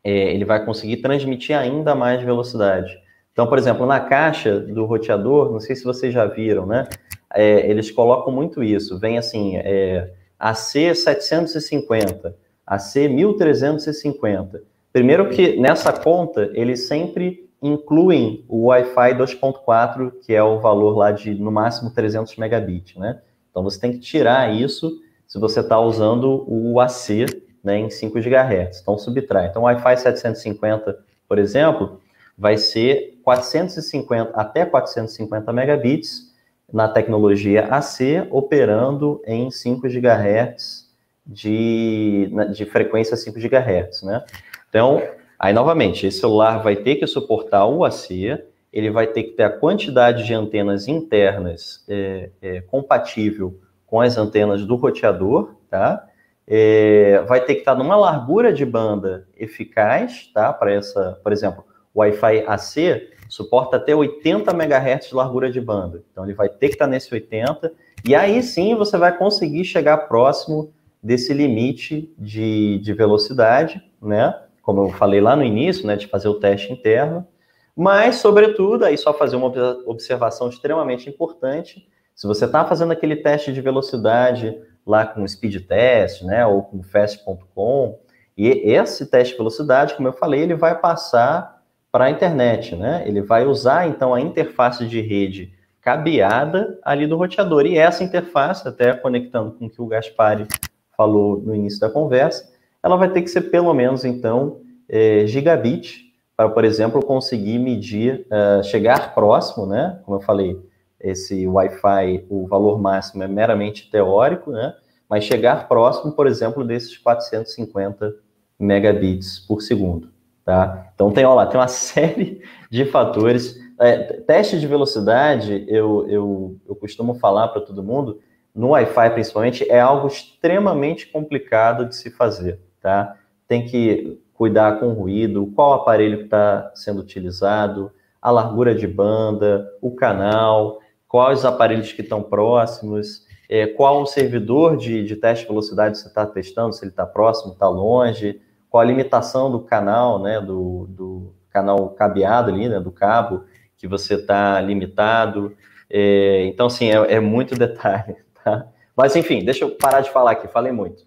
é, 0.03 0.34
ele 0.34 0.43
vai 0.43 0.66
conseguir 0.66 0.97
transmitir 0.97 1.57
ainda 1.57 1.95
mais 1.95 2.22
velocidade. 2.22 2.99
Então, 3.32 3.47
por 3.47 3.57
exemplo, 3.57 3.86
na 3.86 4.01
caixa 4.01 4.59
do 4.59 4.84
roteador, 4.84 5.51
não 5.51 5.59
sei 5.62 5.76
se 5.76 5.86
vocês 5.86 6.14
já 6.14 6.26
viram, 6.26 6.66
né? 6.66 6.88
É, 7.34 7.70
eles 7.70 7.89
colocam 7.89 8.34
muito 8.34 8.62
isso. 8.62 8.99
Vem 8.99 9.18
assim, 9.18 9.55
é, 9.55 10.12
AC 10.42 10.96
750, 10.96 12.36
AC 12.66 12.96
1350. 13.08 14.64
Primeiro 14.92 15.30
que 15.30 15.60
nessa 15.60 15.94
conta, 15.94 16.50
eles 16.54 16.88
sempre 16.88 17.48
incluem 17.62 18.44
o 18.50 18.66
Wi-Fi 18.66 19.14
2.4, 19.14 20.12
que 20.26 20.34
é 20.34 20.42
o 20.42 20.60
valor 20.60 20.98
lá 20.98 21.12
de, 21.12 21.36
no 21.36 21.52
máximo, 21.52 21.92
300 21.92 22.36
megabits, 22.38 22.96
né? 22.96 23.22
Então, 23.52 23.64
você 23.64 23.80
tem 23.80 23.92
que 23.92 24.00
tirar 24.00 24.54
isso 24.54 25.00
se 25.28 25.38
você 25.38 25.60
está 25.60 25.80
usando 25.80 26.44
o 26.48 26.80
AC 26.80 27.26
né, 27.64 27.78
em 27.78 27.89
5 27.89 28.20
GHz. 28.20 28.82
Então, 28.82 28.98
subtrai. 28.98 29.48
Então, 29.48 29.62
o 29.62 29.66
Wi-Fi 29.66 29.98
750, 29.98 30.98
por 31.28 31.38
exemplo, 31.38 32.02
vai 32.38 32.58
ser 32.58 33.20
450 33.24 34.32
até 34.34 34.66
450 34.66 35.54
megabits 35.54 36.31
na 36.72 36.88
tecnologia 36.88 37.67
AC, 37.67 38.28
operando 38.30 39.22
em 39.26 39.51
5 39.51 39.88
GHz 39.88 40.89
de, 41.26 42.32
de 42.53 42.65
frequência 42.65 43.15
5 43.15 43.39
GHz, 43.39 44.03
né? 44.03 44.24
Então, 44.69 45.01
aí 45.38 45.53
novamente, 45.53 46.07
esse 46.07 46.19
celular 46.19 46.61
vai 46.63 46.76
ter 46.76 46.95
que 46.95 47.05
suportar 47.05 47.65
o 47.65 47.84
AC, 47.84 48.41
ele 48.72 48.89
vai 48.89 49.07
ter 49.07 49.24
que 49.24 49.32
ter 49.32 49.43
a 49.43 49.49
quantidade 49.49 50.26
de 50.26 50.34
antenas 50.34 50.88
internas 50.88 51.84
é, 51.89 52.30
é, 52.41 52.61
compatível 52.61 53.59
com 53.86 53.99
as 53.99 54.17
antenas 54.17 54.65
do 54.65 54.76
roteador, 54.76 55.55
tá? 55.69 56.07
É, 56.47 57.24
vai 57.28 57.41
ter 57.41 57.55
que 57.55 57.59
estar 57.61 57.76
numa 57.76 57.95
largura 57.95 58.51
de 58.51 58.65
banda 58.65 59.28
eficaz, 59.38 60.30
tá? 60.34 60.51
Para 60.53 60.72
essa, 60.74 61.19
por 61.22 61.34
exemplo, 61.34 61.65
Wi-Fi 61.93 62.45
AC 62.47 63.09
suporta 63.32 63.78
até 63.78 63.96
80 63.96 64.52
MHz 64.52 65.08
de 65.08 65.16
largura 65.16 65.50
de 65.50 65.62
banda. 65.62 66.04
Então 66.12 66.26
ele 66.26 66.34
vai 66.34 66.50
ter 66.50 66.68
que 66.68 66.74
estar 66.74 66.86
nesse 66.86 67.14
80, 67.14 67.72
e 68.04 68.14
aí 68.14 68.44
sim 68.44 68.76
você 68.76 68.98
vai 68.98 69.18
conseguir 69.18 69.64
chegar 69.64 70.10
próximo 70.10 70.74
desse 71.02 71.34
limite 71.34 72.14
de, 72.18 72.80
de 72.80 72.94
velocidade, 72.94 73.82
né? 74.02 74.38
Como 74.62 74.84
eu 74.84 74.90
falei 74.90 75.22
lá 75.22 75.34
no 75.34 75.46
início, 75.46 75.88
né? 75.88 75.96
De 75.96 76.08
fazer 76.08 76.28
o 76.28 76.42
teste 76.42 76.74
interno. 76.74 77.26
Mas, 77.74 78.16
sobretudo, 78.18 78.84
aí 78.84 78.98
só 78.98 79.14
fazer 79.14 79.38
uma 79.38 79.48
observação 79.86 80.50
extremamente 80.50 81.10
importante. 81.10 81.88
Se 82.14 82.28
você 82.28 82.44
está 82.44 82.66
fazendo 82.66 82.92
aquele 82.92 83.16
teste 83.16 83.54
de 83.54 83.62
velocidade 83.62 84.62
lá 84.86 85.06
com 85.06 85.26
speed 85.26 85.66
test, 85.68 86.24
né? 86.24 86.46
Ou 86.46 86.64
com 86.64 86.84
fast.com, 86.84 87.98
e 88.38 88.50
esse 88.50 89.10
teste 89.10 89.32
de 89.32 89.38
velocidade, 89.38 89.94
como 89.94 90.10
eu 90.10 90.14
falei, 90.14 90.42
ele 90.42 90.56
vai 90.56 90.78
passar 90.78 91.61
para 91.92 92.06
a 92.06 92.10
internet, 92.10 92.76
né? 92.76 93.04
Ele 93.06 93.22
vai 93.22 93.46
usar 93.46 93.88
então 93.88 94.14
a 94.14 94.22
interface 94.22 94.88
de 94.88 95.02
rede 95.02 95.54
cabeada 95.82 96.80
ali 96.84 97.08
do 97.08 97.18
roteador. 97.18 97.66
E 97.66 97.78
essa 97.78 98.04
interface, 98.04 98.68
até 98.68 98.94
conectando 98.94 99.52
com 99.52 99.66
o 99.66 99.70
que 99.70 99.82
o 99.82 99.88
Gaspari 99.88 100.48
falou 100.96 101.42
no 101.42 101.54
início 101.54 101.80
da 101.80 101.89
conversa, 101.89 102.50
ela 102.84 102.96
vai 102.96 103.10
ter 103.10 103.22
que 103.22 103.30
ser 103.30 103.42
pelo 103.42 103.74
menos 103.74 104.06
então 104.06 104.62
é, 104.88 105.26
gigabit 105.26 106.12
para, 106.36 106.50
por 106.50 106.64
exemplo, 106.64 107.06
conseguir 107.06 107.60
medir, 107.60 108.26
uh, 108.32 108.64
chegar 108.64 109.14
próximo, 109.14 109.68
né? 109.68 110.00
Como 110.04 110.18
eu 110.18 110.22
falei, 110.22 110.60
esse 111.00 111.48
Wi-Fi, 111.48 112.26
o 112.30 112.48
valor 112.48 112.80
máximo 112.80 113.24
é 113.24 113.28
meramente 113.28 113.89
teórico, 113.92 114.52
né? 114.52 114.74
Mas 115.08 115.24
chegar 115.24 115.68
próximo, 115.68 116.14
por 116.14 116.26
exemplo, 116.26 116.64
desses 116.64 116.98
450 116.98 118.16
megabits 118.58 119.39
por 119.39 119.62
segundo. 119.62 120.11
Tá? 120.44 120.92
Então 120.94 121.12
tem, 121.12 121.26
ó 121.26 121.34
lá, 121.34 121.46
tem 121.46 121.60
uma 121.60 121.68
série 121.70 122.42
de 122.70 122.86
fatores. 122.86 123.56
É, 123.80 123.98
teste 124.22 124.60
de 124.60 124.68
velocidade, 124.68 125.66
eu, 125.68 126.08
eu, 126.08 126.58
eu 126.68 126.76
costumo 126.76 127.16
falar 127.16 127.48
para 127.48 127.62
todo 127.62 127.84
mundo, 127.84 128.20
no 128.54 128.70
Wi-Fi 128.70 129.10
principalmente, 129.12 129.70
é 129.70 129.80
algo 129.80 130.08
extremamente 130.08 131.08
complicado 131.08 131.86
de 131.86 131.96
se 131.96 132.12
fazer. 132.12 132.60
Tá? 132.82 133.16
Tem 133.48 133.66
que 133.66 134.20
cuidar 134.34 134.80
com 134.80 134.88
o 134.88 134.94
ruído, 134.94 135.52
qual 135.56 135.74
aparelho 135.74 136.24
está 136.24 136.72
sendo 136.76 137.02
utilizado, 137.02 137.92
a 138.22 138.30
largura 138.30 138.76
de 138.76 138.88
banda, 138.88 139.68
o 139.82 139.92
canal, 139.92 140.80
quais 141.08 141.44
aparelhos 141.44 141.92
que 141.92 142.02
estão 142.02 142.22
próximos, 142.22 143.26
é, 143.50 143.68
qual 143.68 144.02
o 144.02 144.06
servidor 144.06 144.78
de, 144.78 145.04
de 145.04 145.16
teste 145.16 145.44
de 145.44 145.50
velocidade 145.50 145.98
você 145.98 146.08
está 146.08 146.26
testando, 146.26 146.74
se 146.74 146.84
ele 146.84 146.92
está 146.92 147.06
próximo, 147.06 147.54
está 147.54 147.68
longe, 147.68 148.39
qual 148.72 148.82
a 148.82 148.86
limitação 148.86 149.51
do 149.51 149.59
canal, 149.59 150.24
né, 150.24 150.39
do, 150.39 150.88
do 150.88 151.36
canal 151.49 151.89
cabeado 151.89 152.49
ali, 152.49 152.69
né, 152.69 152.80
do 152.80 152.89
cabo, 152.89 153.43
que 153.76 153.86
você 153.86 154.15
está 154.15 154.61
limitado. 154.61 155.53
É, 155.89 156.45
então, 156.45 156.67
assim, 156.67 156.89
é, 156.89 157.15
é, 157.15 157.19
muito 157.19 157.53
detalhe, 157.59 158.15
tá? 158.41 158.65
Mas, 158.95 159.13
enfim, 159.17 159.43
deixa 159.43 159.65
eu 159.65 159.72
parar 159.72 159.99
de 159.99 160.09
falar 160.09 160.32
aqui, 160.32 160.47
falei 160.47 160.72
muito. 160.72 161.03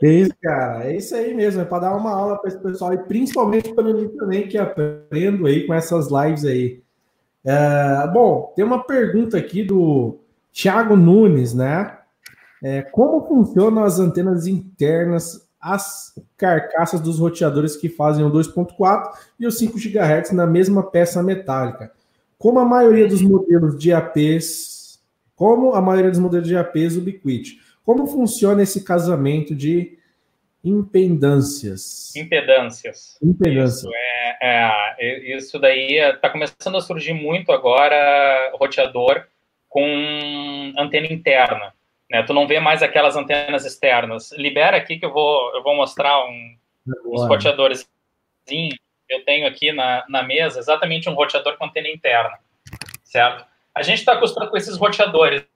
É 0.00 0.08
isso, 0.08 0.34
cara, 0.40 0.84
é 0.84 0.96
isso 0.96 1.14
aí 1.16 1.34
mesmo, 1.34 1.62
é 1.62 1.64
para 1.64 1.80
dar 1.80 1.96
uma 1.96 2.12
aula 2.12 2.38
para 2.38 2.48
esse 2.48 2.60
pessoal, 2.60 2.92
e 2.92 2.98
principalmente 2.98 3.72
para 3.72 3.84
mim 3.84 4.08
também, 4.08 4.46
que 4.46 4.58
aprendo 4.58 5.46
aí 5.46 5.66
com 5.66 5.74
essas 5.74 6.08
lives 6.10 6.44
aí. 6.44 6.80
É, 7.44 8.06
bom, 8.12 8.52
tem 8.54 8.64
uma 8.64 8.84
pergunta 8.84 9.36
aqui 9.36 9.64
do 9.64 10.20
Thiago 10.52 10.94
Nunes, 10.94 11.54
né? 11.54 11.98
É, 12.62 12.82
como 12.82 13.26
funcionam 13.26 13.82
as 13.82 13.98
antenas 13.98 14.46
internas 14.46 15.41
as 15.62 16.12
carcaças 16.36 17.00
dos 17.00 17.20
roteadores 17.20 17.76
que 17.76 17.88
fazem 17.88 18.24
o 18.24 18.30
2.4 18.30 19.12
e 19.38 19.46
o 19.46 19.52
5 19.52 19.78
GHz 19.78 20.32
na 20.32 20.44
mesma 20.44 20.82
peça 20.82 21.22
metálica. 21.22 21.92
Como 22.36 22.58
a 22.58 22.64
maioria 22.64 23.06
dos 23.06 23.22
modelos 23.22 23.78
de 23.78 23.92
APs, 23.92 25.00
como 25.36 25.74
a 25.74 25.80
maioria 25.80 26.10
dos 26.10 26.18
modelos 26.18 26.48
de 26.48 26.56
APs 26.56 26.96
ubiquiti. 26.96 27.60
Como 27.84 28.06
funciona 28.08 28.62
esse 28.62 28.82
casamento 28.84 29.54
de 29.54 29.96
impedâncias? 30.64 32.14
Impedâncias. 32.16 33.16
Impedância. 33.22 33.88
Isso, 33.88 33.90
é, 34.42 34.96
é, 35.00 35.36
isso 35.36 35.58
daí 35.60 35.98
está 35.98 36.28
começando 36.28 36.76
a 36.76 36.80
surgir 36.80 37.12
muito 37.12 37.52
agora 37.52 38.52
roteador 38.54 39.24
com 39.68 40.72
antena 40.76 41.06
interna. 41.06 41.72
Né? 42.12 42.22
Tu 42.22 42.34
não 42.34 42.46
vê 42.46 42.60
mais 42.60 42.82
aquelas 42.82 43.16
antenas 43.16 43.64
externas. 43.64 44.32
Libera 44.32 44.76
aqui 44.76 44.98
que 44.98 45.06
eu 45.06 45.10
vou, 45.10 45.56
eu 45.56 45.62
vou 45.62 45.74
mostrar 45.74 46.26
um, 46.26 46.58
uns 47.06 47.26
roteadores. 47.26 47.88
Eu 49.08 49.24
tenho 49.24 49.46
aqui 49.48 49.72
na, 49.72 50.04
na 50.10 50.22
mesa 50.22 50.58
exatamente 50.58 51.08
um 51.08 51.14
roteador 51.14 51.56
com 51.56 51.64
antena 51.64 51.88
interna, 51.88 52.38
certo? 53.02 53.46
A 53.74 53.82
gente 53.82 54.00
está 54.00 54.12
acostumado 54.12 54.50
com 54.50 54.56
esses 54.58 54.76
roteadores 54.76 55.46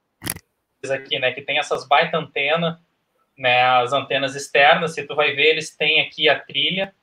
aqui, 0.90 1.18
né? 1.18 1.30
Que 1.32 1.42
tem 1.42 1.59
essas 1.59 1.86
baita 1.86 2.16
antena, 2.16 2.80
né? 3.36 3.61
As 3.61 3.92
antenas 3.92 4.34
externas. 4.34 4.94
Se 4.94 5.07
tu 5.07 5.14
vai 5.14 5.32
ver, 5.32 5.48
eles 5.48 5.76
têm 5.76 6.00
aqui 6.00 6.26
a 6.26 6.40
trilha, 6.40 6.94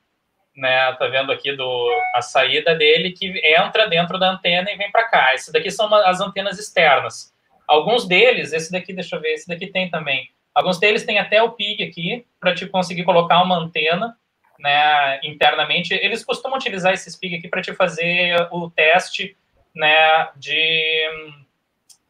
né? 0.56 0.94
Tá 0.94 1.06
vendo 1.08 1.32
aqui 1.32 1.56
do 1.56 1.90
a 2.16 2.24
saída 2.24 2.74
dele 2.74 3.12
que 3.12 3.28
entra 3.56 3.88
dentro 3.88 4.18
da 4.18 4.32
antena 4.32 4.72
e 4.72 4.78
vem 4.78 4.92
para 4.92 5.08
cá. 5.08 5.34
Essas 5.34 5.54
daqui 5.54 5.70
são 5.70 5.94
as 5.94 6.22
antenas 6.22 6.58
externas. 6.58 7.33
Alguns 7.68 8.08
deles, 8.08 8.54
esse 8.54 8.72
daqui, 8.72 8.94
deixa 8.94 9.16
eu 9.16 9.22
ver, 9.22 9.34
esse 9.34 9.48
daqui 9.48 9.68
tem 9.68 9.90
também. 9.90 10.30
Alguns 10.54 10.80
deles 10.80 11.04
têm 11.04 11.18
até 11.18 11.42
o 11.42 11.52
PIG 11.52 11.84
aqui, 11.84 12.26
para 12.40 12.54
te 12.54 12.68
conseguir 12.68 13.04
colocar 13.04 13.42
uma 13.42 13.58
antena 13.58 14.16
né, 14.60 15.20
internamente, 15.24 15.94
eles 15.94 16.24
costumam 16.24 16.58
utilizar 16.58 16.94
esse 16.94 17.12
SPIG 17.12 17.38
aqui 17.38 17.48
para 17.48 17.62
te 17.62 17.74
fazer 17.74 18.48
o 18.52 18.70
teste 18.70 19.36
né, 19.76 20.30
de 20.36 21.34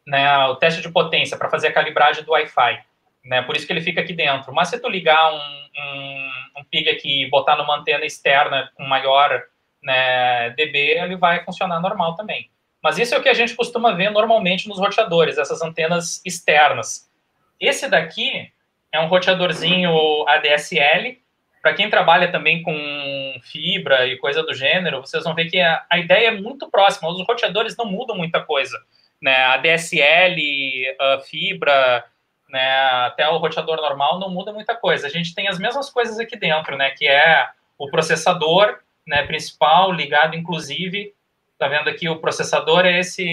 né, 0.06 0.46
o 0.46 0.56
teste 0.56 0.82
de 0.82 0.90
potência 0.90 1.36
para 1.36 1.50
fazer 1.50 1.68
a 1.68 1.72
calibragem 1.72 2.22
do 2.22 2.32
Wi-Fi. 2.32 2.80
Né, 3.24 3.42
por 3.42 3.56
isso 3.56 3.66
que 3.66 3.72
ele 3.72 3.80
fica 3.80 4.02
aqui 4.02 4.12
dentro. 4.12 4.52
Mas 4.52 4.68
se 4.68 4.78
tu 4.78 4.88
ligar 4.88 5.32
um, 5.32 5.36
um, 5.36 6.30
um 6.58 6.64
PIG 6.70 6.90
aqui 6.90 7.24
e 7.24 7.30
botar 7.30 7.56
numa 7.56 7.78
antena 7.78 8.04
externa 8.04 8.70
com 8.74 8.84
maior 8.84 9.42
né, 9.82 10.50
dB, 10.50 10.78
ele 10.78 11.16
vai 11.16 11.42
funcionar 11.44 11.80
normal 11.80 12.14
também. 12.14 12.50
Mas 12.84 12.98
isso 12.98 13.14
é 13.14 13.18
o 13.18 13.22
que 13.22 13.30
a 13.30 13.34
gente 13.34 13.54
costuma 13.54 13.92
ver 13.92 14.10
normalmente 14.10 14.68
nos 14.68 14.78
roteadores, 14.78 15.38
essas 15.38 15.62
antenas 15.62 16.20
externas. 16.22 17.10
Esse 17.58 17.88
daqui 17.88 18.52
é 18.92 19.00
um 19.00 19.06
roteadorzinho 19.06 19.90
ADSL. 20.28 21.18
Para 21.62 21.72
quem 21.72 21.88
trabalha 21.88 22.30
também 22.30 22.62
com 22.62 23.40
fibra 23.42 24.06
e 24.06 24.18
coisa 24.18 24.42
do 24.42 24.52
gênero, 24.52 25.00
vocês 25.00 25.24
vão 25.24 25.34
ver 25.34 25.46
que 25.46 25.58
a, 25.58 25.82
a 25.88 25.98
ideia 25.98 26.28
é 26.28 26.30
muito 26.38 26.70
próxima. 26.70 27.08
Os 27.08 27.26
roteadores 27.26 27.74
não 27.74 27.86
mudam 27.86 28.18
muita 28.18 28.42
coisa. 28.42 28.78
Né? 29.18 29.34
ADSL, 29.34 30.94
a 31.00 31.20
fibra, 31.20 32.04
né? 32.50 32.70
até 33.06 33.26
o 33.26 33.38
roteador 33.38 33.78
normal 33.78 34.20
não 34.20 34.28
muda 34.28 34.52
muita 34.52 34.76
coisa. 34.76 35.06
A 35.06 35.10
gente 35.10 35.34
tem 35.34 35.48
as 35.48 35.58
mesmas 35.58 35.88
coisas 35.88 36.18
aqui 36.18 36.36
dentro, 36.36 36.76
né? 36.76 36.90
que 36.90 37.08
é 37.08 37.48
o 37.78 37.88
processador 37.88 38.78
né, 39.06 39.22
principal 39.22 39.90
ligado, 39.90 40.36
inclusive, 40.36 41.14
tá 41.58 41.68
vendo 41.68 41.88
aqui 41.88 42.08
o 42.08 42.20
processador 42.20 42.84
é 42.84 42.98
esse, 42.98 43.24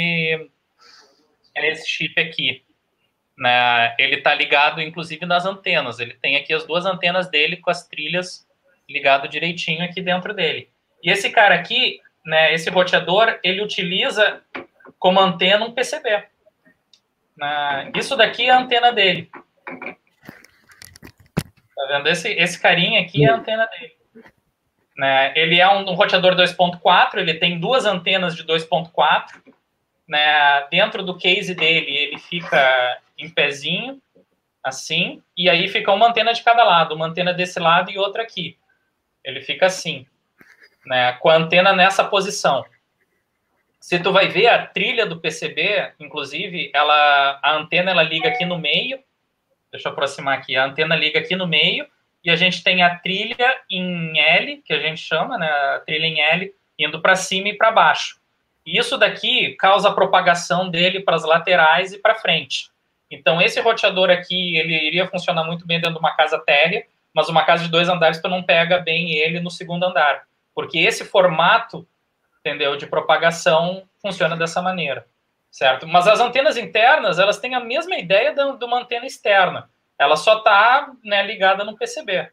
é 1.56 1.72
esse 1.72 1.88
chip 1.90 2.20
aqui. 2.20 2.64
Né? 3.38 3.96
Ele 3.98 4.18
está 4.18 4.34
ligado, 4.34 4.82
inclusive, 4.82 5.26
nas 5.26 5.46
antenas. 5.46 6.00
Ele 6.00 6.14
tem 6.14 6.36
aqui 6.36 6.54
as 6.54 6.66
duas 6.66 6.86
antenas 6.86 7.30
dele 7.30 7.58
com 7.58 7.72
as 7.72 7.88
trilhas 7.88 8.48
ligado 8.90 9.28
direitinho 9.28 9.84
aqui 9.84 10.02
dentro 10.02 10.34
dele. 10.34 10.70
E 11.04 11.10
esse 11.10 11.30
cara 11.30 11.56
aqui, 11.56 12.00
né, 12.26 12.54
esse 12.54 12.70
roteador, 12.70 13.40
ele 13.44 13.62
utiliza 13.62 14.42
como 15.00 15.20
antena 15.20 15.66
um 15.66 15.72
PCB. 15.72 16.26
Né? 17.36 17.92
Isso 17.96 18.16
daqui 18.16 18.46
é 18.46 18.52
a 18.52 18.60
antena 18.60 18.92
dele. 18.92 19.30
Tá 21.76 21.88
vendo? 21.88 22.08
Esse, 22.08 22.30
esse 22.34 22.62
carinha 22.62 23.02
aqui 23.02 23.26
é 23.26 23.30
a 23.30 23.36
antena 23.36 23.66
dele. 23.66 24.01
Né? 25.02 25.34
Ele 25.36 25.60
é 25.60 25.68
um, 25.68 25.80
um 25.90 25.96
roteador 25.96 26.36
2.4, 26.36 27.18
ele 27.18 27.34
tem 27.34 27.60
duas 27.60 27.88
antenas 27.88 28.36
de 28.36 28.44
2.4. 28.44 29.42
Né? 30.08 30.68
Dentro 30.70 31.02
do 31.02 31.18
case 31.18 31.56
dele, 31.56 31.90
ele 31.90 32.20
fica 32.20 33.00
em 33.18 33.28
pezinho, 33.28 34.00
assim, 34.64 35.20
e 35.36 35.50
aí 35.50 35.68
fica 35.70 35.92
uma 35.92 36.08
antena 36.08 36.32
de 36.32 36.44
cada 36.44 36.64
lado, 36.64 36.94
uma 36.94 37.08
antena 37.08 37.34
desse 37.34 37.60
lado 37.60 37.90
e 37.90 37.98
outra 37.98 38.22
aqui. 38.22 38.56
Ele 39.24 39.42
fica 39.42 39.66
assim, 39.66 40.06
né? 40.86 41.14
com 41.14 41.30
a 41.30 41.36
antena 41.36 41.74
nessa 41.74 42.04
posição. 42.04 42.64
Se 43.80 43.98
tu 43.98 44.14
vai 44.14 44.28
ver 44.28 44.50
a 44.50 44.68
trilha 44.68 45.08
do 45.08 45.20
PCB, 45.20 45.94
inclusive, 46.00 46.70
ela, 46.76 47.40
a 47.42 47.56
antena 47.56 47.90
ela 47.90 48.04
liga 48.04 48.30
aqui 48.30 48.46
no 48.46 48.60
meio. 48.60 49.00
Deixa 49.72 49.90
eu 49.90 49.94
aproximar 49.94 50.38
aqui. 50.38 50.56
A 50.56 50.66
antena 50.66 50.96
liga 50.96 51.18
aqui 51.18 51.36
no 51.36 51.48
meio 51.48 51.88
e 52.24 52.30
a 52.30 52.36
gente 52.36 52.64
tem 52.64 52.84
a 52.84 52.98
trilha 52.98 53.60
em 53.70 54.20
L, 54.20 54.58
que 54.58 54.74
a 54.74 54.80
gente 54.80 55.02
chama, 55.02 55.38
né? 55.38 55.48
A 55.48 55.80
trilha 55.86 56.06
em 56.06 56.22
L 56.22 56.54
indo 56.78 57.02
para 57.02 57.16
cima 57.16 57.50
e 57.50 57.58
para 57.58 57.72
baixo. 57.72 58.20
E 58.66 58.78
isso 58.78 58.98
daqui 58.98 59.56
causa 59.56 59.90
a 59.90 59.94
propagação 59.94 60.70
dele 60.70 61.00
para 61.00 61.16
as 61.16 61.24
laterais 61.24 61.94
e 61.94 62.00
para 62.00 62.16
frente. 62.16 62.70
Então, 63.10 63.42
esse 63.42 63.60
roteador 63.60 64.10
aqui, 64.10 64.58
ele 64.58 64.74
iria 64.74 65.08
funcionar 65.08 65.44
muito 65.44 65.66
bem 65.66 65.80
dentro 65.80 65.96
de 65.96 66.00
uma 66.00 66.16
casa 66.16 66.40
térrea, 66.40 66.86
mas 67.14 67.28
uma 67.28 67.44
casa 67.44 67.64
de 67.64 67.70
dois 67.70 67.90
andares 67.90 68.22
tu 68.22 68.30
não 68.30 68.42
pega 68.42 68.80
bem 68.80 69.12
ele 69.14 69.40
no 69.40 69.52
segundo 69.52 69.84
andar, 69.84 70.24
porque 70.56 70.80
esse 70.80 71.04
formato 71.04 71.86
entendeu? 72.42 72.76
De 72.76 72.88
propagação 72.88 73.84
funciona 74.02 74.36
dessa 74.36 74.62
maneira, 74.62 75.08
certo? 75.50 75.88
Mas 75.88 76.08
as 76.08 76.20
antenas 76.20 76.58
internas, 76.58 77.20
elas 77.20 77.40
têm 77.40 77.56
a 77.56 77.60
mesma 77.60 77.96
ideia 77.96 78.34
de 78.34 78.66
uma 78.66 78.80
antena 78.80 79.06
externa. 79.06 79.70
Ela 80.02 80.16
só 80.16 80.40
está 80.40 80.92
né, 81.04 81.22
ligada 81.22 81.64
no 81.64 81.78
PCB. 81.78 82.28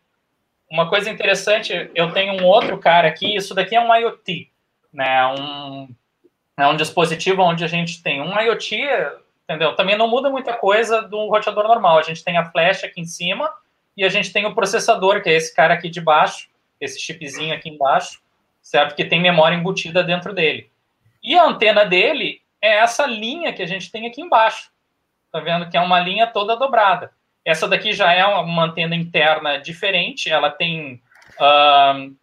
Uma 0.71 0.89
coisa 0.89 1.11
interessante, 1.11 1.91
eu 1.95 2.11
tenho 2.13 2.33
um 2.33 2.47
outro 2.47 2.79
cara 2.79 3.07
aqui, 3.07 3.37
isso 3.37 3.55
daqui 3.55 3.77
é 3.77 3.81
um 3.81 3.95
IoT, 3.95 4.51
né? 4.91 5.27
Um, 5.27 5.95
é 6.57 6.67
um 6.67 6.77
dispositivo 6.77 7.43
onde 7.43 7.63
a 7.63 7.67
gente 7.67 8.03
tem 8.03 8.23
um 8.23 8.41
IoT, 8.41 8.79
entendeu? 9.45 9.77
Também 9.77 9.99
não 9.99 10.09
muda 10.09 10.31
muita 10.31 10.55
coisa 10.55 11.03
do 11.03 11.29
roteador 11.29 11.69
normal. 11.69 11.99
A 11.99 12.03
gente 12.03 12.25
tem 12.25 12.39
a 12.39 12.51
flecha 12.51 12.87
aqui 12.87 13.03
em 13.03 13.07
cima 13.07 13.53
e 13.95 14.03
a 14.03 14.09
gente 14.09 14.33
tem 14.33 14.47
o 14.47 14.55
processador, 14.55 15.23
que 15.23 15.29
é 15.29 15.35
esse 15.35 15.55
cara 15.55 15.75
aqui 15.75 15.91
de 15.91 16.01
baixo, 16.01 16.49
esse 16.81 16.99
chipzinho 16.99 17.55
aqui 17.55 17.69
embaixo, 17.69 18.23
certo? 18.63 18.95
Que 18.95 19.05
tem 19.05 19.21
memória 19.21 19.55
embutida 19.55 20.03
dentro 20.03 20.33
dele. 20.33 20.71
E 21.23 21.37
a 21.37 21.45
antena 21.45 21.85
dele 21.85 22.41
é 22.63 22.79
essa 22.79 23.05
linha 23.05 23.53
que 23.53 23.63
a 23.63 23.67
gente 23.67 23.93
tem 23.93 24.07
aqui 24.07 24.23
embaixo. 24.23 24.71
Tá 25.31 25.39
vendo? 25.41 25.69
Que 25.69 25.77
é 25.77 25.81
uma 25.83 26.01
linha 26.01 26.27
toda 26.27 26.57
dobrada. 26.57 27.18
Essa 27.49 27.67
daqui 27.67 27.93
já 27.93 28.13
é 28.13 28.25
uma 28.27 28.65
antena 28.65 28.95
interna 28.95 29.59
diferente, 29.59 30.31
ela 30.31 30.51
tem. 30.51 31.01
Uh, 31.41 32.15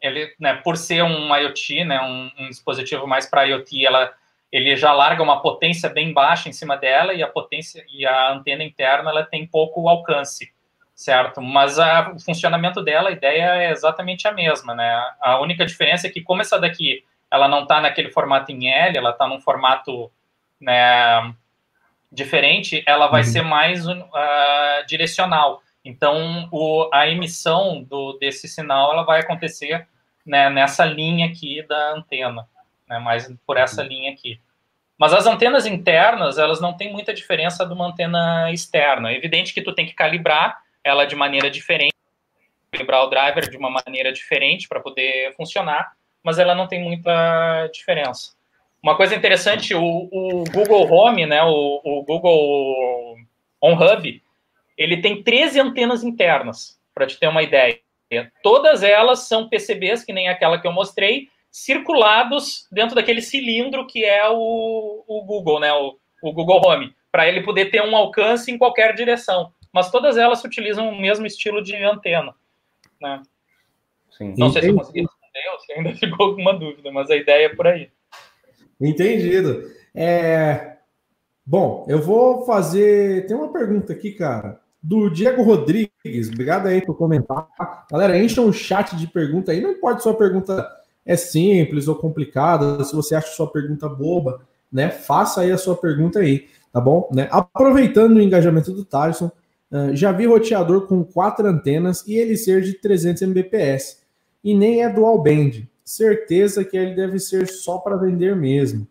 ele, 0.00 0.34
né, 0.38 0.54
por 0.54 0.76
ser 0.76 1.02
um 1.02 1.34
IoT, 1.34 1.84
né, 1.84 2.00
um, 2.00 2.30
um 2.38 2.48
dispositivo 2.48 3.06
mais 3.06 3.26
para 3.26 3.44
IoT, 3.44 3.84
ela, 3.84 4.12
ele 4.50 4.76
já 4.76 4.92
larga 4.92 5.22
uma 5.22 5.42
potência 5.42 5.88
bem 5.88 6.12
baixa 6.12 6.48
em 6.48 6.52
cima 6.52 6.76
dela 6.76 7.12
e 7.14 7.22
a 7.22 7.28
potência 7.28 7.84
e 7.92 8.06
a 8.06 8.32
antena 8.32 8.64
interna 8.64 9.10
ela 9.10 9.24
tem 9.24 9.46
pouco 9.46 9.88
alcance 9.88 10.52
certo? 10.98 11.40
Mas 11.40 11.78
a, 11.78 12.10
o 12.10 12.18
funcionamento 12.18 12.82
dela, 12.82 13.10
a 13.10 13.12
ideia 13.12 13.54
é 13.54 13.70
exatamente 13.70 14.26
a 14.26 14.32
mesma, 14.32 14.74
né? 14.74 15.00
A 15.20 15.40
única 15.40 15.64
diferença 15.64 16.08
é 16.08 16.10
que 16.10 16.20
como 16.20 16.42
essa 16.42 16.58
daqui, 16.58 17.04
ela 17.30 17.46
não 17.46 17.62
está 17.62 17.80
naquele 17.80 18.10
formato 18.10 18.50
em 18.50 18.68
L, 18.68 18.98
ela 18.98 19.10
está 19.10 19.28
num 19.28 19.40
formato, 19.40 20.10
né, 20.60 21.32
diferente, 22.10 22.82
ela 22.86 23.06
vai 23.08 23.22
uhum. 23.22 23.26
ser 23.28 23.42
mais 23.42 23.86
uh, 23.86 23.96
direcional. 24.86 25.62
Então, 25.84 26.48
o, 26.50 26.88
a 26.92 27.08
emissão 27.08 27.82
do, 27.82 28.14
desse 28.14 28.48
sinal, 28.48 28.92
ela 28.92 29.04
vai 29.04 29.20
acontecer 29.20 29.86
né, 30.26 30.50
nessa 30.50 30.84
linha 30.84 31.26
aqui 31.26 31.62
da 31.66 31.92
antena, 31.94 32.46
né, 32.88 32.98
mais 32.98 33.32
por 33.46 33.56
essa 33.56 33.82
uhum. 33.82 33.88
linha 33.88 34.12
aqui. 34.12 34.40
Mas 34.98 35.12
as 35.12 35.26
antenas 35.26 35.64
internas, 35.64 36.38
elas 36.38 36.60
não 36.60 36.76
têm 36.76 36.92
muita 36.92 37.14
diferença 37.14 37.64
de 37.64 37.72
uma 37.72 37.86
antena 37.86 38.50
externa. 38.50 39.12
É 39.12 39.16
evidente 39.16 39.54
que 39.54 39.62
tu 39.62 39.72
tem 39.72 39.86
que 39.86 39.94
calibrar 39.94 40.58
ela 40.82 41.04
de 41.04 41.14
maneira 41.14 41.48
diferente, 41.48 41.94
calibrar 42.72 43.04
o 43.04 43.06
driver 43.08 43.48
de 43.48 43.56
uma 43.56 43.70
maneira 43.70 44.12
diferente 44.12 44.66
para 44.66 44.80
poder 44.80 45.34
funcionar, 45.36 45.92
mas 46.22 46.38
ela 46.38 46.54
não 46.54 46.66
tem 46.66 46.82
muita 46.82 47.68
diferença. 47.72 48.37
Uma 48.82 48.96
coisa 48.96 49.14
interessante, 49.14 49.74
o, 49.74 49.82
o 49.82 50.44
Google 50.52 50.90
Home, 50.90 51.26
né, 51.26 51.42
o, 51.42 51.80
o 51.84 52.02
Google 52.04 53.16
On 53.60 53.74
Hub, 53.74 54.22
ele 54.76 55.00
tem 55.00 55.22
13 55.22 55.60
antenas 55.60 56.04
internas, 56.04 56.80
para 56.94 57.06
te 57.06 57.18
ter 57.18 57.28
uma 57.28 57.42
ideia. 57.42 57.80
Todas 58.42 58.82
elas 58.82 59.20
são 59.20 59.48
PCBs, 59.48 60.04
que 60.04 60.12
nem 60.12 60.28
aquela 60.28 60.60
que 60.60 60.66
eu 60.66 60.72
mostrei, 60.72 61.28
circulados 61.50 62.66
dentro 62.70 62.94
daquele 62.94 63.20
cilindro 63.20 63.86
que 63.86 64.04
é 64.04 64.28
o, 64.28 65.04
o 65.06 65.24
Google, 65.24 65.60
né, 65.60 65.72
o, 65.72 65.98
o 66.22 66.32
Google 66.32 66.62
Home, 66.64 66.94
para 67.10 67.28
ele 67.28 67.42
poder 67.42 67.70
ter 67.70 67.82
um 67.82 67.96
alcance 67.96 68.50
em 68.50 68.58
qualquer 68.58 68.94
direção 68.94 69.52
mas 69.72 69.90
todas 69.90 70.16
elas 70.16 70.42
utilizam 70.44 70.88
o 70.88 71.00
mesmo 71.00 71.26
estilo 71.26 71.62
de 71.62 71.76
antena. 71.76 72.34
Né? 73.00 73.22
Sim. 74.10 74.34
Não 74.36 74.50
sei 74.50 74.62
se 74.62 74.68
eu 74.68 74.74
consegui 74.74 75.02
responder 75.02 75.48
ou 75.52 75.58
se 75.60 75.72
ainda 75.72 75.94
ficou 75.96 76.26
alguma 76.26 76.52
dúvida, 76.52 76.90
mas 76.90 77.10
a 77.10 77.16
ideia 77.16 77.46
é 77.46 77.54
por 77.54 77.66
aí. 77.66 77.90
Entendido. 78.80 79.62
É... 79.94 80.76
Bom, 81.44 81.86
eu 81.88 82.00
vou 82.00 82.44
fazer. 82.44 83.26
Tem 83.26 83.36
uma 83.36 83.52
pergunta 83.52 83.92
aqui, 83.92 84.12
cara, 84.12 84.60
do 84.82 85.08
Diego 85.08 85.42
Rodrigues. 85.42 86.28
Obrigado 86.28 86.66
aí 86.66 86.84
por 86.84 86.96
comentar. 86.96 87.48
Galera, 87.90 88.18
encha 88.18 88.42
um 88.42 88.52
chat 88.52 88.96
de 88.96 89.06
pergunta 89.06 89.52
aí. 89.52 89.60
Não 89.60 89.72
importa 89.72 89.98
se 89.98 90.04
sua 90.04 90.14
pergunta 90.14 90.68
é 91.06 91.16
simples 91.16 91.88
ou 91.88 91.94
complicada, 91.94 92.84
se 92.84 92.94
você 92.94 93.14
acha 93.14 93.28
sua 93.28 93.50
pergunta 93.50 93.88
boba, 93.88 94.42
né? 94.70 94.90
Faça 94.90 95.40
aí 95.40 95.50
a 95.50 95.56
sua 95.56 95.74
pergunta 95.74 96.18
aí, 96.18 96.46
tá 96.70 96.80
bom? 96.80 97.08
Né? 97.14 97.26
Aproveitando 97.30 98.16
o 98.16 98.20
engajamento 98.20 98.72
do 98.72 98.84
Tyson, 98.84 99.30
Uh, 99.70 99.94
já 99.94 100.10
vi 100.12 100.24
roteador 100.26 100.86
com 100.86 101.04
quatro 101.04 101.46
antenas 101.46 102.02
e 102.06 102.16
ele 102.16 102.36
ser 102.36 102.62
de 102.62 102.72
300 102.74 103.22
Mbps. 103.22 103.98
E 104.42 104.54
nem 104.54 104.82
é 104.82 104.88
dual 104.88 105.22
band. 105.22 105.62
Certeza 105.88 106.62
que 106.66 106.76
ele 106.76 106.94
deve 106.94 107.18
ser 107.18 107.48
só 107.48 107.78
para 107.78 107.96
vender 107.96 108.36
mesmo. 108.36 108.86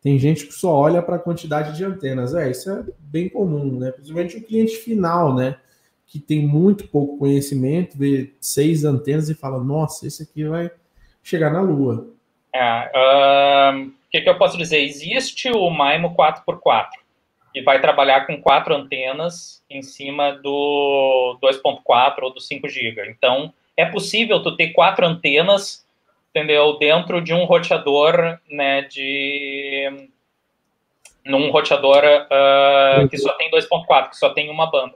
Tem 0.00 0.18
gente 0.18 0.46
que 0.46 0.54
só 0.54 0.74
olha 0.74 1.02
para 1.02 1.16
a 1.16 1.18
quantidade 1.18 1.76
de 1.76 1.84
antenas. 1.84 2.34
É, 2.34 2.50
isso 2.50 2.70
é 2.70 2.84
bem 2.98 3.28
comum, 3.28 3.78
né? 3.78 3.92
Principalmente 3.92 4.38
o 4.38 4.42
cliente 4.42 4.76
final, 4.76 5.34
né? 5.34 5.58
Que 6.06 6.18
tem 6.18 6.46
muito 6.46 6.88
pouco 6.88 7.18
conhecimento, 7.18 7.98
vê 7.98 8.32
seis 8.40 8.82
antenas 8.86 9.28
e 9.28 9.34
fala: 9.34 9.62
Nossa, 9.62 10.06
esse 10.06 10.22
aqui 10.22 10.42
vai 10.44 10.70
chegar 11.22 11.52
na 11.52 11.60
Lua. 11.60 12.08
É, 12.54 13.70
o 13.74 14.10
que, 14.10 14.22
que 14.22 14.30
eu 14.30 14.38
posso 14.38 14.56
dizer? 14.56 14.78
Existe 14.78 15.50
o 15.50 15.68
MIMO 15.70 16.16
4x4 16.16 16.86
e 17.54 17.60
vai 17.60 17.78
trabalhar 17.78 18.26
com 18.26 18.40
quatro 18.40 18.74
antenas 18.74 19.62
em 19.68 19.82
cima 19.82 20.32
do 20.32 21.38
2.4 21.42 22.22
ou 22.22 22.32
do 22.32 22.40
5 22.40 22.66
GB. 22.70 23.10
Então, 23.10 23.52
é 23.76 23.84
possível 23.84 24.42
tu 24.42 24.56
ter 24.56 24.68
quatro 24.68 25.06
antenas, 25.06 25.86
entendeu, 26.30 26.78
dentro 26.78 27.20
de 27.20 27.32
um 27.32 27.44
roteador, 27.44 28.38
né, 28.50 28.82
de 28.82 30.08
num 31.24 31.50
roteador 31.50 32.02
uh, 32.02 33.08
que 33.08 33.18
só 33.18 33.32
tem 33.34 33.50
2.4, 33.50 34.10
que 34.10 34.16
só 34.16 34.30
tem 34.30 34.48
uma 34.48 34.70
banda, 34.70 34.94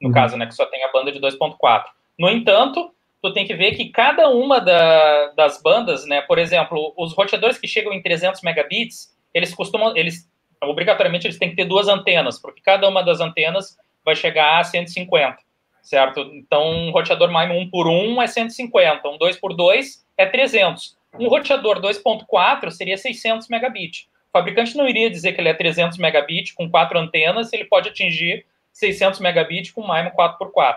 no 0.00 0.08
uhum. 0.08 0.14
caso, 0.14 0.36
né, 0.36 0.46
que 0.46 0.54
só 0.54 0.66
tem 0.66 0.84
a 0.84 0.92
banda 0.92 1.10
de 1.10 1.20
2.4. 1.20 1.84
No 2.18 2.28
entanto, 2.28 2.94
tu 3.20 3.32
tem 3.32 3.46
que 3.46 3.54
ver 3.54 3.72
que 3.72 3.88
cada 3.88 4.28
uma 4.28 4.60
da, 4.60 5.28
das 5.28 5.60
bandas, 5.60 6.06
né, 6.06 6.20
por 6.22 6.38
exemplo, 6.38 6.94
os 6.96 7.12
roteadores 7.12 7.58
que 7.58 7.66
chegam 7.66 7.92
em 7.92 8.02
300 8.02 8.40
megabits, 8.42 9.16
eles 9.32 9.52
costumam, 9.54 9.96
eles 9.96 10.30
obrigatoriamente 10.62 11.26
eles 11.26 11.38
têm 11.38 11.50
que 11.50 11.56
ter 11.56 11.64
duas 11.64 11.88
antenas, 11.88 12.40
porque 12.40 12.60
cada 12.62 12.88
uma 12.88 13.02
das 13.02 13.20
antenas 13.20 13.76
vai 14.04 14.14
chegar 14.14 14.60
a 14.60 14.64
150, 14.64 15.38
certo? 15.82 16.20
Então, 16.32 16.64
um 16.64 16.90
roteador 16.90 17.28
MIMO 17.28 17.58
1 17.60 17.70
por 17.70 17.88
1 17.88 18.22
é 18.22 18.26
150, 18.26 19.08
um 19.08 19.18
2 19.18 19.36
por 19.38 19.54
2 19.54 20.03
é 20.16 20.26
300. 20.26 20.96
Um 21.18 21.28
roteador 21.28 21.80
2.4 21.80 22.70
seria 22.70 22.96
600 22.96 23.48
megabits. 23.48 24.08
O 24.28 24.38
fabricante 24.38 24.76
não 24.76 24.88
iria 24.88 25.10
dizer 25.10 25.32
que 25.32 25.40
ele 25.40 25.48
é 25.48 25.54
300 25.54 25.98
megabits 25.98 26.52
com 26.52 26.68
quatro 26.68 26.98
antenas, 26.98 27.52
ele 27.52 27.64
pode 27.64 27.88
atingir 27.88 28.44
600 28.72 29.20
megabits 29.20 29.70
com 29.70 29.80
MIMO 29.80 30.10
4x4. 30.10 30.76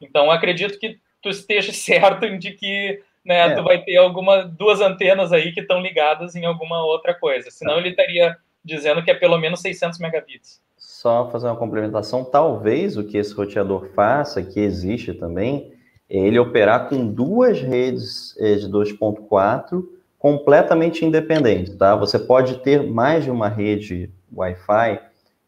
Então, 0.00 0.30
acredito 0.30 0.78
que 0.78 0.98
tu 1.20 1.28
esteja 1.28 1.72
certo 1.74 2.38
de 2.38 2.52
que 2.52 3.02
né, 3.24 3.52
é. 3.52 3.54
tu 3.54 3.62
vai 3.62 3.82
ter 3.82 3.96
alguma 3.96 4.42
duas 4.44 4.80
antenas 4.80 5.32
aí 5.32 5.52
que 5.52 5.60
estão 5.60 5.80
ligadas 5.80 6.34
em 6.34 6.44
alguma 6.44 6.84
outra 6.84 7.14
coisa. 7.14 7.50
Senão 7.50 7.78
ele 7.78 7.90
estaria 7.90 8.36
dizendo 8.64 9.02
que 9.02 9.10
é 9.10 9.14
pelo 9.14 9.38
menos 9.38 9.60
600 9.60 9.98
megabits. 9.98 10.60
Só 10.76 11.28
fazer 11.30 11.48
uma 11.48 11.56
complementação, 11.56 12.24
talvez 12.24 12.96
o 12.96 13.04
que 13.04 13.16
esse 13.16 13.34
roteador 13.34 13.88
faça, 13.94 14.42
que 14.42 14.60
existe 14.60 15.12
também, 15.12 15.72
é 15.72 15.81
ele 16.20 16.38
operar 16.38 16.88
com 16.88 17.06
duas 17.06 17.60
redes 17.60 18.36
eh, 18.38 18.56
de 18.56 18.68
2.4 18.68 19.82
completamente 20.18 21.04
independentes, 21.04 21.74
tá? 21.74 21.96
Você 21.96 22.18
pode 22.18 22.58
ter 22.58 22.82
mais 22.82 23.24
de 23.24 23.30
uma 23.30 23.48
rede 23.48 24.10
Wi-Fi 24.32 25.00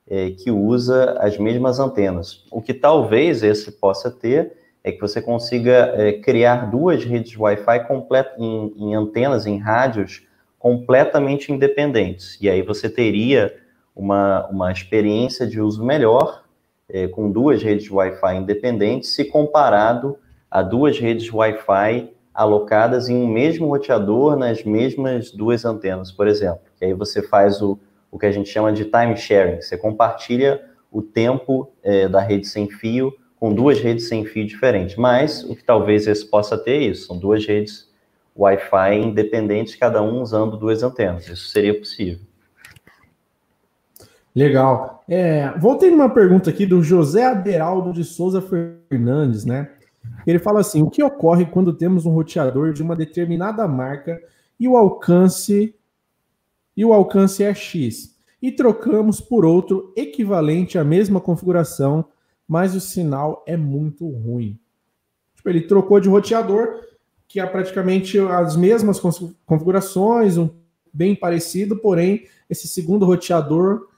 é, 0.09 0.31
que 0.31 0.51
usa 0.51 1.17
as 1.21 1.39
mesmas 1.39 1.79
antenas. 1.79 2.45
O 2.51 2.61
que 2.61 2.75
talvez 2.75 3.43
esse 3.43 3.71
possa 3.73 4.11
ter 4.11 4.53
é 4.83 4.91
que 4.91 5.01
você 5.01 5.23
consiga 5.23 5.93
é, 5.97 6.15
criar 6.15 6.71
duas 6.71 7.05
redes 7.05 7.37
Wi-Fi 7.39 7.87
em, 8.39 8.75
em 8.77 8.95
antenas, 8.95 9.47
em 9.47 9.59
rádios 9.59 10.27
completamente 10.59 11.53
independentes. 11.53 12.37
E 12.41 12.49
aí 12.49 12.63
você 12.63 12.89
teria 12.89 13.55
uma, 13.95 14.47
uma 14.49 14.73
experiência 14.73 15.47
de 15.47 15.61
uso 15.61 15.85
melhor 15.85 16.43
é, 16.89 17.07
com 17.07 17.31
duas 17.31 17.63
redes 17.63 17.91
Wi-Fi 17.91 18.37
independentes, 18.37 19.11
se 19.15 19.25
comparado 19.25 20.19
a 20.55 20.63
duas 20.63 21.01
redes 21.01 21.33
Wi-Fi 21.33 22.11
alocadas 22.33 23.09
em 23.09 23.17
um 23.17 23.27
mesmo 23.27 23.67
roteador 23.67 24.37
nas 24.37 24.63
mesmas 24.63 25.33
duas 25.33 25.65
antenas, 25.65 26.13
por 26.13 26.29
exemplo. 26.29 26.61
E 26.81 26.85
aí 26.85 26.95
você 26.95 27.21
faz 27.21 27.61
o, 27.61 27.77
o 28.09 28.17
que 28.17 28.27
a 28.27 28.31
gente 28.31 28.49
chama 28.49 28.73
de 28.73 28.85
time 28.85 29.17
sharing. 29.17 29.61
Você 29.61 29.77
compartilha 29.77 30.65
o 30.93 31.03
tempo 31.03 31.73
é, 31.83 32.09
da 32.09 32.21
rede 32.21 32.47
sem 32.47 32.71
fio 32.71 33.13
com 33.35 33.53
duas 33.53 33.81
redes 33.81 34.07
sem 34.07 34.25
fio 34.25 34.47
diferentes. 34.47 34.95
Mas 34.95 35.43
o 35.43 35.57
que 35.57 35.65
talvez 35.65 36.07
esse 36.07 36.25
possa 36.25 36.57
ter 36.57 36.75
é 36.75 36.85
isso, 36.85 37.09
são 37.09 37.19
duas 37.19 37.45
redes 37.45 37.93
Wi-Fi 38.37 38.95
independentes, 38.95 39.75
cada 39.75 40.01
um 40.03 40.23
usando 40.23 40.57
duas 40.57 40.85
antenas. 40.85 41.27
Isso 41.27 41.49
seria 41.49 41.77
possível. 41.77 42.21
Legal. 44.33 45.03
É, 45.09 45.53
voltei 45.59 45.91
numa 45.91 46.11
pergunta 46.11 46.49
aqui 46.49 46.65
do 46.65 46.81
José 46.81 47.25
Aderaldo 47.25 47.93
de 47.93 48.05
Souza 48.05 48.41
Fernandes, 48.41 49.45
né? 49.45 49.71
Ele 50.27 50.39
fala 50.39 50.61
assim: 50.61 50.83
o 50.83 50.91
que 50.91 51.03
ocorre 51.03 51.47
quando 51.47 51.73
temos 51.73 52.07
um 52.07 52.13
roteador 52.13 52.73
de 52.73 52.83
uma 52.83 52.97
determinada 52.97 53.67
marca 53.69 54.21
e 54.59 54.69
o 54.69 54.77
alcance 54.77 55.75
e 56.77 56.85
o 56.85 56.93
alcance 56.93 57.43
é 57.43 57.55
X 57.55 58.15
e 58.43 58.53
trocamos 58.53 59.21
por 59.21 59.45
outro 59.45 59.93
equivalente 59.97 60.77
à 60.77 60.85
mesma 60.85 61.21
configuração, 61.21 62.05
mas 62.47 62.75
o 62.75 62.81
sinal 62.81 63.43
é 63.47 63.57
muito 63.57 64.07
ruim. 64.07 64.59
Tipo, 65.35 65.49
ele 65.49 65.63
trocou 65.63 65.99
de 65.99 66.11
roteador, 66.11 66.81
que 67.27 67.41
é 67.41 67.47
praticamente 67.47 68.19
as 68.19 68.55
mesmas 68.55 69.01
configurações, 69.47 70.37
um 70.37 70.51
bem 70.93 71.15
parecido, 71.15 71.77
porém 71.77 72.27
esse 72.51 72.69
segundo 72.69 73.07
roteador 73.07 73.89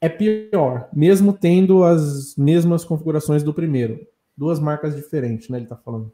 é 0.00 0.08
pior, 0.08 0.88
mesmo 0.94 1.32
tendo 1.32 1.82
as 1.82 2.36
mesmas 2.36 2.84
configurações 2.84 3.42
do 3.42 3.54
primeiro. 3.54 4.06
Duas 4.38 4.60
marcas 4.60 4.94
diferentes, 4.94 5.48
né? 5.48 5.58
Ele 5.58 5.64
está 5.64 5.74
falando. 5.76 6.12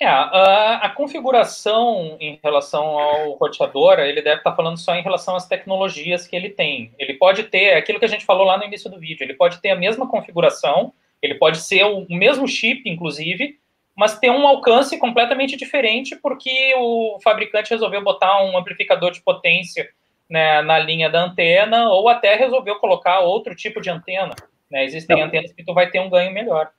É, 0.00 0.04
a, 0.04 0.78
a, 0.78 0.90
configuração 0.90 2.16
em 2.18 2.40
relação 2.42 2.98
ao 2.98 3.34
roteador, 3.34 4.00
ele 4.00 4.20
deve 4.20 4.38
estar 4.38 4.50
tá 4.50 4.56
falando 4.56 4.76
só 4.76 4.96
em 4.96 5.02
relação 5.02 5.36
às 5.36 5.46
tecnologias 5.46 6.26
que 6.26 6.34
ele 6.34 6.50
tem. 6.50 6.92
Ele 6.98 7.14
pode 7.14 7.44
ter, 7.44 7.74
aquilo 7.74 8.00
que 8.00 8.04
a 8.04 8.08
gente 8.08 8.24
falou 8.24 8.44
lá 8.44 8.58
no 8.58 8.64
início 8.64 8.90
do 8.90 8.98
vídeo, 8.98 9.22
ele 9.22 9.34
pode 9.34 9.60
ter 9.60 9.70
a 9.70 9.76
mesma 9.76 10.08
configuração, 10.08 10.92
ele 11.22 11.36
pode 11.36 11.58
ser 11.58 11.84
o, 11.84 12.00
o 12.00 12.16
mesmo 12.16 12.48
chip, 12.48 12.82
inclusive, 12.90 13.60
mas 13.96 14.18
ter 14.18 14.30
um 14.30 14.44
alcance 14.44 14.98
completamente 14.98 15.56
diferente 15.56 16.16
porque 16.16 16.74
o 16.76 17.20
fabricante 17.22 17.70
resolveu 17.70 18.02
botar 18.02 18.42
um 18.42 18.58
amplificador 18.58 19.12
de 19.12 19.22
potência 19.22 19.88
né, 20.28 20.62
na 20.62 20.80
linha 20.80 21.08
da 21.08 21.22
antena 21.22 21.90
ou 21.90 22.08
até 22.08 22.34
resolveu 22.34 22.74
colocar 22.80 23.20
outro 23.20 23.54
tipo 23.54 23.80
de 23.80 23.88
antena. 23.88 24.34
Né? 24.72 24.86
Existem 24.86 25.18
Não. 25.18 25.26
antenas 25.26 25.52
que 25.52 25.62
tu 25.62 25.74
vai 25.74 25.90
ter 25.90 26.00
um 26.00 26.08
ganho 26.08 26.32
melhor. 26.32 26.70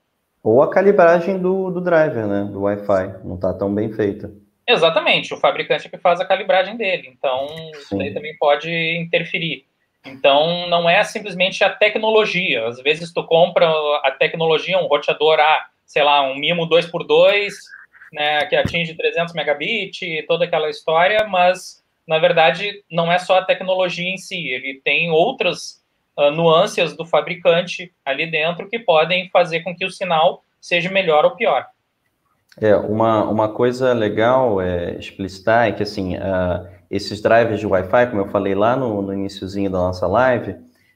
Ou 0.42 0.62
a 0.62 0.70
calibragem 0.70 1.38
do, 1.38 1.70
do 1.70 1.80
driver, 1.80 2.28
né, 2.28 2.50
do 2.52 2.64
Wi-Fi, 2.64 3.24
não 3.24 3.36
está 3.36 3.54
tão 3.54 3.74
bem 3.74 3.94
feita. 3.94 4.34
Exatamente, 4.68 5.34
o 5.34 5.38
fabricante 5.38 5.88
é 5.88 5.90
que 5.90 5.98
faz 5.98 6.20
a 6.20 6.26
calibragem 6.26 6.76
dele, 6.76 7.08
então 7.08 7.48
Sim. 7.48 7.72
isso 7.72 8.02
aí 8.02 8.14
também 8.14 8.36
pode 8.38 8.70
interferir. 8.98 9.66
Então, 10.06 10.68
não 10.68 10.90
é 10.90 11.02
simplesmente 11.04 11.64
a 11.64 11.70
tecnologia. 11.70 12.68
Às 12.68 12.82
vezes 12.82 13.14
tu 13.14 13.24
compra 13.26 13.70
a 14.04 14.12
tecnologia, 14.12 14.78
um 14.78 14.88
roteador 14.88 15.40
A, 15.40 15.68
sei 15.86 16.04
lá, 16.04 16.22
um 16.30 16.36
Mimo 16.36 16.68
2x2, 16.68 17.52
né, 18.12 18.46
que 18.48 18.56
atinge 18.56 18.96
300 18.96 19.34
megabits, 19.34 20.26
toda 20.28 20.44
aquela 20.44 20.70
história, 20.70 21.26
mas, 21.28 21.82
na 22.06 22.20
verdade, 22.20 22.84
não 22.92 23.10
é 23.10 23.18
só 23.18 23.38
a 23.38 23.46
tecnologia 23.46 24.10
em 24.10 24.18
si, 24.18 24.50
ele 24.50 24.82
tem 24.84 25.10
outras 25.10 25.83
uh, 26.18 26.32
nuances 26.32 26.96
do 26.96 27.06
fabricante 27.06 27.94
ali 28.06 28.30
dentro 28.30 28.70
que 28.70 28.80
podem 28.80 29.30
fazer 29.30 29.62
com 29.62 29.76
que 29.76 29.86
o 29.86 29.92
sinal 29.92 30.44
seja 30.60 30.90
melhor 30.90 31.26
ou 31.26 31.32
pior. 31.32 31.66
É, 32.60 32.76
uma, 32.76 33.24
uma 33.24 33.50
coisa 33.50 33.94
legal 33.94 34.62
é 34.62 34.96
explicitar 34.98 35.68
é 35.68 35.72
que, 35.72 35.84
assim, 35.84 36.16
uh, 36.16 36.68
esses 36.90 37.22
drivers 37.22 37.60
de 37.60 37.66
Wi-Fi, 37.66 38.08
como 38.08 38.22
eu 38.22 38.30
falei 38.30 38.54
lá 38.54 38.76
no, 38.76 39.02
no 39.02 39.14
iníciozinho 39.14 39.70
da 39.72 39.80
nossa 39.80 40.06
live, 40.06 40.56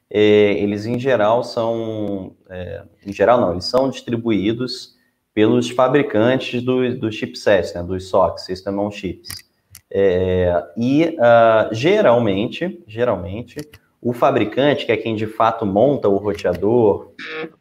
é, 0.10 0.54
eles 0.54 0.86
em 0.86 1.00
geral 1.00 1.44
são, 1.44 2.36
é, 2.50 2.84
em 3.06 3.12
geral 3.12 3.42
não, 3.42 3.52
eles 3.52 3.66
são 3.66 3.90
distribuídos 3.90 4.96
pelos 5.34 5.70
fabricantes 5.70 6.62
do, 6.64 6.98
do 6.98 7.12
chipsets, 7.12 7.74
né, 7.74 7.84
dos 7.84 8.10
SOCs, 8.10 8.46
System 8.46 8.80
on 8.80 8.92
Chips. 8.92 9.30
É, 9.90 10.64
e 10.76 11.16
uh, 11.16 11.74
geralmente, 11.74 12.84
geralmente, 12.88 13.58
o 14.02 14.14
fabricante, 14.14 14.86
que 14.86 14.92
é 14.92 14.98
quem 14.98 15.16
de 15.16 15.28
fato 15.28 15.66
monta 15.66 16.08
o 16.08 16.18
roteador, 16.18 17.12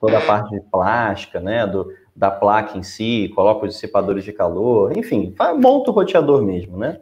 toda 0.01 0.19
a 0.19 0.21
parte 0.21 0.51
de 0.51 0.61
plástica, 0.71 1.41
né, 1.41 1.67
do, 1.67 1.91
da 2.15 2.31
placa 2.31 2.77
em 2.77 2.83
si, 2.83 3.31
coloca 3.35 3.67
os 3.67 3.75
dissipadores 3.75 4.25
de 4.25 4.33
calor, 4.33 4.97
enfim, 4.97 5.35
monta 5.59 5.91
o 5.91 5.95
roteador 5.95 6.43
mesmo, 6.43 6.77
né? 6.77 7.01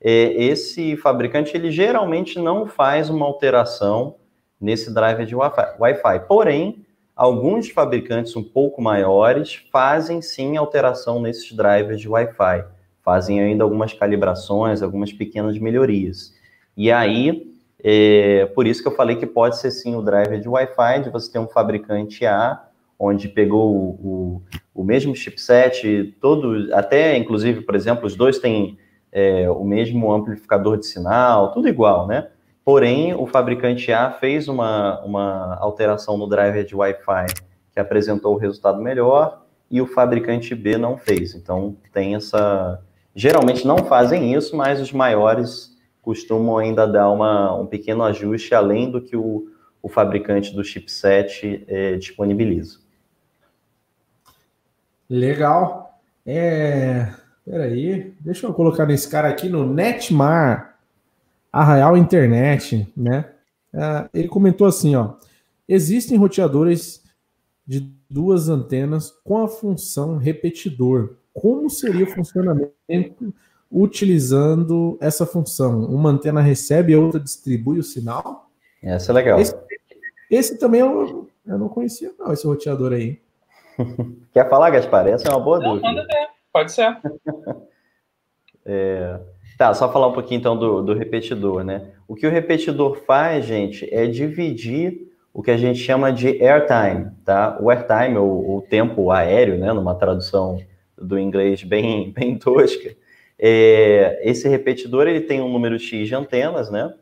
É, 0.00 0.34
esse 0.34 0.96
fabricante, 0.98 1.56
ele 1.56 1.70
geralmente 1.70 2.38
não 2.38 2.66
faz 2.66 3.08
uma 3.08 3.24
alteração 3.24 4.16
nesse 4.60 4.92
driver 4.92 5.24
de 5.24 5.34
Wi-Fi. 5.34 6.26
Porém, 6.28 6.84
alguns 7.16 7.70
fabricantes 7.70 8.36
um 8.36 8.42
pouco 8.42 8.82
maiores 8.82 9.64
fazem 9.72 10.20
sim 10.20 10.58
alteração 10.58 11.20
nesses 11.22 11.50
drivers 11.52 12.00
de 12.00 12.08
Wi-Fi, 12.08 12.64
fazem 13.02 13.40
ainda 13.40 13.64
algumas 13.64 13.94
calibrações, 13.94 14.82
algumas 14.82 15.10
pequenas 15.10 15.58
melhorias. 15.58 16.34
E 16.76 16.92
aí, 16.92 17.53
é, 17.86 18.46
por 18.54 18.66
isso 18.66 18.80
que 18.80 18.88
eu 18.88 18.96
falei 18.96 19.16
que 19.16 19.26
pode 19.26 19.58
ser 19.58 19.70
sim 19.70 19.94
o 19.94 20.00
driver 20.00 20.40
de 20.40 20.48
Wi-Fi, 20.48 21.02
de 21.02 21.10
você 21.10 21.30
ter 21.30 21.38
um 21.38 21.46
fabricante 21.46 22.24
A, 22.24 22.64
onde 22.98 23.28
pegou 23.28 23.76
o, 23.76 23.90
o, 24.02 24.42
o 24.74 24.82
mesmo 24.82 25.14
chipset, 25.14 26.16
todo, 26.18 26.72
até 26.72 27.14
inclusive, 27.18 27.60
por 27.60 27.74
exemplo, 27.74 28.06
os 28.06 28.16
dois 28.16 28.38
têm 28.38 28.78
é, 29.12 29.50
o 29.50 29.62
mesmo 29.64 30.10
amplificador 30.10 30.78
de 30.78 30.86
sinal, 30.86 31.52
tudo 31.52 31.68
igual, 31.68 32.06
né? 32.06 32.28
Porém, 32.64 33.12
o 33.12 33.26
fabricante 33.26 33.92
A 33.92 34.10
fez 34.10 34.48
uma, 34.48 35.04
uma 35.04 35.58
alteração 35.60 36.16
no 36.16 36.26
driver 36.26 36.64
de 36.64 36.74
Wi-Fi 36.74 37.26
que 37.70 37.78
apresentou 37.78 38.34
o 38.34 38.38
resultado 38.38 38.80
melhor 38.80 39.42
e 39.70 39.82
o 39.82 39.86
fabricante 39.86 40.54
B 40.54 40.78
não 40.78 40.96
fez. 40.96 41.34
Então, 41.34 41.76
tem 41.92 42.14
essa. 42.14 42.80
Geralmente 43.14 43.66
não 43.66 43.78
fazem 43.78 44.32
isso, 44.32 44.56
mas 44.56 44.80
os 44.80 44.90
maiores 44.90 45.73
costumam 46.04 46.58
ainda 46.58 46.86
dar 46.86 47.10
uma, 47.10 47.58
um 47.58 47.66
pequeno 47.66 48.04
ajuste 48.04 48.54
além 48.54 48.90
do 48.90 49.00
que 49.00 49.16
o, 49.16 49.48
o 49.82 49.88
fabricante 49.88 50.54
do 50.54 50.62
chipset 50.62 51.64
é, 51.66 51.96
disponibiliza. 51.96 52.78
Legal. 55.08 55.98
É, 56.26 57.10
peraí, 57.44 58.14
deixa 58.20 58.46
eu 58.46 58.52
colocar 58.52 58.86
nesse 58.86 59.08
cara 59.08 59.28
aqui 59.28 59.48
no 59.48 59.66
Netmar, 59.66 60.78
Arraial 61.50 61.96
Internet, 61.96 62.92
né? 62.96 63.30
É, 63.72 64.08
ele 64.12 64.28
comentou 64.28 64.66
assim, 64.66 64.94
ó, 64.94 65.14
existem 65.66 66.18
roteadores 66.18 67.02
de 67.66 67.92
duas 68.10 68.48
antenas 68.48 69.10
com 69.24 69.42
a 69.42 69.48
função 69.48 70.18
repetidor. 70.18 71.16
Como 71.32 71.68
seria 71.70 72.04
o 72.04 72.10
funcionamento 72.10 73.34
utilizando 73.74 74.96
essa 75.00 75.26
função? 75.26 75.84
Uma 75.84 76.10
antena 76.10 76.40
recebe 76.40 76.92
e 76.92 76.94
a 76.94 77.00
outra 77.00 77.18
distribui 77.18 77.80
o 77.80 77.82
sinal? 77.82 78.48
Essa 78.80 79.10
é 79.10 79.14
legal. 79.14 79.40
Esse, 79.40 79.56
esse 80.30 80.58
também 80.58 80.80
eu, 80.80 81.28
eu 81.46 81.58
não 81.58 81.68
conhecia, 81.68 82.12
não, 82.18 82.32
esse 82.32 82.46
roteador 82.46 82.92
aí. 82.92 83.20
Quer 84.32 84.48
falar, 84.48 84.70
Gaspar? 84.70 85.08
Essa 85.08 85.28
é 85.28 85.30
uma 85.32 85.40
boa 85.40 85.58
não, 85.58 85.70
dúvida. 85.70 85.88
Manda 85.88 86.06
ver. 86.06 86.28
Pode 86.52 86.72
ser. 86.72 86.96
é... 88.64 89.20
Tá, 89.56 89.72
só 89.72 89.90
falar 89.92 90.08
um 90.08 90.12
pouquinho 90.12 90.38
então 90.38 90.56
do, 90.56 90.82
do 90.82 90.94
repetidor, 90.94 91.62
né? 91.62 91.92
O 92.08 92.14
que 92.14 92.26
o 92.26 92.30
repetidor 92.30 92.96
faz, 93.06 93.44
gente, 93.44 93.88
é 93.94 94.04
dividir 94.06 95.12
o 95.32 95.42
que 95.42 95.50
a 95.50 95.56
gente 95.56 95.78
chama 95.78 96.12
de 96.12 96.42
airtime, 96.42 97.10
tá? 97.24 97.56
O 97.60 97.70
airtime, 97.70 98.16
ou 98.16 98.58
o 98.58 98.62
tempo 98.62 99.10
aéreo, 99.12 99.58
né? 99.58 99.72
Numa 99.72 99.94
tradução 99.94 100.60
do 100.96 101.18
inglês 101.18 101.62
bem, 101.62 102.10
bem 102.14 102.36
tosca. 102.36 102.96
É, 103.46 104.22
esse 104.22 104.48
repetidor, 104.48 105.06
ele 105.06 105.20
tem 105.20 105.42
um 105.42 105.52
número 105.52 105.78
X 105.78 106.08
de 106.08 106.14
antenas, 106.14 106.70
né? 106.70 106.94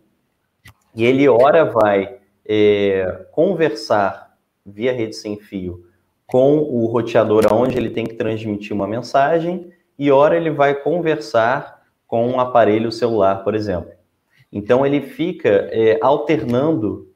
E 0.92 1.04
ele, 1.04 1.28
ora, 1.28 1.64
vai 1.64 2.18
é, 2.44 3.26
conversar 3.30 4.36
via 4.66 4.92
rede 4.92 5.14
sem 5.14 5.38
fio 5.38 5.86
com 6.26 6.58
o 6.58 6.86
roteador 6.86 7.46
onde 7.52 7.76
ele 7.76 7.90
tem 7.90 8.04
que 8.04 8.14
transmitir 8.14 8.72
uma 8.72 8.88
mensagem 8.88 9.70
e 9.96 10.10
ora 10.10 10.36
ele 10.36 10.50
vai 10.50 10.74
conversar 10.74 11.80
com 12.08 12.26
um 12.26 12.40
aparelho 12.40 12.90
celular, 12.90 13.44
por 13.44 13.54
exemplo. 13.54 13.92
Então 14.52 14.84
ele 14.84 15.00
fica 15.00 15.68
é, 15.70 15.96
alternando 16.02 17.08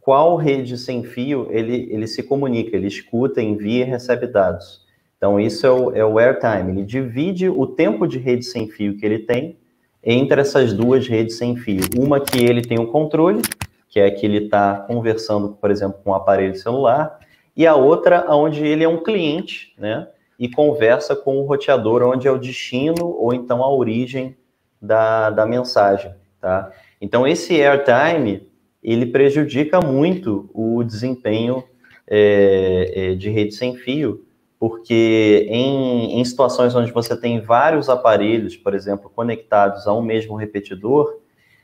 qual 0.00 0.36
rede 0.36 0.78
sem 0.78 1.04
fio 1.04 1.48
ele, 1.50 1.86
ele 1.92 2.06
se 2.06 2.22
comunica, 2.22 2.74
ele 2.74 2.86
escuta, 2.86 3.42
envia 3.42 3.84
e 3.84 3.88
recebe 3.88 4.26
dados. 4.26 4.86
Então 5.20 5.38
isso 5.38 5.66
é 5.66 5.70
o, 5.70 5.96
é 5.96 6.02
o 6.02 6.18
airtime, 6.18 6.72
ele 6.72 6.82
divide 6.82 7.46
o 7.46 7.66
tempo 7.66 8.06
de 8.06 8.18
rede 8.18 8.42
sem 8.42 8.66
fio 8.68 8.96
que 8.96 9.04
ele 9.04 9.18
tem 9.18 9.58
entre 10.02 10.40
essas 10.40 10.72
duas 10.72 11.06
redes 11.06 11.36
sem 11.36 11.56
fio. 11.56 11.82
Uma 11.94 12.18
que 12.18 12.42
ele 12.42 12.62
tem 12.62 12.80
o 12.80 12.86
controle, 12.86 13.42
que 13.86 14.00
é 14.00 14.10
que 14.10 14.24
ele 14.24 14.44
está 14.44 14.76
conversando, 14.76 15.50
por 15.60 15.70
exemplo, 15.70 16.00
com 16.02 16.12
um 16.12 16.14
aparelho 16.14 16.56
celular, 16.56 17.18
e 17.54 17.66
a 17.66 17.74
outra 17.74 18.34
onde 18.34 18.64
ele 18.64 18.82
é 18.82 18.88
um 18.88 19.02
cliente, 19.02 19.74
né? 19.76 20.08
E 20.38 20.48
conversa 20.48 21.14
com 21.14 21.36
o 21.36 21.42
roteador 21.44 22.02
onde 22.02 22.26
é 22.26 22.30
o 22.30 22.38
destino 22.38 23.06
ou 23.06 23.34
então 23.34 23.62
a 23.62 23.70
origem 23.70 24.34
da, 24.80 25.28
da 25.28 25.44
mensagem, 25.44 26.14
tá? 26.40 26.72
Então, 26.98 27.26
esse 27.26 27.60
airtime, 27.60 28.48
ele 28.82 29.04
prejudica 29.04 29.82
muito 29.82 30.48
o 30.54 30.82
desempenho 30.82 31.62
é, 32.06 33.14
de 33.18 33.28
rede 33.28 33.54
sem 33.54 33.76
fio, 33.76 34.24
porque 34.60 35.46
em, 35.48 36.20
em 36.20 36.24
situações 36.26 36.74
onde 36.74 36.92
você 36.92 37.18
tem 37.18 37.40
vários 37.40 37.88
aparelhos, 37.88 38.58
por 38.58 38.74
exemplo, 38.74 39.08
conectados 39.08 39.86
a 39.86 39.94
um 39.94 40.02
mesmo 40.02 40.36
repetidor, 40.36 41.16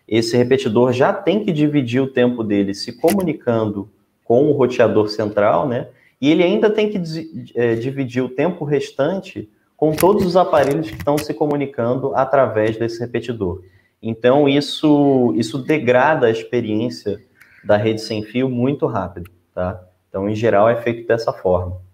esse 0.09 0.35
repetidor 0.35 0.95
já 0.95 1.13
tem 1.13 1.45
que 1.45 1.53
dividir 1.53 2.01
o 2.01 2.07
tempo 2.07 2.43
dele 2.43 2.73
se 2.73 2.99
comunicando 2.99 3.91
com 4.25 4.49
o 4.49 4.53
roteador 4.53 5.09
central, 5.11 5.69
né? 5.69 5.89
E 6.19 6.31
ele 6.31 6.43
ainda 6.43 6.71
tem 6.71 6.89
que 6.89 7.53
é, 7.55 7.75
dividir 7.75 8.23
o 8.23 8.31
tempo 8.31 8.65
restante 8.65 9.47
com 9.77 9.93
todos 9.93 10.25
os 10.25 10.35
aparelhos 10.35 10.89
que 10.89 10.97
estão 10.97 11.19
se 11.19 11.35
comunicando 11.35 12.15
através 12.15 12.79
desse 12.79 12.99
repetidor. 12.99 13.61
Então, 14.01 14.49
isso, 14.49 15.35
isso 15.37 15.59
degrada 15.59 16.29
a 16.29 16.31
experiência 16.31 17.21
da 17.63 17.77
rede 17.77 18.01
sem 18.01 18.23
fio 18.23 18.49
muito 18.49 18.87
rápido, 18.87 19.31
tá? 19.55 19.85
Então, 20.09 20.27
em 20.31 20.35
geral, 20.35 20.67
é 20.67 20.77
feito 20.77 21.07
dessa 21.07 21.31
forma. 21.31 21.85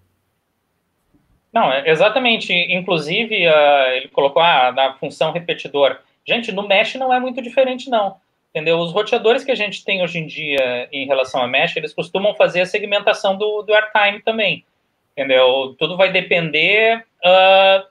Não, 1.53 1.73
é 1.73 1.89
exatamente. 1.89 2.53
Inclusive, 2.53 3.47
uh, 3.47 3.91
ele 3.93 4.09
colocou 4.09 4.43
a 4.43 4.69
ah, 4.69 4.73
na 4.73 4.95
função 4.95 5.33
repetidor. 5.33 5.99
Gente, 6.27 6.53
no 6.53 6.67
Mesh 6.67 6.95
não 6.95 7.13
é 7.13 7.21
muito 7.21 7.43
diferente, 7.43 7.91
não 7.91 8.17
entendeu? 8.53 8.79
Os 8.79 8.93
roteadores 8.93 9.43
que 9.43 9.51
a 9.51 9.55
gente 9.55 9.83
tem 9.83 10.03
hoje 10.03 10.19
em 10.19 10.27
dia 10.27 10.87
em 10.93 11.07
relação 11.07 11.43
a 11.43 11.49
mesh, 11.49 11.75
eles 11.77 11.95
costumam 11.95 12.35
fazer 12.35 12.61
a 12.61 12.67
segmentação 12.67 13.37
do, 13.37 13.63
do 13.63 13.75
airtime 13.75 14.21
também, 14.21 14.65
entendeu? 15.13 15.75
Tudo 15.79 15.97
vai 15.97 16.13
depender 16.13 17.05
uh, 17.25 17.87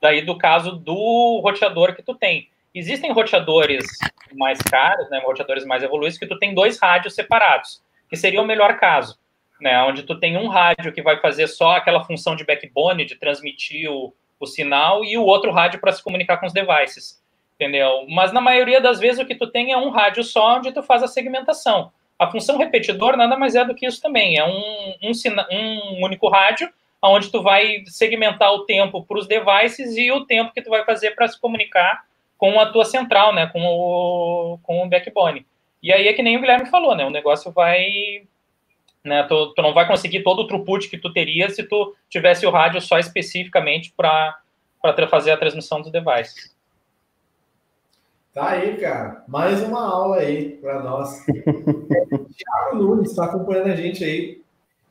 daí 0.00 0.22
do 0.22 0.36
caso 0.38 0.72
do 0.72 1.40
roteador 1.44 1.94
que 1.94 2.02
tu 2.02 2.14
tem. 2.14 2.48
Existem 2.74 3.12
roteadores 3.12 3.84
mais 4.32 4.58
caros, 4.58 5.08
né, 5.10 5.20
roteadores 5.24 5.64
mais 5.66 5.82
evoluídos, 5.82 6.18
que 6.18 6.26
tu 6.26 6.38
tem 6.38 6.54
dois 6.54 6.78
rádios 6.78 7.14
separados, 7.14 7.82
que 8.08 8.16
seria 8.16 8.40
o 8.40 8.46
melhor 8.46 8.78
caso, 8.78 9.18
né, 9.60 9.82
onde 9.82 10.02
tu 10.02 10.18
tem 10.18 10.36
um 10.36 10.48
rádio 10.48 10.92
que 10.92 11.02
vai 11.02 11.18
fazer 11.18 11.46
só 11.46 11.72
aquela 11.72 12.04
função 12.04 12.36
de 12.36 12.44
backbone, 12.44 13.04
de 13.04 13.16
transmitir 13.16 13.90
o, 13.90 14.14
o 14.38 14.46
sinal, 14.46 15.04
e 15.04 15.16
o 15.16 15.24
outro 15.24 15.50
rádio 15.50 15.80
para 15.80 15.92
se 15.92 16.02
comunicar 16.02 16.38
com 16.38 16.46
os 16.46 16.52
devices 16.52 17.24
entendeu? 17.56 18.06
Mas 18.08 18.32
na 18.32 18.40
maioria 18.40 18.80
das 18.80 19.00
vezes 19.00 19.18
o 19.18 19.26
que 19.26 19.34
tu 19.34 19.46
tem 19.46 19.72
é 19.72 19.76
um 19.76 19.90
rádio 19.90 20.22
só 20.22 20.56
onde 20.56 20.72
tu 20.72 20.82
faz 20.82 21.02
a 21.02 21.08
segmentação. 21.08 21.90
A 22.18 22.30
função 22.30 22.56
repetidor 22.56 23.16
nada 23.16 23.36
mais 23.36 23.54
é 23.54 23.64
do 23.64 23.74
que 23.74 23.86
isso 23.86 24.00
também, 24.00 24.38
é 24.38 24.44
um, 24.44 24.94
um, 25.02 25.12
um 25.50 26.04
único 26.04 26.28
rádio 26.28 26.70
onde 27.02 27.30
tu 27.30 27.42
vai 27.42 27.84
segmentar 27.86 28.52
o 28.52 28.64
tempo 28.64 29.04
para 29.04 29.18
os 29.18 29.26
devices 29.26 29.96
e 29.96 30.10
o 30.10 30.24
tempo 30.24 30.52
que 30.52 30.62
tu 30.62 30.70
vai 30.70 30.84
fazer 30.84 31.12
para 31.12 31.28
se 31.28 31.40
comunicar 31.40 32.04
com 32.38 32.58
a 32.58 32.66
tua 32.66 32.84
central, 32.84 33.34
né, 33.34 33.46
com 33.46 33.62
o, 33.64 34.58
com 34.62 34.82
o 34.82 34.88
backbone. 34.88 35.46
E 35.82 35.92
aí 35.92 36.08
é 36.08 36.12
que 36.12 36.22
nem 36.22 36.36
o 36.36 36.40
Guilherme 36.40 36.68
falou, 36.68 36.94
né, 36.94 37.04
o 37.04 37.10
negócio 37.10 37.50
vai... 37.52 38.22
Né, 39.06 39.22
tu, 39.22 39.54
tu 39.54 39.62
não 39.62 39.72
vai 39.72 39.86
conseguir 39.86 40.24
todo 40.24 40.40
o 40.40 40.48
throughput 40.48 40.90
que 40.90 40.98
tu 40.98 41.12
teria 41.12 41.48
se 41.48 41.62
tu 41.62 41.94
tivesse 42.10 42.44
o 42.44 42.50
rádio 42.50 42.80
só 42.80 42.98
especificamente 42.98 43.94
para 43.96 44.36
fazer 45.08 45.30
a 45.30 45.36
transmissão 45.36 45.80
dos 45.80 45.92
devices. 45.92 46.52
Tá 48.34 48.48
aí, 48.50 48.76
cara. 48.78 49.22
Mais 49.28 49.62
uma 49.62 49.80
aula 49.80 50.16
aí 50.16 50.56
para 50.56 50.82
nós. 50.82 51.24
Thiago 52.36 52.76
Nunes 52.76 53.10
está 53.10 53.26
acompanhando 53.26 53.68
a 53.68 53.76
gente 53.76 54.02
aí 54.02 54.42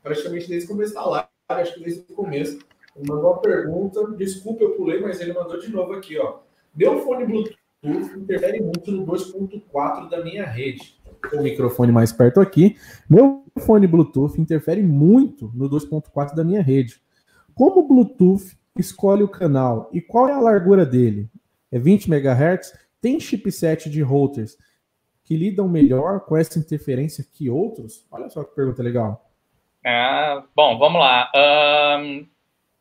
praticamente 0.01 0.47
desde 0.47 0.65
o 0.65 0.69
começo 0.69 0.93
da 0.93 1.05
live, 1.05 1.27
acho 1.49 1.73
que 1.73 1.79
desde 1.81 2.05
o 2.09 2.15
começo. 2.15 2.59
Ele 2.95 3.09
mandou 3.09 3.33
uma 3.33 3.41
pergunta, 3.41 4.07
desculpa 4.11 4.63
eu 4.63 4.75
pulei, 4.75 5.01
mas 5.01 5.19
ele 5.19 5.33
mandou 5.33 5.59
de 5.59 5.69
novo 5.69 5.91
aqui, 5.91 6.17
ó. 6.17 6.37
Meu 6.73 7.01
fone 7.01 7.25
Bluetooth 7.25 8.17
interfere 8.17 8.61
muito 8.61 8.91
no 8.93 9.05
2.4 9.05 10.09
da 10.09 10.23
minha 10.23 10.45
rede. 10.45 10.94
O 11.33 11.41
microfone 11.41 11.91
mais 11.91 12.11
perto 12.11 12.39
aqui. 12.39 12.75
Meu 13.09 13.43
fone 13.59 13.87
Bluetooth 13.87 14.39
interfere 14.39 14.81
muito 14.81 15.51
no 15.53 15.69
2.4 15.69 16.35
da 16.35 16.43
minha 16.43 16.61
rede. 16.61 17.01
Como 17.53 17.81
o 17.81 17.87
Bluetooth 17.87 18.57
escolhe 18.77 19.23
o 19.23 19.29
canal 19.29 19.89
e 19.93 20.01
qual 20.01 20.27
é 20.27 20.33
a 20.33 20.39
largura 20.39 20.85
dele? 20.85 21.29
É 21.71 21.79
20 21.79 22.07
MHz? 22.07 22.73
Tem 23.01 23.19
chipset 23.19 23.89
de 23.89 24.01
routers 24.01 24.57
que 25.23 25.35
lidam 25.35 25.67
melhor 25.67 26.21
com 26.21 26.37
essa 26.37 26.59
interferência 26.59 27.25
que 27.33 27.49
outros? 27.49 28.05
Olha 28.11 28.29
só 28.29 28.43
que 28.43 28.55
pergunta 28.55 28.83
legal. 28.83 29.29
É, 29.83 30.41
bom, 30.55 30.77
vamos 30.77 30.99
lá. 30.99 31.31
Um, 31.99 32.27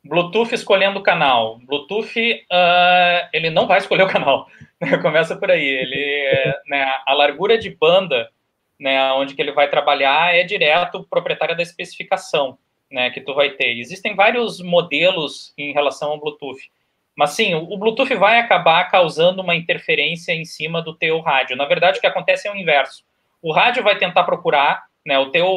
Bluetooth 0.05 0.55
escolhendo 0.55 0.99
o 0.99 1.03
canal. 1.03 1.59
Bluetooth, 1.67 2.19
uh, 2.19 3.29
ele 3.33 3.51
não 3.51 3.67
vai 3.67 3.79
escolher 3.79 4.03
o 4.03 4.09
canal. 4.09 4.47
Começa 5.03 5.37
por 5.37 5.51
aí. 5.51 5.65
Ele, 5.65 6.55
né, 6.67 6.87
a 7.07 7.13
largura 7.15 7.59
de 7.59 7.71
banda, 7.71 8.31
né, 8.79 9.13
onde 9.13 9.35
que 9.35 9.43
ele 9.43 9.53
vai 9.53 9.69
trabalhar 9.69 10.35
é 10.35 10.43
direto 10.45 11.05
proprietária 11.09 11.55
da 11.55 11.63
especificação, 11.63 12.59
né, 12.91 13.11
que 13.11 13.21
tu 13.21 13.35
vai 13.35 13.51
ter. 13.51 13.79
Existem 13.79 14.15
vários 14.15 14.61
modelos 14.61 15.53
em 15.57 15.73
relação 15.73 16.11
ao 16.11 16.21
Bluetooth. 16.21 16.71
Mas 17.17 17.31
sim, 17.31 17.55
o 17.55 17.77
Bluetooth 17.77 18.13
vai 18.17 18.41
acabar 18.41 18.91
causando 18.91 19.41
uma 19.41 19.55
interferência 19.55 20.33
em 20.33 20.45
cima 20.45 20.83
do 20.83 20.95
teu 20.95 21.21
rádio. 21.21 21.57
Na 21.57 21.65
verdade, 21.65 21.99
o 21.99 22.01
que 22.01 22.07
acontece 22.07 22.49
é 22.49 22.53
o 22.53 22.57
inverso. 22.57 23.05
O 23.41 23.53
rádio 23.53 23.85
vai 23.85 23.97
tentar 23.97 24.25
procurar, 24.25 24.85
né, 25.07 25.19
o 25.19 25.31
teu 25.31 25.49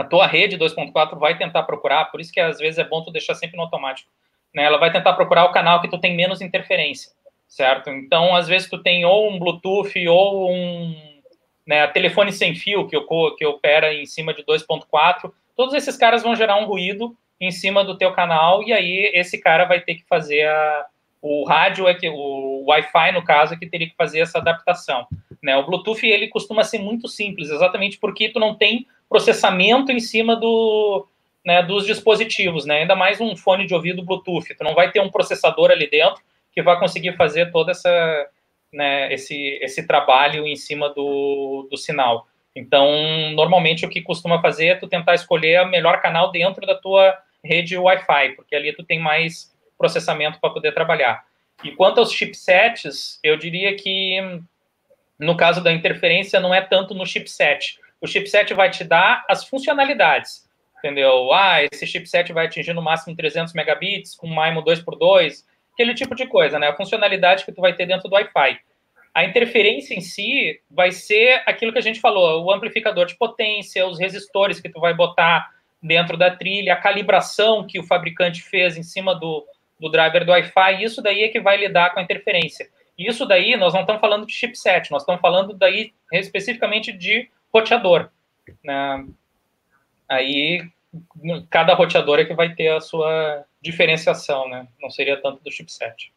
a 0.00 0.04
tua 0.04 0.26
rede 0.26 0.56
2.4 0.56 1.18
vai 1.18 1.36
tentar 1.36 1.62
procurar, 1.64 2.06
por 2.06 2.22
isso 2.22 2.32
que 2.32 2.40
às 2.40 2.58
vezes 2.58 2.78
é 2.78 2.84
bom 2.84 3.04
tu 3.04 3.12
deixar 3.12 3.34
sempre 3.34 3.56
no 3.56 3.64
automático. 3.64 4.10
Né? 4.54 4.64
Ela 4.64 4.78
vai 4.78 4.90
tentar 4.90 5.12
procurar 5.12 5.44
o 5.44 5.52
canal 5.52 5.80
que 5.82 5.88
tu 5.88 5.98
tem 5.98 6.16
menos 6.16 6.40
interferência, 6.40 7.12
certo? 7.50 7.90
Então, 7.90 8.34
às 8.34 8.46
vezes 8.46 8.70
tu 8.70 8.78
tem 8.78 9.04
ou 9.04 9.28
um 9.28 9.38
Bluetooth 9.38 10.08
ou 10.08 10.50
um 10.50 10.94
né, 11.66 11.86
telefone 11.88 12.32
sem 12.32 12.54
fio 12.54 12.86
que, 12.86 12.96
que 13.36 13.44
opera 13.44 13.92
em 13.92 14.06
cima 14.06 14.32
de 14.32 14.44
2.4. 14.44 15.30
Todos 15.56 15.74
esses 15.74 15.96
caras 15.96 16.22
vão 16.22 16.36
gerar 16.36 16.56
um 16.56 16.64
ruído 16.64 17.14
em 17.40 17.50
cima 17.50 17.84
do 17.84 17.98
teu 17.98 18.12
canal 18.12 18.62
e 18.62 18.72
aí 18.72 19.10
esse 19.14 19.38
cara 19.38 19.64
vai 19.64 19.80
ter 19.80 19.96
que 19.96 20.04
fazer 20.04 20.46
a, 20.46 20.86
o 21.20 21.44
rádio 21.44 21.88
é 21.88 21.94
que 21.94 22.08
o 22.08 22.64
Wi-Fi 22.68 23.12
no 23.12 23.24
caso 23.24 23.54
é 23.54 23.56
que 23.56 23.66
teria 23.66 23.88
que 23.88 23.96
fazer 23.96 24.20
essa 24.20 24.38
adaptação, 24.38 25.06
né? 25.42 25.56
O 25.56 25.66
Bluetooth 25.66 26.06
ele 26.06 26.28
costuma 26.28 26.62
ser 26.62 26.78
muito 26.78 27.08
simples, 27.08 27.50
exatamente 27.50 27.98
porque 27.98 28.28
tu 28.28 28.38
não 28.38 28.54
tem 28.54 28.86
processamento 29.08 29.90
em 29.90 30.00
cima 30.00 30.36
do 30.36 31.06
né, 31.44 31.62
dos 31.62 31.86
dispositivos, 31.86 32.66
né? 32.66 32.82
Ainda 32.82 32.94
mais 32.94 33.20
um 33.20 33.34
fone 33.34 33.66
de 33.66 33.74
ouvido 33.74 34.04
Bluetooth. 34.04 34.54
Tu 34.54 34.62
não 34.62 34.74
vai 34.74 34.92
ter 34.92 35.00
um 35.00 35.10
processador 35.10 35.70
ali 35.70 35.88
dentro 35.88 36.22
que 36.52 36.62
vai 36.62 36.78
conseguir 36.78 37.16
fazer 37.16 37.50
toda 37.50 37.72
essa, 37.72 38.26
né, 38.72 39.12
esse, 39.12 39.58
esse 39.62 39.86
trabalho 39.86 40.46
em 40.46 40.56
cima 40.56 40.88
do, 40.90 41.68
do 41.70 41.76
sinal. 41.76 42.26
Então, 42.54 43.30
normalmente 43.34 43.86
o 43.86 43.88
que 43.88 44.02
costuma 44.02 44.40
fazer 44.40 44.66
é 44.66 44.74
tu 44.74 44.88
tentar 44.88 45.14
escolher 45.14 45.62
o 45.62 45.68
melhor 45.68 46.00
canal 46.00 46.30
dentro 46.32 46.66
da 46.66 46.74
tua 46.74 47.16
rede 47.44 47.76
Wi-Fi, 47.76 48.34
porque 48.36 48.54
ali 48.54 48.72
tu 48.72 48.82
tem 48.82 48.98
mais 48.98 49.54
processamento 49.78 50.40
para 50.40 50.50
poder 50.50 50.72
trabalhar. 50.72 51.24
E 51.62 51.70
quanto 51.72 51.98
aos 51.98 52.12
chipsets, 52.12 53.18
eu 53.22 53.36
diria 53.36 53.74
que 53.76 54.18
no 55.18 55.36
caso 55.36 55.62
da 55.62 55.70
interferência 55.70 56.40
não 56.40 56.54
é 56.54 56.60
tanto 56.60 56.94
no 56.94 57.06
chipset. 57.06 57.78
O 58.00 58.06
chipset 58.06 58.54
vai 58.54 58.70
te 58.70 58.82
dar 58.82 59.24
as 59.28 59.44
funcionalidades, 59.44 60.48
entendeu? 60.78 61.32
Ah, 61.32 61.62
esse 61.62 61.86
chipset 61.86 62.32
vai 62.32 62.46
atingir 62.46 62.72
no 62.72 62.80
máximo 62.80 63.14
300 63.14 63.52
megabits 63.52 64.14
com 64.14 64.26
MIMO 64.26 64.64
2x2, 64.64 65.44
aquele 65.72 65.94
tipo 65.94 66.14
de 66.14 66.26
coisa, 66.26 66.58
né? 66.58 66.68
A 66.68 66.76
funcionalidade 66.76 67.44
que 67.44 67.52
tu 67.52 67.60
vai 67.60 67.74
ter 67.74 67.86
dentro 67.86 68.08
do 68.08 68.14
Wi-Fi. 68.14 68.58
A 69.14 69.24
interferência 69.24 69.94
em 69.94 70.00
si 70.00 70.60
vai 70.70 70.92
ser 70.92 71.42
aquilo 71.46 71.72
que 71.72 71.78
a 71.78 71.82
gente 71.82 72.00
falou, 72.00 72.44
o 72.44 72.52
amplificador 72.52 73.06
de 73.06 73.16
potência, 73.16 73.86
os 73.86 73.98
resistores 73.98 74.60
que 74.60 74.68
tu 74.68 74.80
vai 74.80 74.94
botar 74.94 75.50
dentro 75.82 76.16
da 76.16 76.30
trilha, 76.30 76.74
a 76.74 76.80
calibração 76.80 77.66
que 77.66 77.78
o 77.78 77.86
fabricante 77.86 78.42
fez 78.42 78.76
em 78.76 78.82
cima 78.82 79.14
do, 79.14 79.44
do 79.80 79.90
driver 79.90 80.24
do 80.24 80.30
Wi-Fi, 80.30 80.84
isso 80.84 81.02
daí 81.02 81.24
é 81.24 81.28
que 81.28 81.40
vai 81.40 81.56
lidar 81.56 81.90
com 81.92 82.00
a 82.00 82.02
interferência. 82.02 82.68
Isso 82.96 83.26
daí, 83.26 83.56
nós 83.56 83.72
não 83.72 83.80
estamos 83.80 84.00
falando 84.00 84.26
de 84.26 84.32
chipset, 84.32 84.90
nós 84.90 85.02
estamos 85.02 85.22
falando 85.22 85.54
daí 85.54 85.92
especificamente 86.12 86.92
de 86.92 87.30
roteador. 87.52 88.10
Né? 88.62 89.06
Aí, 90.06 90.68
cada 91.48 91.74
roteador 91.74 92.18
é 92.18 92.24
que 92.26 92.34
vai 92.34 92.54
ter 92.54 92.68
a 92.68 92.80
sua 92.80 93.44
diferenciação, 93.62 94.48
né? 94.48 94.66
Não 94.80 94.90
seria 94.90 95.20
tanto 95.20 95.42
do 95.42 95.50
chipset. 95.50 96.12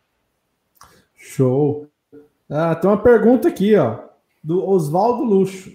Show. 1.16 1.88
Ah, 2.50 2.76
tem 2.76 2.90
uma 2.90 3.02
pergunta 3.02 3.48
aqui, 3.48 3.76
ó, 3.76 4.00
do 4.44 4.68
Oswaldo 4.68 5.24
Luxo. 5.24 5.72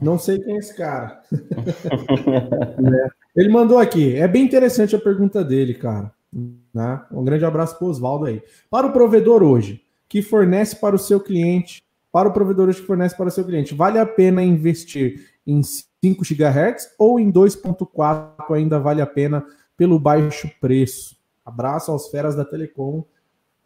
Não 0.00 0.18
sei 0.18 0.38
quem 0.38 0.56
é 0.56 0.58
esse 0.58 0.76
cara. 0.76 1.22
é. 1.32 3.08
Ele 3.34 3.48
mandou 3.48 3.78
aqui. 3.78 4.16
É 4.16 4.28
bem 4.28 4.44
interessante 4.44 4.94
a 4.94 5.00
pergunta 5.00 5.42
dele, 5.42 5.74
cara. 5.74 6.12
Né? 6.32 7.02
Um 7.10 7.24
grande 7.24 7.44
abraço 7.44 7.78
para 7.78 7.86
o 7.86 7.90
Oswaldo 7.90 8.26
aí. 8.26 8.42
Para 8.70 8.86
o 8.86 8.92
provedor 8.92 9.42
hoje, 9.42 9.82
que 10.08 10.20
fornece 10.20 10.76
para 10.76 10.94
o 10.94 10.98
seu 10.98 11.20
cliente, 11.20 11.82
para 12.12 12.28
o 12.28 12.32
provedor 12.32 12.68
hoje 12.68 12.80
que 12.80 12.86
fornece 12.86 13.16
para 13.16 13.28
o 13.28 13.30
seu 13.30 13.44
cliente, 13.44 13.74
vale 13.74 13.98
a 13.98 14.06
pena 14.06 14.42
investir 14.42 15.30
em 15.46 15.62
5 15.62 16.22
GHz 16.22 16.94
ou 16.98 17.20
em 17.20 17.30
2.4 17.32 18.54
ainda 18.54 18.78
vale 18.78 19.00
a 19.00 19.06
pena 19.06 19.46
pelo 19.76 19.98
baixo 19.98 20.50
preço? 20.60 21.16
Abraço 21.44 21.92
aos 21.92 22.08
feras 22.08 22.34
da 22.34 22.44
Telecom. 22.44 23.04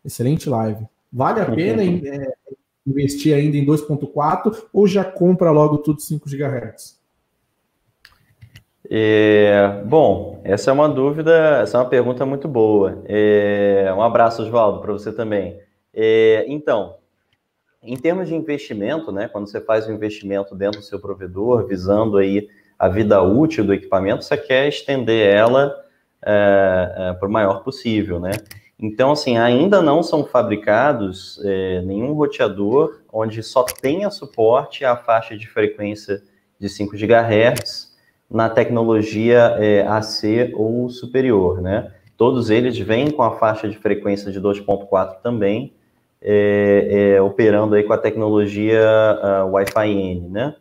Excelente 0.05 0.49
live. 0.49 0.87
Vale 1.13 1.41
a 1.41 1.47
pena 1.47 1.83
é, 1.83 2.33
investir 2.87 3.35
ainda 3.35 3.57
em 3.57 3.67
2.4 3.67 4.67
ou 4.73 4.87
já 4.87 5.05
compra 5.05 5.51
logo 5.51 5.79
tudo 5.79 6.01
5 6.01 6.29
GHz? 6.29 7.01
É, 8.93 9.83
bom, 9.87 10.41
essa 10.43 10.71
é 10.71 10.73
uma 10.73 10.89
dúvida, 10.89 11.61
essa 11.63 11.79
é 11.79 11.81
uma 11.81 11.89
pergunta 11.89 12.27
muito 12.27 12.49
boa. 12.49 13.03
É, 13.07 13.93
um 13.97 14.03
abraço, 14.03 14.43
Oswaldo, 14.43 14.81
para 14.81 14.93
você 14.93 15.13
também. 15.13 15.61
É, 15.95 16.45
então, 16.49 16.97
em 17.83 17.97
termos 17.97 18.29
de 18.29 18.35
investimento, 18.35 19.13
né, 19.13 19.29
quando 19.29 19.49
você 19.49 19.61
faz 19.61 19.89
um 19.89 19.93
investimento 19.93 20.55
dentro 20.55 20.81
do 20.81 20.85
seu 20.85 20.99
provedor, 20.99 21.67
visando 21.67 22.19
aí 22.19 22.49
a 22.77 22.89
vida 22.89 23.23
útil 23.23 23.65
do 23.65 23.73
equipamento, 23.73 24.25
você 24.25 24.37
quer 24.37 24.69
estender 24.69 25.35
ela 25.35 25.73
é, 26.23 27.17
para 27.19 27.29
o 27.29 27.33
maior 27.33 27.63
possível, 27.63 28.21
né? 28.21 28.33
Então, 28.79 29.13
assim, 29.13 29.37
ainda 29.37 29.83
não 29.83 30.03
são 30.03 30.25
fabricados 30.25 31.41
é, 31.45 31.83
nenhum 31.83 32.13
roteador 32.13 33.01
onde 33.13 33.43
só 33.43 33.63
tenha 33.63 34.11
suporte 34.11 34.85
à 34.85 34.97
faixa 34.97 35.37
de 35.37 35.47
frequência 35.47 36.23
de 36.59 36.69
5 36.69 36.97
GHz 36.97 37.91
na 38.31 38.49
tecnologia 38.49 39.57
AC 39.89 40.53
ou 40.55 40.89
superior, 40.89 41.61
né? 41.61 41.93
Todos 42.17 42.49
eles 42.49 42.79
vêm 42.79 43.11
com 43.11 43.23
a 43.23 43.37
faixa 43.37 43.69
de 43.69 43.77
frequência 43.77 44.31
de 44.31 44.41
2.4 44.41 45.21
também, 45.23 45.75
operando 47.25 47.75
aí 47.75 47.83
com 47.83 47.93
a 47.93 47.99
tecnologia 47.99 48.83
uh, 49.45 49.51
Wi-Fi 49.51 49.89
N, 49.89 50.29
né? 50.29 50.55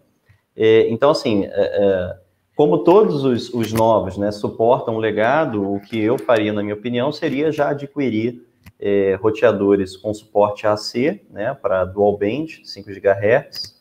Então, 0.90 1.12
assim, 1.12 1.46
é, 1.46 2.18
como 2.60 2.80
todos 2.80 3.24
os, 3.24 3.54
os, 3.54 3.72
novos 3.72 4.18
né, 4.18 4.34
suportam 4.34 4.96
o 4.96 5.00
legado, 5.00 5.76
o 5.76 5.80
que 5.80 5.98
eu 5.98 6.18
faria, 6.18 6.52
na 6.52 6.62
minha 6.62 6.76
opinião, 6.76 7.10
seria 7.10 7.54
já 7.54 7.70
adquirir 7.70 8.46
é, 8.78 9.18
roteadores 9.22 9.96
com 9.96 10.14
suporte 10.14 10.68
AC, 10.68 11.22
né, 11.32 11.54
para 11.54 11.86
dual 11.86 12.18
band, 12.18 12.48
5 12.66 12.90
GHz, 12.92 13.80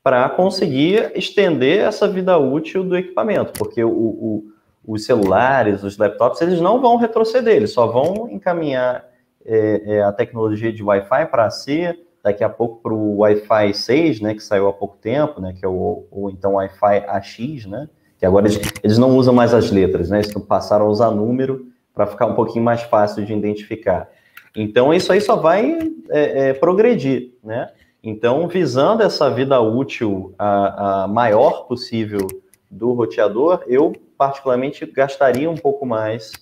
para 0.00 0.28
conseguir 0.28 1.10
estender 1.16 1.80
essa 1.80 2.06
vida 2.06 2.38
útil 2.38 2.84
do 2.84 2.96
equipamento, 2.96 3.52
porque 3.58 3.82
o, 3.82 3.90
o, 3.90 4.44
os 4.86 5.04
celulares, 5.04 5.82
os 5.82 5.98
laptops, 5.98 6.40
eles 6.40 6.60
não 6.60 6.80
vão 6.80 6.98
retroceder, 6.98 7.56
eles 7.56 7.72
só 7.72 7.88
vão 7.88 8.30
encaminhar 8.30 9.08
é, 9.44 9.96
é, 9.96 10.02
a 10.04 10.12
tecnologia 10.12 10.72
de 10.72 10.84
Wi-Fi 10.84 11.26
para 11.26 11.46
AC, 11.46 11.98
daqui 12.22 12.44
a 12.44 12.48
pouco 12.48 12.80
para 12.80 12.94
o 12.94 13.16
Wi-Fi 13.22 13.74
6, 13.74 14.20
né, 14.20 14.34
que 14.34 14.40
saiu 14.44 14.68
há 14.68 14.72
pouco 14.72 14.96
tempo, 14.98 15.40
né, 15.40 15.52
que 15.52 15.64
é 15.64 15.68
o, 15.68 16.04
ou 16.12 16.30
então 16.30 16.54
Wi-Fi 16.54 17.04
AX, 17.08 17.66
né, 17.66 17.88
que 18.20 18.26
agora 18.26 18.46
eles, 18.46 18.60
eles 18.84 18.98
não 18.98 19.16
usam 19.16 19.32
mais 19.32 19.54
as 19.54 19.70
letras, 19.70 20.10
né? 20.10 20.18
Eles 20.18 20.32
passaram 20.46 20.84
a 20.84 20.88
usar 20.90 21.10
número 21.10 21.66
para 21.94 22.06
ficar 22.06 22.26
um 22.26 22.34
pouquinho 22.34 22.62
mais 22.62 22.82
fácil 22.82 23.24
de 23.24 23.32
identificar. 23.32 24.10
Então, 24.54 24.92
isso 24.92 25.10
aí 25.10 25.22
só 25.22 25.36
vai 25.36 25.78
é, 26.10 26.50
é, 26.50 26.52
progredir, 26.52 27.32
né? 27.42 27.70
Então, 28.02 28.46
visando 28.46 29.02
essa 29.02 29.30
vida 29.30 29.58
útil 29.60 30.34
a, 30.38 31.04
a, 31.04 31.08
maior 31.08 31.66
possível 31.66 32.26
do 32.70 32.92
roteador, 32.92 33.64
eu 33.66 33.92
particularmente 34.18 34.84
gastaria 34.84 35.50
um 35.50 35.56
pouco 35.56 35.86
mais 35.86 36.32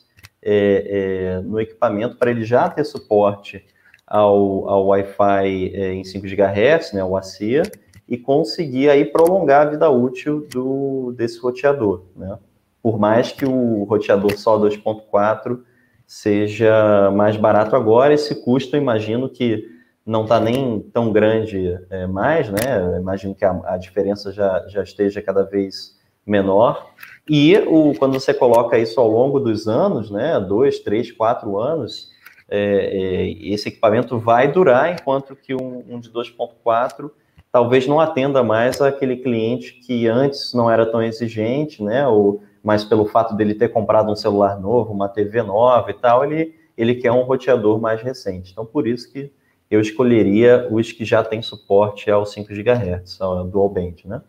é, 0.43 1.39
é 1.39 1.41
no 1.43 1.61
equipamento 1.61 2.17
para 2.17 2.31
ele 2.31 2.45
já 2.45 2.69
ter 2.69 2.85
suporte 2.85 3.65
ao, 4.07 4.69
ao 4.69 4.87
Wi-Fi 4.87 5.73
é, 5.75 5.93
em 5.93 6.05
5 6.05 6.27
GHz, 6.27 6.93
né, 6.93 7.05
o 7.05 7.17
ACIA, 7.17 7.63
e 8.09 8.17
conseguir 8.17 8.89
aí 8.89 9.05
prolongar 9.05 9.67
a 9.67 9.71
vida 9.71 9.91
útil 9.91 10.47
do, 10.51 11.13
desse 11.17 11.39
roteador, 11.39 12.05
né? 12.17 12.39
Por 12.83 12.99
mais 12.99 13.33
que 13.33 13.45
o 13.45 13.85
roteador 13.85 14.39
só 14.39 14.59
2.4 14.59 15.61
seja 16.07 17.11
mais 17.11 17.37
barato 17.37 17.77
agora, 17.77 18.15
esse 18.15 18.43
custo 18.43 18.75
eu 18.77 18.81
imagino 18.81 19.29
que 19.29 19.69
não 20.07 20.23
está 20.23 20.41
nem 20.41 20.81
tão 20.81 21.13
grande 21.13 21.79
é, 21.91 22.07
mais, 22.07 22.49
né? 22.49 22.81
Eu 22.81 22.99
imagino 22.99 23.35
que 23.35 23.45
a, 23.45 23.61
a, 23.65 23.77
diferença 23.77 24.33
já, 24.33 24.65
já 24.69 24.83
esteja 24.83 25.21
cada 25.21 25.43
vez 25.43 25.99
menor. 26.25 26.93
E 27.29 27.59
o, 27.59 27.93
quando 27.99 28.19
você 28.19 28.33
coloca 28.33 28.79
isso 28.79 28.99
ao 28.99 29.09
longo 29.09 29.39
dos 29.39 29.69
anos, 29.69 30.11
né? 30.11 30.41
Dois, 30.41 30.79
três, 30.79 31.13
quatro 31.13 31.59
anos, 31.59 32.09
é, 32.49 32.59
é, 32.59 33.31
esse 33.53 33.69
equipamento 33.69 34.19
vai 34.19 34.51
durar, 34.51 34.91
enquanto 34.91 35.37
que 35.37 35.55
um, 35.55 35.85
um 35.87 36.01
de 36.01 36.11
2.4 36.11 37.11
talvez 37.51 37.87
não 37.87 38.01
atenda 38.01 38.43
mais 38.43 38.81
aquele 38.81 39.17
cliente 39.17 39.73
que 39.75 40.07
antes 40.07 40.53
não 40.55 40.71
era 40.71 40.87
tão 40.87 41.03
exigente, 41.03 41.83
né? 41.83 42.07
Ou, 42.07 42.43
mas 42.63 42.85
pelo 42.85 43.07
fato 43.07 43.35
dele 43.35 43.55
ter 43.55 43.69
comprado 43.69 44.11
um 44.11 44.17
celular 44.17 44.59
novo, 44.61 44.93
uma 44.93 45.09
TV 45.09 45.43
nova 45.43 45.91
e 45.91 45.95
tal, 45.95 46.25
ele, 46.25 46.55
ele 46.77 46.95
quer 46.95 47.13
um 47.13 47.23
roteador 47.23 47.81
mais 47.81 48.03
recente. 48.03 48.53
Então, 48.53 48.67
por 48.67 48.87
isso 48.87 49.13
que 49.13 49.33
eu 49.71 49.81
escolheria 49.81 50.69
os 50.71 50.93
que 50.93 51.05
já 51.05 51.23
têm 51.23 51.43
suporte 51.43 52.11
ao 52.11 52.25
5 52.25 52.49
GHz, 52.53 53.21
ao 53.21 53.45
dual 53.45 53.69
band, 53.69 53.97
né? 54.05 54.23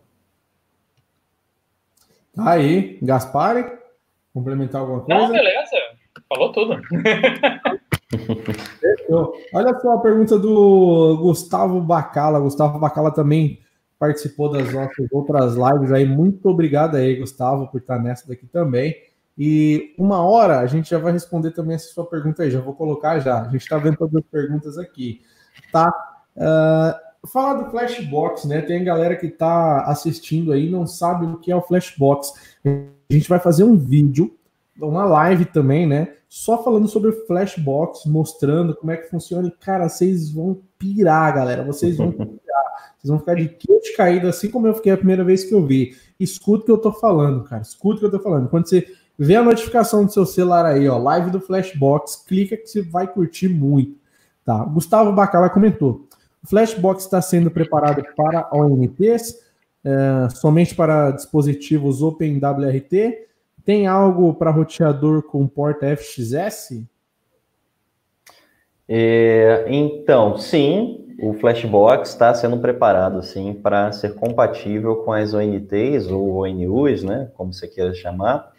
Tá 2.36 2.52
aí, 2.52 3.00
Gaspari, 3.02 3.66
complementar 4.34 4.82
alguma 4.82 5.02
coisa? 5.02 5.22
Não, 5.22 5.32
beleza, 5.32 5.72
falou 6.30 6.52
tudo. 6.52 6.80
Olha 9.54 9.80
só 9.80 9.94
a 9.94 10.00
pergunta 10.00 10.38
do 10.38 11.18
Gustavo 11.22 11.80
Bacala. 11.82 12.40
Gustavo 12.40 12.80
Bacala 12.80 13.12
também 13.12 13.60
participou 14.00 14.52
das 14.52 14.74
nossas 14.74 15.08
outras 15.12 15.56
lives 15.56 15.92
aí. 15.92 16.06
Muito 16.06 16.48
obrigado 16.50 16.96
aí, 16.96 17.18
Gustavo, 17.18 17.68
por 17.68 17.82
estar 17.82 18.00
nessa 18.00 18.28
daqui 18.28 18.48
também. 18.48 18.96
E 19.38 19.94
uma 19.98 20.22
hora 20.22 20.60
a 20.60 20.66
gente 20.66 20.90
já 20.90 20.98
vai 20.98 21.12
responder 21.12 21.52
também 21.52 21.76
essa 21.76 21.94
sua 21.94 22.06
pergunta 22.06 22.44
aí. 22.44 22.52
Já 22.52 22.60
vou 22.62 22.74
colocar 22.74 23.20
já. 23.20 23.42
A 23.42 23.50
gente 23.50 23.62
está 23.62 23.78
vendo 23.78 23.98
todas 23.98 24.16
as 24.16 24.30
perguntas 24.30 24.78
aqui. 24.78 25.22
Tá? 25.72 25.92
Uh, 26.36 27.28
falar 27.28 27.56
do 27.56 27.70
Flashbox, 27.70 28.46
né? 28.46 28.62
Tem 28.62 28.84
galera 28.84 29.16
que 29.16 29.28
está 29.28 29.84
assistindo 29.84 30.52
aí 30.52 30.70
não 30.70 30.88
sabe 30.88 31.26
o 31.26 31.38
que 31.38 31.52
é 31.52 31.56
o 31.56 31.62
Flashbox. 31.62 32.34
A 32.66 33.14
gente 33.14 33.30
vai 33.30 33.40
fazer 33.40 33.64
um 33.64 33.78
vídeo, 33.78 34.36
uma 34.80 35.06
live 35.06 35.46
também, 35.46 35.86
né? 35.86 36.16
Só 36.30 36.64
falando 36.64 36.88
sobre 36.88 37.10
o 37.10 37.26
Flashbox, 37.26 38.06
mostrando 38.06 38.76
como 38.76 38.92
é 38.92 38.98
que 38.98 39.10
funciona. 39.10 39.48
E, 39.48 39.52
cara, 39.52 39.90
vocês 39.90 40.32
vão 40.32 40.62
pirar, 40.78 41.34
galera. 41.34 41.64
Vocês 41.64 41.98
vão 41.98 42.12
pirar. 42.14 42.94
Vocês 42.98 43.10
vão 43.10 43.20
ficar 43.20 43.34
de 43.34 43.50
queixo 43.50 43.98
caído, 43.98 44.28
assim 44.28 44.52
como 44.52 44.68
eu 44.68 44.76
fiquei 44.76 44.92
a 44.92 44.98
primeira 44.98 45.24
vez 45.24 45.44
que 45.44 45.54
eu 45.54 45.66
vi. 45.66 45.96
Escuta 46.20 46.62
o 46.62 46.66
que 46.66 46.72
eu 46.72 46.78
tô 46.78 46.92
falando, 46.92 47.44
cara. 47.46 47.64
Escuta 47.64 47.96
o 47.96 48.00
que 48.00 48.06
eu 48.06 48.12
tô 48.12 48.20
falando. 48.20 48.48
Quando 48.48 48.70
você 48.70 48.86
vê 49.18 49.36
a 49.38 49.44
notificação 49.44 50.06
do 50.06 50.12
seu 50.12 50.26
celular 50.26 50.66
aí, 50.66 50.88
ó, 50.88 51.00
live 51.00 51.32
do 51.32 51.42
Flashbox, 51.42 52.18
clica 52.28 52.56
que 52.56 52.68
você 52.68 52.84
vai 52.84 53.12
curtir 53.12 53.50
muito. 53.50 53.98
Tá? 54.46 54.64
Gustavo 54.66 55.12
Bacala 55.12 55.50
comentou: 55.50 56.08
o 56.44 56.48
Flashbox 56.48 57.06
está 57.06 57.22
sendo 57.22 57.50
preparado 57.50 58.04
para 58.16 58.50
ONTs, 58.54 59.40
é, 59.84 60.30
somente 60.30 60.76
para 60.76 61.12
dispositivos 61.12 62.04
OpenWRT. 62.04 63.29
Tem 63.66 63.88
algo 63.88 64.34
para 64.34 64.52
roteador 64.52 65.24
com 65.24 65.48
porta 65.48 65.96
FXS? 65.96 66.84
É, 68.88 69.66
então, 69.68 70.38
sim, 70.38 71.16
o 71.22 71.34
Flashbox 71.34 72.10
está 72.10 72.34
sendo 72.34 72.58
preparado 72.60 73.22
sim 73.22 73.54
para 73.54 73.92
ser 73.92 74.16
compatível 74.16 74.98
com 74.98 75.14
as 75.14 75.34
ONTs 75.34 76.10
ou 76.10 76.44
ONUs, 76.44 77.04
né, 77.04 77.30
como 77.36 77.54
você 77.54 77.68
queira 77.68 77.94
chamar, 77.94 78.52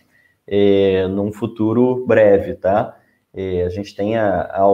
é, 0.47 1.07
num 1.09 1.33
futuro 1.33 2.07
breve, 2.07 2.55
tá? 2.55 2.97
É, 3.33 3.65
a 3.65 3.69
gente 3.69 3.95
tem 3.95 4.17
a, 4.17 4.43
a, 4.43 4.65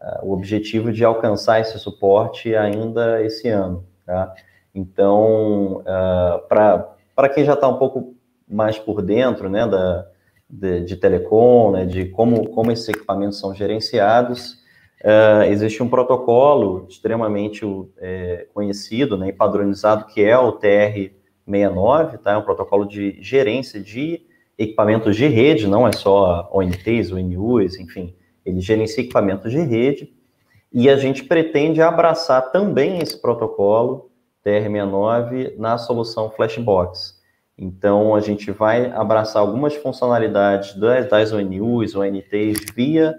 a, 0.00 0.20
o 0.22 0.32
objetivo 0.32 0.92
de 0.92 1.04
alcançar 1.04 1.60
esse 1.60 1.78
suporte 1.78 2.54
ainda 2.54 3.22
esse 3.22 3.48
ano, 3.48 3.84
tá? 4.04 4.34
Então, 4.74 5.78
uh, 5.78 6.46
ah, 6.50 6.94
para 7.14 7.28
quem 7.28 7.44
já 7.44 7.52
está 7.52 7.68
um 7.68 7.76
pouco 7.76 8.16
mais 8.52 8.78
por 8.78 9.02
dentro, 9.02 9.48
né, 9.48 9.66
da, 9.66 10.06
de, 10.48 10.80
de 10.84 10.96
telecom, 10.96 11.72
né, 11.72 11.86
de 11.86 12.06
como, 12.06 12.48
como 12.50 12.70
esses 12.70 12.88
equipamentos 12.88 13.38
são 13.38 13.54
gerenciados, 13.54 14.58
uh, 15.02 15.44
existe 15.48 15.82
um 15.82 15.88
protocolo 15.88 16.86
extremamente 16.88 17.64
é, 17.98 18.46
conhecido 18.52 19.16
né, 19.16 19.28
e 19.28 19.32
padronizado, 19.32 20.06
que 20.06 20.22
é 20.22 20.36
o 20.38 20.52
TR69, 20.52 22.18
tá? 22.18 22.32
é 22.32 22.36
um 22.36 22.42
protocolo 22.42 22.84
de 22.84 23.16
gerência 23.22 23.80
de 23.80 24.20
equipamentos 24.58 25.16
de 25.16 25.26
rede, 25.26 25.66
não 25.66 25.88
é 25.88 25.92
só 25.92 26.50
ONTs, 26.52 27.10
ONUs, 27.10 27.78
enfim, 27.78 28.14
ele 28.44 28.60
gerencia 28.60 29.02
equipamentos 29.02 29.50
de 29.50 29.60
rede, 29.60 30.12
e 30.72 30.88
a 30.88 30.96
gente 30.96 31.24
pretende 31.24 31.82
abraçar 31.82 32.50
também 32.50 32.98
esse 32.98 33.20
protocolo 33.20 34.10
TR69 34.44 35.56
na 35.56 35.78
solução 35.78 36.30
Flashbox. 36.30 37.21
Então, 37.62 38.16
a 38.16 38.20
gente 38.20 38.50
vai 38.50 38.90
abraçar 38.90 39.40
algumas 39.40 39.76
funcionalidades 39.76 40.74
das, 40.74 41.08
das 41.08 41.32
ONUs, 41.32 41.94
ONTs, 41.94 42.66
via 42.74 43.14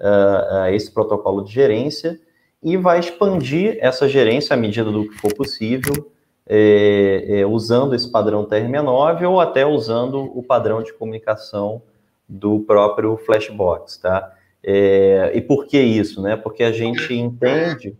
uh, 0.00 0.66
esse 0.72 0.92
protocolo 0.92 1.44
de 1.44 1.52
gerência, 1.52 2.18
e 2.60 2.76
vai 2.76 2.98
expandir 2.98 3.78
essa 3.80 4.08
gerência 4.08 4.54
à 4.54 4.56
medida 4.56 4.90
do 4.90 5.08
que 5.08 5.14
for 5.14 5.32
possível, 5.32 6.10
é, 6.44 7.24
é, 7.40 7.46
usando 7.46 7.94
esse 7.94 8.10
padrão 8.10 8.44
TR69 8.44 9.30
ou 9.30 9.40
até 9.40 9.64
usando 9.64 10.22
o 10.36 10.42
padrão 10.42 10.82
de 10.82 10.92
comunicação 10.92 11.80
do 12.28 12.60
próprio 12.60 13.16
Flashbox, 13.18 13.98
tá? 13.98 14.32
É, 14.62 15.30
e 15.34 15.40
por 15.40 15.66
que 15.66 15.78
isso, 15.78 16.20
né? 16.20 16.36
Porque 16.36 16.64
a 16.64 16.72
gente 16.72 17.14
entende 17.14 17.96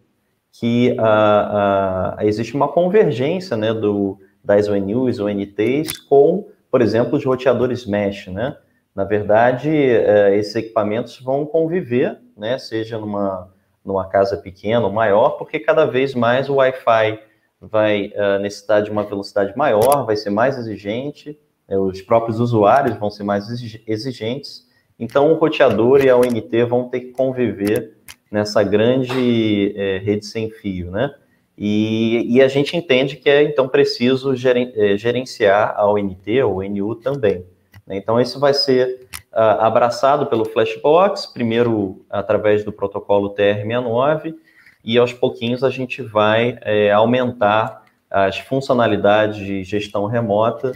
que 0.50 0.96
a, 0.98 2.16
a, 2.18 2.24
existe 2.26 2.54
uma 2.54 2.68
convergência, 2.68 3.56
né, 3.56 3.72
do, 3.72 4.18
das 4.44 4.68
ONUs, 4.68 5.18
ONTs 5.18 5.96
com, 5.98 6.48
por 6.70 6.82
exemplo, 6.82 7.16
os 7.16 7.24
roteadores 7.24 7.86
mesh, 7.86 8.26
né? 8.26 8.56
Na 8.94 9.02
verdade, 9.02 9.70
é, 9.70 10.36
esses 10.36 10.54
equipamentos 10.54 11.18
vão 11.20 11.44
conviver, 11.44 12.18
né, 12.36 12.58
seja 12.58 12.96
numa, 12.96 13.52
numa 13.84 14.08
casa 14.08 14.36
pequena 14.36 14.86
ou 14.86 14.92
maior, 14.92 15.30
porque 15.30 15.58
cada 15.58 15.84
vez 15.84 16.14
mais 16.14 16.48
o 16.48 16.56
Wi-Fi 16.56 17.18
vai 17.60 18.12
uh, 18.14 18.38
necessitar 18.40 18.82
de 18.82 18.90
uma 18.90 19.02
velocidade 19.02 19.56
maior, 19.56 20.04
vai 20.04 20.16
ser 20.16 20.30
mais 20.30 20.58
exigente, 20.58 21.38
né, 21.68 21.76
os 21.76 22.02
próprios 22.02 22.38
usuários 22.38 22.96
vão 22.96 23.10
ser 23.10 23.24
mais 23.24 23.48
exigentes, 23.86 24.68
então 24.98 25.32
o 25.32 25.34
roteador 25.34 26.04
e 26.04 26.08
a 26.08 26.16
ONT 26.16 26.64
vão 26.68 26.88
ter 26.88 27.00
que 27.00 27.12
conviver 27.12 27.96
nessa 28.30 28.62
grande 28.62 29.74
é, 29.76 29.98
rede 29.98 30.26
sem 30.26 30.50
fio, 30.50 30.90
né? 30.90 31.12
E, 31.56 32.36
e, 32.36 32.42
a 32.42 32.48
gente 32.48 32.76
entende 32.76 33.16
que 33.16 33.30
é 33.30 33.42
então 33.44 33.68
preciso 33.68 34.32
é, 34.32 34.96
gerenciar 34.96 35.74
a 35.76 35.88
ONT 35.88 36.42
ou 36.42 36.62
NU 36.68 36.96
também. 36.96 37.46
Né? 37.86 37.96
Então, 37.96 38.20
isso 38.20 38.40
vai 38.40 38.52
ser 38.52 39.06
uh, 39.32 39.60
abraçado 39.60 40.26
pelo 40.26 40.44
Flashbox, 40.44 41.26
primeiro 41.26 42.04
através 42.10 42.64
do 42.64 42.72
protocolo 42.72 43.34
TR69, 43.34 44.34
e 44.84 44.98
aos 44.98 45.12
pouquinhos 45.12 45.62
a 45.62 45.70
gente 45.70 46.02
vai 46.02 46.58
é, 46.60 46.90
aumentar 46.90 47.84
as 48.10 48.38
funcionalidades 48.38 49.36
de 49.36 49.64
gestão 49.64 50.06
remota 50.06 50.72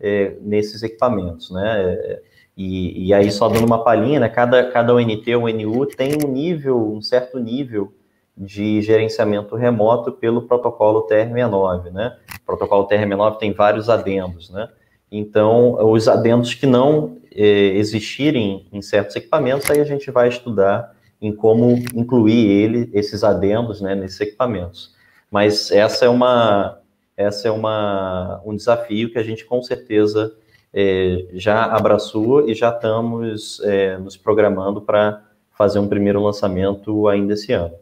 é, 0.00 0.34
nesses 0.40 0.82
equipamentos, 0.82 1.50
né? 1.50 2.18
E, 2.54 3.06
e, 3.06 3.14
aí 3.14 3.30
só 3.30 3.48
dando 3.48 3.64
uma 3.64 3.82
palhinha, 3.82 4.20
né? 4.20 4.28
Cada, 4.28 4.70
cada 4.70 4.94
ONT 4.94 5.34
ou 5.34 5.48
NU 5.48 5.86
tem 5.86 6.12
um 6.22 6.28
nível, 6.28 6.92
um 6.92 7.00
certo 7.00 7.38
nível 7.38 7.94
de 8.36 8.80
gerenciamento 8.82 9.54
remoto 9.56 10.12
pelo 10.12 10.42
protocolo 10.42 11.06
TR69, 11.06 11.90
né? 11.90 12.16
O 12.42 12.46
protocolo 12.46 12.88
TR69 12.88 13.38
tem 13.38 13.52
vários 13.52 13.88
adendos, 13.88 14.50
né? 14.50 14.68
Então, 15.10 15.74
os 15.92 16.08
adendos 16.08 16.54
que 16.54 16.64
não 16.64 17.18
é, 17.30 17.44
existirem 17.76 18.66
em 18.72 18.80
certos 18.80 19.14
equipamentos, 19.14 19.70
aí 19.70 19.80
a 19.80 19.84
gente 19.84 20.10
vai 20.10 20.28
estudar 20.28 20.96
em 21.20 21.30
como 21.32 21.74
incluir 21.94 22.50
ele, 22.50 22.90
esses 22.92 23.22
adendos, 23.22 23.80
né, 23.80 23.94
nesses 23.94 24.20
equipamentos. 24.20 24.94
Mas 25.30 25.70
essa 25.70 26.06
é 26.06 26.08
uma, 26.08 26.78
essa 27.16 27.48
é 27.48 27.50
uma, 27.50 28.42
um 28.44 28.56
desafio 28.56 29.10
que 29.12 29.18
a 29.18 29.22
gente 29.22 29.44
com 29.44 29.62
certeza 29.62 30.34
é, 30.72 31.26
já 31.34 31.64
abraçou 31.64 32.48
e 32.48 32.54
já 32.54 32.70
estamos 32.70 33.60
é, 33.64 33.98
nos 33.98 34.16
programando 34.16 34.80
para 34.80 35.22
fazer 35.52 35.78
um 35.78 35.86
primeiro 35.86 36.22
lançamento 36.22 37.06
ainda 37.06 37.34
esse 37.34 37.52
ano. 37.52 37.74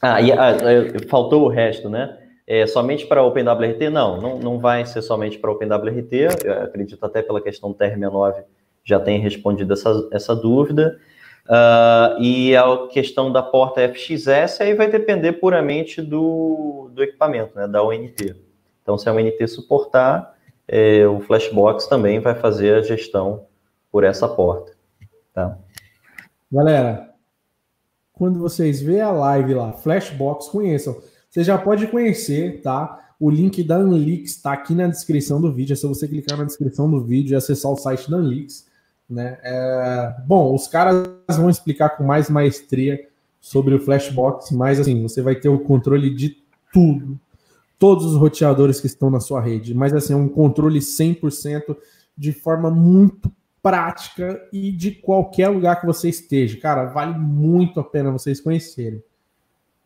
Ah, 0.00 0.20
e 0.20 0.32
ah, 0.32 0.56
faltou 1.08 1.44
o 1.44 1.48
resto, 1.48 1.88
né? 1.88 2.18
É, 2.46 2.66
somente 2.66 3.06
para 3.06 3.22
OpenWRT? 3.22 3.90
Não, 3.90 4.20
não, 4.20 4.38
não 4.38 4.58
vai 4.58 4.84
ser 4.84 5.02
somente 5.02 5.38
para 5.38 5.52
OpenWRT, 5.52 6.44
eu 6.44 6.62
acredito 6.64 7.04
até 7.04 7.22
pela 7.22 7.40
questão 7.40 7.70
do 7.70 7.78
TR69 7.78 8.42
já 8.84 8.98
tem 8.98 9.20
respondido 9.20 9.72
essa, 9.72 10.08
essa 10.12 10.34
dúvida. 10.34 10.98
Uh, 11.46 12.20
e 12.20 12.56
a 12.56 12.86
questão 12.88 13.32
da 13.32 13.42
porta 13.42 13.80
FXS 13.88 14.60
aí 14.60 14.74
vai 14.74 14.88
depender 14.88 15.32
puramente 15.34 16.00
do, 16.00 16.90
do 16.92 17.02
equipamento, 17.02 17.56
né, 17.56 17.66
da 17.66 17.82
ONT. 17.82 18.36
Então, 18.82 18.96
se 18.96 19.08
a 19.08 19.12
ONT 19.12 19.46
suportar, 19.48 20.36
é, 20.68 21.06
o 21.06 21.20
Flashbox 21.20 21.86
também 21.86 22.20
vai 22.20 22.34
fazer 22.34 22.74
a 22.74 22.82
gestão 22.82 23.46
por 23.90 24.04
essa 24.04 24.28
porta. 24.28 24.72
Tá? 25.34 25.56
Galera, 26.52 27.09
quando 28.20 28.38
vocês 28.38 28.82
vê 28.82 29.00
a 29.00 29.10
live 29.10 29.54
lá, 29.54 29.72
Flashbox, 29.72 30.48
conheçam. 30.48 30.94
Você 31.30 31.42
já 31.42 31.56
pode 31.56 31.86
conhecer, 31.86 32.60
tá? 32.60 33.14
O 33.18 33.30
link 33.30 33.62
da 33.64 33.76
Anlix 33.76 34.32
está 34.32 34.52
aqui 34.52 34.74
na 34.74 34.86
descrição 34.88 35.40
do 35.40 35.50
vídeo. 35.50 35.72
É 35.72 35.76
só 35.76 35.88
você 35.88 36.06
clicar 36.06 36.36
na 36.36 36.44
descrição 36.44 36.90
do 36.90 37.02
vídeo 37.02 37.32
e 37.32 37.34
acessar 37.34 37.72
o 37.72 37.78
site 37.78 38.10
da 38.10 38.18
Anlix. 38.18 38.66
Né? 39.08 39.38
É, 39.42 40.16
bom, 40.26 40.54
os 40.54 40.68
caras 40.68 41.08
vão 41.30 41.48
explicar 41.48 41.96
com 41.96 42.04
mais 42.04 42.28
maestria 42.28 43.08
sobre 43.40 43.74
o 43.74 43.80
Flashbox, 43.80 44.50
mas 44.50 44.78
assim, 44.78 45.00
você 45.00 45.22
vai 45.22 45.36
ter 45.36 45.48
o 45.48 45.58
controle 45.58 46.14
de 46.14 46.36
tudo, 46.74 47.18
todos 47.78 48.04
os 48.04 48.18
roteadores 48.18 48.82
que 48.82 48.86
estão 48.86 49.08
na 49.08 49.20
sua 49.20 49.40
rede, 49.40 49.72
mas 49.72 49.94
assim, 49.94 50.12
é 50.12 50.16
um 50.16 50.28
controle 50.28 50.80
100% 50.80 51.74
de 52.18 52.34
forma 52.34 52.70
muito 52.70 53.32
prática 53.62 54.46
e 54.52 54.72
de 54.72 54.92
qualquer 54.92 55.48
lugar 55.48 55.80
que 55.80 55.86
você 55.86 56.08
esteja. 56.08 56.58
Cara, 56.58 56.86
vale 56.86 57.18
muito 57.18 57.80
a 57.80 57.84
pena 57.84 58.10
vocês 58.10 58.40
conhecerem, 58.40 59.02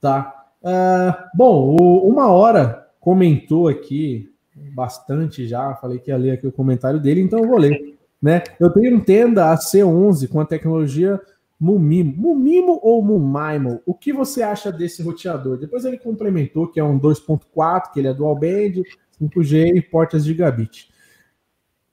tá? 0.01 0.47
Uh, 0.63 1.37
bom, 1.37 1.77
o, 1.79 2.09
uma 2.09 2.29
hora 2.29 2.89
comentou 3.01 3.69
aqui 3.69 4.33
bastante 4.75 5.47
já, 5.47 5.75
falei 5.75 5.99
que 5.99 6.11
ia 6.11 6.17
ler 6.17 6.33
aqui 6.33 6.47
o 6.47 6.53
comentário 6.53 7.01
dele, 7.01 7.21
então 7.21 7.41
eu 7.41 7.49
vou 7.49 7.59
ler. 7.59 7.95
Né? 8.23 8.43
Eu 8.59 8.71
tenho 8.71 9.05
Tenda 9.05 9.51
a 9.51 9.57
C11 9.57 10.29
com 10.29 10.41
a 10.41 10.47
tecnologia 10.47 11.21
Mumimo. 11.61 12.15
Mumimo 12.17 12.81
ou 12.83 13.03
Mumaimo? 13.03 13.81
O 13.87 13.95
que 13.95 14.13
você 14.13 14.43
acha 14.43 14.73
desse 14.73 15.03
roteador? 15.03 15.59
Depois 15.59 15.85
ele 15.85 15.99
complementou 15.99 16.67
que 16.69 16.81
é 16.81 16.85
um 16.85 16.99
2.4, 16.99 17.93
que 17.93 18.01
ele 18.01 18.09
é 18.09 18.15
dual 18.15 18.35
band, 18.35 18.83
5G 19.21 19.77
e 19.77 19.83
portas 19.83 20.25
gigabit. 20.25 20.91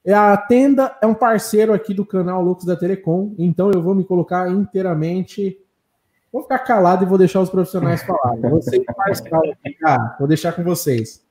É, 0.04 0.12
a 0.12 0.36
Tenda 0.36 0.96
é 1.00 1.06
um 1.06 1.14
parceiro 1.14 1.72
aqui 1.72 1.94
do 1.94 2.04
canal 2.04 2.42
Loucos 2.42 2.64
da 2.64 2.76
Telecom, 2.76 3.34
então 3.38 3.70
eu 3.70 3.80
vou 3.80 3.94
me 3.94 4.04
colocar 4.04 4.50
inteiramente. 4.50 5.58
Vou 6.32 6.42
ficar 6.42 6.58
calado 6.60 7.04
e 7.04 7.06
vou 7.06 7.18
deixar 7.18 7.40
os 7.40 7.50
profissionais 7.50 8.02
falarem. 8.06 8.50
Você 8.50 8.80
parcial 8.80 9.42
aqui, 9.52 9.74
cara. 9.74 10.16
Vou 10.18 10.26
deixar 10.26 10.52
com 10.52 10.64
vocês. 10.64 11.24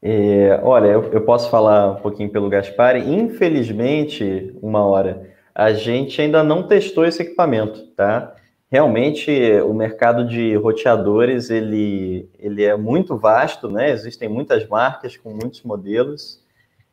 É, 0.00 0.60
olha, 0.62 0.88
eu, 0.88 1.02
eu, 1.12 1.22
posso 1.22 1.50
falar 1.50 1.92
um 1.92 1.96
pouquinho 1.96 2.30
pelo 2.30 2.50
Gaspar. 2.50 2.96
Infelizmente, 2.98 4.54
uma 4.62 4.84
hora, 4.84 5.30
a 5.54 5.72
gente 5.72 6.20
ainda 6.20 6.44
não 6.44 6.68
testou 6.68 7.06
esse 7.06 7.22
equipamento, 7.22 7.86
tá? 7.96 8.34
Realmente, 8.70 9.30
o 9.62 9.72
mercado 9.72 10.28
de 10.28 10.54
roteadores, 10.56 11.48
ele, 11.48 12.28
ele 12.38 12.64
é 12.64 12.76
muito 12.76 13.16
vasto, 13.16 13.68
né? 13.68 13.90
Existem 13.90 14.28
muitas 14.28 14.68
marcas 14.68 15.16
com 15.16 15.30
muitos 15.30 15.62
modelos. 15.62 16.43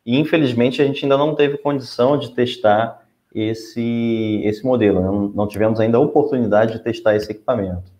E 0.04 0.18
infelizmente 0.18 0.82
a 0.82 0.84
gente 0.84 1.04
ainda 1.04 1.16
não 1.16 1.34
teve 1.34 1.58
condição 1.58 2.18
de 2.18 2.34
testar 2.34 3.02
esse, 3.34 4.40
esse 4.44 4.64
modelo, 4.64 5.00
né? 5.00 5.06
não, 5.06 5.28
não 5.28 5.48
tivemos 5.48 5.80
ainda 5.80 5.98
a 5.98 6.00
oportunidade 6.00 6.74
de 6.74 6.80
testar 6.80 7.16
esse 7.16 7.30
equipamento. 7.30 7.90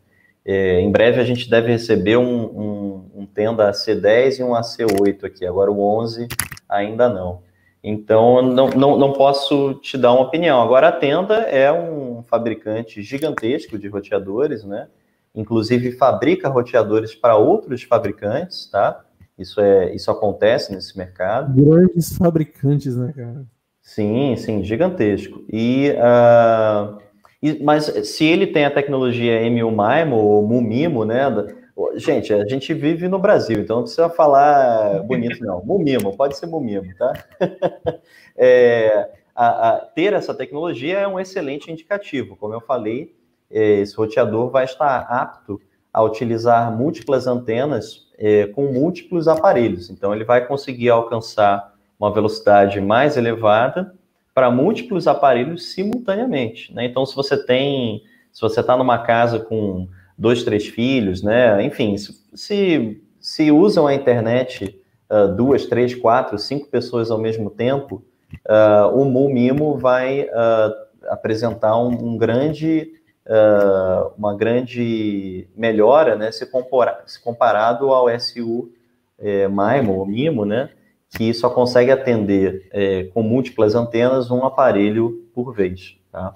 É, 0.44 0.80
em 0.80 0.90
breve 0.90 1.20
a 1.20 1.24
gente 1.24 1.48
deve 1.48 1.68
receber 1.68 2.16
um, 2.16 2.44
um, 2.44 3.10
um, 3.14 3.26
Tenda 3.26 3.70
AC10 3.70 4.40
e 4.40 4.42
um 4.42 4.50
AC8 4.50 5.24
aqui, 5.24 5.46
agora 5.46 5.70
o 5.70 5.80
11 5.80 6.26
ainda 6.68 7.08
não. 7.08 7.42
Então, 7.82 8.42
não, 8.42 8.68
não, 8.70 8.96
não 8.96 9.12
posso 9.12 9.74
te 9.74 9.98
dar 9.98 10.12
uma 10.12 10.22
opinião. 10.22 10.62
Agora, 10.62 10.88
a 10.88 10.92
Tenda 10.92 11.34
é 11.34 11.72
um 11.72 12.22
fabricante 12.22 13.02
gigantesco 13.02 13.76
de 13.76 13.88
roteadores, 13.88 14.62
né? 14.62 14.86
Inclusive, 15.34 15.92
fabrica 15.92 16.48
roteadores 16.48 17.12
para 17.12 17.36
outros 17.36 17.82
fabricantes, 17.82 18.66
tá? 18.70 19.04
Isso, 19.38 19.60
é, 19.60 19.94
isso 19.94 20.10
acontece 20.10 20.72
nesse 20.72 20.96
mercado. 20.96 21.54
Grandes 21.54 22.16
fabricantes, 22.16 22.96
né, 22.96 23.12
cara? 23.16 23.46
Sim, 23.80 24.36
sim, 24.36 24.62
gigantesco. 24.62 25.44
E, 25.52 25.90
uh, 25.90 26.98
e, 27.42 27.62
mas 27.62 27.84
se 28.08 28.24
ele 28.24 28.46
tem 28.46 28.64
a 28.64 28.70
tecnologia 28.70 29.40
MU-MIMO 29.50 30.16
ou 30.16 30.46
MUMIMO, 30.46 31.04
né? 31.04 31.24
Gente, 31.96 32.32
a 32.32 32.46
gente 32.46 32.72
vive 32.72 33.08
no 33.08 33.18
Brasil, 33.18 33.58
então 33.58 33.76
não 33.76 33.82
precisa 33.82 34.08
falar 34.08 35.02
bonito, 35.02 35.44
não. 35.44 35.62
MUMIMO, 35.66 36.16
pode 36.16 36.36
ser 36.36 36.46
MUMIMO, 36.46 36.94
tá? 36.96 37.12
é, 38.36 39.10
a, 39.34 39.70
a, 39.70 39.78
ter 39.80 40.12
essa 40.12 40.32
tecnologia 40.32 40.98
é 40.98 41.08
um 41.08 41.18
excelente 41.18 41.72
indicativo. 41.72 42.36
Como 42.36 42.54
eu 42.54 42.60
falei, 42.60 43.14
é, 43.50 43.80
esse 43.80 43.96
roteador 43.96 44.50
vai 44.50 44.64
estar 44.64 45.00
apto 45.00 45.60
a 45.92 46.02
utilizar 46.02 46.70
múltiplas 46.76 47.26
antenas 47.26 48.08
é, 48.18 48.46
com 48.46 48.72
múltiplos 48.72 49.28
aparelhos. 49.28 49.90
Então, 49.90 50.14
ele 50.14 50.24
vai 50.24 50.46
conseguir 50.46 50.90
alcançar 50.90 51.74
uma 51.98 52.12
velocidade 52.12 52.80
mais 52.80 53.16
elevada 53.16 53.94
para 54.34 54.50
múltiplos 54.50 55.06
aparelhos 55.06 55.72
simultaneamente. 55.72 56.72
Né? 56.74 56.86
Então, 56.86 57.04
se 57.04 57.14
você 57.14 57.36
tem, 57.36 58.02
se 58.32 58.40
você 58.40 58.60
está 58.60 58.76
numa 58.76 58.98
casa 58.98 59.38
com 59.38 59.86
dois, 60.16 60.42
três 60.44 60.66
filhos, 60.66 61.22
né? 61.22 61.62
Enfim, 61.64 61.96
se, 62.34 63.02
se 63.20 63.50
usam 63.50 63.86
a 63.86 63.94
internet 63.94 64.80
uh, 65.10 65.28
duas, 65.34 65.66
três, 65.66 65.94
quatro, 65.94 66.38
cinco 66.38 66.68
pessoas 66.68 67.10
ao 67.10 67.18
mesmo 67.18 67.50
tempo, 67.50 68.04
uh, 68.48 68.88
o 68.94 69.04
Mumimo 69.04 69.76
vai 69.76 70.22
uh, 70.22 70.72
apresentar 71.08 71.76
um, 71.76 72.12
um 72.12 72.16
grande 72.16 72.92
uh, 73.26 74.12
uma 74.16 74.36
grande 74.36 75.48
melhora, 75.56 76.16
né, 76.16 76.32
se, 76.32 76.46
compara, 76.46 77.02
se 77.06 77.22
comparado 77.22 77.92
ao 77.92 78.08
SU 78.18 78.72
é, 79.18 79.48
MIMO, 79.48 79.98
ou 79.98 80.06
MIMO, 80.06 80.44
né, 80.44 80.70
que 81.10 81.32
só 81.34 81.50
consegue 81.50 81.90
atender 81.90 82.68
é, 82.72 83.04
com 83.04 83.22
múltiplas 83.22 83.74
antenas 83.74 84.30
um 84.30 84.44
aparelho 84.44 85.28
por 85.34 85.52
vez. 85.54 85.96
Tá? 86.10 86.34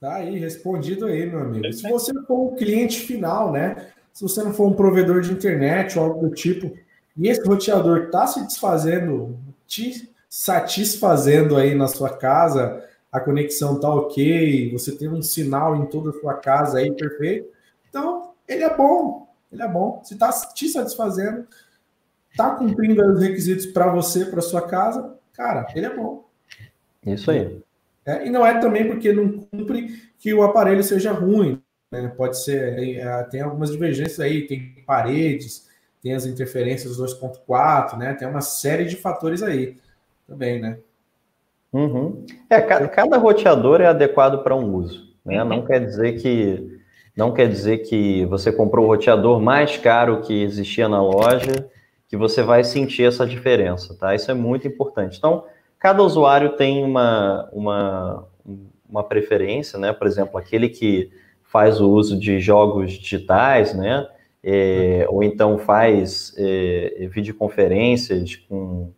Tá 0.00 0.16
aí, 0.16 0.36
respondido 0.36 1.06
aí, 1.06 1.26
meu 1.26 1.40
amigo. 1.40 1.72
Se 1.72 1.88
você 1.88 2.12
for 2.26 2.52
um 2.52 2.56
cliente 2.56 3.00
final, 3.00 3.52
né? 3.52 3.86
Se 4.12 4.22
você 4.22 4.42
não 4.42 4.52
for 4.52 4.66
um 4.66 4.74
provedor 4.74 5.20
de 5.20 5.32
internet 5.32 5.96
ou 5.96 6.04
algo 6.04 6.28
do 6.28 6.34
tipo, 6.34 6.76
e 7.16 7.28
esse 7.28 7.46
roteador 7.46 8.04
está 8.04 8.26
se 8.26 8.44
desfazendo, 8.44 9.38
te 9.66 10.10
satisfazendo 10.28 11.56
aí 11.56 11.74
na 11.74 11.86
sua 11.86 12.10
casa, 12.10 12.82
a 13.12 13.20
conexão 13.20 13.78
tá 13.78 13.94
ok, 13.94 14.72
você 14.72 14.96
tem 14.96 15.08
um 15.08 15.20
sinal 15.20 15.76
em 15.76 15.84
toda 15.86 16.10
a 16.10 16.12
sua 16.14 16.34
casa 16.34 16.78
aí 16.78 16.90
perfeito. 16.90 17.46
Então, 17.88 18.32
ele 18.48 18.64
é 18.64 18.74
bom, 18.74 19.28
ele 19.52 19.62
é 19.62 19.68
bom. 19.68 20.00
Se 20.02 20.14
está 20.14 20.32
te 20.32 20.66
satisfazendo, 20.68 21.46
está 22.30 22.54
cumprindo 22.54 23.04
os 23.12 23.20
requisitos 23.20 23.66
para 23.66 23.92
você, 23.92 24.24
para 24.24 24.40
sua 24.40 24.62
casa, 24.62 25.14
cara, 25.34 25.66
ele 25.74 25.84
é 25.84 25.94
bom. 25.94 26.24
Isso 27.04 27.30
aí. 27.30 27.60
É, 28.06 28.26
e 28.26 28.30
não 28.30 28.46
é 28.46 28.58
também 28.58 28.88
porque 28.88 29.12
não 29.12 29.40
cumpre 29.40 30.10
que 30.18 30.32
o 30.32 30.42
aparelho 30.42 30.82
seja 30.82 31.12
ruim. 31.12 31.62
Né? 31.90 32.08
Pode 32.16 32.42
ser, 32.42 32.96
é, 32.96 33.22
tem 33.24 33.42
algumas 33.42 33.70
divergências 33.70 34.20
aí, 34.20 34.46
tem 34.46 34.82
paredes, 34.86 35.68
tem 36.02 36.14
as 36.14 36.24
interferências 36.24 36.98
2.4, 36.98 37.98
né? 37.98 38.14
Tem 38.14 38.26
uma 38.26 38.40
série 38.40 38.86
de 38.86 38.96
fatores 38.96 39.42
aí 39.42 39.76
também, 40.26 40.58
né? 40.60 40.78
Uhum. 41.72 42.24
É, 42.50 42.60
cada, 42.60 42.88
cada, 42.88 43.16
roteador 43.16 43.80
é 43.80 43.86
adequado 43.86 44.42
para 44.42 44.54
um 44.54 44.74
uso, 44.74 45.14
né? 45.24 45.42
Uhum. 45.42 45.48
Não 45.48 45.64
quer 45.64 45.84
dizer 45.84 46.20
que 46.20 46.80
não 47.16 47.32
quer 47.32 47.48
dizer 47.48 47.78
que 47.78 48.24
você 48.26 48.50
comprou 48.50 48.86
o 48.86 48.88
roteador 48.88 49.40
mais 49.40 49.76
caro 49.76 50.22
que 50.22 50.42
existia 50.42 50.88
na 50.88 51.02
loja, 51.02 51.68
que 52.08 52.16
você 52.16 52.42
vai 52.42 52.64
sentir 52.64 53.04
essa 53.04 53.26
diferença, 53.26 53.94
tá? 53.98 54.14
Isso 54.14 54.30
é 54.30 54.34
muito 54.34 54.66
importante. 54.66 55.18
Então, 55.18 55.44
cada 55.78 56.02
usuário 56.02 56.56
tem 56.56 56.84
uma, 56.84 57.48
uma, 57.52 58.28
uma 58.88 59.04
preferência, 59.04 59.78
né? 59.78 59.92
Por 59.92 60.06
exemplo, 60.06 60.38
aquele 60.38 60.68
que 60.68 61.10
faz 61.42 61.80
o 61.80 61.90
uso 61.90 62.18
de 62.18 62.38
jogos 62.38 62.92
digitais, 62.92 63.74
né? 63.74 64.06
É, 64.44 65.06
ou 65.08 65.22
então 65.22 65.56
faz 65.58 66.34
é, 66.36 67.08
videoconferências 67.12 68.36
com, 68.36 68.90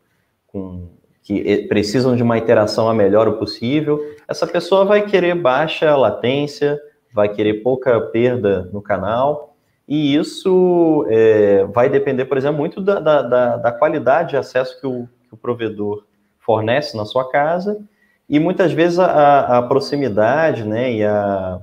com 0.47 0.89
que 1.25 1.67
precisam 1.69 2.15
de 2.15 2.23
uma 2.23 2.37
interação 2.37 2.87
a 2.89 2.95
melhor 2.95 3.33
possível, 3.39 3.99
essa 4.29 4.47
pessoa 4.47 4.85
vai 4.85 5.07
querer 5.07 5.35
baixa 5.35 5.97
latência, 5.97 6.79
vai 7.11 7.31
querer 7.31 7.63
pouca 7.63 7.99
perda 7.99 8.69
no 8.71 8.83
canal, 8.83 9.57
e 9.89 10.15
isso 10.15 11.07
é, 11.09 11.65
vai 11.65 11.89
depender, 11.89 12.27
por 12.27 12.37
exemplo, 12.37 12.59
muito 12.59 12.79
da, 12.79 13.01
da, 13.01 13.57
da 13.57 13.73
qualidade 13.73 14.31
de 14.31 14.37
acesso 14.37 14.79
que 14.79 14.87
o, 14.87 15.09
que 15.27 15.33
o, 15.33 15.37
provedor 15.37 16.05
fornece 16.39 16.95
na 16.95 17.07
sua 17.07 17.31
casa, 17.31 17.83
e 18.29 18.39
muitas 18.39 18.73
vezes 18.73 18.99
a, 18.99 19.59
a 19.59 19.63
proximidade 19.63 20.65
né, 20.65 20.93
e, 20.93 21.05
a, 21.05 21.61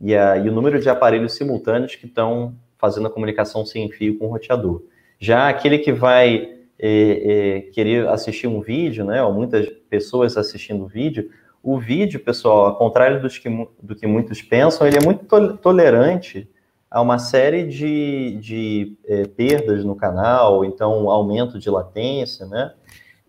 e, 0.00 0.14
a, 0.14 0.38
e 0.38 0.48
o 0.48 0.52
número 0.52 0.80
de 0.80 0.88
aparelhos 0.88 1.34
simultâneos 1.34 1.94
que 1.96 2.06
estão 2.06 2.54
fazendo 2.78 3.08
a 3.08 3.10
comunicação 3.10 3.64
sem 3.66 3.90
fio 3.90 4.18
com 4.18 4.26
o 4.26 4.30
roteador. 4.30 4.82
Já 5.18 5.48
aquele 5.48 5.78
que 5.78 5.92
vai 5.92 6.61
é, 6.84 6.88
é, 6.88 7.60
querer 7.70 8.08
assistir 8.08 8.48
um 8.48 8.60
vídeo, 8.60 9.04
né, 9.04 9.22
ou 9.22 9.32
muitas 9.32 9.68
pessoas 9.88 10.36
assistindo 10.36 10.82
o 10.82 10.88
vídeo, 10.88 11.30
o 11.62 11.78
vídeo, 11.78 12.18
pessoal, 12.18 12.66
ao 12.66 12.76
contrário 12.76 13.22
dos 13.22 13.38
que, 13.38 13.48
do 13.80 13.94
que 13.94 14.04
muitos 14.04 14.42
pensam, 14.42 14.84
ele 14.84 14.98
é 14.98 15.00
muito 15.00 15.24
tolerante 15.58 16.50
a 16.90 17.00
uma 17.00 17.20
série 17.20 17.68
de, 17.68 18.36
de 18.40 18.98
é, 19.06 19.28
perdas 19.28 19.84
no 19.84 19.94
canal, 19.94 20.64
então 20.64 21.08
aumento 21.08 21.60
de 21.60 21.70
latência, 21.70 22.46
né? 22.46 22.74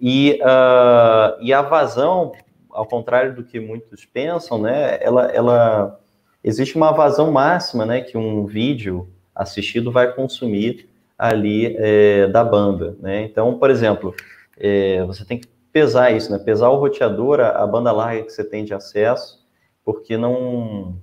E, 0.01 0.39
uh, 0.41 1.39
e 1.39 1.53
a 1.53 1.61
vazão, 1.61 2.33
ao 2.71 2.85
contrário 2.85 3.35
do 3.35 3.43
que 3.43 3.59
muitos 3.59 4.03
pensam, 4.03 4.57
né? 4.57 4.97
Ela, 4.99 5.27
ela 5.27 5.99
existe 6.43 6.75
uma 6.75 6.91
vazão 6.91 7.31
máxima, 7.31 7.85
né? 7.85 8.01
Que 8.01 8.17
um 8.17 8.45
vídeo 8.45 9.07
assistido 9.33 9.91
vai 9.91 10.11
consumir 10.11 10.89
ali 11.17 11.75
é, 11.77 12.27
da 12.27 12.43
banda, 12.43 12.97
né? 12.99 13.23
Então, 13.23 13.57
por 13.57 13.69
exemplo, 13.69 14.13
é, 14.57 15.03
você 15.03 15.25
tem 15.25 15.39
que 15.39 15.47
pesar 15.71 16.11
isso, 16.11 16.31
né? 16.31 16.37
Pesar 16.37 16.69
o 16.69 16.77
roteador, 16.77 17.39
a, 17.39 17.63
a, 17.63 17.67
banda 17.67 17.91
larga 17.91 18.23
que 18.23 18.31
você 18.31 18.43
tem 18.43 18.63
de 18.63 18.73
acesso, 18.73 19.45
porque 19.83 20.17
não... 20.17 20.95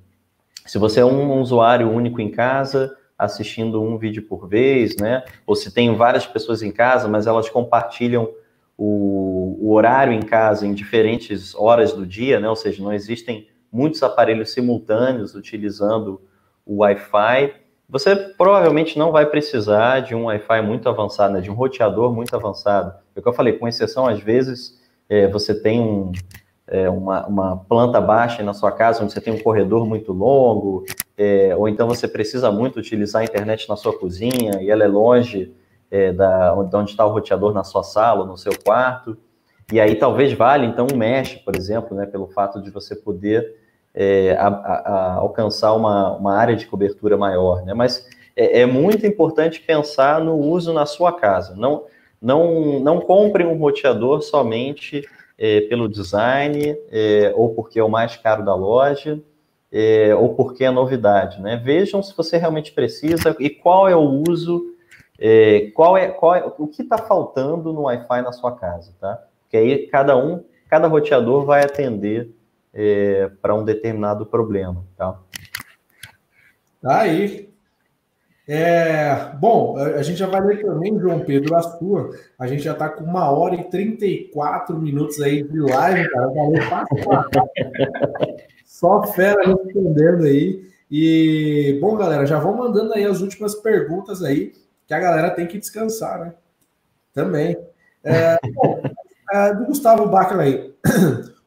Se 0.67 0.79
você 0.79 1.01
é 1.01 1.05
um 1.05 1.41
usuário 1.41 1.91
único 1.91 2.21
em 2.21 2.31
casa, 2.31 2.97
assistindo 3.19 3.83
um 3.83 3.99
vídeo 3.99 4.23
por 4.23 4.49
vez, 4.49 4.97
né? 4.97 5.25
Ou 5.47 5.57
se 5.57 5.73
tem 5.73 5.95
várias 5.97 6.27
pessoas 6.27 6.63
em 6.63 6.71
casa, 6.71 7.09
mas 7.09 7.27
elas 7.27 7.49
compartilham 7.49 8.31
o, 8.79 9.59
o 9.61 9.73
horário 9.75 10.13
em 10.13 10.23
casa 10.23 10.67
em 10.67 10.73
diferentes 10.73 11.55
horas 11.55 11.93
do 11.93 12.07
dia, 12.07 12.41
né? 12.41 12.49
Ou 12.49 12.57
seja, 12.57 12.83
não 12.83 12.93
existem 12.93 13.49
muitos 13.71 14.03
aparelhos 14.03 14.53
simultâneos 14.53 15.35
utilizando 15.35 16.23
o 16.65 16.79
Wi-Fi, 16.79 17.55
você 17.91 18.15
provavelmente 18.15 18.99
não 18.99 19.11
vai 19.11 19.27
precisar 19.27 20.01
de 20.01 20.15
um 20.15 20.27
Wi-Fi 20.27 20.63
muito 20.63 20.89
avançado, 20.89 21.35
né, 21.35 21.41
de 21.41 21.51
um 21.51 21.55
roteador 21.55 22.15
muito 22.15 22.35
avançado. 22.37 22.95
É 23.15 23.19
o 23.19 23.23
que 23.23 23.29
eu 23.29 23.33
falei, 23.33 23.55
com 23.55 23.67
exceção, 23.67 24.07
às 24.07 24.21
vezes, 24.21 24.81
é, 25.09 25.27
você 25.27 25.53
tem 25.53 25.81
um, 25.81 26.13
é, 26.69 26.89
uma, 26.89 27.27
uma, 27.27 27.57
planta 27.57 28.01
baixa 28.01 28.45
na 28.45 28.55
sua 28.55 28.71
casa, 28.71 29.03
onde 29.03 29.13
você 29.13 29.21
tem 29.21 29.35
um 29.35 29.41
corredor 29.41 29.85
muito 29.85 30.13
longo, 30.13 30.85
é, 31.19 31.55
ou 31.57 31.69
então 31.69 31.89
você 31.89 32.07
precisa 32.07 32.51
muito 32.53 32.79
utilizar 32.79 33.23
a 33.23 33.25
internet 33.25 33.69
na 33.69 33.75
sua 33.75 33.99
cozinha 33.99 34.63
e 34.63 34.71
ela 34.71 34.85
é 34.85 34.89
longe 34.89 35.53
é, 35.91 36.13
da, 36.13 36.55
onde 36.55 36.93
está 36.93 37.05
o 37.05 37.13
roteador 37.13 37.53
na 37.53 37.65
sua 37.65 37.83
sala, 37.83 38.25
no 38.25 38.39
seu 38.39 38.53
quarto. 38.65 39.19
E 39.73 39.81
aí 39.81 39.97
talvez 39.97 40.33
valha, 40.33 40.65
então, 40.65 40.87
um 40.93 40.97
mesh, 40.97 41.35
por 41.37 41.57
exemplo, 41.57 41.97
né, 41.97 42.07
pelo 42.07 42.29
fato 42.29 42.63
de 42.63 42.71
você 42.71 42.95
poder 42.95 43.60
é, 43.95 44.37
a, 44.39 44.49
a, 44.49 45.15
alcançar 45.15 45.75
uma, 45.75 46.17
uma 46.17 46.37
área 46.37 46.57
de 46.57 46.67
cobertura 46.67 47.17
maior, 47.17 47.65
né? 47.65 47.75
Mas 47.75 48.07
é, 48.37 48.61
é, 48.61 48.67
muito 48.67 49.07
importante 49.07 49.61
pensar 49.61 50.21
no 50.21 50.37
uso 50.37 50.73
na 50.73 50.87
sua 50.87 51.13
casa. 51.13 51.55
Não, 51.57 51.85
não, 52.21 52.81
não 52.81 53.01
compre 53.01 53.45
um 53.45 53.59
roteador 53.59 54.23
somente 54.23 55.03
é, 55.39 55.63
pelo 55.63 55.89
design, 55.89 56.77
é, 56.91 57.33
ou 57.35 57.55
porque 57.55 57.79
é 57.79 57.85
o 57.85 57.89
mais 57.89 58.17
caro 58.17 58.45
da 58.45 58.55
loja, 58.55 59.21
é, 59.73 60.15
ou 60.15 60.35
porque 60.35 60.65
é 60.65 60.71
novidade, 60.71 61.41
né? 61.41 61.61
Vejam 61.63 62.03
se 62.03 62.17
você 62.17 62.37
realmente 62.37 62.73
precisa 62.73 63.37
e 63.39 63.49
qual 63.49 63.89
é 63.89 63.95
o 63.95 64.23
uso 64.29 64.71
é, 65.19 65.71
qual 65.75 65.99
é, 65.99 66.09
qual 66.09 66.35
é 66.35 66.53
o 66.59 66.67
que 66.67 66.81
está 66.81 66.97
faltando 66.97 67.73
no 67.73 67.83
Wi-Fi 67.83 68.23
na 68.23 68.33
sua 68.33 68.53
casa, 68.57 68.95
tá? 68.99 69.23
Porque 69.43 69.57
aí 69.57 69.87
cada 69.87 70.17
um, 70.17 70.43
cada 70.69 70.89
roteador 70.89 71.45
vai 71.45 71.63
atender 71.63 72.31
é, 72.73 73.31
para 73.41 73.55
um 73.55 73.65
determinado 73.65 74.27
problema, 74.27 74.85
tá? 74.97 75.19
Tá 76.81 77.01
aí. 77.01 77.51
É, 78.53 79.33
bom, 79.39 79.77
a 79.77 80.03
gente 80.03 80.19
já 80.19 80.27
vai 80.27 80.41
ler 80.41 80.65
também, 80.65 80.99
João 80.99 81.21
Pedro, 81.21 81.55
a 81.55 81.63
sua. 81.63 82.11
A 82.39 82.49
gente 82.49 82.63
já 82.63 82.73
está 82.73 82.89
com 82.89 83.05
uma 83.05 83.31
hora 83.31 83.55
e 83.55 83.71
34 83.71 84.77
minutos 84.77 85.21
aí 85.21 85.43
de 85.43 85.61
live, 85.61 86.11
cara. 86.11 86.27
Valeu, 86.27 86.63
Só 88.67 89.05
fera 89.05 89.47
respondendo 89.47 90.25
aí. 90.25 90.69
E, 90.91 91.79
bom, 91.81 91.97
galera, 91.97 92.27
já 92.27 92.41
vão 92.41 92.57
mandando 92.57 92.93
aí 92.93 93.05
as 93.05 93.21
últimas 93.21 93.55
perguntas 93.55 94.21
aí, 94.21 94.53
que 94.85 94.95
a 94.95 94.99
galera 94.99 95.31
tem 95.31 95.47
que 95.47 95.59
descansar, 95.59 96.19
né? 96.19 96.35
Também. 97.15 97.57
É, 98.03 98.37
bom, 98.53 98.83
é, 99.33 99.55
do 99.55 99.67
Gustavo 99.67 100.09
Bacala 100.09 100.43
aí. 100.43 100.75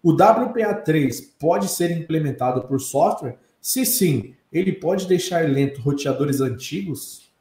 O 0.04 0.12
WPA3 0.12 1.12
pode 1.40 1.70
ser 1.70 1.90
implementado 1.92 2.68
por 2.68 2.80
software? 2.80 3.38
Se 3.62 3.86
sim, 3.86 4.36
ele 4.52 4.74
pode 4.74 5.08
deixar 5.08 5.48
lento 5.50 5.80
roteadores 5.82 6.42
antigos? 6.42 7.32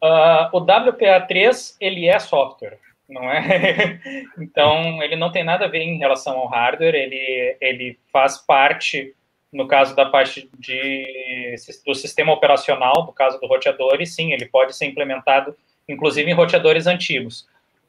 Uh, 0.00 0.46
o 0.52 0.64
WPA3 0.64 1.74
ele 1.80 2.06
é 2.06 2.18
software, 2.20 2.78
não 3.08 3.24
é? 3.24 4.00
então 4.38 5.02
ele 5.02 5.16
não 5.16 5.32
tem 5.32 5.42
nada 5.42 5.64
a 5.64 5.68
ver 5.68 5.80
em 5.80 5.98
relação 5.98 6.38
ao 6.38 6.46
hardware. 6.46 6.94
Ele 6.94 7.56
ele 7.60 7.98
faz 8.12 8.38
parte 8.38 9.14
no 9.52 9.66
caso 9.66 9.96
da 9.96 10.06
parte 10.06 10.48
de, 10.58 11.54
do 11.86 11.94
sistema 11.94 12.32
operacional, 12.32 13.06
no 13.06 13.12
caso 13.12 13.40
do 13.40 13.46
roteador, 13.46 13.96
e 14.00 14.06
sim, 14.06 14.32
ele 14.32 14.46
pode 14.46 14.76
ser 14.76 14.86
implementado, 14.86 15.56
inclusive 15.88 16.30
em 16.30 16.34
roteadores 16.34 16.86
antigos. 16.86 17.48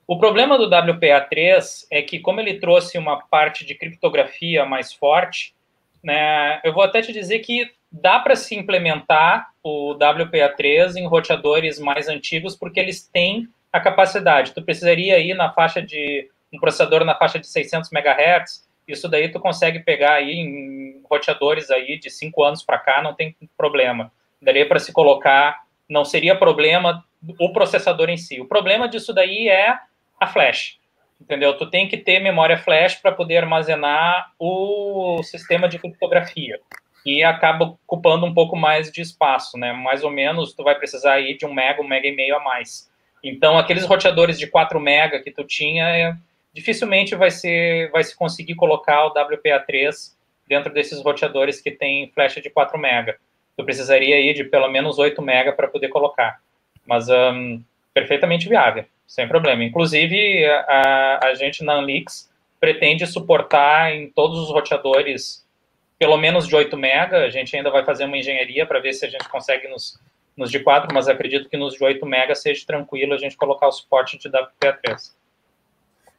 O 0.09 0.17
problema 0.17 0.57
do 0.57 0.67
WPA3 0.67 1.85
é 1.91 2.01
que, 2.01 2.17
como 2.17 2.39
ele 2.41 2.59
trouxe 2.59 2.97
uma 2.97 3.21
parte 3.27 3.63
de 3.63 3.75
criptografia 3.75 4.65
mais 4.65 4.91
forte, 4.91 5.53
né, 6.03 6.59
eu 6.63 6.73
vou 6.73 6.81
até 6.81 6.99
te 6.99 7.13
dizer 7.13 7.37
que 7.37 7.69
dá 7.91 8.17
para 8.17 8.35
se 8.35 8.55
implementar 8.55 9.51
o 9.61 9.93
WPA3 9.93 10.95
em 10.95 11.05
roteadores 11.05 11.77
mais 11.77 12.07
antigos, 12.09 12.55
porque 12.55 12.79
eles 12.79 13.07
têm 13.07 13.47
a 13.71 13.79
capacidade. 13.79 14.51
Tu 14.51 14.63
precisaria 14.63 15.19
ir 15.19 15.35
na 15.35 15.53
faixa 15.53 15.79
de 15.79 16.27
um 16.51 16.59
processador 16.59 17.05
na 17.05 17.13
faixa 17.13 17.37
de 17.37 17.45
600 17.45 17.91
MHz, 17.91 18.67
isso 18.87 19.07
daí 19.07 19.29
tu 19.29 19.39
consegue 19.39 19.77
pegar 19.77 20.13
aí 20.13 20.31
em 20.31 21.03
roteadores 21.07 21.69
aí 21.69 21.99
de 21.99 22.09
cinco 22.09 22.43
anos 22.43 22.63
para 22.63 22.79
cá, 22.79 22.99
não 23.03 23.13
tem 23.13 23.35
problema. 23.55 24.11
Daria 24.41 24.67
para 24.67 24.79
se 24.79 24.91
colocar, 24.91 25.61
não 25.87 26.03
seria 26.03 26.35
problema 26.35 27.05
o 27.39 27.53
processador 27.53 28.09
em 28.09 28.17
si. 28.17 28.41
O 28.41 28.47
problema 28.47 28.89
disso 28.89 29.13
daí 29.13 29.47
é 29.47 29.77
a 30.19 30.27
flash, 30.27 30.77
entendeu? 31.19 31.57
Tu 31.57 31.69
tem 31.69 31.87
que 31.87 31.97
ter 31.97 32.19
memória 32.19 32.57
flash 32.57 32.95
para 32.95 33.11
poder 33.11 33.37
armazenar 33.37 34.31
o 34.39 35.21
sistema 35.23 35.67
de 35.67 35.79
criptografia 35.79 36.59
e 37.05 37.23
acaba 37.23 37.65
ocupando 37.65 38.25
um 38.25 38.33
pouco 38.33 38.55
mais 38.55 38.91
de 38.91 39.01
espaço, 39.01 39.57
né? 39.57 39.71
Mais 39.73 40.03
ou 40.03 40.11
menos, 40.11 40.53
tu 40.53 40.63
vai 40.63 40.75
precisar 40.75 41.13
aí 41.13 41.37
de 41.37 41.45
um 41.45 41.53
mega, 41.53 41.81
um 41.81 41.87
mega 41.87 42.07
e 42.07 42.15
meio 42.15 42.35
a 42.35 42.39
mais. 42.39 42.89
Então, 43.23 43.57
aqueles 43.57 43.85
roteadores 43.85 44.37
de 44.37 44.47
4 44.47 44.79
mega 44.79 45.19
que 45.21 45.31
tu 45.31 45.43
tinha, 45.43 45.85
é 45.89 46.15
dificilmente 46.53 47.15
vai, 47.15 47.31
ser, 47.31 47.89
vai 47.91 48.03
se 48.03 48.15
conseguir 48.15 48.55
colocar 48.55 49.05
o 49.05 49.13
WPA3 49.13 50.13
dentro 50.47 50.73
desses 50.73 51.01
roteadores 51.01 51.61
que 51.61 51.71
tem 51.71 52.11
flecha 52.11 52.41
de 52.41 52.49
4 52.49 52.77
MB. 52.77 53.15
Tu 53.55 53.63
precisaria 53.63 54.15
aí 54.15 54.33
de 54.33 54.43
pelo 54.43 54.69
menos 54.69 54.97
8 54.97 55.21
MB 55.21 55.53
para 55.55 55.67
poder 55.67 55.89
colocar. 55.89 56.39
Mas 56.85 57.07
um, 57.09 57.61
perfeitamente 57.93 58.49
viável, 58.49 58.85
sem 59.09 59.27
problema. 59.27 59.63
Inclusive, 59.63 60.45
a, 60.45 61.19
a 61.23 61.33
gente 61.33 61.63
na 61.63 61.73
Anlix 61.73 62.29
pretende 62.59 63.07
suportar 63.07 63.91
em 63.91 64.07
todos 64.11 64.37
os 64.37 64.49
roteadores 64.49 65.43
pelo 65.97 66.15
menos 66.15 66.47
de 66.47 66.55
8 66.55 66.77
MB. 66.77 67.15
A 67.15 67.29
gente 67.31 67.57
ainda 67.57 67.71
vai 67.71 67.83
fazer 67.83 68.05
uma 68.05 68.17
engenharia 68.17 68.67
para 68.67 68.79
ver 68.79 68.93
se 68.93 69.03
a 69.03 69.09
gente 69.09 69.27
consegue 69.27 69.67
nos, 69.67 69.99
nos 70.37 70.51
de 70.51 70.59
4, 70.59 70.93
mas 70.93 71.07
acredito 71.07 71.49
que 71.49 71.57
nos 71.57 71.73
de 71.73 71.83
8 71.83 72.05
MB 72.05 72.35
seja 72.35 72.63
tranquilo 72.67 73.15
a 73.15 73.17
gente 73.17 73.35
colocar 73.35 73.67
o 73.67 73.71
suporte 73.71 74.15
de 74.19 74.29
WPA3. 74.29 75.11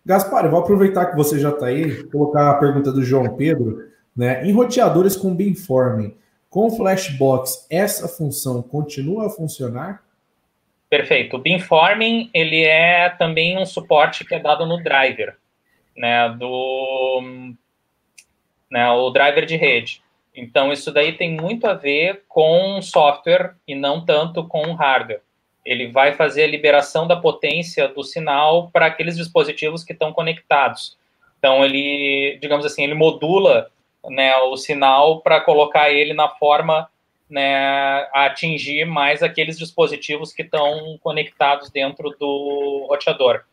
Gaspar, 0.04 0.46
eu 0.46 0.50
vou 0.50 0.60
aproveitar 0.60 1.06
que 1.06 1.16
você 1.16 1.38
já 1.38 1.50
está 1.50 1.66
aí, 1.66 2.02
colocar 2.08 2.50
a 2.50 2.54
pergunta 2.54 2.90
do 2.90 3.04
João 3.04 3.36
Pedro. 3.36 3.88
Né? 4.16 4.44
Em 4.44 4.52
roteadores 4.52 5.16
com 5.16 5.32
beamforming, 5.32 6.16
com 6.48 6.68
Flashbox, 6.72 7.68
essa 7.70 8.08
função 8.08 8.60
continua 8.60 9.26
a 9.26 9.30
funcionar? 9.30 10.02
Perfeito. 10.90 11.36
O 11.36 11.38
beamforming 11.38 12.28
ele 12.34 12.64
é 12.64 13.08
também 13.08 13.56
um 13.56 13.64
suporte 13.64 14.24
que 14.24 14.34
é 14.34 14.38
dado 14.38 14.66
no 14.66 14.82
driver, 14.82 15.36
né, 15.96 16.28
do 16.30 17.22
né, 18.70 18.90
o 18.90 19.08
driver 19.10 19.46
de 19.46 19.56
rede. 19.56 20.02
Então 20.34 20.72
isso 20.72 20.92
daí 20.92 21.12
tem 21.12 21.32
muito 21.32 21.66
a 21.66 21.74
ver 21.74 22.24
com 22.28 22.82
software 22.82 23.54
e 23.66 23.74
não 23.74 24.04
tanto 24.04 24.46
com 24.46 24.74
hardware 24.74 25.22
ele 25.64 25.88
vai 25.88 26.14
fazer 26.14 26.44
a 26.44 26.48
liberação 26.48 27.06
da 27.06 27.16
potência 27.16 27.88
do 27.88 28.02
sinal 28.02 28.70
para 28.72 28.86
aqueles 28.86 29.16
dispositivos 29.16 29.84
que 29.84 29.92
estão 29.92 30.12
conectados. 30.12 30.96
Então, 31.38 31.64
ele, 31.64 32.38
digamos 32.40 32.66
assim, 32.66 32.82
ele 32.82 32.94
modula 32.94 33.70
né, 34.08 34.34
o 34.36 34.56
sinal 34.56 35.20
para 35.20 35.40
colocar 35.40 35.90
ele 35.90 36.14
na 36.14 36.28
forma 36.28 36.88
né, 37.30 37.56
a 38.12 38.26
atingir 38.26 38.84
mais 38.84 39.22
aqueles 39.22 39.58
dispositivos 39.58 40.32
que 40.32 40.42
estão 40.42 40.98
conectados 41.02 41.70
dentro 41.70 42.10
do 42.18 42.86
roteador. 42.88 43.44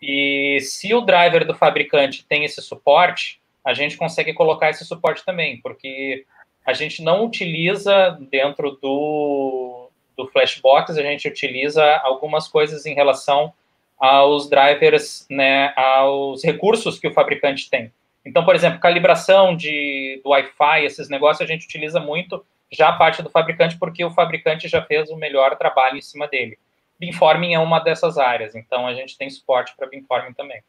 E 0.00 0.58
se 0.60 0.92
o 0.92 1.00
driver 1.00 1.46
do 1.46 1.54
fabricante 1.54 2.24
tem 2.28 2.44
esse 2.44 2.60
suporte, 2.60 3.40
a 3.64 3.72
gente 3.72 3.96
consegue 3.96 4.34
colocar 4.34 4.70
esse 4.70 4.84
suporte 4.84 5.24
também, 5.24 5.60
porque 5.62 6.26
a 6.66 6.72
gente 6.72 7.02
não 7.02 7.24
utiliza 7.24 8.18
dentro 8.30 8.78
do 8.82 9.88
do 10.16 10.26
Flashbox, 10.28 10.96
a 10.96 11.02
gente 11.02 11.26
utiliza 11.26 11.84
algumas 12.04 12.46
coisas 12.46 12.84
em 12.84 12.94
relação 12.94 13.52
aos 13.98 14.48
drivers, 14.48 15.26
né, 15.30 15.72
aos 15.76 16.44
recursos 16.44 16.98
que 16.98 17.08
o 17.08 17.12
fabricante 17.12 17.70
tem. 17.70 17.92
Então, 18.24 18.44
por 18.44 18.54
exemplo, 18.54 18.80
calibração 18.80 19.56
de, 19.56 20.20
do 20.22 20.30
Wi-Fi, 20.30 20.84
esses 20.84 21.08
negócios 21.08 21.40
a 21.40 21.50
gente 21.50 21.64
utiliza 21.64 21.98
muito 21.98 22.44
já 22.72 22.88
a 22.88 22.92
parte 22.94 23.22
do 23.22 23.30
fabricante, 23.30 23.78
porque 23.78 24.04
o 24.04 24.10
fabricante 24.10 24.66
já 24.66 24.82
fez 24.82 25.10
o 25.10 25.16
melhor 25.16 25.56
trabalho 25.56 25.98
em 25.98 26.02
cima 26.02 26.26
dele. 26.26 26.58
Beamforming 26.98 27.54
é 27.54 27.58
uma 27.58 27.78
dessas 27.78 28.16
áreas, 28.16 28.54
então 28.54 28.86
a 28.86 28.94
gente 28.94 29.18
tem 29.18 29.28
suporte 29.28 29.74
para 29.76 29.88
Beamforming 29.88 30.32
também, 30.32 30.62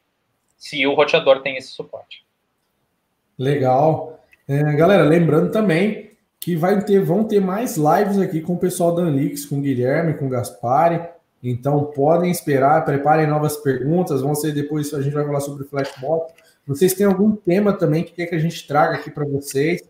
se 0.57 0.85
o 0.85 0.93
roteador 0.93 1.41
tem 1.41 1.57
esse 1.57 1.69
suporte. 1.69 2.25
Legal. 3.37 4.19
É, 4.47 4.61
galera, 4.73 5.03
lembrando 5.03 5.51
também 5.51 6.11
que 6.39 6.55
vai 6.55 6.83
ter, 6.83 6.99
vão 6.99 7.23
ter 7.23 7.39
mais 7.39 7.77
lives 7.77 8.19
aqui 8.19 8.41
com 8.41 8.53
o 8.53 8.59
pessoal 8.59 8.93
da 8.93 9.01
Anlix, 9.01 9.45
com 9.45 9.59
o 9.59 9.61
Guilherme, 9.61 10.15
com 10.15 10.25
o 10.25 10.29
Gaspari. 10.29 11.01
Então 11.41 11.85
podem 11.85 12.29
esperar, 12.29 12.83
preparem 12.83 13.27
novas 13.27 13.57
perguntas. 13.57 14.21
Vão 14.21 14.35
ser 14.35 14.53
depois 14.53 14.93
a 14.93 15.01
gente 15.01 15.13
vai 15.13 15.25
falar 15.25 15.39
sobre 15.39 15.63
o 15.63 15.67
Flashbox. 15.67 16.33
Vocês 16.67 16.93
têm 16.93 17.05
algum 17.05 17.35
tema 17.35 17.73
também 17.73 18.03
que 18.03 18.11
quer 18.11 18.25
que 18.27 18.35
a 18.35 18.39
gente 18.39 18.67
traga 18.67 18.95
aqui 18.95 19.09
para 19.09 19.25
vocês, 19.25 19.81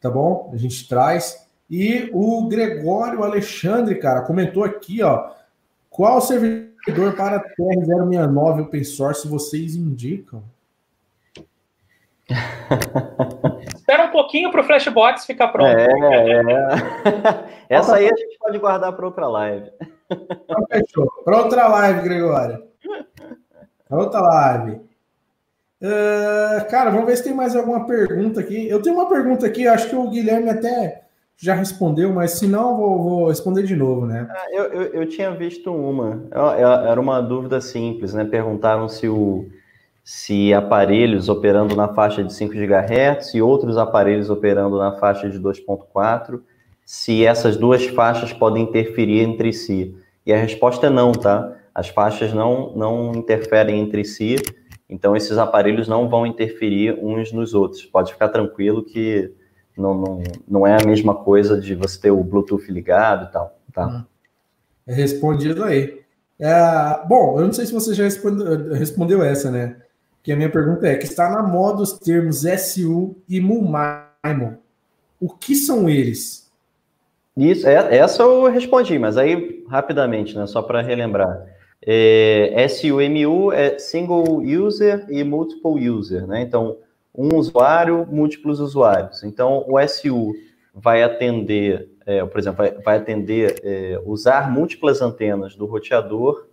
tá 0.00 0.10
bom? 0.10 0.50
A 0.52 0.56
gente 0.56 0.88
traz. 0.88 1.46
E 1.70 2.10
o 2.12 2.48
Gregório 2.48 3.22
Alexandre, 3.22 3.96
cara, 3.96 4.22
comentou 4.22 4.64
aqui, 4.64 5.02
ó. 5.02 5.30
Qual 5.90 6.20
servidor 6.20 7.14
para 7.16 7.40
TR069 7.40 8.62
open 8.62 8.84
source 8.84 9.28
vocês 9.28 9.74
indicam? 9.74 10.42
Espera 13.74 14.04
um 14.04 14.10
pouquinho 14.10 14.50
para 14.50 14.60
o 14.60 14.64
Flashbox 14.64 15.24
ficar 15.24 15.48
pronto. 15.48 15.68
É, 15.68 15.86
é. 15.86 17.48
Essa 17.76 17.96
aí 17.96 18.06
a 18.06 18.16
gente 18.16 18.38
pode 18.38 18.58
guardar 18.58 18.92
para 18.92 19.06
outra 19.06 19.26
live. 19.26 19.70
Então, 20.10 20.66
fechou. 20.70 21.10
Para 21.24 21.38
outra 21.38 21.68
live, 21.68 22.02
Gregório. 22.02 22.64
Para 23.88 23.98
outra 23.98 24.20
live. 24.20 24.87
Uh, 25.80 26.68
cara, 26.68 26.90
vamos 26.90 27.06
ver 27.06 27.16
se 27.16 27.24
tem 27.24 27.34
mais 27.34 27.54
alguma 27.54 27.86
pergunta 27.86 28.40
aqui. 28.40 28.68
Eu 28.68 28.82
tenho 28.82 28.96
uma 28.96 29.08
pergunta 29.08 29.46
aqui, 29.46 29.66
acho 29.66 29.88
que 29.88 29.96
o 29.96 30.10
Guilherme 30.10 30.50
até 30.50 31.02
já 31.36 31.54
respondeu, 31.54 32.12
mas 32.12 32.32
se 32.32 32.48
não, 32.48 32.76
vou, 32.76 33.02
vou 33.02 33.28
responder 33.28 33.62
de 33.62 33.76
novo, 33.76 34.04
né? 34.04 34.26
Ah, 34.28 34.46
eu, 34.50 34.64
eu, 34.64 34.82
eu, 34.94 35.08
tinha 35.08 35.30
visto 35.30 35.72
uma. 35.72 36.24
Era 36.30 37.00
uma 37.00 37.20
dúvida 37.20 37.60
simples, 37.60 38.12
né? 38.12 38.24
Perguntaram 38.24 38.88
se 38.88 39.08
o 39.08 39.48
se 40.02 40.54
aparelhos 40.54 41.28
operando 41.28 41.76
na 41.76 41.88
faixa 41.88 42.24
de 42.24 42.32
5 42.32 42.54
GHz 42.54 43.34
e 43.34 43.42
outros 43.42 43.76
aparelhos 43.76 44.30
operando 44.30 44.78
na 44.78 44.92
faixa 44.92 45.28
de 45.28 45.38
2.4, 45.38 46.40
se 46.82 47.26
essas 47.26 47.58
duas 47.58 47.84
faixas 47.88 48.32
podem 48.32 48.62
interferir 48.62 49.20
entre 49.20 49.52
si. 49.52 49.94
E 50.24 50.32
a 50.32 50.38
resposta 50.38 50.86
é 50.86 50.90
não, 50.90 51.12
tá? 51.12 51.54
As 51.74 51.88
faixas 51.90 52.32
não, 52.32 52.72
não 52.74 53.12
interferem 53.16 53.78
entre 53.80 54.02
si, 54.02 54.36
então 54.88 55.16
esses 55.16 55.36
aparelhos 55.36 55.86
não 55.86 56.08
vão 56.08 56.26
interferir 56.26 56.98
uns 57.02 57.30
nos 57.32 57.54
outros. 57.54 57.84
Pode 57.84 58.12
ficar 58.12 58.28
tranquilo 58.28 58.82
que 58.82 59.32
não, 59.76 59.94
não, 59.94 60.22
não 60.46 60.66
é 60.66 60.76
a 60.80 60.86
mesma 60.86 61.14
coisa 61.14 61.60
de 61.60 61.74
você 61.74 62.00
ter 62.00 62.10
o 62.10 62.24
Bluetooth 62.24 62.70
ligado 62.72 63.28
e 63.28 63.32
tal, 63.32 63.58
tá? 63.72 63.86
Hum. 63.86 64.04
respondido 64.86 65.64
aí. 65.64 66.00
É, 66.40 67.06
bom, 67.06 67.38
eu 67.38 67.46
não 67.46 67.52
sei 67.52 67.66
se 67.66 67.72
você 67.72 67.92
já 67.92 68.04
respondeu, 68.04 68.72
respondeu 68.72 69.22
essa, 69.22 69.50
né? 69.50 69.76
Que 70.22 70.32
a 70.32 70.36
minha 70.36 70.50
pergunta 70.50 70.86
é: 70.86 70.96
que 70.96 71.04
está 71.04 71.30
na 71.30 71.42
moda 71.42 71.82
os 71.82 71.98
termos 71.98 72.42
SU 72.42 73.16
e 73.28 73.40
MUMAIMO. 73.40 74.58
O 75.20 75.28
que 75.28 75.54
são 75.54 75.88
eles? 75.88 76.48
Isso, 77.36 77.68
é, 77.68 77.96
essa 77.96 78.22
eu 78.22 78.50
respondi, 78.50 78.98
mas 78.98 79.16
aí 79.16 79.64
rapidamente, 79.68 80.36
né? 80.36 80.46
Só 80.46 80.62
para 80.62 80.82
relembrar. 80.82 81.57
É, 81.86 82.66
SUMU 82.68 83.52
é 83.52 83.78
Single 83.78 84.42
User 84.42 85.06
e 85.08 85.22
Multiple 85.22 85.88
User, 85.88 86.26
né? 86.26 86.42
Então, 86.42 86.78
um 87.14 87.36
usuário, 87.36 88.06
múltiplos 88.10 88.60
usuários. 88.60 89.22
Então, 89.22 89.64
o 89.68 89.78
SU 89.86 90.32
vai 90.74 91.02
atender, 91.02 91.90
é, 92.06 92.24
por 92.24 92.38
exemplo, 92.38 92.58
vai, 92.58 92.72
vai 92.72 92.96
atender 92.96 93.60
é, 93.64 94.00
usar 94.04 94.50
múltiplas 94.50 95.00
antenas 95.02 95.56
do 95.56 95.66
roteador, 95.66 96.46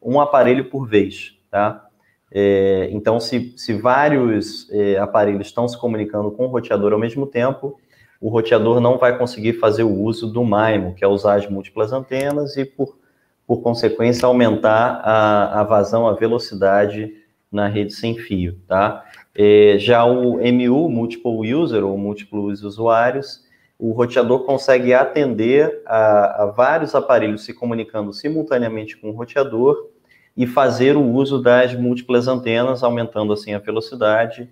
um 0.00 0.20
aparelho 0.20 0.68
por 0.68 0.86
vez, 0.86 1.38
tá? 1.50 1.88
É, 2.30 2.88
então, 2.90 3.20
se, 3.20 3.54
se 3.56 3.72
vários 3.74 4.68
é, 4.70 4.98
aparelhos 4.98 5.46
estão 5.46 5.68
se 5.68 5.78
comunicando 5.78 6.30
com 6.32 6.46
o 6.46 6.48
roteador 6.48 6.92
ao 6.92 6.98
mesmo 6.98 7.26
tempo, 7.26 7.78
o 8.20 8.28
roteador 8.28 8.80
não 8.80 8.98
vai 8.98 9.16
conseguir 9.16 9.54
fazer 9.54 9.84
o 9.84 9.92
uso 9.92 10.26
do 10.26 10.42
MIMO, 10.44 10.94
que 10.94 11.04
é 11.04 11.08
usar 11.08 11.36
as 11.36 11.48
múltiplas 11.48 11.92
antenas 11.92 12.56
e, 12.56 12.64
por, 12.64 12.98
por 13.46 13.60
consequência, 13.62 14.26
aumentar 14.26 15.00
a, 15.04 15.60
a 15.60 15.62
vazão, 15.64 16.06
a 16.06 16.14
velocidade 16.14 17.14
na 17.50 17.68
rede 17.68 17.92
sem 17.92 18.16
fio, 18.16 18.58
tá? 18.66 19.04
É, 19.34 19.76
já 19.78 20.04
o 20.04 20.38
MU, 20.38 20.88
Multiple 20.88 21.54
User, 21.54 21.84
ou 21.84 21.96
múltiplos 21.98 22.62
usuários, 22.62 23.44
o 23.78 23.92
roteador 23.92 24.44
consegue 24.44 24.94
atender 24.94 25.82
a, 25.86 26.44
a, 26.44 26.46
vários 26.46 26.94
aparelhos 26.94 27.44
se 27.44 27.52
comunicando 27.52 28.12
simultaneamente 28.12 28.96
com 28.96 29.10
o 29.10 29.12
roteador 29.12 29.88
e 30.36 30.46
fazer 30.46 30.96
o 30.96 31.02
uso 31.02 31.42
das 31.42 31.74
múltiplas 31.74 32.28
antenas, 32.28 32.82
aumentando 32.82 33.32
assim 33.32 33.52
a 33.52 33.58
velocidade 33.58 34.48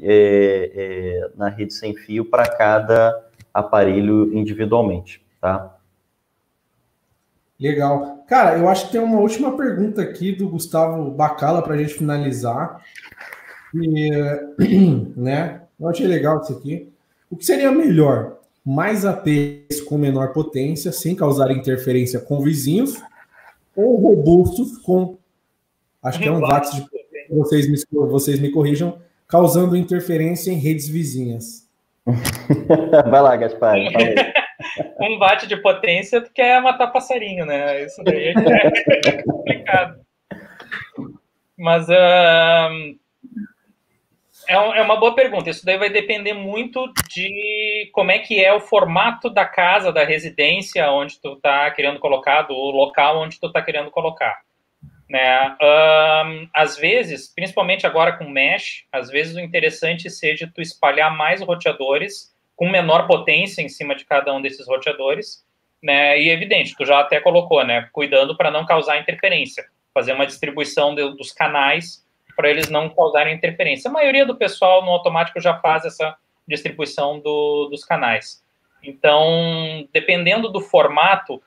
é, 0.00 0.70
é, 0.74 1.30
na 1.36 1.48
rede 1.48 1.74
sem 1.74 1.94
fio 1.94 2.24
para 2.24 2.46
cada 2.48 3.26
aparelho 3.52 4.32
individualmente, 4.32 5.22
tá? 5.40 5.76
Legal. 7.60 8.24
Cara, 8.26 8.58
eu 8.58 8.68
acho 8.68 8.86
que 8.86 8.92
tem 8.92 9.00
uma 9.00 9.20
última 9.20 9.54
pergunta 9.54 10.00
aqui 10.00 10.32
do 10.32 10.48
Gustavo 10.48 11.10
Bacala 11.10 11.60
para 11.60 11.74
a 11.74 11.76
gente 11.76 11.92
finalizar. 11.92 12.82
E, 13.74 14.10
né? 15.14 15.60
Eu 15.78 15.88
achei 15.88 16.06
legal 16.06 16.40
isso 16.40 16.52
aqui. 16.54 16.90
O 17.30 17.36
que 17.36 17.44
seria 17.44 17.70
melhor? 17.70 18.38
Mais 18.64 19.04
APs 19.04 19.80
com 19.86 19.98
menor 19.98 20.32
potência, 20.32 20.90
sem 20.90 21.14
causar 21.14 21.50
interferência 21.50 22.20
com 22.20 22.40
vizinhos, 22.40 23.02
ou 23.76 23.96
robustos 23.96 24.78
com. 24.78 25.16
Acho 26.02 26.18
que 26.18 26.28
é 26.28 26.32
um 26.32 26.40
watts 26.40 26.72
de. 26.72 26.86
Vocês 27.30 27.68
me, 27.68 27.78
vocês 28.08 28.40
me 28.40 28.50
corrijam, 28.50 28.98
causando 29.28 29.76
interferência 29.76 30.50
em 30.50 30.56
redes 30.56 30.88
vizinhas. 30.88 31.68
Vai 33.10 33.22
lá, 33.22 33.36
Gaspar. 33.36 33.76
um 35.00 35.18
watt 35.18 35.46
de 35.46 35.56
potência, 35.56 36.20
tu 36.20 36.30
quer 36.32 36.60
matar 36.60 36.88
passarinho, 36.88 37.44
né? 37.46 37.84
Isso 37.84 38.02
daí 38.04 38.28
é 38.28 39.22
complicado. 39.22 40.00
Mas. 41.56 41.88
Uh 41.88 43.00
é, 44.50 44.54
é 44.54 44.82
uma 44.82 44.98
boa 44.98 45.14
pergunta. 45.14 45.48
Isso 45.48 45.64
daí 45.64 45.78
vai 45.78 45.88
depender 45.90 46.34
muito 46.34 46.92
de 47.08 47.88
como 47.92 48.10
é 48.10 48.18
que 48.18 48.44
é 48.44 48.52
o 48.52 48.60
formato 48.60 49.30
da 49.30 49.44
casa, 49.44 49.92
da 49.92 50.04
residência 50.04 50.90
onde 50.90 51.20
tu 51.20 51.34
está 51.34 51.70
querendo 51.70 52.00
colocar, 52.00 52.42
do 52.42 52.54
local 52.54 53.22
onde 53.22 53.38
tu 53.38 53.46
está 53.46 53.62
querendo 53.62 53.92
colocar. 53.92 54.40
Né? 55.08 55.56
Um, 55.62 56.48
às 56.52 56.76
vezes, 56.76 57.32
principalmente 57.32 57.86
agora 57.86 58.16
com 58.18 58.28
mesh, 58.28 58.84
às 58.90 59.08
vezes 59.08 59.36
o 59.36 59.40
interessante 59.40 60.10
seja 60.10 60.50
tu 60.52 60.60
espalhar 60.60 61.16
mais 61.16 61.40
roteadores 61.40 62.34
com 62.60 62.68
menor 62.68 63.06
potência 63.06 63.62
em 63.62 63.70
cima 63.70 63.94
de 63.94 64.04
cada 64.04 64.34
um 64.34 64.42
desses 64.42 64.68
roteadores, 64.68 65.42
né? 65.82 66.20
E 66.20 66.28
evidente, 66.28 66.76
tu 66.76 66.84
já 66.84 67.00
até 67.00 67.18
colocou, 67.18 67.64
né? 67.64 67.88
Cuidando 67.90 68.36
para 68.36 68.50
não 68.50 68.66
causar 68.66 69.00
interferência, 69.00 69.64
fazer 69.94 70.12
uma 70.12 70.26
distribuição 70.26 70.94
de, 70.94 71.16
dos 71.16 71.32
canais 71.32 72.06
para 72.36 72.50
eles 72.50 72.68
não 72.68 72.90
causarem 72.90 73.34
interferência. 73.34 73.88
A 73.88 73.92
maioria 73.92 74.26
do 74.26 74.36
pessoal 74.36 74.84
no 74.84 74.90
automático 74.90 75.40
já 75.40 75.58
faz 75.58 75.86
essa 75.86 76.14
distribuição 76.46 77.18
do, 77.18 77.68
dos 77.70 77.82
canais. 77.82 78.44
Então, 78.82 79.88
dependendo 79.90 80.50
do 80.50 80.60
formato, 80.60 81.42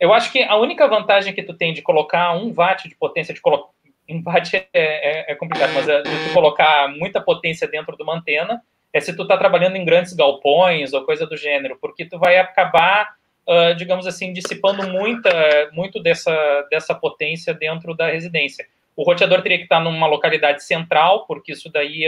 eu 0.00 0.14
acho 0.14 0.32
que 0.32 0.42
a 0.42 0.56
única 0.56 0.88
vantagem 0.88 1.34
que 1.34 1.42
tu 1.42 1.52
tem 1.52 1.74
de 1.74 1.82
colocar 1.82 2.34
um 2.34 2.54
watt 2.56 2.88
de 2.88 2.94
potência, 2.94 3.34
de 3.34 3.40
colocar 3.42 3.68
um 4.08 4.22
watt 4.24 4.56
é, 4.56 4.66
é, 4.72 5.32
é, 5.32 5.34
complicado, 5.34 5.74
mas 5.74 5.86
é 5.86 6.00
de 6.00 6.28
tu 6.28 6.32
colocar 6.32 6.88
muita 6.88 7.20
potência 7.20 7.68
dentro 7.68 7.94
de 7.94 8.02
uma 8.02 8.16
antena, 8.16 8.62
é 8.94 9.00
se 9.00 9.14
tu 9.14 9.22
está 9.22 9.36
trabalhando 9.36 9.74
em 9.74 9.84
grandes 9.84 10.12
galpões 10.12 10.92
ou 10.92 11.04
coisa 11.04 11.26
do 11.26 11.36
gênero, 11.36 11.76
porque 11.80 12.04
tu 12.04 12.16
vai 12.16 12.38
acabar, 12.38 13.16
uh, 13.44 13.74
digamos 13.74 14.06
assim, 14.06 14.32
dissipando 14.32 14.88
muita, 14.88 15.68
muito 15.72 16.00
dessa, 16.00 16.32
dessa 16.70 16.94
potência 16.94 17.52
dentro 17.52 17.92
da 17.96 18.06
residência. 18.06 18.64
O 18.96 19.02
roteador 19.02 19.42
teria 19.42 19.58
que 19.58 19.64
estar 19.64 19.80
numa 19.80 20.06
localidade 20.06 20.62
central, 20.62 21.26
porque 21.26 21.50
isso 21.50 21.68
daí, 21.72 22.04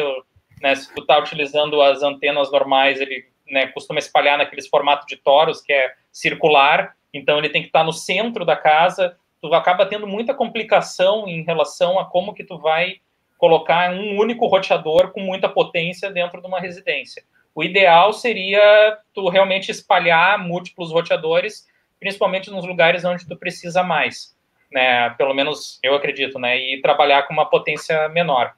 né, 0.63 0.77
se 0.77 0.95
tu 0.95 1.01
está 1.01 1.19
utilizando 1.19 1.83
as 1.83 2.05
antenas 2.05 2.53
normais, 2.53 3.01
ele 3.01 3.27
né, 3.51 3.67
costuma 3.67 3.99
espalhar 3.99 4.39
naqueles 4.39 4.69
formatos 4.69 5.07
de 5.09 5.17
toros, 5.17 5.61
que 5.61 5.73
é 5.73 5.93
circular, 6.13 6.95
então 7.13 7.39
ele 7.39 7.49
tem 7.49 7.63
que 7.63 7.69
estar 7.69 7.83
no 7.83 7.93
centro 7.93 8.45
da 8.45 8.55
casa. 8.55 9.17
Tu 9.43 9.53
acaba 9.53 9.87
tendo 9.87 10.07
muita 10.07 10.33
complicação 10.33 11.27
em 11.27 11.43
relação 11.43 11.99
a 11.99 12.05
como 12.05 12.33
que 12.33 12.45
tu 12.45 12.57
vai 12.59 13.01
colocar 13.39 13.93
um 13.93 14.19
único 14.19 14.47
roteador 14.47 15.13
com 15.13 15.21
muita 15.21 15.49
potência 15.49 16.11
dentro 16.11 16.41
de 16.41 16.47
uma 16.47 16.61
residência. 16.61 17.23
O 17.55 17.63
ideal 17.63 18.13
seria 18.13 18.99
tu 19.15 19.29
realmente 19.29 19.71
espalhar 19.71 20.39
múltiplos 20.39 20.93
roteadores, 20.93 21.67
principalmente 21.99 22.51
nos 22.51 22.67
lugares 22.67 23.05
onde 23.05 23.27
tu 23.27 23.37
precisa 23.37 23.83
mais 23.83 24.37
né? 24.73 25.11
Pelo 25.11 25.35
menos 25.35 25.79
eu 25.83 25.95
acredito, 25.95 26.39
né? 26.39 26.59
E 26.59 26.81
trabalhar 26.81 27.23
com 27.23 27.33
uma 27.33 27.47
potência 27.47 28.09
menor. 28.09 28.53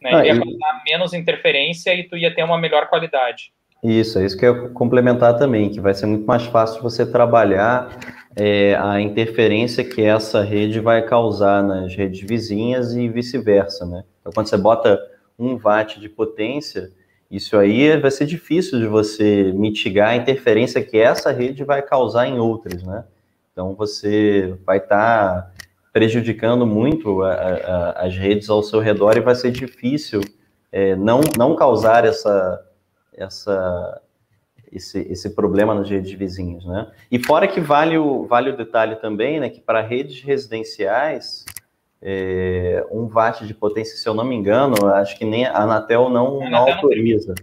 Né? 0.00 0.10
Ah, 0.12 0.26
ia 0.26 0.36
causar 0.36 0.82
menos 0.84 1.12
interferência 1.12 1.94
e 1.94 2.04
tu 2.04 2.16
ia 2.16 2.34
ter 2.34 2.42
uma 2.42 2.58
melhor 2.58 2.88
qualidade. 2.88 3.52
Isso, 3.82 4.18
é 4.18 4.24
isso 4.24 4.36
que 4.36 4.46
eu 4.46 4.64
ia 4.64 4.68
complementar 4.70 5.36
também, 5.36 5.68
que 5.68 5.80
vai 5.80 5.94
ser 5.94 6.06
muito 6.06 6.24
mais 6.24 6.44
fácil 6.46 6.82
você 6.82 7.04
trabalhar 7.04 7.88
é, 8.36 8.74
a 8.76 9.00
interferência 9.00 9.84
que 9.84 10.02
essa 10.02 10.42
rede 10.42 10.80
vai 10.80 11.02
causar 11.02 11.62
nas 11.62 11.94
redes 11.94 12.20
vizinhas 12.20 12.94
e 12.94 13.08
vice-versa, 13.08 13.84
né? 13.86 14.04
Então, 14.20 14.32
quando 14.32 14.48
você 14.48 14.56
bota 14.56 14.98
um 15.38 15.56
watt 15.56 16.00
de 16.00 16.08
potência, 16.08 16.90
isso 17.30 17.56
aí 17.56 17.96
vai 17.98 18.10
ser 18.10 18.26
difícil 18.26 18.78
de 18.78 18.86
você 18.86 19.52
mitigar 19.54 20.10
a 20.10 20.16
interferência 20.16 20.82
que 20.82 20.98
essa 20.98 21.32
rede 21.32 21.64
vai 21.64 21.80
causar 21.80 22.26
em 22.26 22.38
outras, 22.38 22.82
né? 22.82 23.04
Então 23.52 23.74
você 23.74 24.54
vai 24.66 24.78
estar 24.78 25.42
tá 25.42 25.52
prejudicando 25.92 26.66
muito 26.66 27.22
a, 27.22 27.32
a, 27.32 27.90
as 28.06 28.16
redes 28.16 28.50
ao 28.50 28.62
seu 28.62 28.80
redor 28.80 29.16
e 29.16 29.20
vai 29.20 29.34
ser 29.34 29.50
difícil 29.50 30.20
é, 30.70 30.96
não, 30.96 31.20
não 31.36 31.56
causar 31.56 32.04
essa, 32.04 32.62
essa, 33.14 34.00
esse, 34.72 35.00
esse 35.10 35.30
problema 35.30 35.74
nas 35.74 35.88
redes 35.88 36.12
vizinhas, 36.12 36.64
né? 36.64 36.90
E 37.10 37.18
fora 37.18 37.46
que 37.46 37.60
vale 37.60 37.98
o, 37.98 38.26
vale 38.26 38.50
o 38.50 38.56
detalhe 38.56 38.96
também, 38.96 39.38
né, 39.38 39.50
que 39.50 39.60
para 39.60 39.82
redes 39.82 40.22
residenciais, 40.22 41.44
é, 42.00 42.84
um 42.90 43.06
watt 43.06 43.46
de 43.46 43.54
potência, 43.54 43.96
se 43.96 44.08
eu 44.08 44.14
não 44.14 44.24
me 44.24 44.34
engano, 44.34 44.86
acho 44.94 45.16
que 45.16 45.24
nem 45.24 45.44
a 45.44 45.58
Anatel 45.58 46.08
não, 46.08 46.48
não 46.48 46.68
autoriza. 46.68 47.34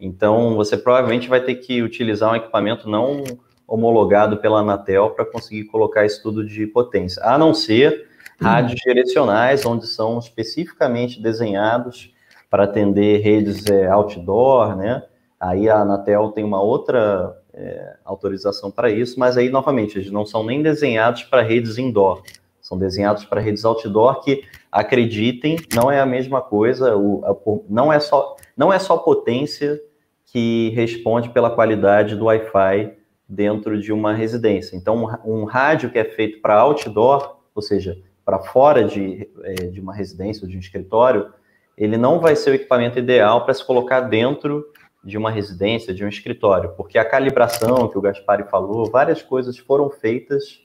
Então, 0.00 0.54
você 0.56 0.76
provavelmente 0.76 1.28
vai 1.28 1.40
ter 1.40 1.56
que 1.56 1.82
utilizar 1.82 2.32
um 2.32 2.36
equipamento 2.36 2.88
não 2.88 3.22
homologado 3.66 4.38
pela 4.38 4.60
Anatel 4.60 5.10
para 5.10 5.24
conseguir 5.24 5.64
colocar 5.64 6.06
estudo 6.06 6.44
de 6.44 6.66
potência, 6.66 7.22
a 7.22 7.36
não 7.36 7.52
ser 7.52 8.08
rádios 8.40 8.80
direcionais, 8.80 9.66
onde 9.66 9.86
são 9.86 10.18
especificamente 10.18 11.20
desenhados 11.20 12.14
para 12.48 12.64
atender 12.64 13.18
redes 13.18 13.66
é, 13.66 13.88
outdoor, 13.88 14.74
né? 14.76 15.02
Aí 15.40 15.68
a 15.68 15.80
Anatel 15.80 16.30
tem 16.30 16.44
uma 16.44 16.60
outra 16.60 17.36
é, 17.54 17.96
autorização 18.04 18.70
para 18.70 18.90
isso, 18.90 19.18
mas 19.18 19.36
aí, 19.36 19.50
novamente, 19.50 19.98
eles 19.98 20.10
não 20.10 20.26
são 20.26 20.44
nem 20.44 20.62
desenhados 20.62 21.22
para 21.22 21.42
redes 21.42 21.78
indoor, 21.78 22.22
são 22.60 22.78
desenhados 22.78 23.24
para 23.24 23.40
redes 23.40 23.64
outdoor 23.64 24.20
que, 24.20 24.44
acreditem, 24.70 25.56
não 25.74 25.90
é 25.90 26.00
a 26.00 26.06
mesma 26.06 26.40
coisa, 26.40 26.96
o, 26.96 27.24
a, 27.24 27.34
não, 27.68 27.92
é 27.92 27.98
só, 27.98 28.36
não 28.56 28.72
é 28.72 28.78
só 28.78 28.96
potência 28.98 29.80
que 30.26 30.70
responde 30.70 31.30
pela 31.30 31.50
qualidade 31.50 32.14
do 32.14 32.26
Wi-Fi 32.26 32.94
dentro 33.28 33.80
de 33.80 33.92
uma 33.92 34.12
residência. 34.12 34.76
Então, 34.76 35.04
um, 35.24 35.40
um 35.40 35.44
rádio 35.44 35.90
que 35.90 35.98
é 35.98 36.04
feito 36.04 36.40
para 36.40 36.60
outdoor, 36.60 37.38
ou 37.54 37.62
seja, 37.62 37.98
para 38.24 38.38
fora 38.40 38.84
de, 38.84 39.28
é, 39.42 39.54
de 39.54 39.80
uma 39.80 39.94
residência 39.94 40.44
ou 40.44 40.50
de 40.50 40.56
um 40.56 40.60
escritório, 40.60 41.32
ele 41.76 41.96
não 41.96 42.20
vai 42.20 42.36
ser 42.36 42.50
o 42.50 42.54
equipamento 42.54 42.98
ideal 42.98 43.44
para 43.44 43.54
se 43.54 43.64
colocar 43.64 44.00
dentro 44.00 44.66
de 45.04 45.16
uma 45.16 45.30
residência, 45.30 45.94
de 45.94 46.04
um 46.04 46.08
escritório, 46.08 46.74
porque 46.76 46.98
a 46.98 47.04
calibração 47.04 47.88
que 47.88 47.96
o 47.96 48.00
Gaspari 48.00 48.44
falou, 48.44 48.90
várias 48.90 49.22
coisas 49.22 49.56
foram 49.56 49.88
feitas 49.88 50.60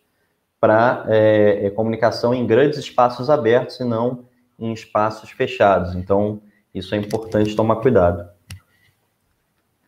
para 0.59 1.05
é, 1.09 1.65
é, 1.65 1.69
comunicação 1.69 2.33
em 2.33 2.47
grandes 2.47 2.79
espaços 2.79 3.29
abertos 3.29 3.79
e 3.79 3.83
não 3.83 4.25
em 4.57 4.71
espaços 4.71 5.29
fechados. 5.29 5.95
Então, 5.95 6.41
isso 6.73 6.95
é 6.95 6.97
importante 6.97 7.55
tomar 7.55 7.77
cuidado. 7.77 8.29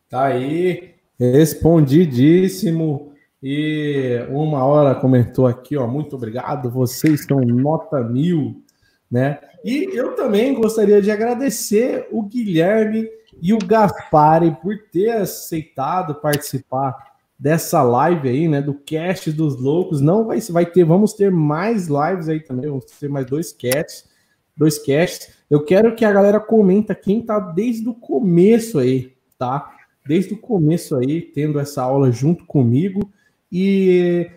Tá 0.10 0.26
aí, 0.26 0.96
respondidíssimo. 1.20 3.14
E 3.42 4.26
uma 4.30 4.66
hora 4.66 4.96
comentou 4.96 5.48
aqui, 5.48 5.78
ó, 5.78 5.88
muito 5.88 6.16
obrigado, 6.16 6.70
vocês 6.70 7.22
estão 7.22 7.40
nota 7.42 8.02
mil, 8.02 8.64
né? 9.10 9.40
E 9.64 9.98
eu 9.98 10.14
também 10.14 10.54
gostaria 10.54 11.02
de 11.02 11.10
agradecer 11.10 12.08
o 12.12 12.24
Guilherme 12.24 13.08
e 13.42 13.54
o 13.54 13.58
Gaspari 13.58 14.56
por 14.62 14.78
ter 14.92 15.12
aceitado 15.12 16.16
participar 16.16 17.16
dessa 17.38 17.84
live 17.84 18.30
aí, 18.30 18.48
né, 18.48 18.62
do 18.62 18.74
cast 18.74 19.32
dos 19.32 19.60
loucos. 19.60 20.02
Não 20.02 20.26
vai, 20.26 20.40
vai 20.42 20.66
ter, 20.66 20.84
vamos 20.84 21.14
ter 21.14 21.32
mais 21.32 21.88
lives 21.88 22.30
aí 22.30 22.40
também, 22.40 22.70
vamos 22.70 22.86
ter 22.86 23.10
mais 23.10 23.26
dois 23.26 23.52
casts, 23.52 24.10
dois 24.56 24.78
casts. 24.80 25.34
Eu 25.50 25.64
quero 25.64 25.96
que 25.96 26.06
a 26.06 26.12
galera 26.12 26.40
comenta 26.40 26.96
quem 26.96 27.22
tá 27.22 27.40
desde 27.40 27.88
o 27.88 27.94
começo 27.94 28.80
aí, 28.80 29.14
tá? 29.38 29.72
Desde 30.06 30.34
o 30.34 30.38
começo 30.38 30.96
aí, 30.96 31.22
tendo 31.22 31.60
essa 31.60 31.82
aula 31.82 32.12
junto 32.12 32.46
comigo. 32.46 33.12
E, 33.52 34.30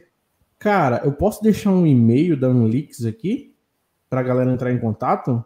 cara, 0.59 1.03
eu 1.05 1.12
posso 1.12 1.43
deixar 1.43 1.70
um 1.70 1.87
e-mail 1.87 2.39
da 2.39 2.49
Unlix 2.49 3.05
aqui 3.05 3.55
para 4.09 4.20
a 4.20 4.25
galera 4.25 4.53
entrar 4.53 4.73
em 4.73 4.79
contato? 4.79 5.45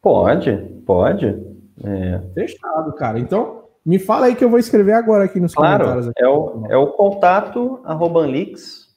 Pode, 0.00 0.56
pode. 0.86 1.49
É. 1.84 2.20
Fechado, 2.34 2.92
cara. 2.94 3.18
Então, 3.18 3.68
me 3.84 3.98
fala 3.98 4.26
aí 4.26 4.36
que 4.36 4.44
eu 4.44 4.50
vou 4.50 4.58
escrever 4.58 4.92
agora 4.92 5.24
aqui 5.24 5.40
nos 5.40 5.54
claro, 5.54 5.84
comentários. 5.84 6.08
Aqui. 6.08 6.22
É, 6.22 6.28
o, 6.28 6.66
é 6.66 6.76
o 6.76 6.88
contato 6.92 7.80
arroba 7.84 8.20
Anlix. 8.20 8.88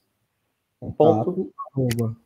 Contato, 0.79 1.53
arroba. 1.71 2.17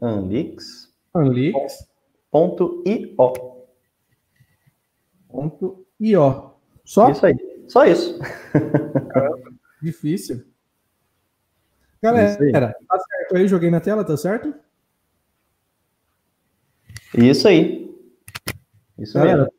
Anlix. 0.00 0.92
Anlix. 1.14 1.88
Ponto 2.30 2.82
io. 2.84 3.14
Ponto 5.28 5.86
io. 6.00 6.50
Só? 6.84 7.10
Isso 7.10 7.26
aí. 7.26 7.64
Só 7.68 7.84
isso. 7.86 8.18
Caramba. 9.10 9.52
Difícil. 9.80 10.44
Galera, 12.02 12.76
tá 12.86 12.98
certo 12.98 13.36
aí? 13.36 13.48
Joguei 13.48 13.70
na 13.70 13.80
tela, 13.80 14.04
tá 14.04 14.16
certo? 14.16 14.52
Isso 17.14 17.48
aí. 17.48 17.83
Isso 18.98 19.14
Galera, 19.14 19.44
mesmo. 19.44 19.52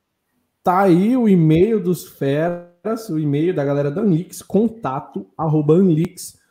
tá 0.63 0.81
aí 0.81 1.15
o 1.17 1.27
e-mail 1.27 1.81
dos 1.81 2.05
feras, 2.05 3.09
o 3.09 3.19
e-mail 3.19 3.53
da 3.53 3.65
galera 3.65 3.91
da 3.91 4.01
Anlix, 4.01 4.41
contato 4.41 5.27
arroba 5.37 5.73
anlix.io. 5.73 6.41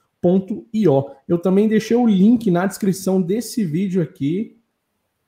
Eu 1.29 1.39
também 1.39 1.69
deixei 1.69 1.97
o 1.97 2.07
link 2.07 2.51
na 2.51 2.67
descrição 2.67 3.21
desse 3.21 3.65
vídeo 3.65 4.03
aqui, 4.03 4.59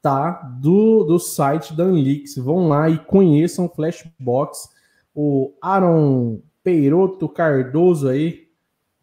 tá? 0.02 0.30
Do, 0.60 1.04
do 1.04 1.18
site 1.18 1.74
da 1.74 1.84
Anlix. 1.84 2.36
Vão 2.36 2.68
lá 2.68 2.88
e 2.88 2.98
conheçam 2.98 3.66
o 3.66 3.68
Flashbox. 3.68 4.68
O 5.14 5.54
Aaron 5.62 6.40
Peiroto 6.62 7.28
Cardoso 7.28 8.08
aí, 8.08 8.48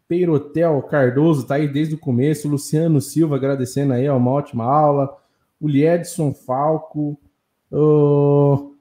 Peirotel 0.06 0.82
Cardoso, 0.82 1.46
tá 1.46 1.54
aí 1.54 1.66
desde 1.66 1.94
o 1.94 1.98
começo, 1.98 2.46
Luciano 2.46 3.00
Silva 3.00 3.36
agradecendo 3.36 3.94
aí, 3.94 4.08
ó, 4.08 4.16
uma 4.16 4.30
ótima 4.32 4.64
aula, 4.64 5.16
o 5.58 5.66
Liedson 5.66 6.34
Falco, 6.34 7.18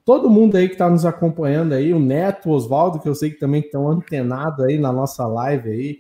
todo 0.05 0.29
mundo 0.29 0.55
aí 0.55 0.67
que 0.67 0.75
está 0.75 0.89
nos 0.89 1.05
acompanhando 1.05 1.73
aí, 1.73 1.93
o 1.93 1.99
Neto 1.99 2.49
Oswaldo, 2.49 2.99
que 2.99 3.09
eu 3.09 3.15
sei 3.15 3.31
que 3.31 3.39
também 3.39 3.61
estão 3.61 3.89
antenados 3.89 4.63
aí 4.65 4.77
na 4.77 4.91
nossa 4.91 5.25
live 5.25 5.69
aí, 5.69 5.99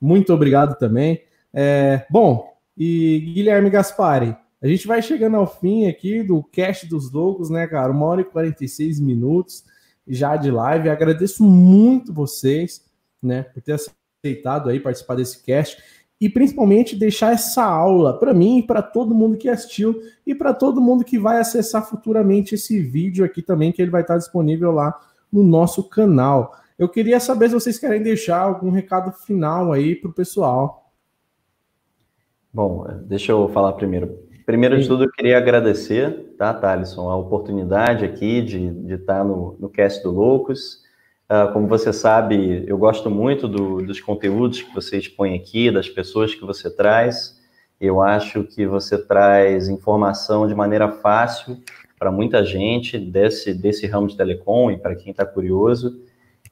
muito 0.00 0.32
obrigado 0.34 0.76
também. 0.78 1.22
É, 1.52 2.04
bom, 2.10 2.52
e 2.76 3.32
Guilherme 3.34 3.70
Gaspari, 3.70 4.36
a 4.60 4.66
gente 4.66 4.86
vai 4.86 5.00
chegando 5.00 5.36
ao 5.36 5.46
fim 5.46 5.86
aqui 5.86 6.22
do 6.22 6.42
cast 6.42 6.86
dos 6.86 7.12
loucos, 7.12 7.50
né, 7.50 7.66
cara? 7.66 7.92
Uma 7.92 8.06
hora 8.06 8.20
e 8.22 8.24
46 8.24 8.98
minutos 8.98 9.64
já 10.06 10.36
de 10.36 10.50
live. 10.50 10.88
Agradeço 10.88 11.44
muito 11.44 12.12
vocês, 12.12 12.84
né, 13.22 13.42
por 13.42 13.62
ter 13.62 13.78
aceitado 14.22 14.68
aí 14.68 14.80
participar 14.80 15.14
desse 15.14 15.42
cast 15.42 15.82
e 16.24 16.28
principalmente 16.30 16.96
deixar 16.96 17.34
essa 17.34 17.62
aula 17.62 18.18
para 18.18 18.32
mim 18.32 18.62
para 18.62 18.80
todo 18.80 19.14
mundo 19.14 19.36
que 19.36 19.46
assistiu 19.46 20.00
e 20.26 20.34
para 20.34 20.54
todo 20.54 20.80
mundo 20.80 21.04
que 21.04 21.18
vai 21.18 21.36
acessar 21.36 21.86
futuramente 21.86 22.54
esse 22.54 22.80
vídeo 22.80 23.26
aqui 23.26 23.42
também, 23.42 23.70
que 23.70 23.82
ele 23.82 23.90
vai 23.90 24.00
estar 24.00 24.16
disponível 24.16 24.72
lá 24.72 24.98
no 25.30 25.42
nosso 25.42 25.86
canal. 25.86 26.56
Eu 26.78 26.88
queria 26.88 27.20
saber 27.20 27.48
se 27.48 27.54
vocês 27.54 27.78
querem 27.78 28.02
deixar 28.02 28.38
algum 28.38 28.70
recado 28.70 29.12
final 29.12 29.70
aí 29.70 29.94
para 29.94 30.08
o 30.08 30.14
pessoal. 30.14 30.90
Bom, 32.50 32.86
deixa 33.02 33.32
eu 33.32 33.46
falar 33.50 33.74
primeiro. 33.74 34.18
Primeiro 34.46 34.80
de 34.80 34.88
tudo, 34.88 35.04
eu 35.04 35.12
queria 35.12 35.36
agradecer, 35.36 36.34
tá, 36.38 36.54
Thalisson, 36.54 37.10
a 37.10 37.16
oportunidade 37.16 38.02
aqui 38.02 38.40
de, 38.40 38.70
de 38.70 38.94
estar 38.94 39.22
no, 39.22 39.58
no 39.60 39.68
Cast 39.68 40.02
do 40.02 40.10
Loucos. 40.10 40.83
Uh, 41.30 41.52
como 41.52 41.66
você 41.66 41.92
sabe, 41.92 42.64
eu 42.66 42.76
gosto 42.76 43.10
muito 43.10 43.48
do, 43.48 43.82
dos 43.82 44.00
conteúdos 44.00 44.62
que 44.62 44.74
você 44.74 44.98
expõe 44.98 45.34
aqui, 45.34 45.70
das 45.70 45.88
pessoas 45.88 46.34
que 46.34 46.44
você 46.44 46.70
traz. 46.70 47.40
Eu 47.80 48.02
acho 48.02 48.44
que 48.44 48.66
você 48.66 48.98
traz 48.98 49.68
informação 49.68 50.46
de 50.46 50.54
maneira 50.54 50.88
fácil 50.88 51.58
para 51.98 52.12
muita 52.12 52.44
gente 52.44 52.98
desse, 52.98 53.54
desse 53.54 53.86
ramo 53.86 54.06
de 54.06 54.16
telecom 54.16 54.70
e 54.70 54.76
para 54.76 54.94
quem 54.94 55.10
está 55.10 55.24
curioso. 55.24 56.00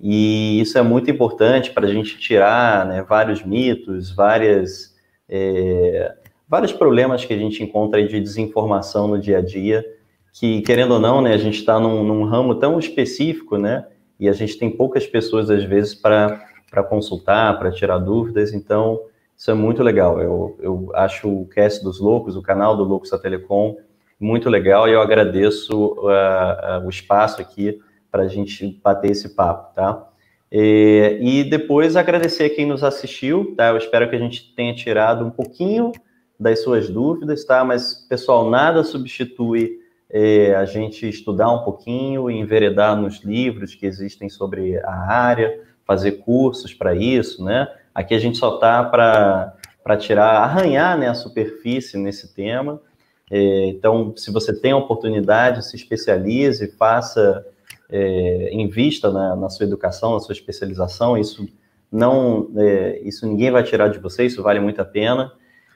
E 0.00 0.60
isso 0.60 0.78
é 0.78 0.82
muito 0.82 1.10
importante 1.10 1.70
para 1.70 1.86
a 1.86 1.90
gente 1.92 2.18
tirar 2.18 2.86
né, 2.86 3.02
vários 3.02 3.44
mitos, 3.44 4.10
várias. 4.10 4.92
É, 5.28 6.16
vários 6.48 6.72
problemas 6.72 7.24
que 7.24 7.32
a 7.32 7.38
gente 7.38 7.62
encontra 7.62 8.06
de 8.06 8.20
desinformação 8.20 9.08
no 9.08 9.18
dia 9.18 9.38
a 9.38 9.40
dia, 9.40 9.82
que, 10.34 10.60
querendo 10.60 10.92
ou 10.92 11.00
não, 11.00 11.22
né, 11.22 11.32
a 11.32 11.38
gente 11.38 11.58
está 11.58 11.80
num, 11.80 12.04
num, 12.04 12.24
ramo 12.24 12.56
tão 12.56 12.78
específico, 12.78 13.56
né, 13.56 13.86
e 14.22 14.28
a 14.28 14.32
gente 14.32 14.56
tem 14.56 14.70
poucas 14.70 15.04
pessoas, 15.04 15.50
às 15.50 15.64
vezes, 15.64 15.96
para 15.96 16.38
consultar, 16.88 17.58
para 17.58 17.72
tirar 17.72 17.98
dúvidas, 17.98 18.54
então 18.54 19.00
isso 19.36 19.50
é 19.50 19.54
muito 19.54 19.82
legal. 19.82 20.20
Eu, 20.20 20.56
eu 20.60 20.90
acho 20.94 21.28
o 21.28 21.46
Cast 21.46 21.82
dos 21.82 21.98
Loucos, 21.98 22.36
o 22.36 22.40
canal 22.40 22.76
do 22.76 22.84
Loucos 22.84 23.10
da 23.10 23.18
Telecom, 23.18 23.76
muito 24.20 24.48
legal 24.48 24.88
e 24.88 24.92
eu 24.92 25.00
agradeço 25.00 25.76
uh, 25.76 26.06
uh, 26.06 26.86
o 26.86 26.88
espaço 26.88 27.40
aqui 27.40 27.80
para 28.12 28.22
a 28.22 28.28
gente 28.28 28.80
bater 28.80 29.10
esse 29.10 29.30
papo, 29.30 29.74
tá? 29.74 30.08
E, 30.52 31.18
e, 31.20 31.42
depois 31.42 31.96
agradecer 31.96 32.50
quem 32.50 32.64
nos 32.64 32.84
assistiu, 32.84 33.56
tá? 33.56 33.70
Eu 33.70 33.76
espero 33.76 34.08
que 34.08 34.14
a 34.14 34.20
gente 34.20 34.54
tenha 34.54 34.72
tirado 34.72 35.24
um 35.24 35.30
pouquinho 35.30 35.90
das 36.38 36.62
suas 36.62 36.88
dúvidas, 36.88 37.44
tá? 37.44 37.64
Mas, 37.64 38.06
pessoal, 38.08 38.48
nada 38.48 38.84
substitui 38.84 39.81
é, 40.12 40.54
a 40.54 40.66
gente 40.66 41.08
estudar 41.08 41.50
um 41.50 41.64
pouquinho 41.64 42.30
enveredar 42.30 42.94
nos 42.94 43.24
livros 43.24 43.74
que 43.74 43.86
existem 43.86 44.28
sobre 44.28 44.78
a 44.84 44.92
área, 44.92 45.60
fazer 45.86 46.12
cursos 46.12 46.74
para 46.74 46.94
isso, 46.94 47.42
né? 47.42 47.66
Aqui 47.94 48.14
a 48.14 48.18
gente 48.18 48.36
só 48.36 48.58
tá 48.58 48.84
para 48.84 49.96
tirar, 49.96 50.42
arranhar 50.42 50.98
né, 50.98 51.08
a 51.08 51.14
superfície 51.14 51.96
nesse 51.96 52.34
tema. 52.34 52.80
É, 53.30 53.66
então, 53.66 54.14
se 54.16 54.30
você 54.30 54.54
tem 54.54 54.72
a 54.72 54.76
oportunidade, 54.76 55.64
se 55.64 55.76
especialize, 55.76 56.76
faça, 56.76 57.46
é, 57.90 58.50
invista 58.52 59.10
na, 59.10 59.34
na, 59.34 59.48
sua 59.48 59.64
educação, 59.64 60.12
na 60.12 60.20
sua 60.20 60.34
especialização. 60.34 61.16
Isso 61.16 61.48
não, 61.90 62.50
é, 62.56 63.00
isso 63.02 63.26
ninguém 63.26 63.50
vai 63.50 63.62
tirar 63.62 63.88
de 63.88 63.98
você. 63.98 64.26
Isso 64.26 64.42
vale 64.42 64.60
muito 64.60 64.80
a 64.80 64.84
pena. 64.84 65.32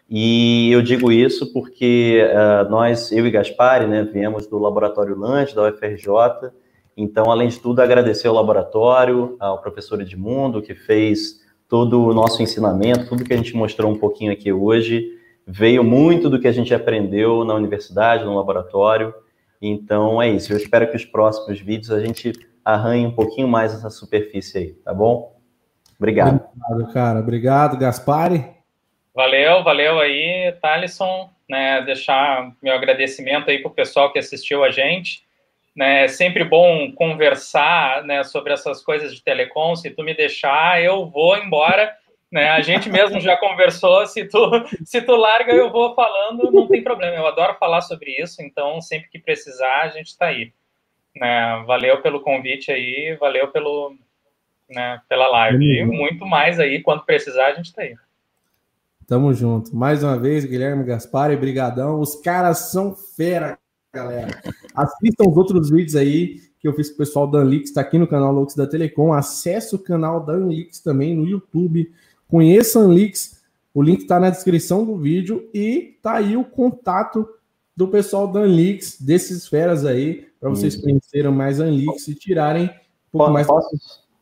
E 0.08 0.70
eu 0.70 0.82
digo 0.82 1.10
isso 1.10 1.52
porque 1.52 2.24
uh, 2.30 2.70
nós, 2.70 3.10
eu 3.10 3.26
e 3.26 3.30
Gaspari, 3.30 3.86
né, 3.86 4.04
viemos 4.04 4.46
do 4.46 4.58
Laboratório 4.58 5.18
Lange, 5.18 5.54
da 5.54 5.68
UFRJ. 5.68 6.52
Então, 6.96 7.30
além 7.30 7.48
de 7.48 7.58
tudo, 7.58 7.80
agradecer 7.80 8.28
ao 8.28 8.34
laboratório, 8.34 9.36
ao 9.40 9.60
professor 9.60 10.00
Edmundo, 10.00 10.62
que 10.62 10.74
fez 10.74 11.40
todo 11.68 12.04
o 12.04 12.14
nosso 12.14 12.42
ensinamento, 12.42 13.08
tudo 13.08 13.24
que 13.24 13.34
a 13.34 13.36
gente 13.36 13.54
mostrou 13.56 13.90
um 13.90 13.98
pouquinho 13.98 14.32
aqui 14.32 14.52
hoje, 14.52 15.10
veio 15.46 15.82
muito 15.82 16.30
do 16.30 16.40
que 16.40 16.46
a 16.46 16.52
gente 16.52 16.72
aprendeu 16.72 17.44
na 17.44 17.54
universidade, 17.54 18.24
no 18.24 18.36
laboratório. 18.36 19.12
Então, 19.60 20.22
é 20.22 20.30
isso. 20.30 20.52
Eu 20.52 20.56
espero 20.56 20.88
que 20.88 20.96
os 20.96 21.04
próximos 21.04 21.60
vídeos 21.60 21.90
a 21.90 22.00
gente 22.00 22.32
arranhe 22.64 23.06
um 23.06 23.12
pouquinho 23.12 23.48
mais 23.48 23.74
essa 23.74 23.90
superfície 23.90 24.58
aí, 24.58 24.72
tá 24.84 24.94
bom? 24.94 25.36
Obrigado. 25.98 26.40
Obrigado, 26.54 26.92
cara. 26.92 27.20
Obrigado, 27.20 27.76
Gaspari. 27.76 28.55
Valeu, 29.16 29.64
valeu 29.64 29.98
aí, 29.98 30.52
Thalisson, 30.60 31.30
né, 31.48 31.80
deixar 31.80 32.52
meu 32.62 32.74
agradecimento 32.74 33.48
aí 33.48 33.60
para 33.60 33.70
o 33.70 33.74
pessoal 33.74 34.12
que 34.12 34.18
assistiu 34.18 34.62
a 34.62 34.70
gente, 34.70 35.24
né, 35.74 36.04
é 36.04 36.08
sempre 36.08 36.44
bom 36.44 36.92
conversar, 36.92 38.04
né, 38.04 38.22
sobre 38.24 38.52
essas 38.52 38.84
coisas 38.84 39.14
de 39.14 39.24
telecom, 39.24 39.74
se 39.74 39.88
tu 39.88 40.02
me 40.02 40.12
deixar, 40.12 40.82
eu 40.82 41.06
vou 41.06 41.34
embora, 41.38 41.96
né, 42.30 42.50
a 42.50 42.60
gente 42.60 42.90
mesmo 42.90 43.18
já 43.18 43.38
conversou, 43.38 44.06
se 44.06 44.28
tu, 44.28 44.50
se 44.84 45.00
tu 45.00 45.16
larga, 45.16 45.50
eu 45.54 45.72
vou 45.72 45.94
falando, 45.94 46.52
não 46.52 46.68
tem 46.68 46.84
problema, 46.84 47.16
eu 47.16 47.26
adoro 47.26 47.56
falar 47.58 47.80
sobre 47.80 48.10
isso, 48.20 48.42
então, 48.42 48.82
sempre 48.82 49.08
que 49.08 49.18
precisar, 49.18 49.80
a 49.80 49.88
gente 49.88 50.08
está 50.08 50.26
aí, 50.26 50.52
né, 51.14 51.64
valeu 51.66 52.02
pelo 52.02 52.20
convite 52.20 52.70
aí, 52.70 53.16
valeu 53.18 53.48
pelo, 53.48 53.96
né, 54.68 55.00
pela 55.08 55.26
live, 55.28 55.64
e 55.64 55.84
muito 55.86 56.26
mais 56.26 56.60
aí, 56.60 56.82
quando 56.82 57.02
precisar, 57.06 57.46
a 57.46 57.54
gente 57.54 57.68
está 57.68 57.80
aí. 57.80 57.96
Tamo 59.06 59.32
junto. 59.32 59.74
Mais 59.74 60.02
uma 60.02 60.18
vez, 60.18 60.44
Guilherme 60.44 60.82
Gaspar 60.82 61.36
brigadão. 61.38 62.00
Os 62.00 62.16
caras 62.16 62.70
são 62.70 62.94
fera, 62.94 63.56
galera. 63.94 64.40
Assistam 64.74 65.28
os 65.28 65.36
outros 65.36 65.70
vídeos 65.70 65.94
aí 65.94 66.40
que 66.58 66.66
eu 66.66 66.74
fiz 66.74 66.88
com 66.88 66.94
o 66.94 66.98
pessoal 66.98 67.30
da 67.30 67.38
Anlix, 67.38 67.68
está 67.68 67.82
aqui 67.82 67.98
no 67.98 68.08
canal 68.08 68.32
Lux 68.32 68.54
da 68.56 68.66
Telecom. 68.66 69.12
Acesse 69.12 69.76
o 69.76 69.78
canal 69.78 70.24
da 70.24 70.32
Anlix 70.32 70.80
também 70.80 71.14
no 71.14 71.24
YouTube. 71.24 71.92
Conheça 72.26 72.80
a 72.80 72.82
Anlix. 72.82 73.40
O 73.72 73.80
link 73.80 74.02
está 74.02 74.18
na 74.18 74.30
descrição 74.30 74.84
do 74.84 74.96
vídeo 74.96 75.48
e 75.54 75.98
tá 76.02 76.14
aí 76.14 76.36
o 76.36 76.44
contato 76.44 77.28
do 77.76 77.86
pessoal 77.86 78.26
da 78.26 78.40
Anlix, 78.40 79.00
desses 79.00 79.46
feras 79.46 79.84
aí, 79.84 80.26
para 80.40 80.48
vocês 80.48 80.74
conhecerem 80.74 81.30
mais 81.30 81.60
a 81.60 81.64
Anlix 81.64 82.08
e 82.08 82.14
tirarem 82.14 82.64
um 82.64 83.18
pouco 83.18 83.32
mais. 83.32 83.46
Posso, 83.46 83.68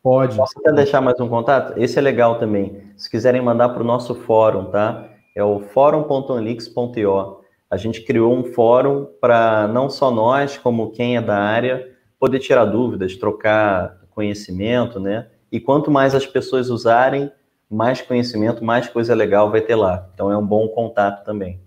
Pode. 0.05 0.37
Posso 0.37 0.53
até 0.59 0.71
deixar 0.71 1.01
mais 1.01 1.19
um 1.19 1.27
contato? 1.27 1.73
Esse 1.81 1.97
é 1.97 2.01
legal 2.01 2.37
também. 2.37 2.79
Se 2.95 3.09
quiserem 3.09 3.41
mandar 3.41 3.69
para 3.69 3.81
o 3.81 3.83
nosso 3.83 4.13
fórum, 4.13 4.65
tá? 4.65 5.09
É 5.35 5.43
o 5.43 5.61
fórum.anlix.io. 5.61 7.37
A 7.71 7.75
gente 7.75 8.03
criou 8.03 8.31
um 8.31 8.43
fórum 8.43 9.07
para 9.19 9.67
não 9.67 9.89
só 9.89 10.11
nós, 10.11 10.59
como 10.59 10.91
quem 10.91 11.17
é 11.17 11.21
da 11.21 11.35
área, 11.35 11.89
poder 12.19 12.37
tirar 12.37 12.65
dúvidas, 12.65 13.15
trocar 13.15 13.99
conhecimento, 14.11 14.99
né? 14.99 15.25
E 15.51 15.59
quanto 15.59 15.89
mais 15.89 16.13
as 16.13 16.27
pessoas 16.27 16.69
usarem, 16.69 17.31
mais 17.67 17.99
conhecimento, 17.99 18.63
mais 18.63 18.87
coisa 18.87 19.15
legal 19.15 19.49
vai 19.49 19.61
ter 19.61 19.73
lá. 19.73 20.07
Então 20.13 20.31
é 20.31 20.37
um 20.37 20.45
bom 20.45 20.67
contato 20.67 21.25
também. 21.25 21.59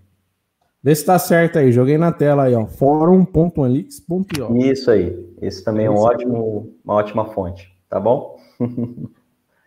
Vê 0.81 0.95
se 0.95 1.01
está 1.01 1.19
certo 1.19 1.59
aí. 1.59 1.73
Joguei 1.73 1.97
na 1.97 2.13
tela 2.13 2.43
aí, 2.43 2.55
ó. 2.55 2.65
fórum.anlix.io. 2.65 4.57
Isso 4.59 4.89
aí. 4.89 5.13
Esse 5.41 5.61
também 5.61 5.87
é 5.87 5.91
um 5.91 5.97
ótimo, 5.97 6.73
uma 6.85 6.93
ótima 6.93 7.25
fonte 7.25 7.77
tá 7.89 7.99
bom? 7.99 8.39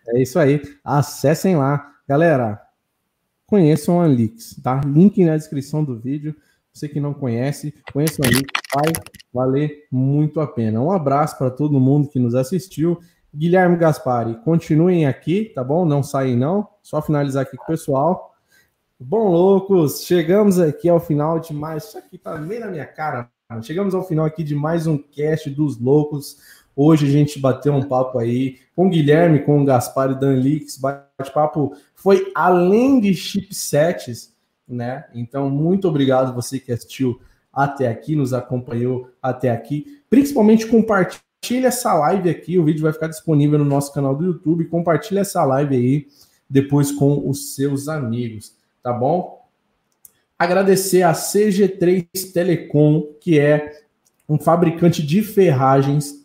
é 0.09 0.23
isso 0.23 0.39
aí. 0.39 0.62
Acessem 0.85 1.57
lá. 1.57 1.93
Galera, 2.09 2.61
conheçam 3.47 4.01
a 4.01 4.07
Lix, 4.07 4.59
tá? 4.62 4.81
Link 4.85 5.23
na 5.24 5.36
descrição 5.36 5.85
do 5.85 5.99
vídeo. 5.99 6.35
Você 6.73 6.89
que 6.89 7.01
não 7.01 7.12
conhece, 7.12 7.74
conheça 7.93 8.23
a 8.24 8.28
Lix, 8.28 8.49
vai 8.74 8.93
valer 9.32 9.86
muito 9.90 10.40
a 10.40 10.47
pena. 10.47 10.81
Um 10.81 10.90
abraço 10.90 11.36
para 11.36 11.51
todo 11.51 11.78
mundo 11.78 12.09
que 12.09 12.19
nos 12.19 12.35
assistiu. 12.35 12.99
Guilherme 13.35 13.77
Gaspari, 13.77 14.36
continuem 14.44 15.07
aqui, 15.07 15.53
tá 15.55 15.65
bom? 15.65 15.85
Não 15.85 16.03
saem 16.03 16.36
não. 16.36 16.69
Só 16.82 17.03
finalizar 17.03 17.43
aqui 17.43 17.57
com 17.57 17.65
o 17.65 17.66
pessoal. 17.66 18.35
Bom, 18.99 19.28
loucos, 19.28 20.05
chegamos 20.05 20.61
aqui 20.61 20.89
ao 20.89 21.01
final 21.01 21.40
de 21.40 21.53
mais. 21.53 21.85
Isso 21.85 21.99
aqui 21.99 22.16
tá 22.16 22.39
meio 22.39 22.61
na 22.61 22.69
minha 22.69 22.86
cara. 22.86 23.28
Chegamos 23.62 23.94
ao 23.94 24.07
final 24.07 24.24
aqui 24.24 24.44
de 24.44 24.55
mais 24.55 24.86
um 24.86 24.97
cast 24.97 25.51
dos 25.51 25.78
loucos. 25.78 26.39
Hoje 26.74 27.07
a 27.07 27.11
gente 27.11 27.39
bateu 27.39 27.74
um 27.74 27.82
papo 27.82 28.19
aí 28.19 28.59
com 28.74 28.86
o 28.86 28.90
Guilherme, 28.90 29.40
com 29.40 29.61
o 29.61 29.65
Gaspar 29.65 30.12
e 30.12 30.19
Dan 30.19 30.36
Lix. 30.36 30.78
Bate-papo 30.78 31.77
foi 31.94 32.32
além 32.35 32.99
de 32.99 33.15
chipsets, 33.15 34.35
né? 34.66 35.05
Então, 35.15 35.51
muito 35.51 35.86
obrigado 35.86 36.35
você 36.35 36.59
que 36.59 36.73
assistiu 36.73 37.20
até 37.53 37.89
aqui, 37.89 38.16
nos 38.16 38.32
acompanhou 38.32 39.11
até 39.23 39.51
aqui. 39.51 40.01
Principalmente 40.09 40.66
compartilhe 40.66 41.66
essa 41.66 41.93
live 41.93 42.31
aqui. 42.31 42.59
O 42.59 42.65
vídeo 42.65 42.82
vai 42.82 42.93
ficar 42.93 43.09
disponível 43.09 43.59
no 43.59 43.65
nosso 43.65 43.93
canal 43.93 44.16
do 44.16 44.24
YouTube. 44.24 44.65
Compartilhe 44.66 45.20
essa 45.20 45.44
live 45.44 45.77
aí 45.77 46.07
depois 46.49 46.90
com 46.93 47.28
os 47.28 47.55
seus 47.55 47.89
amigos, 47.89 48.55
tá 48.82 48.93
bom? 48.93 49.43
Agradecer 50.39 51.03
a 51.03 51.12
CG3 51.12 52.32
Telecom, 52.32 53.15
que 53.20 53.39
é 53.39 53.81
um 54.28 54.39
fabricante 54.39 55.03
de 55.03 55.23
ferragens 55.23 56.22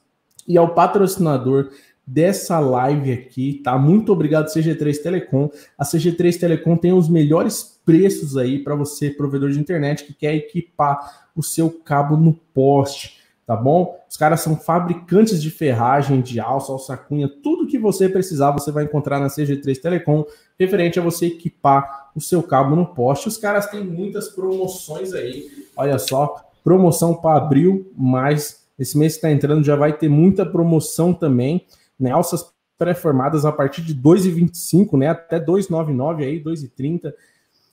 e 0.48 0.58
ao 0.58 0.74
patrocinador 0.74 1.70
dessa 2.08 2.58
live 2.60 3.12
aqui, 3.12 3.60
tá? 3.62 3.78
Muito 3.78 4.14
obrigado 4.14 4.48
CG3 4.48 5.02
Telecom. 5.04 5.50
A 5.78 5.84
CG3 5.84 6.40
Telecom 6.40 6.78
tem 6.78 6.94
os 6.94 7.10
melhores 7.10 7.82
preços 7.86 8.38
aí 8.38 8.60
para 8.60 8.76
você, 8.76 9.10
provedor 9.10 9.52
de 9.52 9.60
internet 9.60 10.06
que 10.06 10.14
quer 10.14 10.34
equipar 10.34 11.28
o 11.36 11.44
seu 11.44 11.70
cabo 11.70 12.16
no 12.16 12.34
poste, 12.54 13.18
tá 13.46 13.58
bom? 13.58 13.98
Os 14.10 14.16
caras 14.16 14.40
são 14.40 14.56
fabricantes 14.56 15.42
de 15.42 15.52
ferragem, 15.52 16.22
de 16.22 16.40
alça, 16.40 16.72
alça 16.72 16.96
cunha, 16.96 17.30
tudo 17.44 17.68
que 17.68 17.78
você 17.78 18.08
precisar 18.08 18.52
você 18.52 18.72
vai 18.72 18.86
encontrar 18.86 19.20
na 19.20 19.28
CG3 19.28 19.82
Telecom, 19.82 20.26
referente 20.58 21.00
a 21.00 21.04
você 21.04 21.28
equipar 21.28 22.12
o 22.16 22.22
seu 22.22 22.42
cabo 22.42 22.74
no 22.74 22.86
poste. 22.86 23.28
Os 23.28 23.38
caras 23.38 23.68
têm 23.68 23.84
muitas 23.84 24.30
promoções 24.30 25.14
aí. 25.14 25.46
Olha 25.76 26.00
só, 26.00 26.36
promoção 26.64 27.14
para 27.14 27.38
abril, 27.38 27.92
mais 27.98 28.67
esse 28.78 28.98
mês 28.98 29.14
que 29.14 29.18
está 29.18 29.32
entrando 29.32 29.64
já 29.64 29.76
vai 29.76 29.98
ter 29.98 30.10
muita 30.10 30.46
promoção 30.46 31.14
também, 31.14 31.66
né? 32.00 32.12
Alças 32.12 32.52
pré-formadas 32.78 33.44
a 33.44 33.52
partir 33.52 33.82
de 33.82 33.96
2,25, 33.96 34.98
né? 34.98 35.08
Até 35.10 35.40
2,99 35.40 36.24
aí, 36.24 36.44
2,30. 36.44 37.14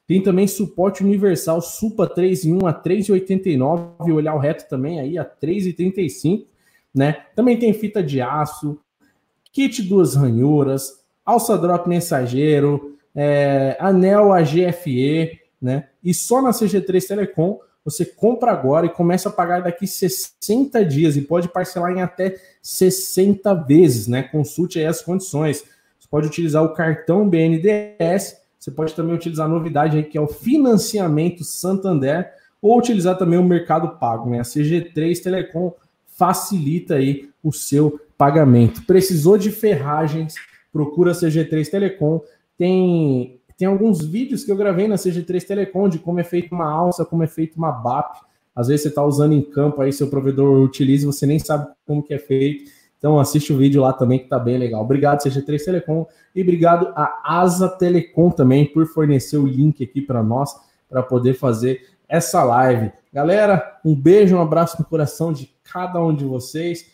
Tem 0.07 0.23
também 0.23 0.47
suporte 0.47 1.03
universal 1.03 1.61
Supa 1.61 2.07
3 2.07 2.45
em 2.45 2.55
1 2.55 2.67
a 2.67 2.75
3,89 2.75 4.13
olhar 4.13 4.35
o 4.35 4.39
reto 4.39 4.69
também 4.69 5.01
aí 5.01 5.19
a 5.19 5.25
3,35, 5.25 6.47
né? 6.95 7.25
Também 7.35 7.59
tem 7.59 7.73
fita 7.73 8.03
de 8.03 8.21
aço, 8.21 8.79
kit 9.53 9.83
duas 9.83 10.15
ranhuras, 10.15 11.05
alça 11.25 11.57
drop 11.57 11.89
mensageiro, 11.89 12.99
é, 13.15 13.77
anel 13.79 14.33
AGFE, 14.33 15.39
né? 15.61 15.89
E 16.03 16.13
só 16.13 16.43
na 16.43 16.51
CG3 16.51 17.07
Telecom 17.07 17.59
você 17.85 18.05
compra 18.05 18.51
agora 18.51 18.87
e 18.87 18.91
começa 18.91 19.29
a 19.29 19.33
pagar 19.33 19.63
daqui 19.63 19.87
60 19.87 20.85
dias 20.85 21.17
e 21.17 21.21
pode 21.21 21.49
parcelar 21.49 21.93
em 21.93 22.01
até 22.01 22.37
60 22.63 23.53
vezes, 23.55 24.09
né? 24.09 24.23
Consulte 24.23 24.79
aí 24.79 24.87
as 24.87 25.03
condições. 25.03 25.63
Você 26.01 26.09
pode 26.11 26.27
utilizar 26.27 26.65
o 26.65 26.73
cartão 26.73 27.29
BNDES, 27.29 28.39
você 28.59 28.71
pode 28.71 28.95
também 28.95 29.15
utilizar 29.15 29.47
a 29.47 29.49
novidade 29.51 29.99
aí 29.99 30.05
que 30.05 30.17
é 30.17 30.21
o 30.21 30.27
financiamento 30.27 31.45
Santander 31.45 32.33
ou 32.63 32.79
utilizar 32.79 33.19
também 33.19 33.39
o 33.39 33.45
Mercado 33.45 33.99
Pago, 33.99 34.31
né? 34.31 34.41
A 34.41 34.45
CG3 34.45 35.23
Telecom 35.23 35.75
facilita 36.07 36.95
aí 36.95 37.29
o 37.43 37.53
seu 37.53 38.01
pagamento. 38.17 38.83
Precisou 38.87 39.37
de 39.37 39.51
ferragens? 39.51 40.35
Procura 40.73 41.11
a 41.11 41.15
CG3 41.15 41.69
Telecom. 41.69 42.23
Tem 42.57 43.39
tem 43.57 43.69
alguns 43.69 44.05
vídeos 44.05 44.45
que 44.45 44.51
eu 44.51 44.57
gravei 44.57 44.89
na 44.89 44.97
CG3 44.97 45.45
Telecom 45.45 45.89
de 45.89 45.99
como 45.99 46.19
é 46.19 46.25
feita 46.25 46.55
uma 46.55 46.71
alça, 46.71 47.05
como 47.05 47.23
é 47.23 47.27
feita 47.27 47.57
uma 47.57 47.71
BAP. 47.71 48.17
Às 48.55 48.69
vezes 48.69 48.83
você 48.83 48.89
está 48.89 49.05
usando 49.05 49.33
em 49.33 49.43
campo 49.43 49.81
aí, 49.81 49.93
seu 49.93 50.09
provedor 50.09 50.63
utiliza, 50.63 51.07
você 51.07 51.27
nem 51.27 51.39
sabe 51.39 51.69
como 51.87 52.03
que 52.03 52.15
é 52.15 52.19
feito. 52.19 52.71
Então 52.99 53.19
assiste 53.19 53.53
o 53.53 53.57
vídeo 53.57 53.83
lá 53.83 53.93
também 53.93 54.19
que 54.19 54.29
tá 54.29 54.39
bem 54.39 54.57
legal. 54.57 54.83
Obrigado 54.83 55.23
CG3 55.23 55.65
Telecom 55.65 56.07
e 56.35 56.43
obrigado 56.43 56.93
a 56.97 57.39
Asa 57.41 57.69
Telecom 57.69 58.31
também 58.31 58.65
por 58.65 58.87
fornecer 58.87 59.37
o 59.37 59.47
link 59.47 59.85
aqui 59.85 60.01
para 60.01 60.23
nós 60.23 60.55
para 60.89 61.03
poder 61.03 61.35
fazer 61.35 61.87
essa 62.09 62.43
live. 62.43 62.93
Galera, 63.13 63.79
um 63.85 63.95
beijo, 63.95 64.37
um 64.37 64.41
abraço 64.41 64.77
no 64.79 64.85
coração 64.85 65.33
de 65.33 65.51
cada 65.63 66.03
um 66.03 66.15
de 66.15 66.25
vocês. 66.25 66.93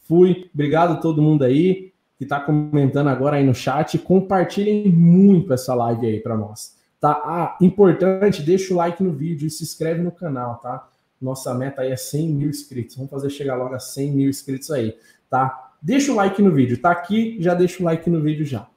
Fui, 0.00 0.50
obrigado 0.52 0.94
a 0.94 0.96
todo 0.96 1.22
mundo 1.22 1.44
aí 1.44 1.91
que 2.22 2.24
está 2.24 2.38
comentando 2.38 3.08
agora 3.08 3.36
aí 3.36 3.44
no 3.44 3.54
chat. 3.54 3.98
Compartilhem 3.98 4.88
muito 4.88 5.52
essa 5.52 5.74
live 5.74 6.06
aí 6.06 6.20
para 6.20 6.36
nós. 6.36 6.76
Tá? 7.00 7.10
Ah, 7.24 7.58
importante, 7.60 8.42
deixa 8.42 8.72
o 8.72 8.76
like 8.76 9.02
no 9.02 9.10
vídeo 9.10 9.48
e 9.48 9.50
se 9.50 9.64
inscreve 9.64 10.00
no 10.00 10.12
canal, 10.12 10.60
tá? 10.62 10.88
Nossa 11.20 11.52
meta 11.52 11.82
aí 11.82 11.90
é 11.90 11.96
100 11.96 12.28
mil 12.28 12.48
inscritos. 12.48 12.94
Vamos 12.94 13.10
fazer 13.10 13.28
chegar 13.28 13.56
logo 13.56 13.74
a 13.74 13.80
100 13.80 14.12
mil 14.12 14.30
inscritos 14.30 14.70
aí, 14.70 14.96
tá? 15.28 15.72
Deixa 15.82 16.12
o 16.12 16.14
like 16.14 16.40
no 16.40 16.52
vídeo. 16.52 16.78
Tá 16.78 16.92
aqui, 16.92 17.36
já 17.40 17.54
deixa 17.54 17.82
o 17.82 17.84
like 17.84 18.08
no 18.08 18.20
vídeo 18.20 18.46
já. 18.46 18.68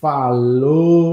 Falou! 0.00 1.12